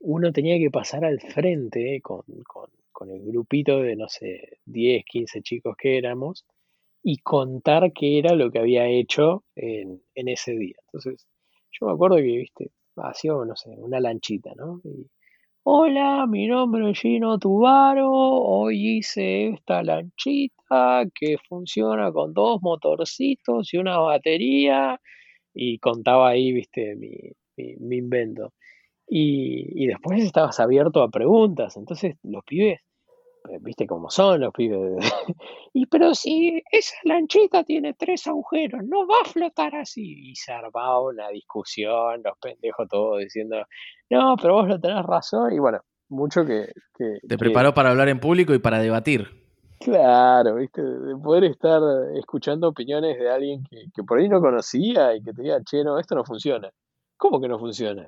uno 0.00 0.32
tenía 0.32 0.58
que 0.58 0.70
pasar 0.70 1.04
al 1.04 1.20
frente 1.20 2.00
con, 2.00 2.22
con 3.02 3.10
el 3.10 3.22
grupito 3.24 3.80
de, 3.80 3.96
no 3.96 4.08
sé, 4.08 4.58
10, 4.66 5.04
15 5.04 5.42
chicos 5.42 5.74
que 5.76 5.98
éramos 5.98 6.44
y 7.02 7.18
contar 7.18 7.92
qué 7.92 8.18
era 8.18 8.34
lo 8.34 8.50
que 8.50 8.60
había 8.60 8.86
hecho 8.86 9.44
en, 9.56 10.00
ese 10.14 10.52
día. 10.52 10.76
Entonces, 10.86 11.26
yo 11.72 11.86
me 11.86 11.92
acuerdo 11.92 12.16
que, 12.16 12.22
viste, 12.22 12.70
hacía, 12.96 13.32
no 13.32 13.56
sé, 13.56 13.70
una 13.76 13.98
lanchita, 13.98 14.52
¿no? 14.56 14.80
Hola, 15.64 16.26
mi 16.28 16.46
nombre 16.46 16.90
es 16.90 17.00
Gino 17.00 17.38
Tubaro, 17.38 18.10
hoy 18.10 18.98
hice 18.98 19.48
esta 19.48 19.82
lanchita 19.82 21.04
que 21.14 21.38
funciona 21.48 22.12
con 22.12 22.32
dos 22.34 22.60
motorcitos 22.62 23.72
y 23.72 23.78
una 23.78 23.98
batería 23.98 25.00
y 25.54 25.78
contaba 25.78 26.30
ahí, 26.30 26.52
viste, 26.52 26.94
mi, 26.96 27.12
mi 27.56 27.96
invento. 27.96 28.52
Y, 29.14 29.86
después 29.86 30.22
estabas 30.24 30.58
abierto 30.58 31.02
a 31.02 31.10
preguntas. 31.10 31.76
Entonces 31.76 32.16
los 32.22 32.42
pibes, 32.44 32.80
eh, 33.50 33.58
viste 33.60 33.86
cómo 33.86 34.08
son 34.08 34.40
los 34.40 34.54
pibes. 34.54 34.80
y 35.74 35.84
pero 35.86 36.14
si 36.14 36.62
esa 36.70 36.94
lanchita 37.04 37.62
tiene 37.64 37.92
tres 37.94 38.26
agujeros, 38.26 38.82
no 38.84 39.06
va 39.06 39.16
a 39.22 39.28
flotar 39.28 39.74
así. 39.76 40.30
Y 40.30 40.36
se 40.36 40.52
armaba 40.52 41.02
una 41.02 41.28
discusión, 41.28 42.22
los 42.24 42.38
pendejos 42.38 42.88
todos 42.88 43.20
diciendo, 43.20 43.66
no, 44.08 44.36
pero 44.40 44.54
vos 44.54 44.68
no 44.68 44.80
tenés 44.80 45.04
razón. 45.04 45.52
Y 45.52 45.58
bueno, 45.58 45.80
mucho 46.08 46.46
que... 46.46 46.72
Te 46.96 47.36
preparó 47.36 47.74
para 47.74 47.90
hablar 47.90 48.08
en 48.08 48.18
público 48.20 48.54
y 48.54 48.60
para 48.60 48.78
debatir. 48.78 49.41
Claro, 49.84 50.56
viste, 50.56 50.82
de 50.82 51.16
poder 51.16 51.44
estar 51.44 51.80
escuchando 52.14 52.68
opiniones 52.68 53.18
de 53.18 53.28
alguien 53.30 53.64
que, 53.64 53.86
que 53.94 54.04
por 54.04 54.18
ahí 54.18 54.28
no 54.28 54.40
conocía 54.40 55.14
y 55.16 55.22
que 55.22 55.32
te 55.32 55.42
diga, 55.42 55.60
che, 55.64 55.82
no, 55.82 55.98
esto 55.98 56.14
no 56.14 56.24
funciona. 56.24 56.70
¿Cómo 57.16 57.40
que 57.40 57.48
no 57.48 57.58
funciona? 57.58 58.06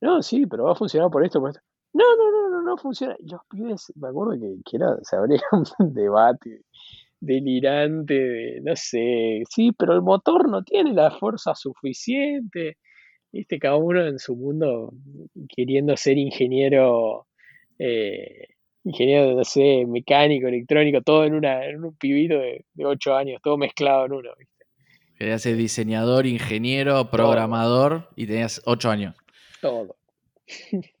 No, 0.00 0.22
sí, 0.22 0.46
pero 0.46 0.64
va 0.64 0.72
a 0.72 0.76
funcionar 0.76 1.10
por 1.10 1.24
esto, 1.24 1.40
por 1.40 1.50
esto. 1.50 1.62
No, 1.94 2.04
no, 2.16 2.30
no, 2.32 2.48
no, 2.50 2.62
no 2.62 2.76
funciona. 2.78 3.16
Y 3.18 3.28
los 3.30 3.42
pibes, 3.48 3.92
me 3.96 4.08
acuerdo 4.08 4.32
que, 4.40 4.56
que 4.64 4.78
se 5.02 5.16
abría 5.16 5.42
un 5.78 5.94
debate 5.94 6.62
delirante 7.20 8.14
de, 8.14 8.60
no 8.62 8.74
sé, 8.74 9.42
sí, 9.48 9.72
pero 9.72 9.94
el 9.94 10.02
motor 10.02 10.48
no 10.48 10.62
tiene 10.64 10.92
la 10.92 11.10
fuerza 11.12 11.54
suficiente. 11.54 12.78
Viste, 13.32 13.58
cada 13.58 13.76
uno 13.76 14.06
en 14.06 14.18
su 14.18 14.36
mundo 14.36 14.92
queriendo 15.48 15.96
ser 15.96 16.18
ingeniero, 16.18 17.26
eh, 17.78 18.48
ingeniero, 18.84 19.34
no 19.34 19.44
sé, 19.44 19.84
mecánico, 19.86 20.48
electrónico, 20.48 21.00
todo 21.02 21.24
en, 21.24 21.34
una, 21.34 21.64
en 21.66 21.84
un 21.84 21.94
pibito 21.96 22.34
de, 22.38 22.64
de 22.74 22.86
8 22.86 23.16
años, 23.16 23.40
todo 23.42 23.56
mezclado 23.56 24.06
en 24.06 24.12
uno. 24.12 24.30
¿viste? 24.38 24.64
Querías 25.18 25.42
ser 25.42 25.56
diseñador, 25.56 26.26
ingeniero, 26.26 27.10
programador 27.10 28.08
y 28.16 28.26
tenías 28.26 28.60
8 28.64 28.90
años 28.90 29.14
todo. 29.62 29.96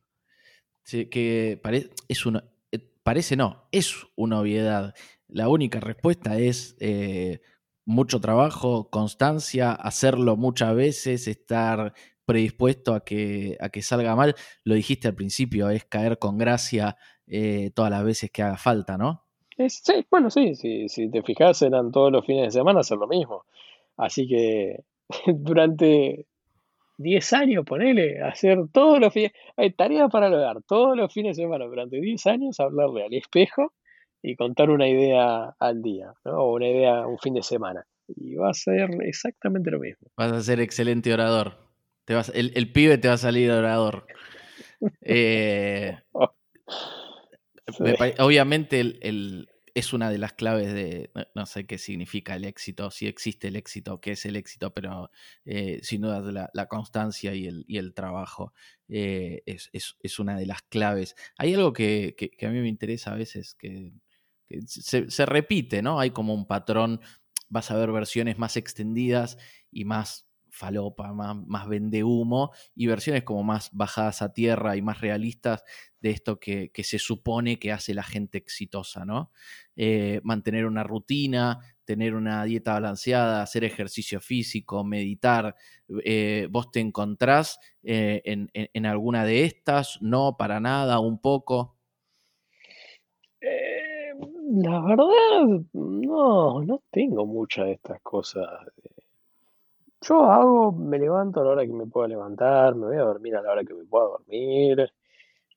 Sí, 0.84 1.06
que 1.06 1.62
es 2.08 2.26
una, 2.26 2.44
eh, 2.72 2.80
parece 3.04 3.36
no, 3.36 3.68
es 3.70 3.94
una 4.16 4.40
obviedad. 4.40 4.94
La 5.28 5.48
única 5.48 5.78
respuesta 5.78 6.38
es 6.38 6.76
eh, 6.80 7.40
mucho 7.86 8.20
trabajo, 8.20 8.90
constancia, 8.90 9.72
hacerlo 9.72 10.36
muchas 10.36 10.74
veces, 10.74 11.28
estar 11.28 11.94
predispuesto 12.26 12.94
a 12.94 13.04
que, 13.04 13.56
a 13.60 13.68
que 13.68 13.80
salga 13.80 14.16
mal. 14.16 14.34
Lo 14.64 14.74
dijiste 14.74 15.06
al 15.06 15.14
principio, 15.14 15.70
es 15.70 15.84
caer 15.84 16.18
con 16.18 16.36
gracia 16.36 16.96
eh, 17.34 17.70
todas 17.74 17.90
las 17.90 18.04
veces 18.04 18.30
que 18.30 18.42
haga 18.42 18.58
falta, 18.58 18.98
¿no? 18.98 19.22
sí, 19.66 20.06
bueno, 20.10 20.30
sí, 20.30 20.54
sí, 20.54 20.86
si 20.90 21.10
te 21.10 21.22
fijas, 21.22 21.62
eran 21.62 21.90
todos 21.90 22.12
los 22.12 22.26
fines 22.26 22.44
de 22.44 22.50
semana 22.50 22.80
hacer 22.80 22.98
lo 22.98 23.06
mismo. 23.06 23.44
Así 23.96 24.28
que 24.28 24.84
durante 25.26 26.26
10 26.98 27.32
años, 27.32 27.64
ponele, 27.64 28.20
hacer 28.20 28.58
todos 28.70 29.00
los 29.00 29.14
fines, 29.14 29.32
hay 29.56 29.72
tareas 29.72 30.10
para 30.10 30.28
lograr 30.28 30.62
todos 30.68 30.94
los 30.94 31.10
fines 31.10 31.36
de 31.36 31.44
semana 31.44 31.64
durante 31.64 32.00
10 32.02 32.26
años, 32.26 32.60
hablarle 32.60 33.06
al 33.06 33.14
espejo 33.14 33.72
y 34.22 34.36
contar 34.36 34.68
una 34.68 34.86
idea 34.86 35.54
al 35.58 35.80
día, 35.80 36.12
¿no? 36.26 36.38
o 36.38 36.54
una 36.54 36.68
idea 36.68 37.06
un 37.06 37.18
fin 37.18 37.32
de 37.32 37.42
semana. 37.42 37.86
Y 38.08 38.34
va 38.34 38.50
a 38.50 38.54
ser 38.54 38.90
exactamente 39.04 39.70
lo 39.70 39.78
mismo. 39.78 40.08
Vas 40.18 40.32
a 40.32 40.42
ser 40.42 40.60
excelente 40.60 41.14
orador. 41.14 41.56
Te 42.04 42.14
vas, 42.14 42.30
el, 42.34 42.72
pibe 42.72 42.98
te 42.98 43.08
va 43.08 43.14
a 43.14 43.18
salir 43.18 43.50
orador. 43.50 44.06
Eh, 45.00 45.96
obviamente 48.18 48.80
el, 48.80 49.48
es 49.74 49.92
una 49.92 50.10
de 50.10 50.18
las 50.18 50.34
claves 50.34 50.72
de, 50.72 51.10
no 51.34 51.46
sé 51.46 51.66
qué 51.66 51.78
significa 51.78 52.36
el 52.36 52.44
éxito, 52.44 52.90
si 52.90 53.06
existe 53.06 53.48
el 53.48 53.56
éxito, 53.56 54.00
qué 54.00 54.12
es 54.12 54.26
el 54.26 54.36
éxito, 54.36 54.74
pero 54.74 55.10
eh, 55.44 55.80
sin 55.82 56.02
duda 56.02 56.20
la, 56.20 56.50
la, 56.52 56.66
constancia 56.66 57.34
y 57.34 57.46
el, 57.46 57.64
y 57.66 57.78
el 57.78 57.94
trabajo 57.94 58.52
eh, 58.88 59.42
es, 59.46 59.70
es, 59.72 60.18
una 60.18 60.36
de 60.36 60.46
las 60.46 60.62
claves. 60.62 61.16
Hay 61.38 61.54
algo 61.54 61.72
que, 61.72 62.14
que, 62.16 62.46
a 62.46 62.50
mí 62.50 62.60
me 62.60 62.68
interesa 62.68 63.12
a 63.12 63.16
veces, 63.16 63.54
que, 63.54 63.94
se, 64.66 65.10
se, 65.10 65.26
repite, 65.26 65.80
¿no? 65.80 65.98
Hay 65.98 66.10
como 66.10 66.34
un 66.34 66.46
patrón, 66.46 67.00
vas 67.48 67.70
a 67.70 67.76
ver 67.76 67.92
versiones 67.92 68.38
más 68.38 68.56
extendidas 68.56 69.38
y 69.70 69.84
más 69.84 70.26
falopa, 70.52 71.12
más, 71.12 71.36
más 71.46 71.66
vende 71.66 72.04
humo, 72.04 72.52
y 72.74 72.86
versiones 72.86 73.24
como 73.24 73.42
más 73.42 73.70
bajadas 73.72 74.22
a 74.22 74.32
tierra 74.32 74.76
y 74.76 74.82
más 74.82 75.00
realistas 75.00 75.64
de 76.00 76.10
esto 76.10 76.38
que, 76.38 76.70
se 76.74 76.98
supone 76.98 77.58
que 77.58 77.72
hace 77.72 77.94
la 77.94 78.02
gente 78.02 78.36
exitosa, 78.36 79.04
¿no? 79.04 79.30
Eh, 79.76 80.20
mantener 80.24 80.66
una 80.66 80.82
rutina, 80.82 81.60
tener 81.84 82.14
una 82.14 82.44
dieta 82.44 82.74
balanceada, 82.74 83.42
hacer 83.42 83.64
ejercicio 83.64 84.20
físico, 84.20 84.84
meditar. 84.84 85.54
Eh, 86.04 86.48
¿Vos 86.50 86.70
te 86.70 86.80
encontrás 86.80 87.58
eh, 87.82 88.20
en, 88.24 88.86
alguna 88.86 89.24
de 89.24 89.44
estas? 89.44 89.98
¿No? 90.02 90.36
¿Para 90.36 90.60
nada? 90.60 90.98
¿Un 90.98 91.20
poco? 91.20 91.78
la 94.54 94.80
verdad, 94.82 95.64
no, 95.72 96.62
no 96.62 96.82
tengo 96.90 97.24
muchas 97.24 97.66
de 97.66 97.72
estas 97.72 98.00
cosas. 98.02 98.46
Yo 100.02 100.24
hago, 100.24 100.72
me 100.72 100.98
levanto 100.98 101.40
a 101.40 101.44
la 101.44 101.50
hora 101.50 101.66
que 101.66 101.72
me 101.72 101.86
pueda 101.86 102.08
levantar, 102.08 102.74
me 102.74 102.86
voy 102.86 102.96
a 102.96 103.02
dormir 103.02 103.36
a 103.36 103.42
la 103.42 103.52
hora 103.52 103.62
que 103.62 103.72
me 103.72 103.84
pueda 103.84 104.06
dormir. 104.06 104.92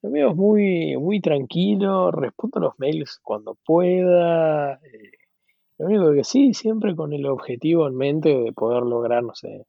Lo 0.04 0.10
mío 0.12 0.36
muy, 0.36 0.96
muy 0.98 1.20
tranquilo, 1.20 2.12
respondo 2.12 2.60
los 2.60 2.74
mails 2.78 3.20
cuando 3.24 3.56
pueda. 3.56 4.74
Eh, 4.84 5.12
lo 5.80 5.88
único 5.88 6.12
que 6.14 6.24
sí, 6.24 6.54
siempre 6.54 6.96
con 6.96 7.12
el 7.14 7.26
objetivo 7.26 7.88
en 7.88 7.96
mente 7.96 8.30
de 8.30 8.54
poder 8.54 8.84
lograr, 8.84 9.24
no 9.24 9.34
sé, 9.34 9.66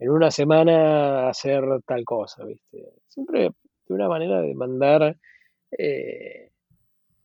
en 0.00 0.10
una 0.10 0.32
semana 0.32 1.28
hacer 1.28 1.62
tal 1.86 2.04
cosa, 2.04 2.44
¿viste? 2.44 2.84
Siempre 3.06 3.50
de 3.88 3.94
una 3.94 4.08
manera 4.08 4.40
de 4.40 4.54
mandar, 4.56 5.16
eh, 5.78 6.50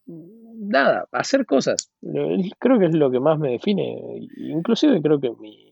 nada, 0.05 1.07
hacer 1.11 1.47
cosas. 1.47 1.91
Creo 2.59 2.79
que 2.79 2.85
es 2.85 2.93
lo 2.93 3.09
que 3.09 3.19
más 3.19 3.39
me 3.39 3.53
define. 3.53 4.27
Inclusive 4.37 5.01
creo 5.01 5.19
que 5.19 5.31
mi, 5.39 5.70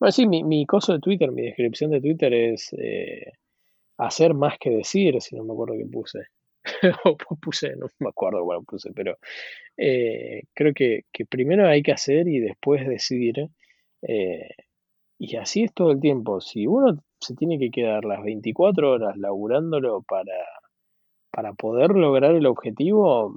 bueno, 0.00 0.12
sí, 0.12 0.26
mi, 0.26 0.44
mi 0.44 0.66
coso 0.66 0.92
de 0.92 1.00
Twitter, 1.00 1.30
mi 1.32 1.42
descripción 1.42 1.90
de 1.90 2.00
Twitter 2.00 2.32
es 2.32 2.72
eh, 2.78 3.32
hacer 3.98 4.34
más 4.34 4.58
que 4.58 4.70
decir, 4.70 5.20
si 5.20 5.36
no 5.36 5.44
me 5.44 5.52
acuerdo 5.52 5.74
qué 5.76 5.86
puse. 5.86 6.20
o 7.04 7.16
puse, 7.16 7.76
no 7.76 7.86
me 7.98 8.08
acuerdo 8.08 8.44
cuál 8.44 8.64
puse, 8.64 8.90
pero 8.94 9.16
eh, 9.76 10.42
creo 10.54 10.72
que, 10.74 11.04
primero 11.28 11.66
hay 11.66 11.82
que 11.82 11.92
hacer 11.92 12.28
y 12.28 12.40
después 12.40 12.86
decidir. 12.86 13.48
Eh, 14.02 14.48
y 15.18 15.36
así 15.36 15.64
es 15.64 15.74
todo 15.74 15.92
el 15.92 16.00
tiempo. 16.00 16.40
Si 16.40 16.66
uno 16.66 17.02
se 17.20 17.34
tiene 17.34 17.58
que 17.58 17.70
quedar 17.70 18.04
las 18.04 18.22
24 18.22 18.92
horas 18.92 19.16
laburándolo 19.16 20.02
para, 20.02 20.44
para 21.30 21.52
poder 21.54 21.90
lograr 21.90 22.34
el 22.34 22.46
objetivo, 22.46 23.36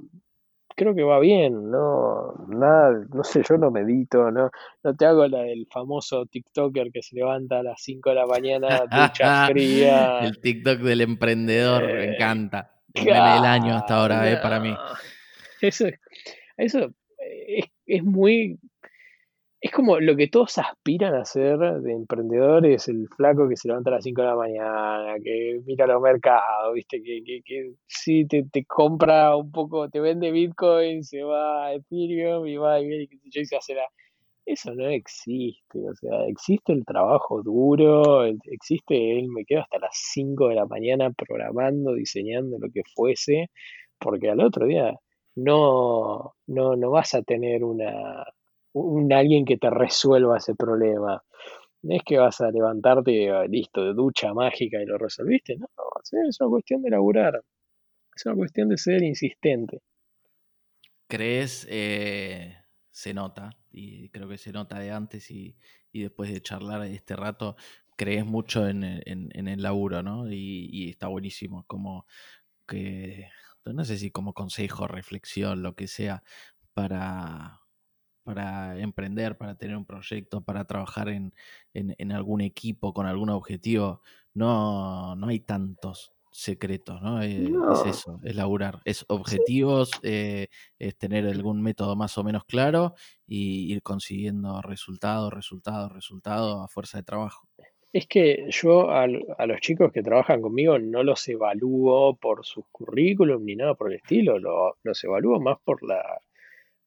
creo 0.74 0.94
que 0.94 1.02
va 1.02 1.18
bien, 1.18 1.70
no, 1.70 2.34
nada, 2.48 3.04
no 3.12 3.24
sé, 3.24 3.42
yo 3.48 3.56
no 3.56 3.70
medito, 3.70 4.30
no, 4.30 4.50
no 4.82 4.96
te 4.96 5.06
hago 5.06 5.26
la 5.26 5.42
del 5.42 5.66
famoso 5.70 6.26
TikToker 6.26 6.90
que 6.92 7.02
se 7.02 7.16
levanta 7.16 7.58
a 7.58 7.62
las 7.62 7.82
5 7.82 8.10
de 8.10 8.16
la 8.16 8.26
mañana, 8.26 8.68
ducha 8.90 9.46
fría. 9.46 10.20
El 10.20 10.40
TikTok 10.40 10.78
del 10.80 11.00
emprendedor, 11.02 11.84
me 11.84 12.04
eh, 12.04 12.14
encanta. 12.14 12.70
El 12.94 13.10
año 13.12 13.76
hasta 13.76 13.96
ahora, 13.96 14.30
eh, 14.30 14.36
para 14.36 14.60
mí. 14.60 14.74
Eso, 15.60 15.86
eso 16.56 16.92
es, 17.18 17.64
es 17.86 18.02
muy 18.02 18.58
es 19.62 19.70
como 19.70 20.00
lo 20.00 20.16
que 20.16 20.26
todos 20.26 20.58
aspiran 20.58 21.14
a 21.14 21.24
ser 21.24 21.56
de 21.56 21.92
emprendedores, 21.92 22.88
el 22.88 23.06
flaco 23.16 23.48
que 23.48 23.56
se 23.56 23.68
levanta 23.68 23.90
a 23.90 23.94
las 23.94 24.04
5 24.04 24.20
de 24.20 24.26
la 24.26 24.34
mañana, 24.34 25.14
que 25.22 25.60
mira 25.64 25.86
los 25.86 26.02
mercados, 26.02 26.74
¿viste? 26.74 27.00
Que, 27.00 27.22
que, 27.24 27.42
que 27.44 27.72
sí 27.86 28.26
te, 28.26 28.42
te, 28.50 28.64
compra 28.64 29.36
un 29.36 29.52
poco, 29.52 29.88
te 29.88 30.00
vende 30.00 30.32
Bitcoin, 30.32 31.04
se 31.04 31.22
va 31.22 31.66
a 31.66 31.74
Ethereum 31.74 32.44
y 32.48 32.56
va 32.56 32.80
y 32.80 32.88
viene, 32.88 33.08
yo, 33.30 33.40
y 33.40 33.44
se 33.46 33.56
hace 33.56 33.74
la... 33.76 33.84
Eso 34.44 34.74
no 34.74 34.88
existe, 34.88 35.78
o 35.88 35.94
sea, 35.94 36.26
existe 36.26 36.72
el 36.72 36.84
trabajo 36.84 37.42
duro, 37.44 38.24
existe 38.24 39.18
el 39.18 39.28
me 39.28 39.44
quedo 39.44 39.60
hasta 39.60 39.78
las 39.78 39.92
5 40.12 40.48
de 40.48 40.56
la 40.56 40.66
mañana 40.66 41.10
programando, 41.12 41.94
diseñando 41.94 42.58
lo 42.58 42.68
que 42.72 42.82
fuese, 42.96 43.50
porque 44.00 44.28
al 44.30 44.40
otro 44.40 44.66
día 44.66 44.98
no, 45.36 46.34
no, 46.48 46.74
no 46.76 46.90
vas 46.90 47.14
a 47.14 47.22
tener 47.22 47.62
una, 47.62 48.24
un 48.72 49.12
alguien 49.12 49.44
que 49.44 49.56
te 49.56 49.70
resuelva 49.70 50.38
ese 50.38 50.54
problema. 50.54 51.22
No 51.82 51.96
es 51.96 52.02
que 52.04 52.18
vas 52.18 52.40
a 52.40 52.50
levantarte 52.50 53.30
listo, 53.48 53.84
de 53.84 53.92
ducha 53.92 54.32
mágica 54.32 54.80
y 54.80 54.86
lo 54.86 54.98
resolviste. 54.98 55.56
No, 55.56 55.66
es 56.02 56.40
una 56.40 56.50
cuestión 56.50 56.82
de 56.82 56.90
laburar. 56.90 57.42
Es 58.14 58.26
una 58.26 58.36
cuestión 58.36 58.68
de 58.68 58.78
ser 58.78 59.02
insistente. 59.02 59.80
¿Crees? 61.08 61.66
Eh, 61.68 62.56
se 62.90 63.14
nota, 63.14 63.58
y 63.70 64.10
creo 64.10 64.28
que 64.28 64.38
se 64.38 64.52
nota 64.52 64.78
de 64.78 64.92
antes 64.92 65.30
y, 65.30 65.56
después 65.92 66.32
de 66.32 66.40
charlar 66.40 66.84
este 66.84 67.16
rato, 67.16 67.56
crees 67.96 68.24
mucho 68.24 68.68
en, 68.68 68.84
el 68.84 69.62
laburo, 69.62 70.02
¿no? 70.02 70.30
Y, 70.30 70.68
y, 70.70 70.90
está 70.90 71.08
buenísimo, 71.08 71.64
como 71.66 72.06
que, 72.66 73.28
no 73.64 73.84
sé 73.84 73.96
si 73.98 74.10
como 74.10 74.34
consejo, 74.34 74.86
reflexión, 74.86 75.62
lo 75.62 75.74
que 75.74 75.88
sea, 75.88 76.22
para, 76.74 77.61
para 78.22 78.78
emprender, 78.78 79.36
para 79.36 79.56
tener 79.56 79.76
un 79.76 79.84
proyecto, 79.84 80.42
para 80.42 80.64
trabajar 80.64 81.08
en, 81.08 81.32
algún 82.12 82.40
equipo 82.40 82.92
con 82.92 83.06
algún 83.06 83.30
objetivo, 83.30 84.02
no, 84.34 85.16
no 85.16 85.28
hay 85.28 85.40
tantos 85.40 86.12
secretos, 86.32 87.00
¿no? 87.02 87.22
Eh, 87.22 87.50
es 87.72 87.86
eso, 87.86 88.18
es 88.24 88.34
laburar, 88.34 88.80
es 88.84 89.04
objetivos, 89.08 89.90
eh, 90.02 90.48
es 90.78 90.96
tener 90.96 91.26
algún 91.26 91.62
método 91.62 91.94
más 91.94 92.16
o 92.16 92.24
menos 92.24 92.44
claro 92.44 92.94
y 93.26 93.70
ir 93.72 93.82
consiguiendo 93.82 94.62
resultados, 94.62 95.32
resultados, 95.32 95.92
resultados 95.92 96.64
a 96.64 96.68
fuerza 96.68 96.98
de 96.98 97.04
trabajo. 97.04 97.46
Es 97.92 98.06
que 98.06 98.46
yo 98.48 98.90
a, 98.90 99.06
los 99.06 99.60
chicos 99.60 99.92
que 99.92 100.02
trabajan 100.02 100.40
conmigo 100.40 100.78
no 100.78 101.02
los 101.02 101.28
evalúo 101.28 102.16
por 102.16 102.46
sus 102.46 102.64
currículum 102.72 103.44
ni 103.44 103.54
nada 103.54 103.74
por 103.74 103.90
el 103.90 103.98
estilo, 103.98 104.38
los 104.38 105.04
evalúo 105.04 105.38
más 105.38 105.58
por 105.62 105.82
la, 105.82 106.02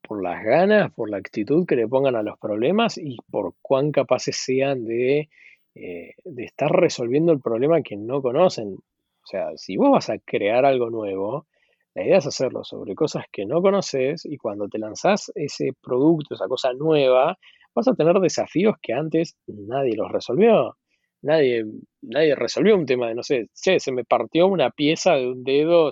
por 0.08 0.24
las 0.24 0.44
ganas, 0.44 0.92
por 0.94 1.10
la 1.10 1.18
actitud 1.18 1.66
que 1.66 1.76
le 1.76 1.88
pongan 1.88 2.16
a 2.16 2.24
los 2.24 2.38
problemas 2.40 2.98
y 2.98 3.18
por 3.32 3.54
cuán 3.62 3.92
capaces 3.92 4.38
sean 4.38 4.86
de, 4.86 5.30
eh, 5.76 6.14
de 6.24 6.44
estar 6.44 6.72
resolviendo 6.72 7.32
el 7.32 7.40
problema 7.40 7.82
que 7.82 7.98
no 7.98 8.22
conocen. 8.22 8.76
O 8.76 9.28
sea, 9.28 9.58
si 9.58 9.78
vos 9.78 9.92
vas 9.92 10.10
a 10.10 10.20
crear 10.20 10.66
algo 10.66 10.90
nuevo, 10.90 11.48
la 11.96 12.04
idea 12.04 12.18
es 12.18 12.28
hacerlo 12.28 12.64
sobre 12.64 12.94
cosas 12.94 13.26
que 13.32 13.46
no 13.46 13.62
conoces 13.62 14.26
y 14.26 14.38
cuando 14.38 14.68
te 14.68 14.78
lanzás 14.78 15.32
ese 15.34 15.72
producto, 15.82 16.36
esa 16.36 16.48
cosa 16.48 16.74
nueva, 16.74 17.38
vas 17.74 17.88
a 17.88 17.96
tener 17.96 18.20
desafíos 18.20 18.76
que 18.82 18.94
antes 18.94 19.38
nadie 19.48 19.96
los 19.96 20.12
resolvió. 20.12 20.78
Nadie, 21.22 21.66
nadie 22.02 22.36
resolvió 22.36 22.76
un 22.76 22.86
tema 22.86 23.08
de, 23.08 23.16
no 23.16 23.24
sé, 23.24 23.48
che, 23.54 23.80
se 23.80 23.92
me 23.92 24.04
partió 24.04 24.48
una 24.48 24.70
pieza 24.70 25.16
de 25.16 25.28
un 25.28 25.44
dedo, 25.44 25.90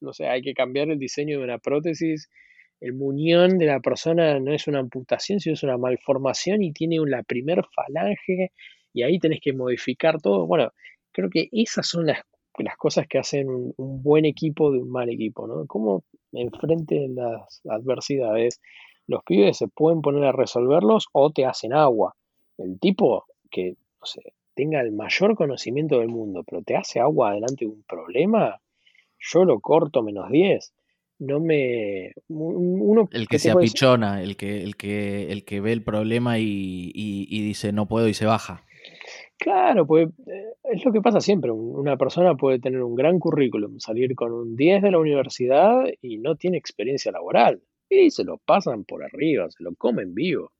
no 0.00 0.12
sé, 0.12 0.28
hay 0.28 0.42
que 0.42 0.54
cambiar 0.54 0.90
el 0.90 0.98
diseño 0.98 1.38
de 1.38 1.44
una 1.44 1.58
prótesis 1.58 2.28
el 2.84 2.92
muñón 2.92 3.56
de 3.56 3.64
la 3.64 3.80
persona 3.80 4.38
no 4.40 4.52
es 4.52 4.68
una 4.68 4.80
amputación, 4.80 5.40
sino 5.40 5.54
es 5.54 5.62
una 5.62 5.78
malformación 5.78 6.62
y 6.62 6.70
tiene 6.70 6.98
la 7.06 7.22
primer 7.22 7.64
falange 7.74 8.52
y 8.92 9.02
ahí 9.02 9.18
tenés 9.18 9.40
que 9.40 9.54
modificar 9.54 10.20
todo. 10.20 10.46
Bueno, 10.46 10.70
creo 11.10 11.30
que 11.30 11.48
esas 11.50 11.88
son 11.88 12.04
las, 12.04 12.20
cosas 12.76 13.06
que 13.08 13.18
hacen 13.18 13.48
un, 13.48 14.02
buen 14.02 14.26
equipo 14.26 14.70
de 14.70 14.80
un 14.80 14.90
mal 14.90 15.08
equipo, 15.08 15.46
¿no? 15.46 15.66
Cómo 15.66 16.04
enfrente 16.32 17.08
las 17.08 17.62
adversidades 17.66 18.60
los 19.06 19.22
pibes 19.24 19.56
se 19.56 19.68
pueden 19.68 20.02
poner 20.02 20.24
a 20.24 20.32
resolverlos 20.32 21.06
o 21.12 21.30
te 21.30 21.46
hacen 21.46 21.72
agua. 21.72 22.14
El 22.58 22.78
tipo 22.78 23.24
que, 23.50 23.76
tenga 24.52 24.82
el 24.82 24.92
mayor 24.92 25.36
conocimiento 25.36 26.00
del 26.00 26.08
mundo, 26.08 26.44
pero 26.46 26.60
te 26.60 26.76
hace 26.76 27.00
agua 27.00 27.32
delante 27.32 27.64
de 27.64 27.70
un 27.70 27.82
problema, 27.84 28.60
yo 29.18 29.46
lo 29.46 29.58
corto 29.60 30.02
menos 30.02 30.30
10 30.30 30.74
no 31.18 31.40
me. 31.40 32.12
Uno 32.28 33.08
el 33.12 33.28
que 33.28 33.38
se 33.38 33.50
apichona, 33.50 34.22
el 34.22 34.36
que, 34.36 34.62
el, 34.62 34.76
que, 34.76 35.30
el 35.30 35.44
que 35.44 35.60
ve 35.60 35.72
el 35.72 35.82
problema 35.82 36.38
y, 36.38 37.26
dice 37.26 37.72
no 37.72 37.86
puedo 37.86 38.08
y 38.08 38.14
se 38.14 38.26
baja. 38.26 38.64
Claro, 39.36 39.86
pues 39.86 40.08
es 40.64 40.84
lo 40.84 40.92
que 40.92 41.00
pasa 41.00 41.20
siempre. 41.20 41.50
Una 41.50 41.96
persona 41.96 42.34
puede 42.34 42.60
tener 42.60 42.82
un 42.82 42.94
gran 42.94 43.18
currículum, 43.18 43.78
salir 43.78 44.14
con 44.14 44.32
un 44.32 44.56
10 44.56 44.82
de 44.82 44.90
la 44.90 44.98
universidad 44.98 45.84
y 46.00 46.18
no 46.18 46.36
tiene 46.36 46.56
experiencia 46.56 47.12
laboral. 47.12 47.60
Y 47.88 48.10
se 48.10 48.24
lo 48.24 48.38
pasan 48.38 48.84
por 48.84 49.04
arriba, 49.04 49.50
se 49.50 49.62
lo 49.62 49.74
comen 49.74 50.14
vivo. 50.14 50.52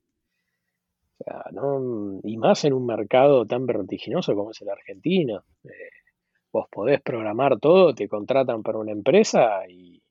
O 1.19 1.25
sea, 1.25 1.45
¿no? 1.53 2.21
Y 2.25 2.37
más 2.37 2.65
en 2.65 2.73
un 2.73 2.87
mercado 2.87 3.47
tan 3.47 3.67
vertiginoso 3.67 4.35
como 4.35 4.51
es 4.51 4.61
el 4.61 4.69
argentino. 4.69 5.45
Eh, 5.65 5.69
vos 6.53 6.67
podés 6.71 7.01
programar 7.01 7.59
todo, 7.59 7.95
te 7.95 8.09
contratan 8.09 8.63
para 8.63 8.79
una 8.79 8.93
empresa 8.93 9.69
y 9.69 10.04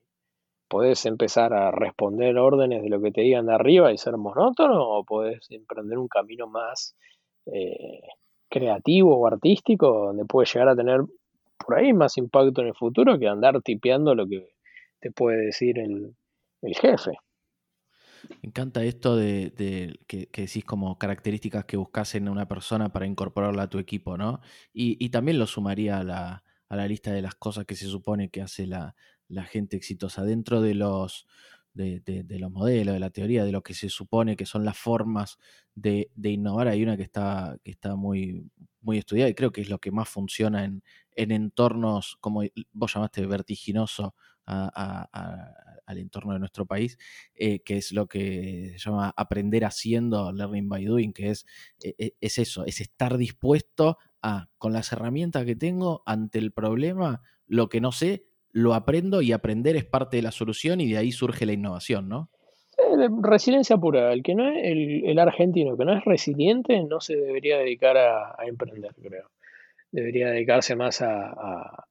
podés 0.74 1.06
empezar 1.06 1.54
a 1.54 1.70
responder 1.70 2.36
órdenes 2.40 2.82
de 2.82 2.90
lo 2.90 3.00
que 3.00 3.12
te 3.12 3.22
digan 3.22 3.46
de 3.46 3.54
arriba 3.54 3.94
y 3.94 3.98
ser 4.00 4.18
monótono 4.18 4.82
o 4.82 5.04
podés 5.04 5.46
emprender 5.52 6.00
un 6.00 6.08
camino 6.08 6.48
más 6.48 6.96
eh, 7.46 8.02
creativo 8.50 9.16
o 9.16 9.28
artístico 9.28 10.06
donde 10.08 10.26
puedes 10.26 10.52
llegar 10.52 10.70
a 10.70 10.76
tener 10.76 11.02
por 11.64 11.78
ahí 11.78 11.94
más 11.94 12.18
impacto 12.18 12.62
en 12.62 12.70
el 12.70 12.74
futuro 12.74 13.20
que 13.20 13.28
andar 13.28 13.62
tipeando 13.62 14.16
lo 14.16 14.28
que 14.28 14.50
te 15.00 15.12
puede 15.12 15.46
decir 15.46 15.78
el, 15.78 16.16
jefe. 16.64 17.12
Me 18.42 18.50
encanta 18.50 18.84
esto 18.84 19.16
de, 19.16 19.54
que, 20.08 20.28
decís 20.36 20.66
como 20.66 20.98
características 20.98 21.66
que 21.66 21.78
buscas 21.78 22.16
en 22.16 22.28
una 22.30 22.48
persona 22.48 22.92
para 22.92 23.06
incorporarla 23.06 23.64
a 23.64 23.70
tu 23.70 23.78
equipo, 23.78 24.18
¿no? 24.18 24.42
Y, 24.74 25.08
también 25.10 25.38
lo 25.38 25.46
sumaría 25.46 26.00
a 26.00 26.04
la, 26.04 26.44
a 26.68 26.76
la, 26.76 26.88
lista 26.88 27.12
de 27.12 27.22
las 27.22 27.36
cosas 27.36 27.66
que 27.66 27.76
se 27.76 27.86
supone 27.86 28.30
que 28.30 28.42
hace 28.42 28.66
la, 28.66 28.96
la 29.34 29.44
gente 29.44 29.78
exitosa, 29.78 30.24
dentro 30.24 30.62
de 30.62 30.76
los, 30.76 31.28
de, 31.74 32.26
los 32.40 32.52
modelos, 32.52 32.94
de 32.94 33.00
la 33.00 33.10
teoría, 33.10 33.44
de 33.44 33.52
lo 33.52 33.64
que 33.64 33.74
se 33.74 33.90
supone 33.90 34.36
que 34.36 34.46
son 34.46 34.64
las 34.64 34.78
formas 34.78 35.38
de, 35.76 36.10
innovar, 36.24 36.68
hay 36.68 36.84
una 36.84 36.98
que 36.98 37.04
está, 37.04 37.58
que 37.64 37.72
está 37.72 37.96
muy, 37.96 38.50
muy 38.82 38.98
estudiada 38.98 39.30
y 39.30 39.36
creo 39.36 39.52
que 39.52 39.62
es 39.62 39.70
lo 39.70 39.80
que 39.80 39.92
más 39.92 40.10
funciona 40.10 40.66
en, 40.66 40.84
entornos, 41.16 42.18
como 42.20 42.44
vos 42.72 42.94
llamaste, 42.94 43.26
vertiginoso 43.26 44.16
al 44.46 45.98
entorno 45.98 46.34
de 46.34 46.40
nuestro 46.40 46.66
país, 46.66 46.98
eh, 47.34 47.62
que 47.62 47.78
es 47.78 47.92
lo 47.92 48.08
que 48.08 48.76
se 48.78 48.90
llama 48.90 49.14
aprender 49.16 49.66
haciendo, 49.66 50.32
learning 50.32 50.70
by 50.70 50.86
doing, 50.86 51.14
que 51.14 51.30
es, 51.30 51.46
e, 51.82 51.96
e, 51.98 52.16
es 52.20 52.38
eso, 52.38 52.66
es 52.66 52.82
estar 52.82 53.18
dispuesto 53.18 53.98
a, 54.22 54.50
con 54.58 54.74
las 54.74 54.92
herramientas 54.92 55.46
que 55.46 55.56
tengo 55.56 56.04
ante 56.06 56.40
el 56.40 56.52
problema, 56.52 57.22
lo 57.46 57.70
que 57.70 57.82
no 57.82 57.92
sé, 57.92 58.26
lo 58.54 58.76
aprendo 58.76 59.22
y 59.22 59.32
aprender 59.32 59.76
es 59.76 59.84
parte 59.84 60.18
de 60.18 60.24
la 60.24 60.32
solución 60.32 60.80
y 60.80 60.92
de 60.92 60.98
ahí 60.98 61.12
surge 61.12 61.46
la 61.46 61.54
innovación, 61.54 62.08
¿no? 62.08 62.30
resiliencia 63.22 63.78
pura. 63.78 64.14
El 64.14 64.24
que 64.24 64.36
no 64.36 64.48
es, 64.48 64.58
el, 64.64 65.20
argentino 65.20 65.76
que 65.76 65.86
no 65.86 65.98
es 65.98 66.06
resiliente 66.06 66.82
no 66.84 67.02
se 67.02 67.16
debería 67.16 67.58
dedicar 67.58 67.98
a, 67.98 68.36
emprender, 68.46 68.94
creo. 69.02 69.30
Debería 69.92 70.30
dedicarse 70.30 70.76
más 70.76 71.02
a, 71.02 71.88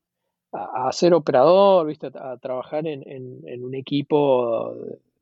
ser 0.93 1.15
operador, 1.15 1.87
¿viste? 1.87 2.11
a, 2.15 2.37
trabajar 2.37 2.87
en, 2.87 3.65
un 3.65 3.75
equipo 3.75 4.75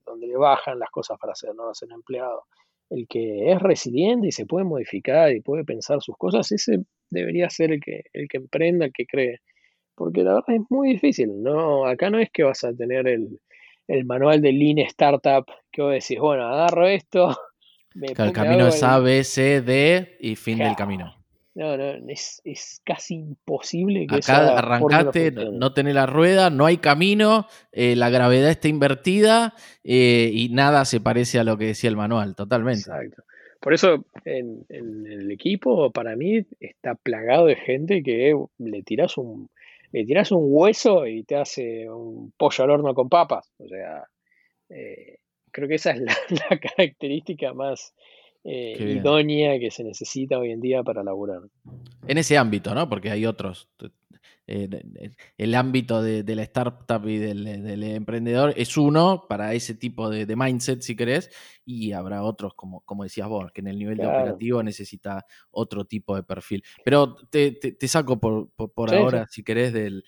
donde 0.04 0.26
le 0.26 0.36
bajan 0.36 0.78
las 0.78 0.90
cosas 0.90 1.18
para 1.18 1.32
hacer, 1.32 1.54
no 1.54 1.70
a 1.70 1.74
ser 1.74 1.90
empleado. 1.92 2.44
El 2.90 3.06
que 3.06 3.52
es 3.52 3.60
resiliente 3.60 4.28
y 4.28 4.32
se 4.32 4.46
puede 4.46 4.64
modificar 4.64 5.32
y 5.32 5.40
puede 5.40 5.64
pensar 5.64 6.02
sus 6.02 6.16
cosas, 6.16 6.50
ese 6.52 6.84
debería 7.08 7.48
ser 7.48 7.72
el 7.72 7.80
que, 7.80 8.04
el 8.12 8.28
que 8.28 8.38
emprenda, 8.38 8.86
el 8.86 8.92
que 8.92 9.06
cree 9.06 9.40
porque 10.00 10.22
la 10.22 10.32
verdad 10.32 10.54
es 10.54 10.62
muy 10.70 10.92
difícil. 10.92 11.42
No, 11.42 11.84
acá 11.84 12.08
no 12.08 12.18
es 12.18 12.30
que 12.30 12.42
vas 12.42 12.64
a 12.64 12.72
tener 12.72 13.06
el, 13.06 13.38
manual 14.06 14.40
de 14.40 14.50
Lean 14.50 14.78
Startup 14.78 15.44
que 15.70 15.82
vos 15.82 15.92
decís, 15.92 16.18
bueno, 16.18 16.46
agarro 16.46 16.86
esto. 16.86 17.38
el 17.94 18.32
camino 18.32 18.68
es 18.68 18.82
A, 18.82 18.98
B, 18.98 19.22
C, 19.24 19.60
D 19.60 20.16
y 20.18 20.36
fin 20.36 20.56
del 20.56 20.74
camino. 20.74 21.14
no, 21.54 21.76
no, 21.76 21.84
es, 22.08 22.80
casi 22.82 23.16
imposible 23.16 24.06
que 24.06 24.16
Acá 24.16 24.56
arrancate, 24.56 25.32
no, 25.32 25.74
tener 25.74 25.96
la 25.96 26.06
rueda, 26.06 26.48
no 26.48 26.64
hay 26.64 26.78
camino, 26.78 27.46
eh, 27.70 27.94
la 27.94 28.08
gravedad 28.08 28.48
está 28.48 28.68
invertida 28.68 29.52
eh, 29.84 30.30
y 30.32 30.48
nada 30.48 30.86
se 30.86 31.02
parece 31.02 31.38
a 31.38 31.44
lo 31.44 31.58
que 31.58 31.66
decía 31.66 31.90
el 31.90 31.96
manual, 31.98 32.34
totalmente. 32.34 32.88
Exacto. 32.88 33.22
Por 33.60 33.74
eso 33.74 34.06
en, 34.24 34.64
el 34.70 35.30
equipo, 35.30 35.90
para 35.90 36.16
mí, 36.16 36.46
está 36.58 36.94
plagado 36.94 37.44
de 37.44 37.56
gente 37.56 38.02
que 38.02 38.34
le 38.56 38.82
tiras 38.82 39.18
un, 39.18 39.50
le 39.92 40.04
tiras 40.04 40.30
un 40.32 40.44
hueso 40.44 41.06
y 41.06 41.24
te 41.24 41.36
hace 41.36 41.88
un 41.88 42.32
pollo 42.36 42.64
al 42.64 42.70
horno 42.70 42.94
con 42.94 43.08
papas. 43.08 43.50
O 43.58 43.68
sea, 43.68 44.04
eh, 44.68 45.18
creo 45.50 45.68
que 45.68 45.74
esa 45.76 45.92
es 45.92 46.00
la 46.00 46.58
característica 46.76 47.52
más, 47.52 47.94
eh, 48.44 48.76
idónea 48.78 49.58
que 49.58 49.70
se 49.70 49.84
necesita 49.84 50.38
hoy 50.38 50.52
en 50.52 50.60
día 50.60 50.82
para 50.82 51.02
laburar. 51.02 51.42
En 52.06 52.18
ese 52.18 52.38
ámbito, 52.38 52.74
¿no? 52.74 52.88
Porque 52.88 53.10
hay 53.10 53.26
otros. 53.26 53.68
Eh, 54.52 54.68
el 55.38 55.54
ámbito 55.54 56.02
de, 56.02 56.24
la 56.34 56.42
startup 56.42 57.06
y 57.06 57.18
del, 57.18 57.46
emprendedor 57.84 58.52
es 58.56 58.76
uno 58.76 59.26
para 59.28 59.54
ese 59.54 59.74
tipo 59.74 60.10
de, 60.10 60.26
mindset, 60.34 60.80
si 60.80 60.96
querés, 60.96 61.30
y 61.64 61.92
habrá 61.92 62.24
otros, 62.24 62.54
como, 62.54 62.80
como 62.80 63.04
decías 63.04 63.28
vos, 63.28 63.52
que 63.52 63.60
en 63.60 63.68
el 63.68 63.78
nivel 63.78 63.98
de 63.98 64.08
operativo 64.08 64.60
necesita 64.64 65.24
otro 65.52 65.84
tipo 65.84 66.16
de 66.16 66.24
perfil. 66.24 66.64
Pero 66.84 67.14
te, 67.30 67.76
saco 67.86 68.18
por, 68.18 68.50
ahora, 68.92 69.28
si 69.30 69.44
querés, 69.44 69.72
del, 69.72 70.02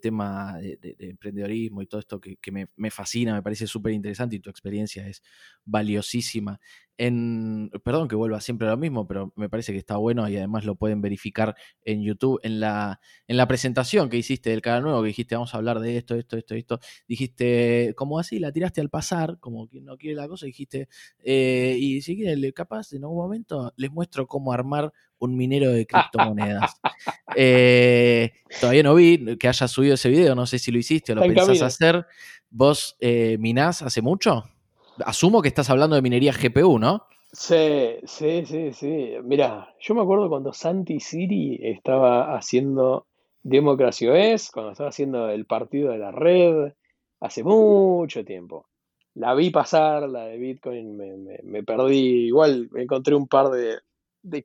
tema 0.00 0.58
de, 0.58 0.96
emprendedorismo 0.98 1.82
y 1.82 1.86
todo 1.86 2.00
esto 2.00 2.20
que, 2.20 2.38
me, 2.52 2.68
me, 2.76 2.90
fascina, 2.90 3.34
me 3.34 3.42
parece 3.42 3.66
súper 3.66 3.92
interesante 3.92 4.36
y 4.36 4.40
tu 4.40 4.50
experiencia 4.50 5.06
es 5.06 5.22
valiosísima 5.64 6.60
en, 6.98 7.70
perdón 7.84 8.08
que 8.08 8.14
vuelva 8.14 8.40
siempre 8.40 8.68
a 8.68 8.72
lo 8.72 8.76
mismo, 8.76 9.06
pero 9.06 9.32
me 9.36 9.48
parece 9.48 9.72
que 9.72 9.78
está 9.78 9.96
bueno 9.96 10.28
y 10.28 10.36
además 10.36 10.64
lo 10.64 10.76
pueden 10.76 11.00
verificar 11.00 11.56
en 11.82 12.02
YouTube. 12.02 12.38
En 12.42 12.60
la, 12.60 13.00
en 13.26 13.36
la 13.36 13.48
presentación 13.48 14.08
que 14.08 14.16
hiciste 14.16 14.50
del 14.50 14.62
canal 14.62 14.82
nuevo, 14.82 15.02
que 15.02 15.08
dijiste 15.08 15.34
vamos 15.34 15.54
a 15.54 15.56
hablar 15.58 15.80
de 15.80 15.96
esto, 15.96 16.14
esto, 16.14 16.36
esto, 16.36 16.54
esto, 16.54 16.80
dijiste, 17.08 17.94
como 17.96 18.18
así, 18.18 18.38
la 18.38 18.52
tiraste 18.52 18.80
al 18.80 18.90
pasar, 18.90 19.38
como 19.40 19.68
quien 19.68 19.84
no 19.84 19.96
quiere 19.96 20.16
la 20.16 20.28
cosa, 20.28 20.46
dijiste, 20.46 20.88
eh, 21.18 21.76
y 21.78 22.02
si 22.02 22.16
quieren, 22.16 22.52
capaz 22.52 22.92
en 22.92 23.02
algún 23.02 23.18
momento 23.18 23.72
les 23.76 23.90
muestro 23.90 24.26
cómo 24.26 24.52
armar 24.52 24.92
un 25.24 25.36
minero 25.36 25.70
de 25.72 25.86
criptomonedas. 25.86 26.80
Eh, 27.36 28.30
todavía 28.60 28.84
no 28.84 28.94
vi 28.94 29.36
que 29.36 29.48
hayas 29.48 29.68
subido 29.68 29.94
ese 29.94 30.08
video, 30.08 30.36
no 30.36 30.46
sé 30.46 30.60
si 30.60 30.70
lo 30.70 30.78
hiciste 30.78 31.10
o 31.10 31.16
lo 31.16 31.22
pensás 31.22 31.60
hacer. 31.62 32.06
¿Vos 32.48 32.96
eh, 33.00 33.36
minás 33.40 33.82
hace 33.82 34.00
mucho? 34.02 34.44
asumo 35.04 35.42
que 35.42 35.48
estás 35.48 35.70
hablando 35.70 35.96
de 35.96 36.02
minería 36.02 36.32
GPU, 36.32 36.78
¿no? 36.78 37.06
Sí, 37.32 37.96
sí, 38.04 38.46
sí, 38.46 38.72
sí. 38.72 39.14
Mira, 39.24 39.74
yo 39.80 39.94
me 39.94 40.02
acuerdo 40.02 40.28
cuando 40.28 40.52
Santi 40.52 41.00
Siri 41.00 41.58
estaba 41.62 42.36
haciendo 42.36 43.06
Democracy 43.42 44.06
OS, 44.06 44.50
cuando 44.52 44.72
estaba 44.72 44.90
haciendo 44.90 45.28
el 45.28 45.44
partido 45.46 45.90
de 45.90 45.98
la 45.98 46.12
red, 46.12 46.72
hace 47.20 47.42
mucho 47.42 48.24
tiempo. 48.24 48.68
La 49.14 49.34
vi 49.34 49.50
pasar, 49.50 50.08
la 50.08 50.26
de 50.26 50.38
Bitcoin, 50.38 50.96
me, 51.42 51.62
perdí. 51.62 52.26
Igual 52.26 52.68
me 52.70 52.82
encontré 52.82 53.14
un 53.14 53.26
par 53.26 53.50
de, 53.50 53.78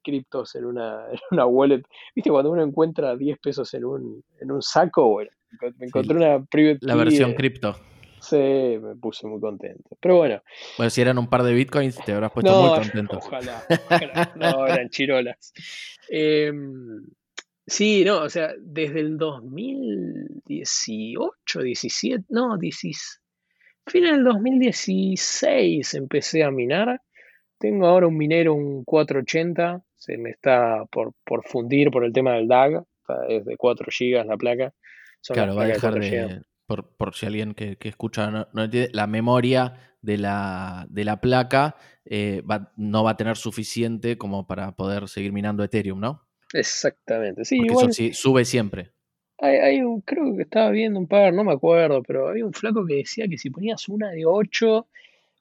criptos 0.03 0.55
en 0.55 0.65
una, 0.65 1.05
una 1.31 1.45
wallet. 1.45 1.83
¿Viste 2.15 2.29
cuando 2.29 2.51
uno 2.51 2.63
encuentra 2.63 3.15
10 3.15 3.39
pesos 3.39 3.73
en 3.73 3.85
un, 3.85 4.23
en 4.39 4.51
un 4.51 4.61
saco? 4.61 5.09
Bueno, 5.09 5.31
me 5.77 5.87
encontré 5.87 6.15
una 6.15 6.43
private 6.45 6.79
La 6.81 6.95
versión 6.95 7.33
cripto. 7.33 7.75
Sí, 8.21 8.35
me 8.35 8.95
puse 8.95 9.27
muy 9.27 9.39
contento. 9.39 9.97
Pero 9.99 10.17
bueno. 10.17 10.41
Bueno, 10.77 10.89
si 10.89 11.01
eran 11.01 11.17
un 11.17 11.29
par 11.29 11.43
de 11.43 11.53
bitcoins, 11.53 11.95
te 12.03 12.11
habrás 12.11 12.31
puesto 12.31 12.51
muy 12.51 12.79
contento. 12.83 13.17
Ojalá, 13.17 13.63
No, 14.35 14.67
eran 14.67 14.89
chirolas. 14.89 15.53
Em, 16.09 17.05
sí, 17.65 18.03
no, 18.03 18.23
o 18.23 18.29
sea, 18.29 18.53
desde 18.59 18.99
el 18.99 19.17
2018, 19.17 21.61
17, 21.61 22.25
no, 22.29 22.57
16, 22.57 23.21
fin 23.87 24.03
del 24.03 24.23
2016 24.23 25.93
empecé 25.93 26.43
a 26.43 26.51
minar. 26.51 27.01
Tengo 27.59 27.87
ahora 27.87 28.07
un 28.07 28.17
minero, 28.17 28.53
un 28.53 28.83
480, 28.85 29.83
se 29.95 30.17
me 30.17 30.31
está 30.31 30.85
por, 30.91 31.13
por 31.25 31.45
fundir 31.45 31.91
por 31.91 32.05
el 32.05 32.13
tema 32.13 32.33
del 32.33 32.47
DAG, 32.47 32.83
es 33.27 33.45
de 33.45 33.57
4 33.57 33.87
GB 33.87 34.25
la 34.25 34.37
placa. 34.37 34.73
claro, 35.27 35.55
va 35.55 35.63
a 35.63 35.67
dejar 35.67 35.99
de, 35.99 36.41
por, 36.65 37.15
si 37.15 37.25
alguien 37.25 37.53
que, 37.53 37.77
escucha 37.81 38.29
no, 38.29 38.63
entiende, 38.63 38.89
la 38.93 39.07
memoria 39.07 39.95
de 40.01 40.17
la, 40.17 40.85
de 40.89 41.03
la 41.03 41.19
placa 41.19 41.75
eh, 42.05 42.43
no 42.77 43.03
va 43.03 43.11
a 43.11 43.17
tener 43.17 43.37
suficiente 43.37 44.17
como 44.17 44.47
para 44.47 44.75
poder 44.75 45.07
seguir 45.07 45.33
minando 45.33 45.63
Ethereum, 45.63 45.99
¿no? 45.99 46.27
Exactamente, 46.53 47.43
sí. 47.45 47.57
igual, 47.57 47.89
eso 47.89 48.03
sube 48.13 48.45
siempre. 48.45 48.91
Hay, 49.41 49.81
un, 49.81 50.01
creo 50.01 50.35
que 50.35 50.43
estaba 50.43 50.69
viendo 50.69 50.99
un 50.99 51.07
par, 51.07 51.33
no 51.33 51.45
me 51.45 51.53
acuerdo, 51.53 52.03
pero 52.03 52.27
había 52.27 52.45
un 52.45 52.51
flaco 52.51 52.85
que 52.85 52.95
decía 52.95 53.25
que 53.29 53.37
si 53.37 53.49
ponías 53.49 53.87
una 53.87 54.09
de 54.11 54.25
8, 54.25 54.87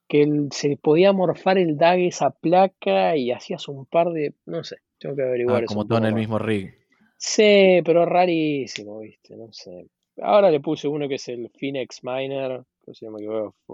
que 0.09 0.27
se 0.51 0.77
podía 0.77 1.13
morfar 1.13 1.59
el 1.59 1.77
DAG 1.77 2.01
esa 2.01 2.31
placa 2.31 3.17
y 3.17 3.31
hacías 3.31 3.69
un 3.69 3.85
par 3.85 4.11
de, 4.11 4.35
no 4.47 4.65
sé, 4.65 4.79
tengo 4.99 5.15
que 5.15 5.23
averiguar 5.23 5.63
ah, 5.63 5.67
Como 5.67 5.87
todo 5.87 5.99
en 5.99 6.07
el 6.07 6.15
mismo 6.15 6.39
rig. 6.39 6.75
Sí, 7.17 7.81
pero 7.85 8.07
rarísimo, 8.07 9.01
viste, 9.01 9.37
no 9.37 9.53
sé. 9.53 9.87
Ahora 10.21 10.51
le 10.51 10.61
puse 10.61 10.89
uno 10.89 11.09
que 11.09 11.17
es 11.17 11.29
el 11.29 11.51
Phoenix 11.51 12.01
Miner, 12.03 12.63
que 12.85 12.95
se 12.95 13.07
llama 13.07 13.19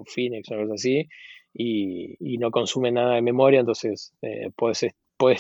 Phoenix 0.07 0.51
o 0.51 0.55
algo 0.55 0.75
así, 0.75 1.09
y, 1.53 2.39
no 2.39 2.51
consume 2.51 2.91
nada 2.91 3.15
de 3.15 3.23
memoria, 3.23 3.61
entonces 3.61 4.13
eh, 4.23 4.51
puedes, 4.57 4.93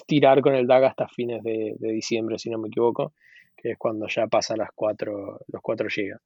tirar 0.07 0.41
con 0.41 0.55
el 0.55 0.66
DAG 0.66 0.85
hasta 0.85 1.09
fines 1.09 1.43
de, 1.43 1.75
diciembre, 1.81 2.39
si 2.39 2.51
no 2.51 2.59
me 2.59 2.69
equivoco, 2.69 3.12
que 3.57 3.73
es 3.73 3.79
cuando 3.79 4.07
ya 4.07 4.27
pasa 4.29 4.57
las 4.57 4.71
4, 4.75 5.41
los 5.49 5.62
4 5.62 5.89
GB. 5.89 6.19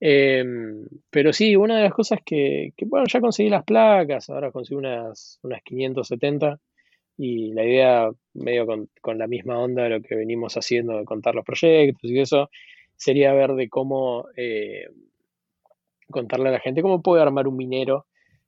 Em, 0.00 0.86
pero 1.10 1.32
sí, 1.32 1.56
una 1.56 1.76
de 1.76 1.82
las 1.84 1.92
cosas 1.92 2.20
que, 2.24 2.72
bueno, 2.86 3.06
ya 3.08 3.20
conseguí 3.20 3.48
las 3.50 3.64
placas, 3.64 4.30
ahora 4.30 4.52
conseguí 4.52 4.78
unas, 4.78 5.40
unas 5.42 5.62
570 5.62 6.60
y 7.16 7.52
la 7.52 7.64
idea, 7.64 8.10
medio 8.34 8.66
con, 8.66 8.88
con, 9.00 9.18
la 9.18 9.26
misma 9.26 9.58
onda 9.58 9.84
de 9.84 9.90
lo 9.90 10.00
que 10.02 10.14
venimos 10.14 10.56
haciendo, 10.56 10.96
de 10.98 11.04
contar 11.04 11.34
los 11.34 11.44
proyectos 11.44 12.10
y 12.10 12.20
eso, 12.20 12.48
sería 12.96 13.32
ver 13.32 13.54
de 13.54 13.68
cómo 13.68 14.26
eh, 14.36 14.86
contarle 16.10 16.48
a 16.48 16.52
la 16.52 16.60
gente 16.60 16.82
cómo 16.82 17.02
puede 17.02 17.22
armar 17.22 17.48
un 17.48 17.56
minero, 17.56 18.06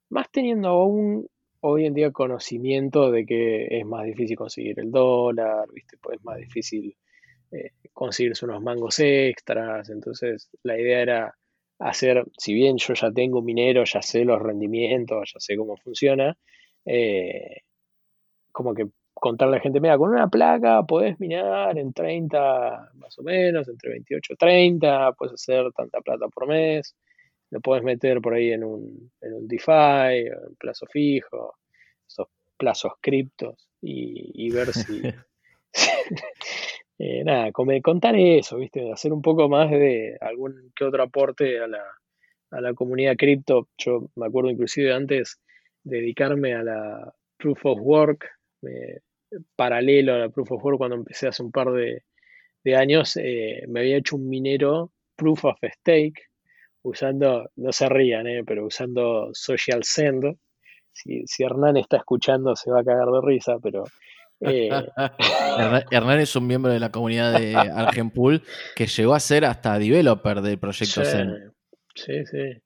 más 0.08 0.30
teniendo 0.30 0.68
aún 0.68 1.28
hoy 1.60 1.86
en 1.86 1.94
día 1.94 2.10
conocimiento 2.10 3.10
de 3.10 3.26
que 3.26 3.78
es 3.78 3.86
más 3.86 4.04
difícil 4.06 4.36
conseguir 4.36 4.80
el 4.80 4.90
dólar, 4.90 5.66
¿viste? 5.74 5.96
Pues 6.00 6.18
es 6.18 6.24
más 6.24 6.38
difícil 6.38 6.96
eh, 7.50 7.72
conseguirse 7.92 8.44
unos 8.44 8.62
mangos 8.62 8.98
extras, 9.00 9.90
entonces 9.90 10.50
la 10.62 10.78
idea 10.78 11.00
era 11.00 11.34
hacer, 11.78 12.24
si 12.36 12.54
bien 12.54 12.76
yo 12.78 12.94
ya 12.94 13.10
tengo 13.10 13.42
minero, 13.42 13.84
ya 13.84 14.02
sé 14.02 14.24
los 14.24 14.40
rendimientos, 14.40 15.32
ya 15.34 15.40
sé 15.40 15.56
cómo 15.56 15.76
funciona, 15.76 16.36
eh, 16.84 17.62
como 18.52 18.74
que 18.74 18.88
contarle 19.14 19.56
a 19.56 19.58
la 19.58 19.62
gente, 19.62 19.80
mira, 19.80 19.98
con 19.98 20.10
una 20.10 20.28
placa 20.28 20.82
podés 20.84 21.18
minar 21.20 21.76
en 21.78 21.92
30 21.92 22.90
más 22.94 23.18
o 23.18 23.22
menos, 23.22 23.68
entre 23.68 23.90
28 23.90 24.32
y 24.32 24.36
30, 24.36 25.12
puedes 25.12 25.34
hacer 25.34 25.72
tanta 25.72 26.00
plata 26.00 26.28
por 26.28 26.46
mes, 26.46 26.94
lo 27.50 27.60
puedes 27.60 27.82
meter 27.82 28.20
por 28.20 28.34
ahí 28.34 28.52
en 28.52 28.64
un, 28.64 29.10
en 29.20 29.34
un 29.34 29.48
DeFi, 29.48 30.28
en 30.28 30.54
plazo 30.58 30.86
fijo, 30.86 31.56
esos 32.06 32.28
plazos 32.56 32.92
criptos 33.00 33.68
y, 33.80 34.50
ver 34.50 34.72
si... 34.72 35.02
eh, 37.00 37.24
nada, 37.24 37.50
contar 37.52 38.16
eso, 38.16 38.58
¿viste? 38.58 38.92
Hacer 38.92 39.12
un 39.12 39.22
poco 39.22 39.48
más 39.48 39.70
de 39.70 40.16
algún 40.20 40.72
que 40.76 40.84
otro 40.84 41.02
aporte 41.02 41.58
a 41.60 41.66
la, 41.66 41.82
a 42.50 42.60
la 42.60 42.74
comunidad 42.74 43.16
cripto. 43.16 43.68
Yo 43.78 44.10
me 44.16 44.26
acuerdo 44.26 44.50
inclusive 44.50 44.92
antes 44.92 45.40
dedicarme 45.82 46.54
a 46.54 46.62
la 46.62 47.14
proof 47.38 47.64
of 47.64 47.78
work, 47.80 48.28
paralelo 49.56 50.14
a 50.14 50.18
la 50.18 50.28
Proof 50.28 50.52
of 50.52 50.64
Work 50.64 50.78
cuando 50.78 50.96
empecé 50.96 51.28
hace 51.28 51.42
un 51.42 51.52
par 51.52 51.68
de, 51.72 52.02
años, 52.76 53.16
eh, 53.16 53.64
me 53.68 53.80
había 53.80 53.96
hecho 53.96 54.16
un 54.16 54.28
minero 54.28 54.92
Proof 55.16 55.44
of 55.44 55.58
Stake 55.62 56.22
usando, 56.82 57.50
no 57.56 57.72
se 57.72 57.88
rían, 57.88 58.26
eh, 58.26 58.42
pero 58.44 58.66
usando 58.66 59.30
Social 59.32 59.84
Send. 59.84 60.36
Si, 60.92 61.24
Hernán 61.38 61.76
está 61.76 61.98
escuchando 61.98 62.56
se 62.56 62.70
va 62.70 62.80
a 62.80 62.84
cagar 62.84 63.08
de 63.08 63.20
risa, 63.22 63.58
pero... 63.62 63.84
Eh, 64.40 64.70
Hernán 65.90 66.20
es 66.20 66.34
un 66.34 66.46
miembro 66.46 66.72
de 66.72 66.80
la 66.80 66.90
comunidad 66.90 67.38
de 67.38 67.54
Argenpool 67.54 68.42
que 68.74 68.86
llegó 68.86 69.14
a 69.14 69.20
ser 69.20 69.44
hasta 69.44 69.78
developer 69.78 70.40
del 70.40 70.58
proyecto 70.58 71.04
sí, 71.04 71.18
Sí, 71.94 72.24
sí. 72.24 72.62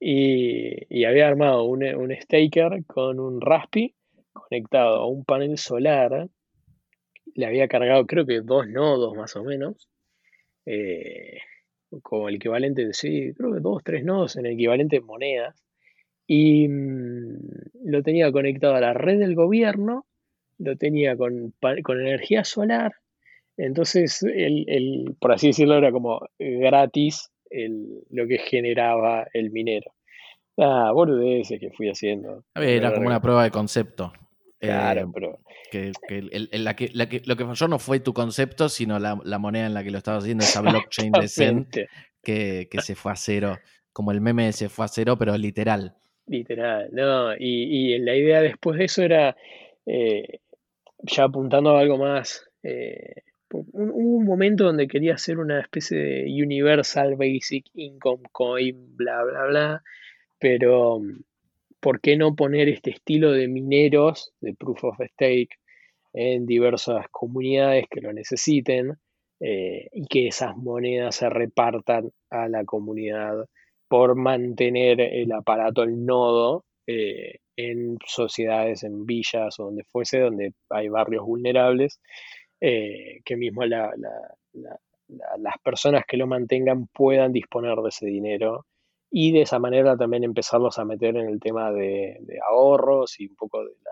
Y, 0.00 1.04
había 1.04 1.28
armado 1.28 1.64
un, 1.64 1.84
un 1.84 2.14
staker 2.14 2.84
con 2.86 3.20
un 3.20 3.40
Raspi 3.40 3.94
conectado 4.32 4.96
a 4.96 5.06
un 5.06 5.24
panel 5.24 5.58
solar, 5.58 6.28
le 7.34 7.46
había 7.46 7.68
cargado 7.68 8.06
creo 8.06 8.24
que 8.24 8.40
dos 8.40 8.68
nodos 8.68 9.16
más 9.16 9.36
o 9.36 9.44
menos, 9.44 9.88
eh, 10.64 11.38
como 12.02 12.28
el 12.28 12.36
equivalente 12.36 12.86
de, 12.86 12.94
sí, 12.94 13.32
creo 13.34 13.52
que 13.52 13.60
dos, 13.60 13.82
tres 13.84 14.04
nodos 14.04 14.36
en 14.36 14.46
el 14.46 14.52
equivalente 14.52 14.96
de 14.96 15.02
monedas, 15.02 15.62
y 16.26 16.68
mm, 16.68 17.38
lo 17.84 18.02
tenía 18.02 18.30
conectado 18.32 18.74
a 18.74 18.80
la 18.80 18.92
red 18.92 19.18
del 19.18 19.34
gobierno, 19.34 20.06
lo 20.58 20.76
tenía 20.76 21.16
con, 21.16 21.54
con 21.82 22.00
energía 22.00 22.44
solar, 22.44 22.92
Entonces, 23.56 24.22
el, 24.22 25.16
por 25.20 25.32
así 25.32 25.48
decirlo, 25.48 25.76
era 25.76 25.90
como 25.90 26.20
gratis 26.38 27.30
el, 27.50 28.04
lo 28.10 28.26
que 28.26 28.38
generaba 28.38 29.26
el 29.32 29.50
minero. 29.50 29.92
Ah, 30.56 30.90
boludeces 30.92 31.60
que 31.60 31.70
fui 31.70 31.88
haciendo. 31.88 32.44
Era 32.54 32.92
como 32.92 33.06
una 33.06 33.20
prueba 33.20 33.44
de 33.44 33.50
concepto. 33.50 34.12
Claro, 34.58 35.02
eh, 35.02 35.10
pero. 35.14 35.38
Que, 35.70 35.92
la 36.52 36.74
que, 36.74 36.90
lo 37.24 37.36
que 37.36 37.44
falló 37.44 37.68
no 37.68 37.78
fue 37.78 38.00
tu 38.00 38.12
concepto, 38.12 38.68
sino 38.68 38.98
la, 38.98 39.38
moneda 39.38 39.66
en 39.66 39.74
la 39.74 39.84
que 39.84 39.90
lo 39.90 39.98
estabas 39.98 40.24
haciendo, 40.24 40.44
esa 40.44 40.62
blockchain 40.62 41.12
de 41.12 41.28
Zen, 41.28 41.68
que, 42.22 42.68
se 42.82 42.94
fue 42.94 43.12
a 43.12 43.16
cero, 43.16 43.58
como 43.92 44.10
el 44.10 44.20
meme 44.20 44.52
se 44.52 44.68
fue 44.68 44.84
a 44.86 44.88
cero, 44.88 45.16
pero 45.18 45.36
literal. 45.36 45.94
Literal, 46.26 46.88
no, 46.92 47.34
y, 47.34 47.94
y 47.94 47.98
la 48.00 48.14
idea 48.14 48.40
después 48.42 48.78
de 48.78 48.84
eso 48.86 49.02
era, 49.02 49.36
eh, 49.86 50.40
ya 51.02 51.24
apuntando 51.24 51.76
a 51.76 51.80
algo 51.80 51.98
más, 51.98 52.48
eh, 52.62 53.22
hubo 53.50 53.64
un, 53.72 54.24
momento 54.24 54.64
donde 54.64 54.88
quería 54.88 55.14
hacer 55.14 55.38
una 55.38 55.60
especie 55.60 55.98
de 55.98 56.42
Universal 56.42 57.16
Basic 57.16 57.66
Income 57.74 58.24
Coin, 58.32 58.96
bla, 58.96 59.24
bla, 59.24 59.44
bla, 59.46 59.82
pero 60.38 61.00
¿por 61.80 62.00
qué 62.00 62.16
no 62.16 62.34
poner 62.34 62.68
este 62.68 62.90
estilo 62.90 63.32
de 63.32 63.48
mineros 63.48 64.32
de 64.40 64.54
Proof 64.54 64.84
of 64.84 65.00
Stake 65.12 65.56
en 66.12 66.46
diversas 66.46 67.06
comunidades 67.10 67.86
que 67.90 68.00
lo 68.00 68.12
necesiten 68.12 68.98
eh, 69.40 69.88
y 69.92 70.06
que 70.06 70.26
esas 70.28 70.56
monedas 70.56 71.14
se 71.14 71.30
repartan 71.30 72.10
a 72.30 72.48
la 72.48 72.64
comunidad 72.64 73.46
por 73.88 74.16
mantener 74.16 75.00
el 75.00 75.32
aparato, 75.32 75.82
el 75.82 76.04
nodo, 76.04 76.64
eh, 76.86 77.38
en 77.58 77.98
sociedades, 78.06 78.84
en 78.84 79.04
villas 79.04 79.58
o 79.58 79.64
donde 79.64 79.82
fuese, 79.82 80.20
donde 80.20 80.54
hay 80.70 80.88
barrios 80.88 81.26
vulnerables, 81.26 82.00
eh, 82.60 83.20
que 83.24 83.36
mismo 83.36 83.64
las 83.64 83.88
personas 85.64 86.04
que 86.06 86.16
lo 86.16 86.28
mantengan 86.28 86.86
puedan 86.86 87.32
disponer 87.32 87.76
de 87.78 87.88
ese 87.88 88.06
dinero 88.06 88.66
y 89.10 89.32
de 89.32 89.42
esa 89.42 89.58
manera 89.58 89.96
también 89.96 90.22
empezarlos 90.22 90.78
a 90.78 90.84
meter 90.84 91.16
en 91.16 91.28
el 91.28 91.40
tema 91.40 91.72
de, 91.72 92.20
ahorros 92.48 93.18
y 93.18 93.26
un 93.26 93.34
poco 93.34 93.64
de 93.64 93.72
la 93.84 93.90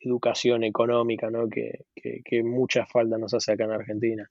educación 0.00 0.64
económica 0.64 1.30
¿no? 1.30 1.48
que, 1.48 1.84
que, 1.94 2.42
mucha 2.42 2.84
falta 2.86 3.16
nos 3.16 3.32
hace 3.32 3.52
acá 3.52 3.64
en 3.64 3.72
Argentina. 3.72 4.28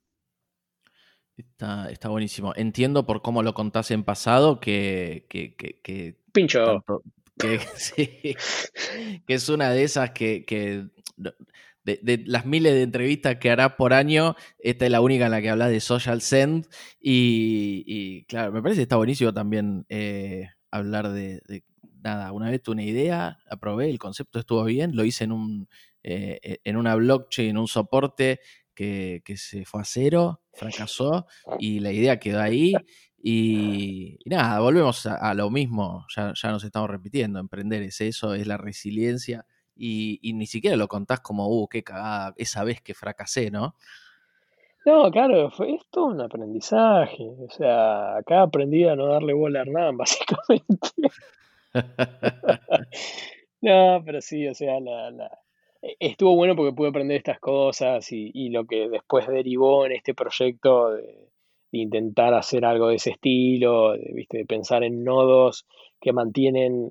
Está, 1.37 1.89
está, 1.89 2.09
buenísimo. 2.09 2.51
Entiendo 2.55 3.05
por 3.05 3.21
cómo 3.21 3.43
lo 3.43 3.53
contás 3.53 3.91
en 3.91 4.03
pasado 4.03 4.59
que... 4.59 5.25
que, 5.29 6.17
Pincho. 6.33 6.83
Que, 7.37 7.59
que 9.27 9.33
es 9.33 9.49
una 9.49 9.69
de 9.71 9.83
esas 9.83 10.11
que, 10.11 10.89
de, 11.83 12.23
las 12.25 12.45
miles 12.45 12.73
de 12.73 12.81
entrevistas 12.83 13.37
que 13.37 13.49
harás 13.49 13.73
por 13.73 13.93
año, 13.93 14.35
esta 14.59 14.85
es 14.85 14.91
la 14.91 15.01
única 15.01 15.25
en 15.25 15.31
la 15.31 15.41
que 15.41 15.49
hablas 15.49 15.69
de 15.69 15.79
Social 15.79 16.21
Send. 16.21 16.67
Y, 16.99 18.25
claro, 18.25 18.51
me 18.51 18.61
parece 18.61 18.79
que 18.79 18.83
está 18.83 18.97
buenísimo 18.97 19.33
también 19.33 19.85
eh, 19.89 20.47
hablar 20.71 21.09
de, 21.11 21.41
nada, 22.01 22.31
una 22.31 22.49
vez 22.49 22.61
tuve 22.61 22.73
una 22.73 22.83
idea, 22.83 23.39
aprobé, 23.49 23.89
el 23.89 23.99
concepto 23.99 24.39
estuvo 24.39 24.63
bien, 24.63 24.95
lo 24.95 25.05
hice 25.05 25.23
en, 25.23 25.31
un, 25.31 25.69
eh, 26.03 26.59
en 26.63 26.77
una 26.77 26.95
blockchain, 26.95 27.49
en 27.49 27.57
un 27.57 27.67
soporte 27.67 28.39
que, 28.77 29.37
se 29.37 29.65
fue 29.65 29.81
a 29.81 29.85
cero, 29.85 30.41
fracasó 30.53 31.25
y 31.59 31.79
la 31.79 31.91
idea 31.91 32.19
quedó 32.19 32.41
ahí. 32.41 32.73
Y, 33.21 34.19
nada, 34.25 34.59
volvemos 34.59 35.05
a, 35.05 35.15
a 35.15 35.33
lo 35.33 35.49
mismo, 35.49 36.05
ya, 36.15 36.33
ya, 36.35 36.51
nos 36.51 36.63
estamos 36.63 36.89
repitiendo, 36.89 37.39
emprender 37.39 37.81
es 37.81 37.99
eso, 38.01 38.33
es 38.33 38.47
la 38.47 38.57
resiliencia 38.57 39.45
y, 39.79 40.33
ni 40.33 40.45
siquiera 40.45 40.75
lo 40.75 40.87
contás 40.87 41.19
como, 41.19 41.47
uh, 41.47 41.67
qué 41.67 41.83
cagada, 41.83 42.33
esa 42.37 42.63
vez 42.63 42.81
que 42.81 42.93
fracasé, 42.93 43.51
¿no? 43.51 43.75
No, 44.85 45.11
claro, 45.11 45.51
fue 45.51 45.75
esto 45.75 46.05
un 46.05 46.21
aprendizaje. 46.21 47.23
O 47.23 47.49
sea, 47.49 48.17
acá 48.17 48.43
aprendí 48.43 48.85
a 48.85 48.95
no 48.95 49.07
darle 49.07 49.33
bola 49.33 49.59
a 49.59 49.61
Hernán, 49.63 49.97
básicamente. 49.97 50.89
no, 53.61 54.01
pero 54.05 54.21
sí, 54.21 54.47
o 54.47 54.53
sea, 54.53 54.79
la, 54.79 55.09
e, 55.81 55.95
estuvo 55.99 56.35
bueno 56.35 56.55
porque 56.55 56.73
pude 56.73 56.89
aprender 56.89 57.17
estas 57.17 57.39
cosas 57.39 58.11
y, 58.11 58.31
y, 58.33 58.49
lo 58.49 58.65
que 58.65 58.87
después 58.89 59.27
derivó 59.27 59.85
en 59.85 59.91
este 59.91 60.13
proyecto 60.13 60.91
de, 60.91 61.26
intentar 61.71 62.33
hacer 62.33 62.65
algo 62.65 62.87
de 62.89 62.95
ese 62.95 63.11
estilo, 63.11 63.93
de, 63.93 64.11
¿viste? 64.13 64.39
de 64.39 64.45
pensar 64.45 64.83
en 64.83 65.03
nodos 65.03 65.65
que 65.99 66.13
mantienen, 66.13 66.89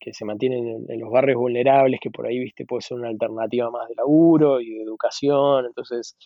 que 0.00 0.12
se 0.12 0.24
mantienen 0.24 0.86
en, 0.88 1.00
los 1.00 1.10
barrios 1.10 1.38
vulnerables, 1.38 2.00
que 2.00 2.10
por 2.10 2.26
ahí, 2.26 2.38
viste, 2.38 2.64
puede 2.64 2.82
ser 2.82 2.98
una 2.98 3.08
alternativa 3.08 3.70
más 3.70 3.88
de 3.88 3.94
laburo 3.94 4.60
y 4.60 4.70
de 4.70 4.82
educación. 4.82 5.66
Entonces, 5.66 6.16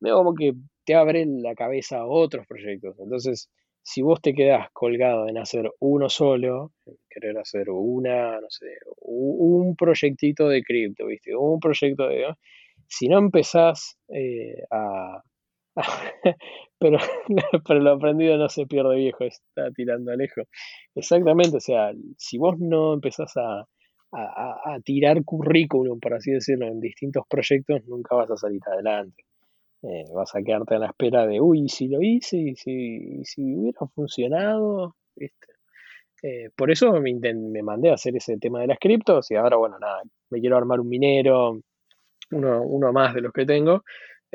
veo 0.00 0.16
como 0.16 0.34
que 0.34 0.52
te 0.84 0.94
abren 0.94 1.42
la 1.42 1.54
cabeza 1.54 1.98
a 1.98 2.06
otros 2.06 2.46
proyectos. 2.46 2.96
Entonces, 2.98 3.50
si 3.82 4.02
vos 4.02 4.20
te 4.22 4.32
quedás 4.32 4.70
colgado 4.72 5.28
en 5.28 5.36
hacer 5.38 5.70
uno 5.80 6.08
solo, 6.08 6.72
querer 7.10 7.36
hacer 7.38 7.68
una, 7.70 8.40
no 8.40 8.48
sé, 8.48 8.66
un 9.00 9.76
proyectito 9.76 10.48
de 10.48 10.62
cripto, 10.62 11.06
viste, 11.06 11.36
un 11.36 11.60
proyecto 11.60 12.08
de. 12.08 12.34
Si 12.86 13.08
no 13.08 13.18
empezás 13.18 13.98
eh, 14.08 14.62
a, 14.70 15.22
pero, 16.78 16.98
pero 17.66 17.80
lo 17.80 17.92
aprendido 17.92 18.36
no 18.36 18.48
se 18.48 18.66
pierde 18.66 18.96
viejo, 18.96 19.24
está 19.24 19.70
tirando 19.72 20.14
lejos. 20.14 20.46
Exactamente, 20.94 21.56
o 21.56 21.60
sea, 21.60 21.92
si 22.16 22.38
vos 22.38 22.58
no 22.58 22.94
empezás 22.94 23.32
a, 23.36 23.66
tirar 24.84 25.24
currículum, 25.24 25.98
por 25.98 26.14
así 26.14 26.30
decirlo, 26.30 26.66
en 26.68 26.78
distintos 26.78 27.24
proyectos, 27.28 27.84
nunca 27.86 28.14
vas 28.14 28.30
a 28.30 28.36
salir 28.36 28.60
adelante. 28.64 29.24
Eh, 29.82 30.04
vas 30.14 30.32
a 30.36 30.42
quedarte 30.42 30.76
a 30.76 30.78
la 30.78 30.86
espera 30.86 31.26
de, 31.26 31.40
uy, 31.40 31.68
si 31.68 31.88
lo 31.88 32.00
hice, 32.00 32.36
y 32.36 32.54
si, 32.54 33.24
si 33.24 33.56
hubiera 33.56 33.86
funcionado, 33.92 34.94
eh, 36.26 36.48
por 36.56 36.70
eso 36.70 36.90
me, 37.00 37.12
me 37.12 37.62
mandé 37.62 37.90
a 37.90 37.94
hacer 37.94 38.16
ese 38.16 38.38
tema 38.38 38.60
de 38.60 38.68
las 38.68 38.78
criptos 38.78 39.30
y 39.30 39.34
ahora, 39.34 39.56
bueno, 39.56 39.78
nada, 39.78 40.00
me 40.30 40.40
quiero 40.40 40.56
armar 40.56 40.80
un 40.80 40.88
minero, 40.88 41.60
uno, 42.30 42.62
uno 42.62 42.92
más 42.94 43.14
de 43.14 43.20
los 43.20 43.32
que 43.32 43.44
tengo, 43.44 43.82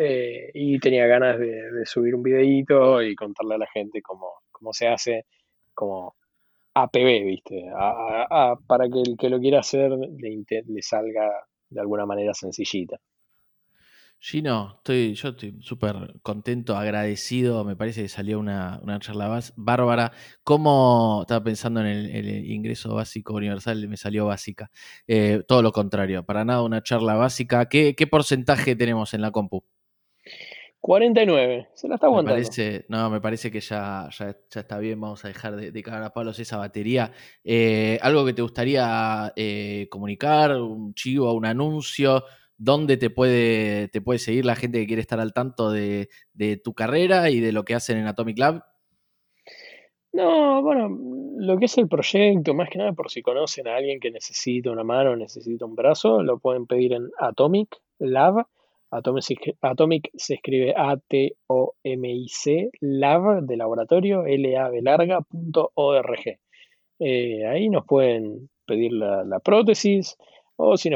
eh, 0.02 0.52
y 0.54 0.80
tenía 0.80 1.06
ganas 1.08 1.38
de, 1.38 1.86
subir 1.86 2.16
un 2.16 2.24
videíto 2.24 3.02
y 3.02 3.16
contarle 3.16 3.56
a 3.56 3.58
la 3.58 3.68
gente 3.68 4.02
cómo, 4.02 4.44
cómo 4.50 4.72
se 4.72 4.88
hace 4.88 5.26
como 5.74 6.16
APB, 6.74 7.26
¿viste? 7.26 7.66
para 8.66 8.90
que 8.90 9.02
el 9.02 9.18
que 9.18 9.30
lo 9.30 9.40
quiera 9.40 9.60
hacer 9.60 9.92
le, 9.92 10.82
salga 10.82 11.30
de 11.70 11.82
alguna 11.82 12.06
manera 12.06 12.34
sencillita. 12.34 12.98
Gino, 14.22 14.76
estoy, 14.78 15.14
yo 15.16 15.30
estoy 15.30 15.58
súper 15.62 16.16
contento, 16.22 16.78
agradecido. 16.78 17.66
Me 17.66 17.76
parece 17.76 18.02
que 18.02 18.10
salió 18.10 18.40
una, 18.40 18.80
charla 19.00 19.42
bárbara. 19.58 20.12
¿Cómo 20.44 21.22
estaba 21.22 21.44
pensando 21.44 21.82
en 21.82 21.88
el, 21.88 22.46
ingreso 22.52 22.96
básico 22.96 23.34
universal? 23.34 23.88
Me 23.88 23.98
salió 23.98 24.26
básica. 24.26 24.72
Eh, 25.08 25.44
todo 25.48 25.62
lo 25.62 25.72
contrario, 25.72 26.26
para 26.26 26.46
nada 26.46 26.64
una 26.64 26.84
charla 26.84 27.16
básica. 27.16 27.68
¿Qué, 27.68 27.96
¿Qué 27.96 28.08
porcentaje 28.08 28.76
tenemos 28.76 29.14
en 29.14 29.22
la 29.22 29.32
compu? 29.32 29.64
49, 30.82 31.70
se 31.74 31.88
la 31.88 31.96
está 31.96 32.08
aguantando. 32.08 32.38
Me 32.38 32.44
parece, 32.44 32.86
no, 32.88 33.10
me 33.10 33.20
parece 33.20 33.52
que 33.52 33.60
ya, 33.60 34.08
ya, 34.18 34.30
está 34.30 34.80
bien, 34.80 35.00
vamos 35.00 35.24
a 35.26 35.28
dejar 35.28 35.56
de, 35.58 35.72
de 35.72 35.84
cagar 35.84 36.04
a 36.04 36.14
palos 36.14 36.40
esa 36.40 36.58
batería. 36.58 37.12
Eh, 37.44 38.00
¿Algo 38.02 38.26
que 38.26 38.34
te 38.34 38.42
gustaría 38.42 39.34
eh, 39.36 39.88
comunicar, 39.90 40.56
un 40.56 40.94
chivo, 40.94 41.34
un 41.34 41.46
anuncio? 41.46 42.24
¿Dónde 42.58 42.98
te 42.98 43.10
puede, 43.10 43.90
te 43.90 44.02
puede 44.02 44.20
seguir 44.20 44.46
la 44.46 44.56
gente 44.56 44.80
que 44.80 44.88
quiere 44.88 45.02
estar 45.02 45.20
al 45.20 45.34
tanto 45.34 45.72
de, 45.72 46.10
tu 46.64 46.74
carrera 46.74 47.30
y 47.30 47.40
de 47.40 47.52
lo 47.52 47.66
que 47.66 47.76
hacen 47.76 47.98
en 47.98 48.08
Atomic 48.08 48.38
Lab? 48.40 48.64
No, 50.12 50.62
bueno, 50.62 50.90
lo 51.38 51.58
que 51.58 51.66
es 51.66 51.78
el 51.78 51.88
proyecto, 51.88 52.54
más 52.54 52.70
que 52.70 52.80
nada 52.80 52.94
por 52.94 53.12
si 53.12 53.22
conocen 53.22 53.68
a 53.68 53.76
alguien 53.76 54.00
que 54.00 54.12
necesita 54.12 54.72
una 54.72 54.84
mano, 54.84 55.16
necesita 55.16 55.66
un 55.66 55.76
brazo, 55.76 56.24
lo 56.24 56.40
pueden 56.40 56.68
pedir 56.68 56.94
en 56.94 57.10
Atomic 57.20 57.78
Lab 58.00 58.48
Atomic, 58.92 60.10
se 60.16 60.36
escribe 60.36 60.74
A-T-O-M-I-C, 60.76 62.70
lab 62.82 63.44
de 63.44 63.58
laboratorio, 63.58 64.26
L-A-B 64.26 64.82
larga, 64.82 65.22
punto 65.22 65.72
O-R-G. 65.76 66.40
Eh, 67.00 67.46
ahí 67.46 67.70
nos 67.70 67.86
pueden 67.86 68.50
pedir 68.66 68.94
la, 68.94 69.40
prótesis 69.40 70.18
o 70.58 70.76
si, 70.76 70.90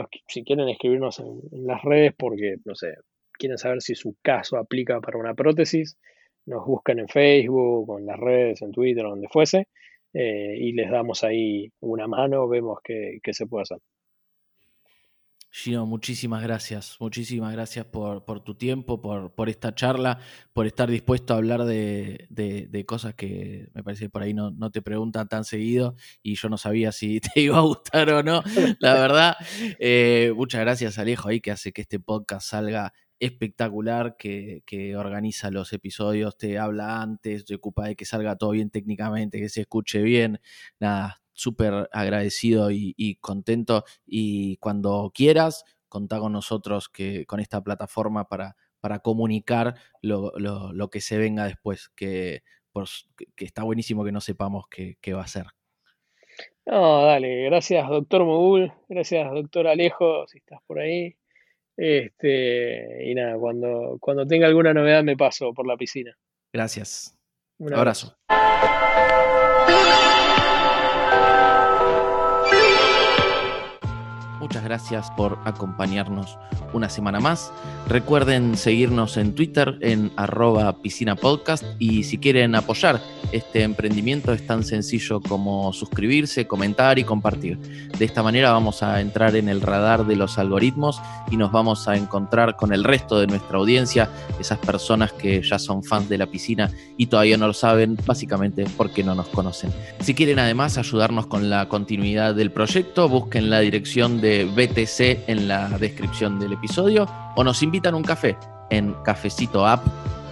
quieren 0.44 0.70
escribirnos 0.70 1.20
en, 1.20 1.40
las 1.65 1.82
redes 1.84 2.14
porque, 2.18 2.57
no 2.65 2.76
sé, 2.76 2.95
quieren 3.34 3.57
saber 3.57 3.82
si 3.82 3.95
su 3.95 4.15
caso 4.22 4.57
aplica 4.57 4.99
para 4.99 5.18
una 5.20 5.34
prótesis, 5.34 5.98
nos 6.45 6.65
buscan 6.65 6.99
en 6.99 7.07
Facebook, 7.07 7.90
o 7.90 7.99
en 7.99 8.06
las 8.06 8.20
redes, 8.20 8.61
en 8.61 8.72
Twitter, 8.72 9.03
donde 9.03 9.28
fuese, 9.30 9.68
eh, 10.14 10.56
y 10.60 10.74
les 10.74 10.91
damos 10.91 11.24
ahí 11.24 11.72
una 11.80 12.07
mano, 12.07 12.48
vemos 12.48 12.80
qué 12.84 13.20
se 13.32 13.48
puede 13.48 13.64
hacer. 13.64 13.80
Gino, 15.64 15.85
muchísimas 15.85 16.44
gracias, 16.44 16.98
muchísimas 16.99 17.53
gracias 17.53 17.85
por, 17.85 18.22
tu 18.44 18.56
tiempo, 18.56 19.02
por, 19.02 19.49
esta 19.49 19.73
charla, 19.73 20.19
por 20.52 20.68
estar 20.68 20.91
dispuesto 20.91 21.34
a 21.34 21.38
hablar 21.38 21.64
de, 21.64 22.84
cosas 22.85 23.15
que 23.15 23.69
me 23.73 23.81
parece 23.81 24.06
que 24.06 24.10
por 24.10 24.23
ahí 24.23 24.34
no, 24.34 24.72
te 24.72 24.81
preguntan 24.81 25.30
tan 25.30 25.45
seguido 25.45 25.95
y 26.22 26.35
yo 26.35 26.49
no 26.49 26.57
sabía 26.57 26.91
si 26.91 27.22
te 27.34 27.40
iba 27.40 27.60
a 27.60 27.61
gustar 27.61 28.10
o 28.10 28.22
no, 28.22 28.44
la 28.80 28.94
verdad. 28.95 29.38
Eh, 29.80 30.34
muchas 30.35 30.60
gracias 30.60 30.99
Alejo 30.99 31.30
ahí 31.30 31.40
que 31.40 31.52
hace 31.52 31.72
que 31.72 31.84
este 31.84 31.98
podcast 31.98 32.45
salga 32.45 32.91
espectacular 33.19 34.18
que, 34.18 34.95
organiza 34.98 35.49
los 35.49 35.72
episodios, 35.72 36.38
te 36.38 36.60
habla 36.60 37.02
antes, 37.02 37.45
te 37.45 37.56
ocupa 37.56 37.88
de 37.88 37.95
que 37.95 38.03
salga 38.03 38.35
todo 38.35 38.52
bien 38.52 38.69
técnicamente, 38.69 39.40
que 39.40 39.48
se 39.48 39.61
escuche 39.61 40.02
bien. 40.02 40.41
Nada, 40.80 41.22
súper 41.34 41.89
agradecido 41.91 42.69
y, 42.72 43.18
contento. 43.22 43.84
Y 44.05 44.57
cuando 44.57 45.11
quieras, 45.14 45.64
contá 45.89 46.19
con 46.19 46.31
nosotros 46.34 46.89
que, 46.89 47.26
con 47.26 47.39
esta 47.39 47.61
plataforma 47.61 48.27
para, 48.27 48.55
para 48.80 48.99
comunicar 48.99 49.76
lo, 50.01 50.31
que 50.91 51.01
se 51.01 51.18
venga 51.18 51.45
después, 51.45 51.89
que, 51.95 52.43
pues, 52.72 53.10
que 53.35 53.45
está 53.45 53.64
buenísimo 53.64 54.03
que 54.03 54.11
no 54.11 54.22
sepamos 54.22 54.65
qué, 54.69 54.97
qué 55.01 55.14
va 55.14 55.23
a 55.23 55.27
ser. 55.27 55.47
No, 56.65 57.05
dale, 57.05 57.43
gracias 57.43 57.89
doctor 57.89 58.23
Mogul, 58.23 58.72
gracias 58.88 59.30
doctor 59.34 59.68
Alejo, 59.68 60.26
si 60.27 60.38
estás 60.38 60.61
por 60.65 60.80
ahí. 60.80 61.15
Este, 61.76 63.10
y 63.10 63.15
nada, 63.15 63.38
cuando, 63.38 63.97
cuando 63.99 64.26
tenga 64.26 64.47
alguna 64.47 64.73
novedad 64.73 65.03
me 65.03 65.18
paso 65.18 65.53
por 65.53 65.68
la 65.68 65.76
piscina. 65.76 66.15
Gracias. 66.53 67.18
Un 67.57 67.73
abrazo. 67.73 68.15
Muchas 74.44 74.65
gracias 74.65 75.10
por 75.11 75.40
acompañarnos 75.45 76.38
una 76.74 76.90
semana 76.90 77.22
más. 77.22 77.53
Recuerden 77.88 78.57
seguirnos 78.57 79.15
en 79.15 79.36
Twitter 79.36 79.78
en 79.80 80.11
arroba 80.18 80.82
piscina 80.82 81.15
podcast 81.15 81.64
y 81.80 82.03
si 82.03 82.18
quieren 82.18 82.53
apoyar 82.53 82.99
este 83.32 83.64
emprendimiento 83.64 84.34
es 84.34 84.45
tan 84.45 84.64
sencillo 84.64 85.22
como 85.22 85.72
suscribirse, 85.72 86.45
comentar 86.45 86.99
y 86.99 87.06
compartir. 87.06 87.57
De 87.98 88.03
esta 88.03 88.22
manera 88.22 88.52
vamos 88.52 88.84
a 88.84 88.99
entrar 88.99 89.36
en 89.38 89.48
el 89.48 89.61
radar 89.61 90.06
de 90.06 90.18
los 90.18 90.38
algoritmos 90.38 91.02
y 91.32 91.38
nos 91.38 91.52
vamos 91.52 91.88
a 91.88 91.95
encontrar 91.95 92.57
con 92.57 92.74
el 92.74 92.84
resto 92.84 93.20
de 93.20 93.28
nuestra 93.28 93.57
audiencia, 93.57 94.10
esas 94.41 94.60
personas 94.60 95.14
que 95.14 95.41
ya 95.41 95.57
son 95.57 95.84
fans 95.84 96.10
de 96.10 96.18
la 96.18 96.28
piscina 96.28 96.70
y 96.98 97.07
todavía 97.07 97.38
no 97.38 97.48
lo 97.48 97.53
saben, 97.53 97.98
básicamente 98.06 98.65
porque 98.78 99.03
no 99.03 99.15
nos 99.15 99.28
conocen. 99.28 99.72
Si 100.02 100.14
quieren 100.14 100.38
además 100.38 100.78
ayudarnos 100.78 101.28
con 101.28 101.49
la 101.49 101.70
continuidad 101.70 102.36
del 102.36 102.52
proyecto, 102.52 103.07
busquen 103.07 103.49
la 103.49 103.61
dirección 103.61 104.22
de 104.22 104.32
BTC 104.41 105.30
en 105.30 105.47
la 105.47 105.69
descripción 105.77 106.39
del 106.39 106.53
episodio 106.53 107.07
o 107.35 107.43
nos 107.43 107.61
invitan 107.64 107.95
un 107.95 108.03
café 108.03 108.38
en 108.69 108.93
cafecito 109.03 109.65
app 109.65 109.85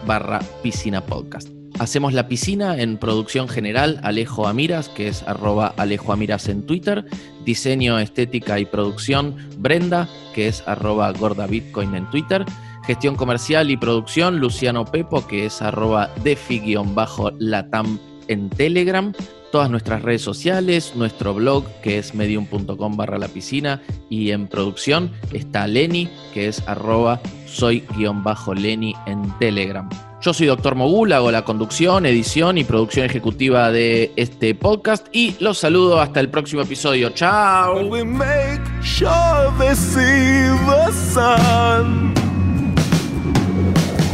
barra 0.06 0.40
piscina 0.64 1.02
podcast. 1.02 1.50
Hacemos 1.80 2.14
la 2.14 2.28
piscina 2.28 2.80
en 2.80 2.98
producción 2.98 3.48
general 3.48 4.00
Alejo 4.04 4.48
Amiras, 4.48 4.90
que 4.90 5.08
es 5.08 5.24
arroba 5.24 5.74
Alejo 5.78 6.14
Amiras 6.14 6.48
en 6.48 6.64
Twitter. 6.66 7.06
Diseño, 7.46 7.98
estética 7.98 8.60
y 8.60 8.66
producción 8.66 9.36
Brenda, 9.58 10.08
que 10.36 10.48
es 10.48 10.64
arroba 10.68 11.12
Gorda 11.12 11.48
Bitcoin 11.48 11.96
en 11.96 12.10
Twitter. 12.10 12.46
Gestión 12.86 13.16
comercial 13.16 13.72
y 13.72 13.78
producción 13.78 14.40
Luciano 14.40 14.86
Pepo, 14.86 15.26
que 15.28 15.46
es 15.46 15.62
arroba 15.62 16.14
defi-latam 16.24 18.00
en 18.28 18.50
Telegram 18.50 19.14
todas 19.52 19.70
nuestras 19.70 20.02
redes 20.02 20.22
sociales, 20.22 20.94
nuestro 20.96 21.34
blog 21.34 21.66
que 21.84 21.98
es 21.98 22.16
medium.com 22.16 22.98
barra 22.98 23.18
la 23.18 23.28
piscina 23.28 23.82
y 24.10 24.32
en 24.32 24.48
producción 24.48 25.12
está 25.34 25.68
Lenny 25.68 26.10
que 26.34 26.48
es 26.48 26.68
arroba 26.68 27.22
soy-lenny 27.46 28.96
en 29.06 29.38
Telegram. 29.40 29.90
Yo 30.22 30.34
soy 30.34 30.48
Doctor 30.48 30.76
Mogul, 30.76 31.14
hago 31.14 31.32
la 31.32 31.44
conducción, 31.44 32.06
edición 32.06 32.58
y 32.58 32.64
producción 32.64 33.06
ejecutiva 33.06 33.72
de 33.72 34.12
este 34.16 34.54
podcast 34.56 35.08
y 35.12 35.36
los 35.40 35.58
saludo 35.58 36.00
hasta 36.00 36.20
el 36.20 36.30
próximo 36.30 36.62
episodio. 36.62 37.10
¡Chao! 37.10 37.76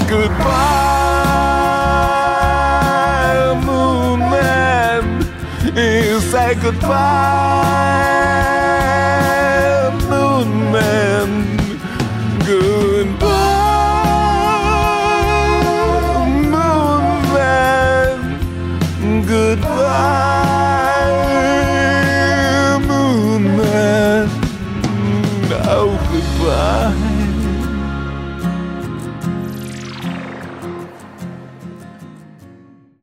you 0.09 1.06
goodbye, 6.55 8.36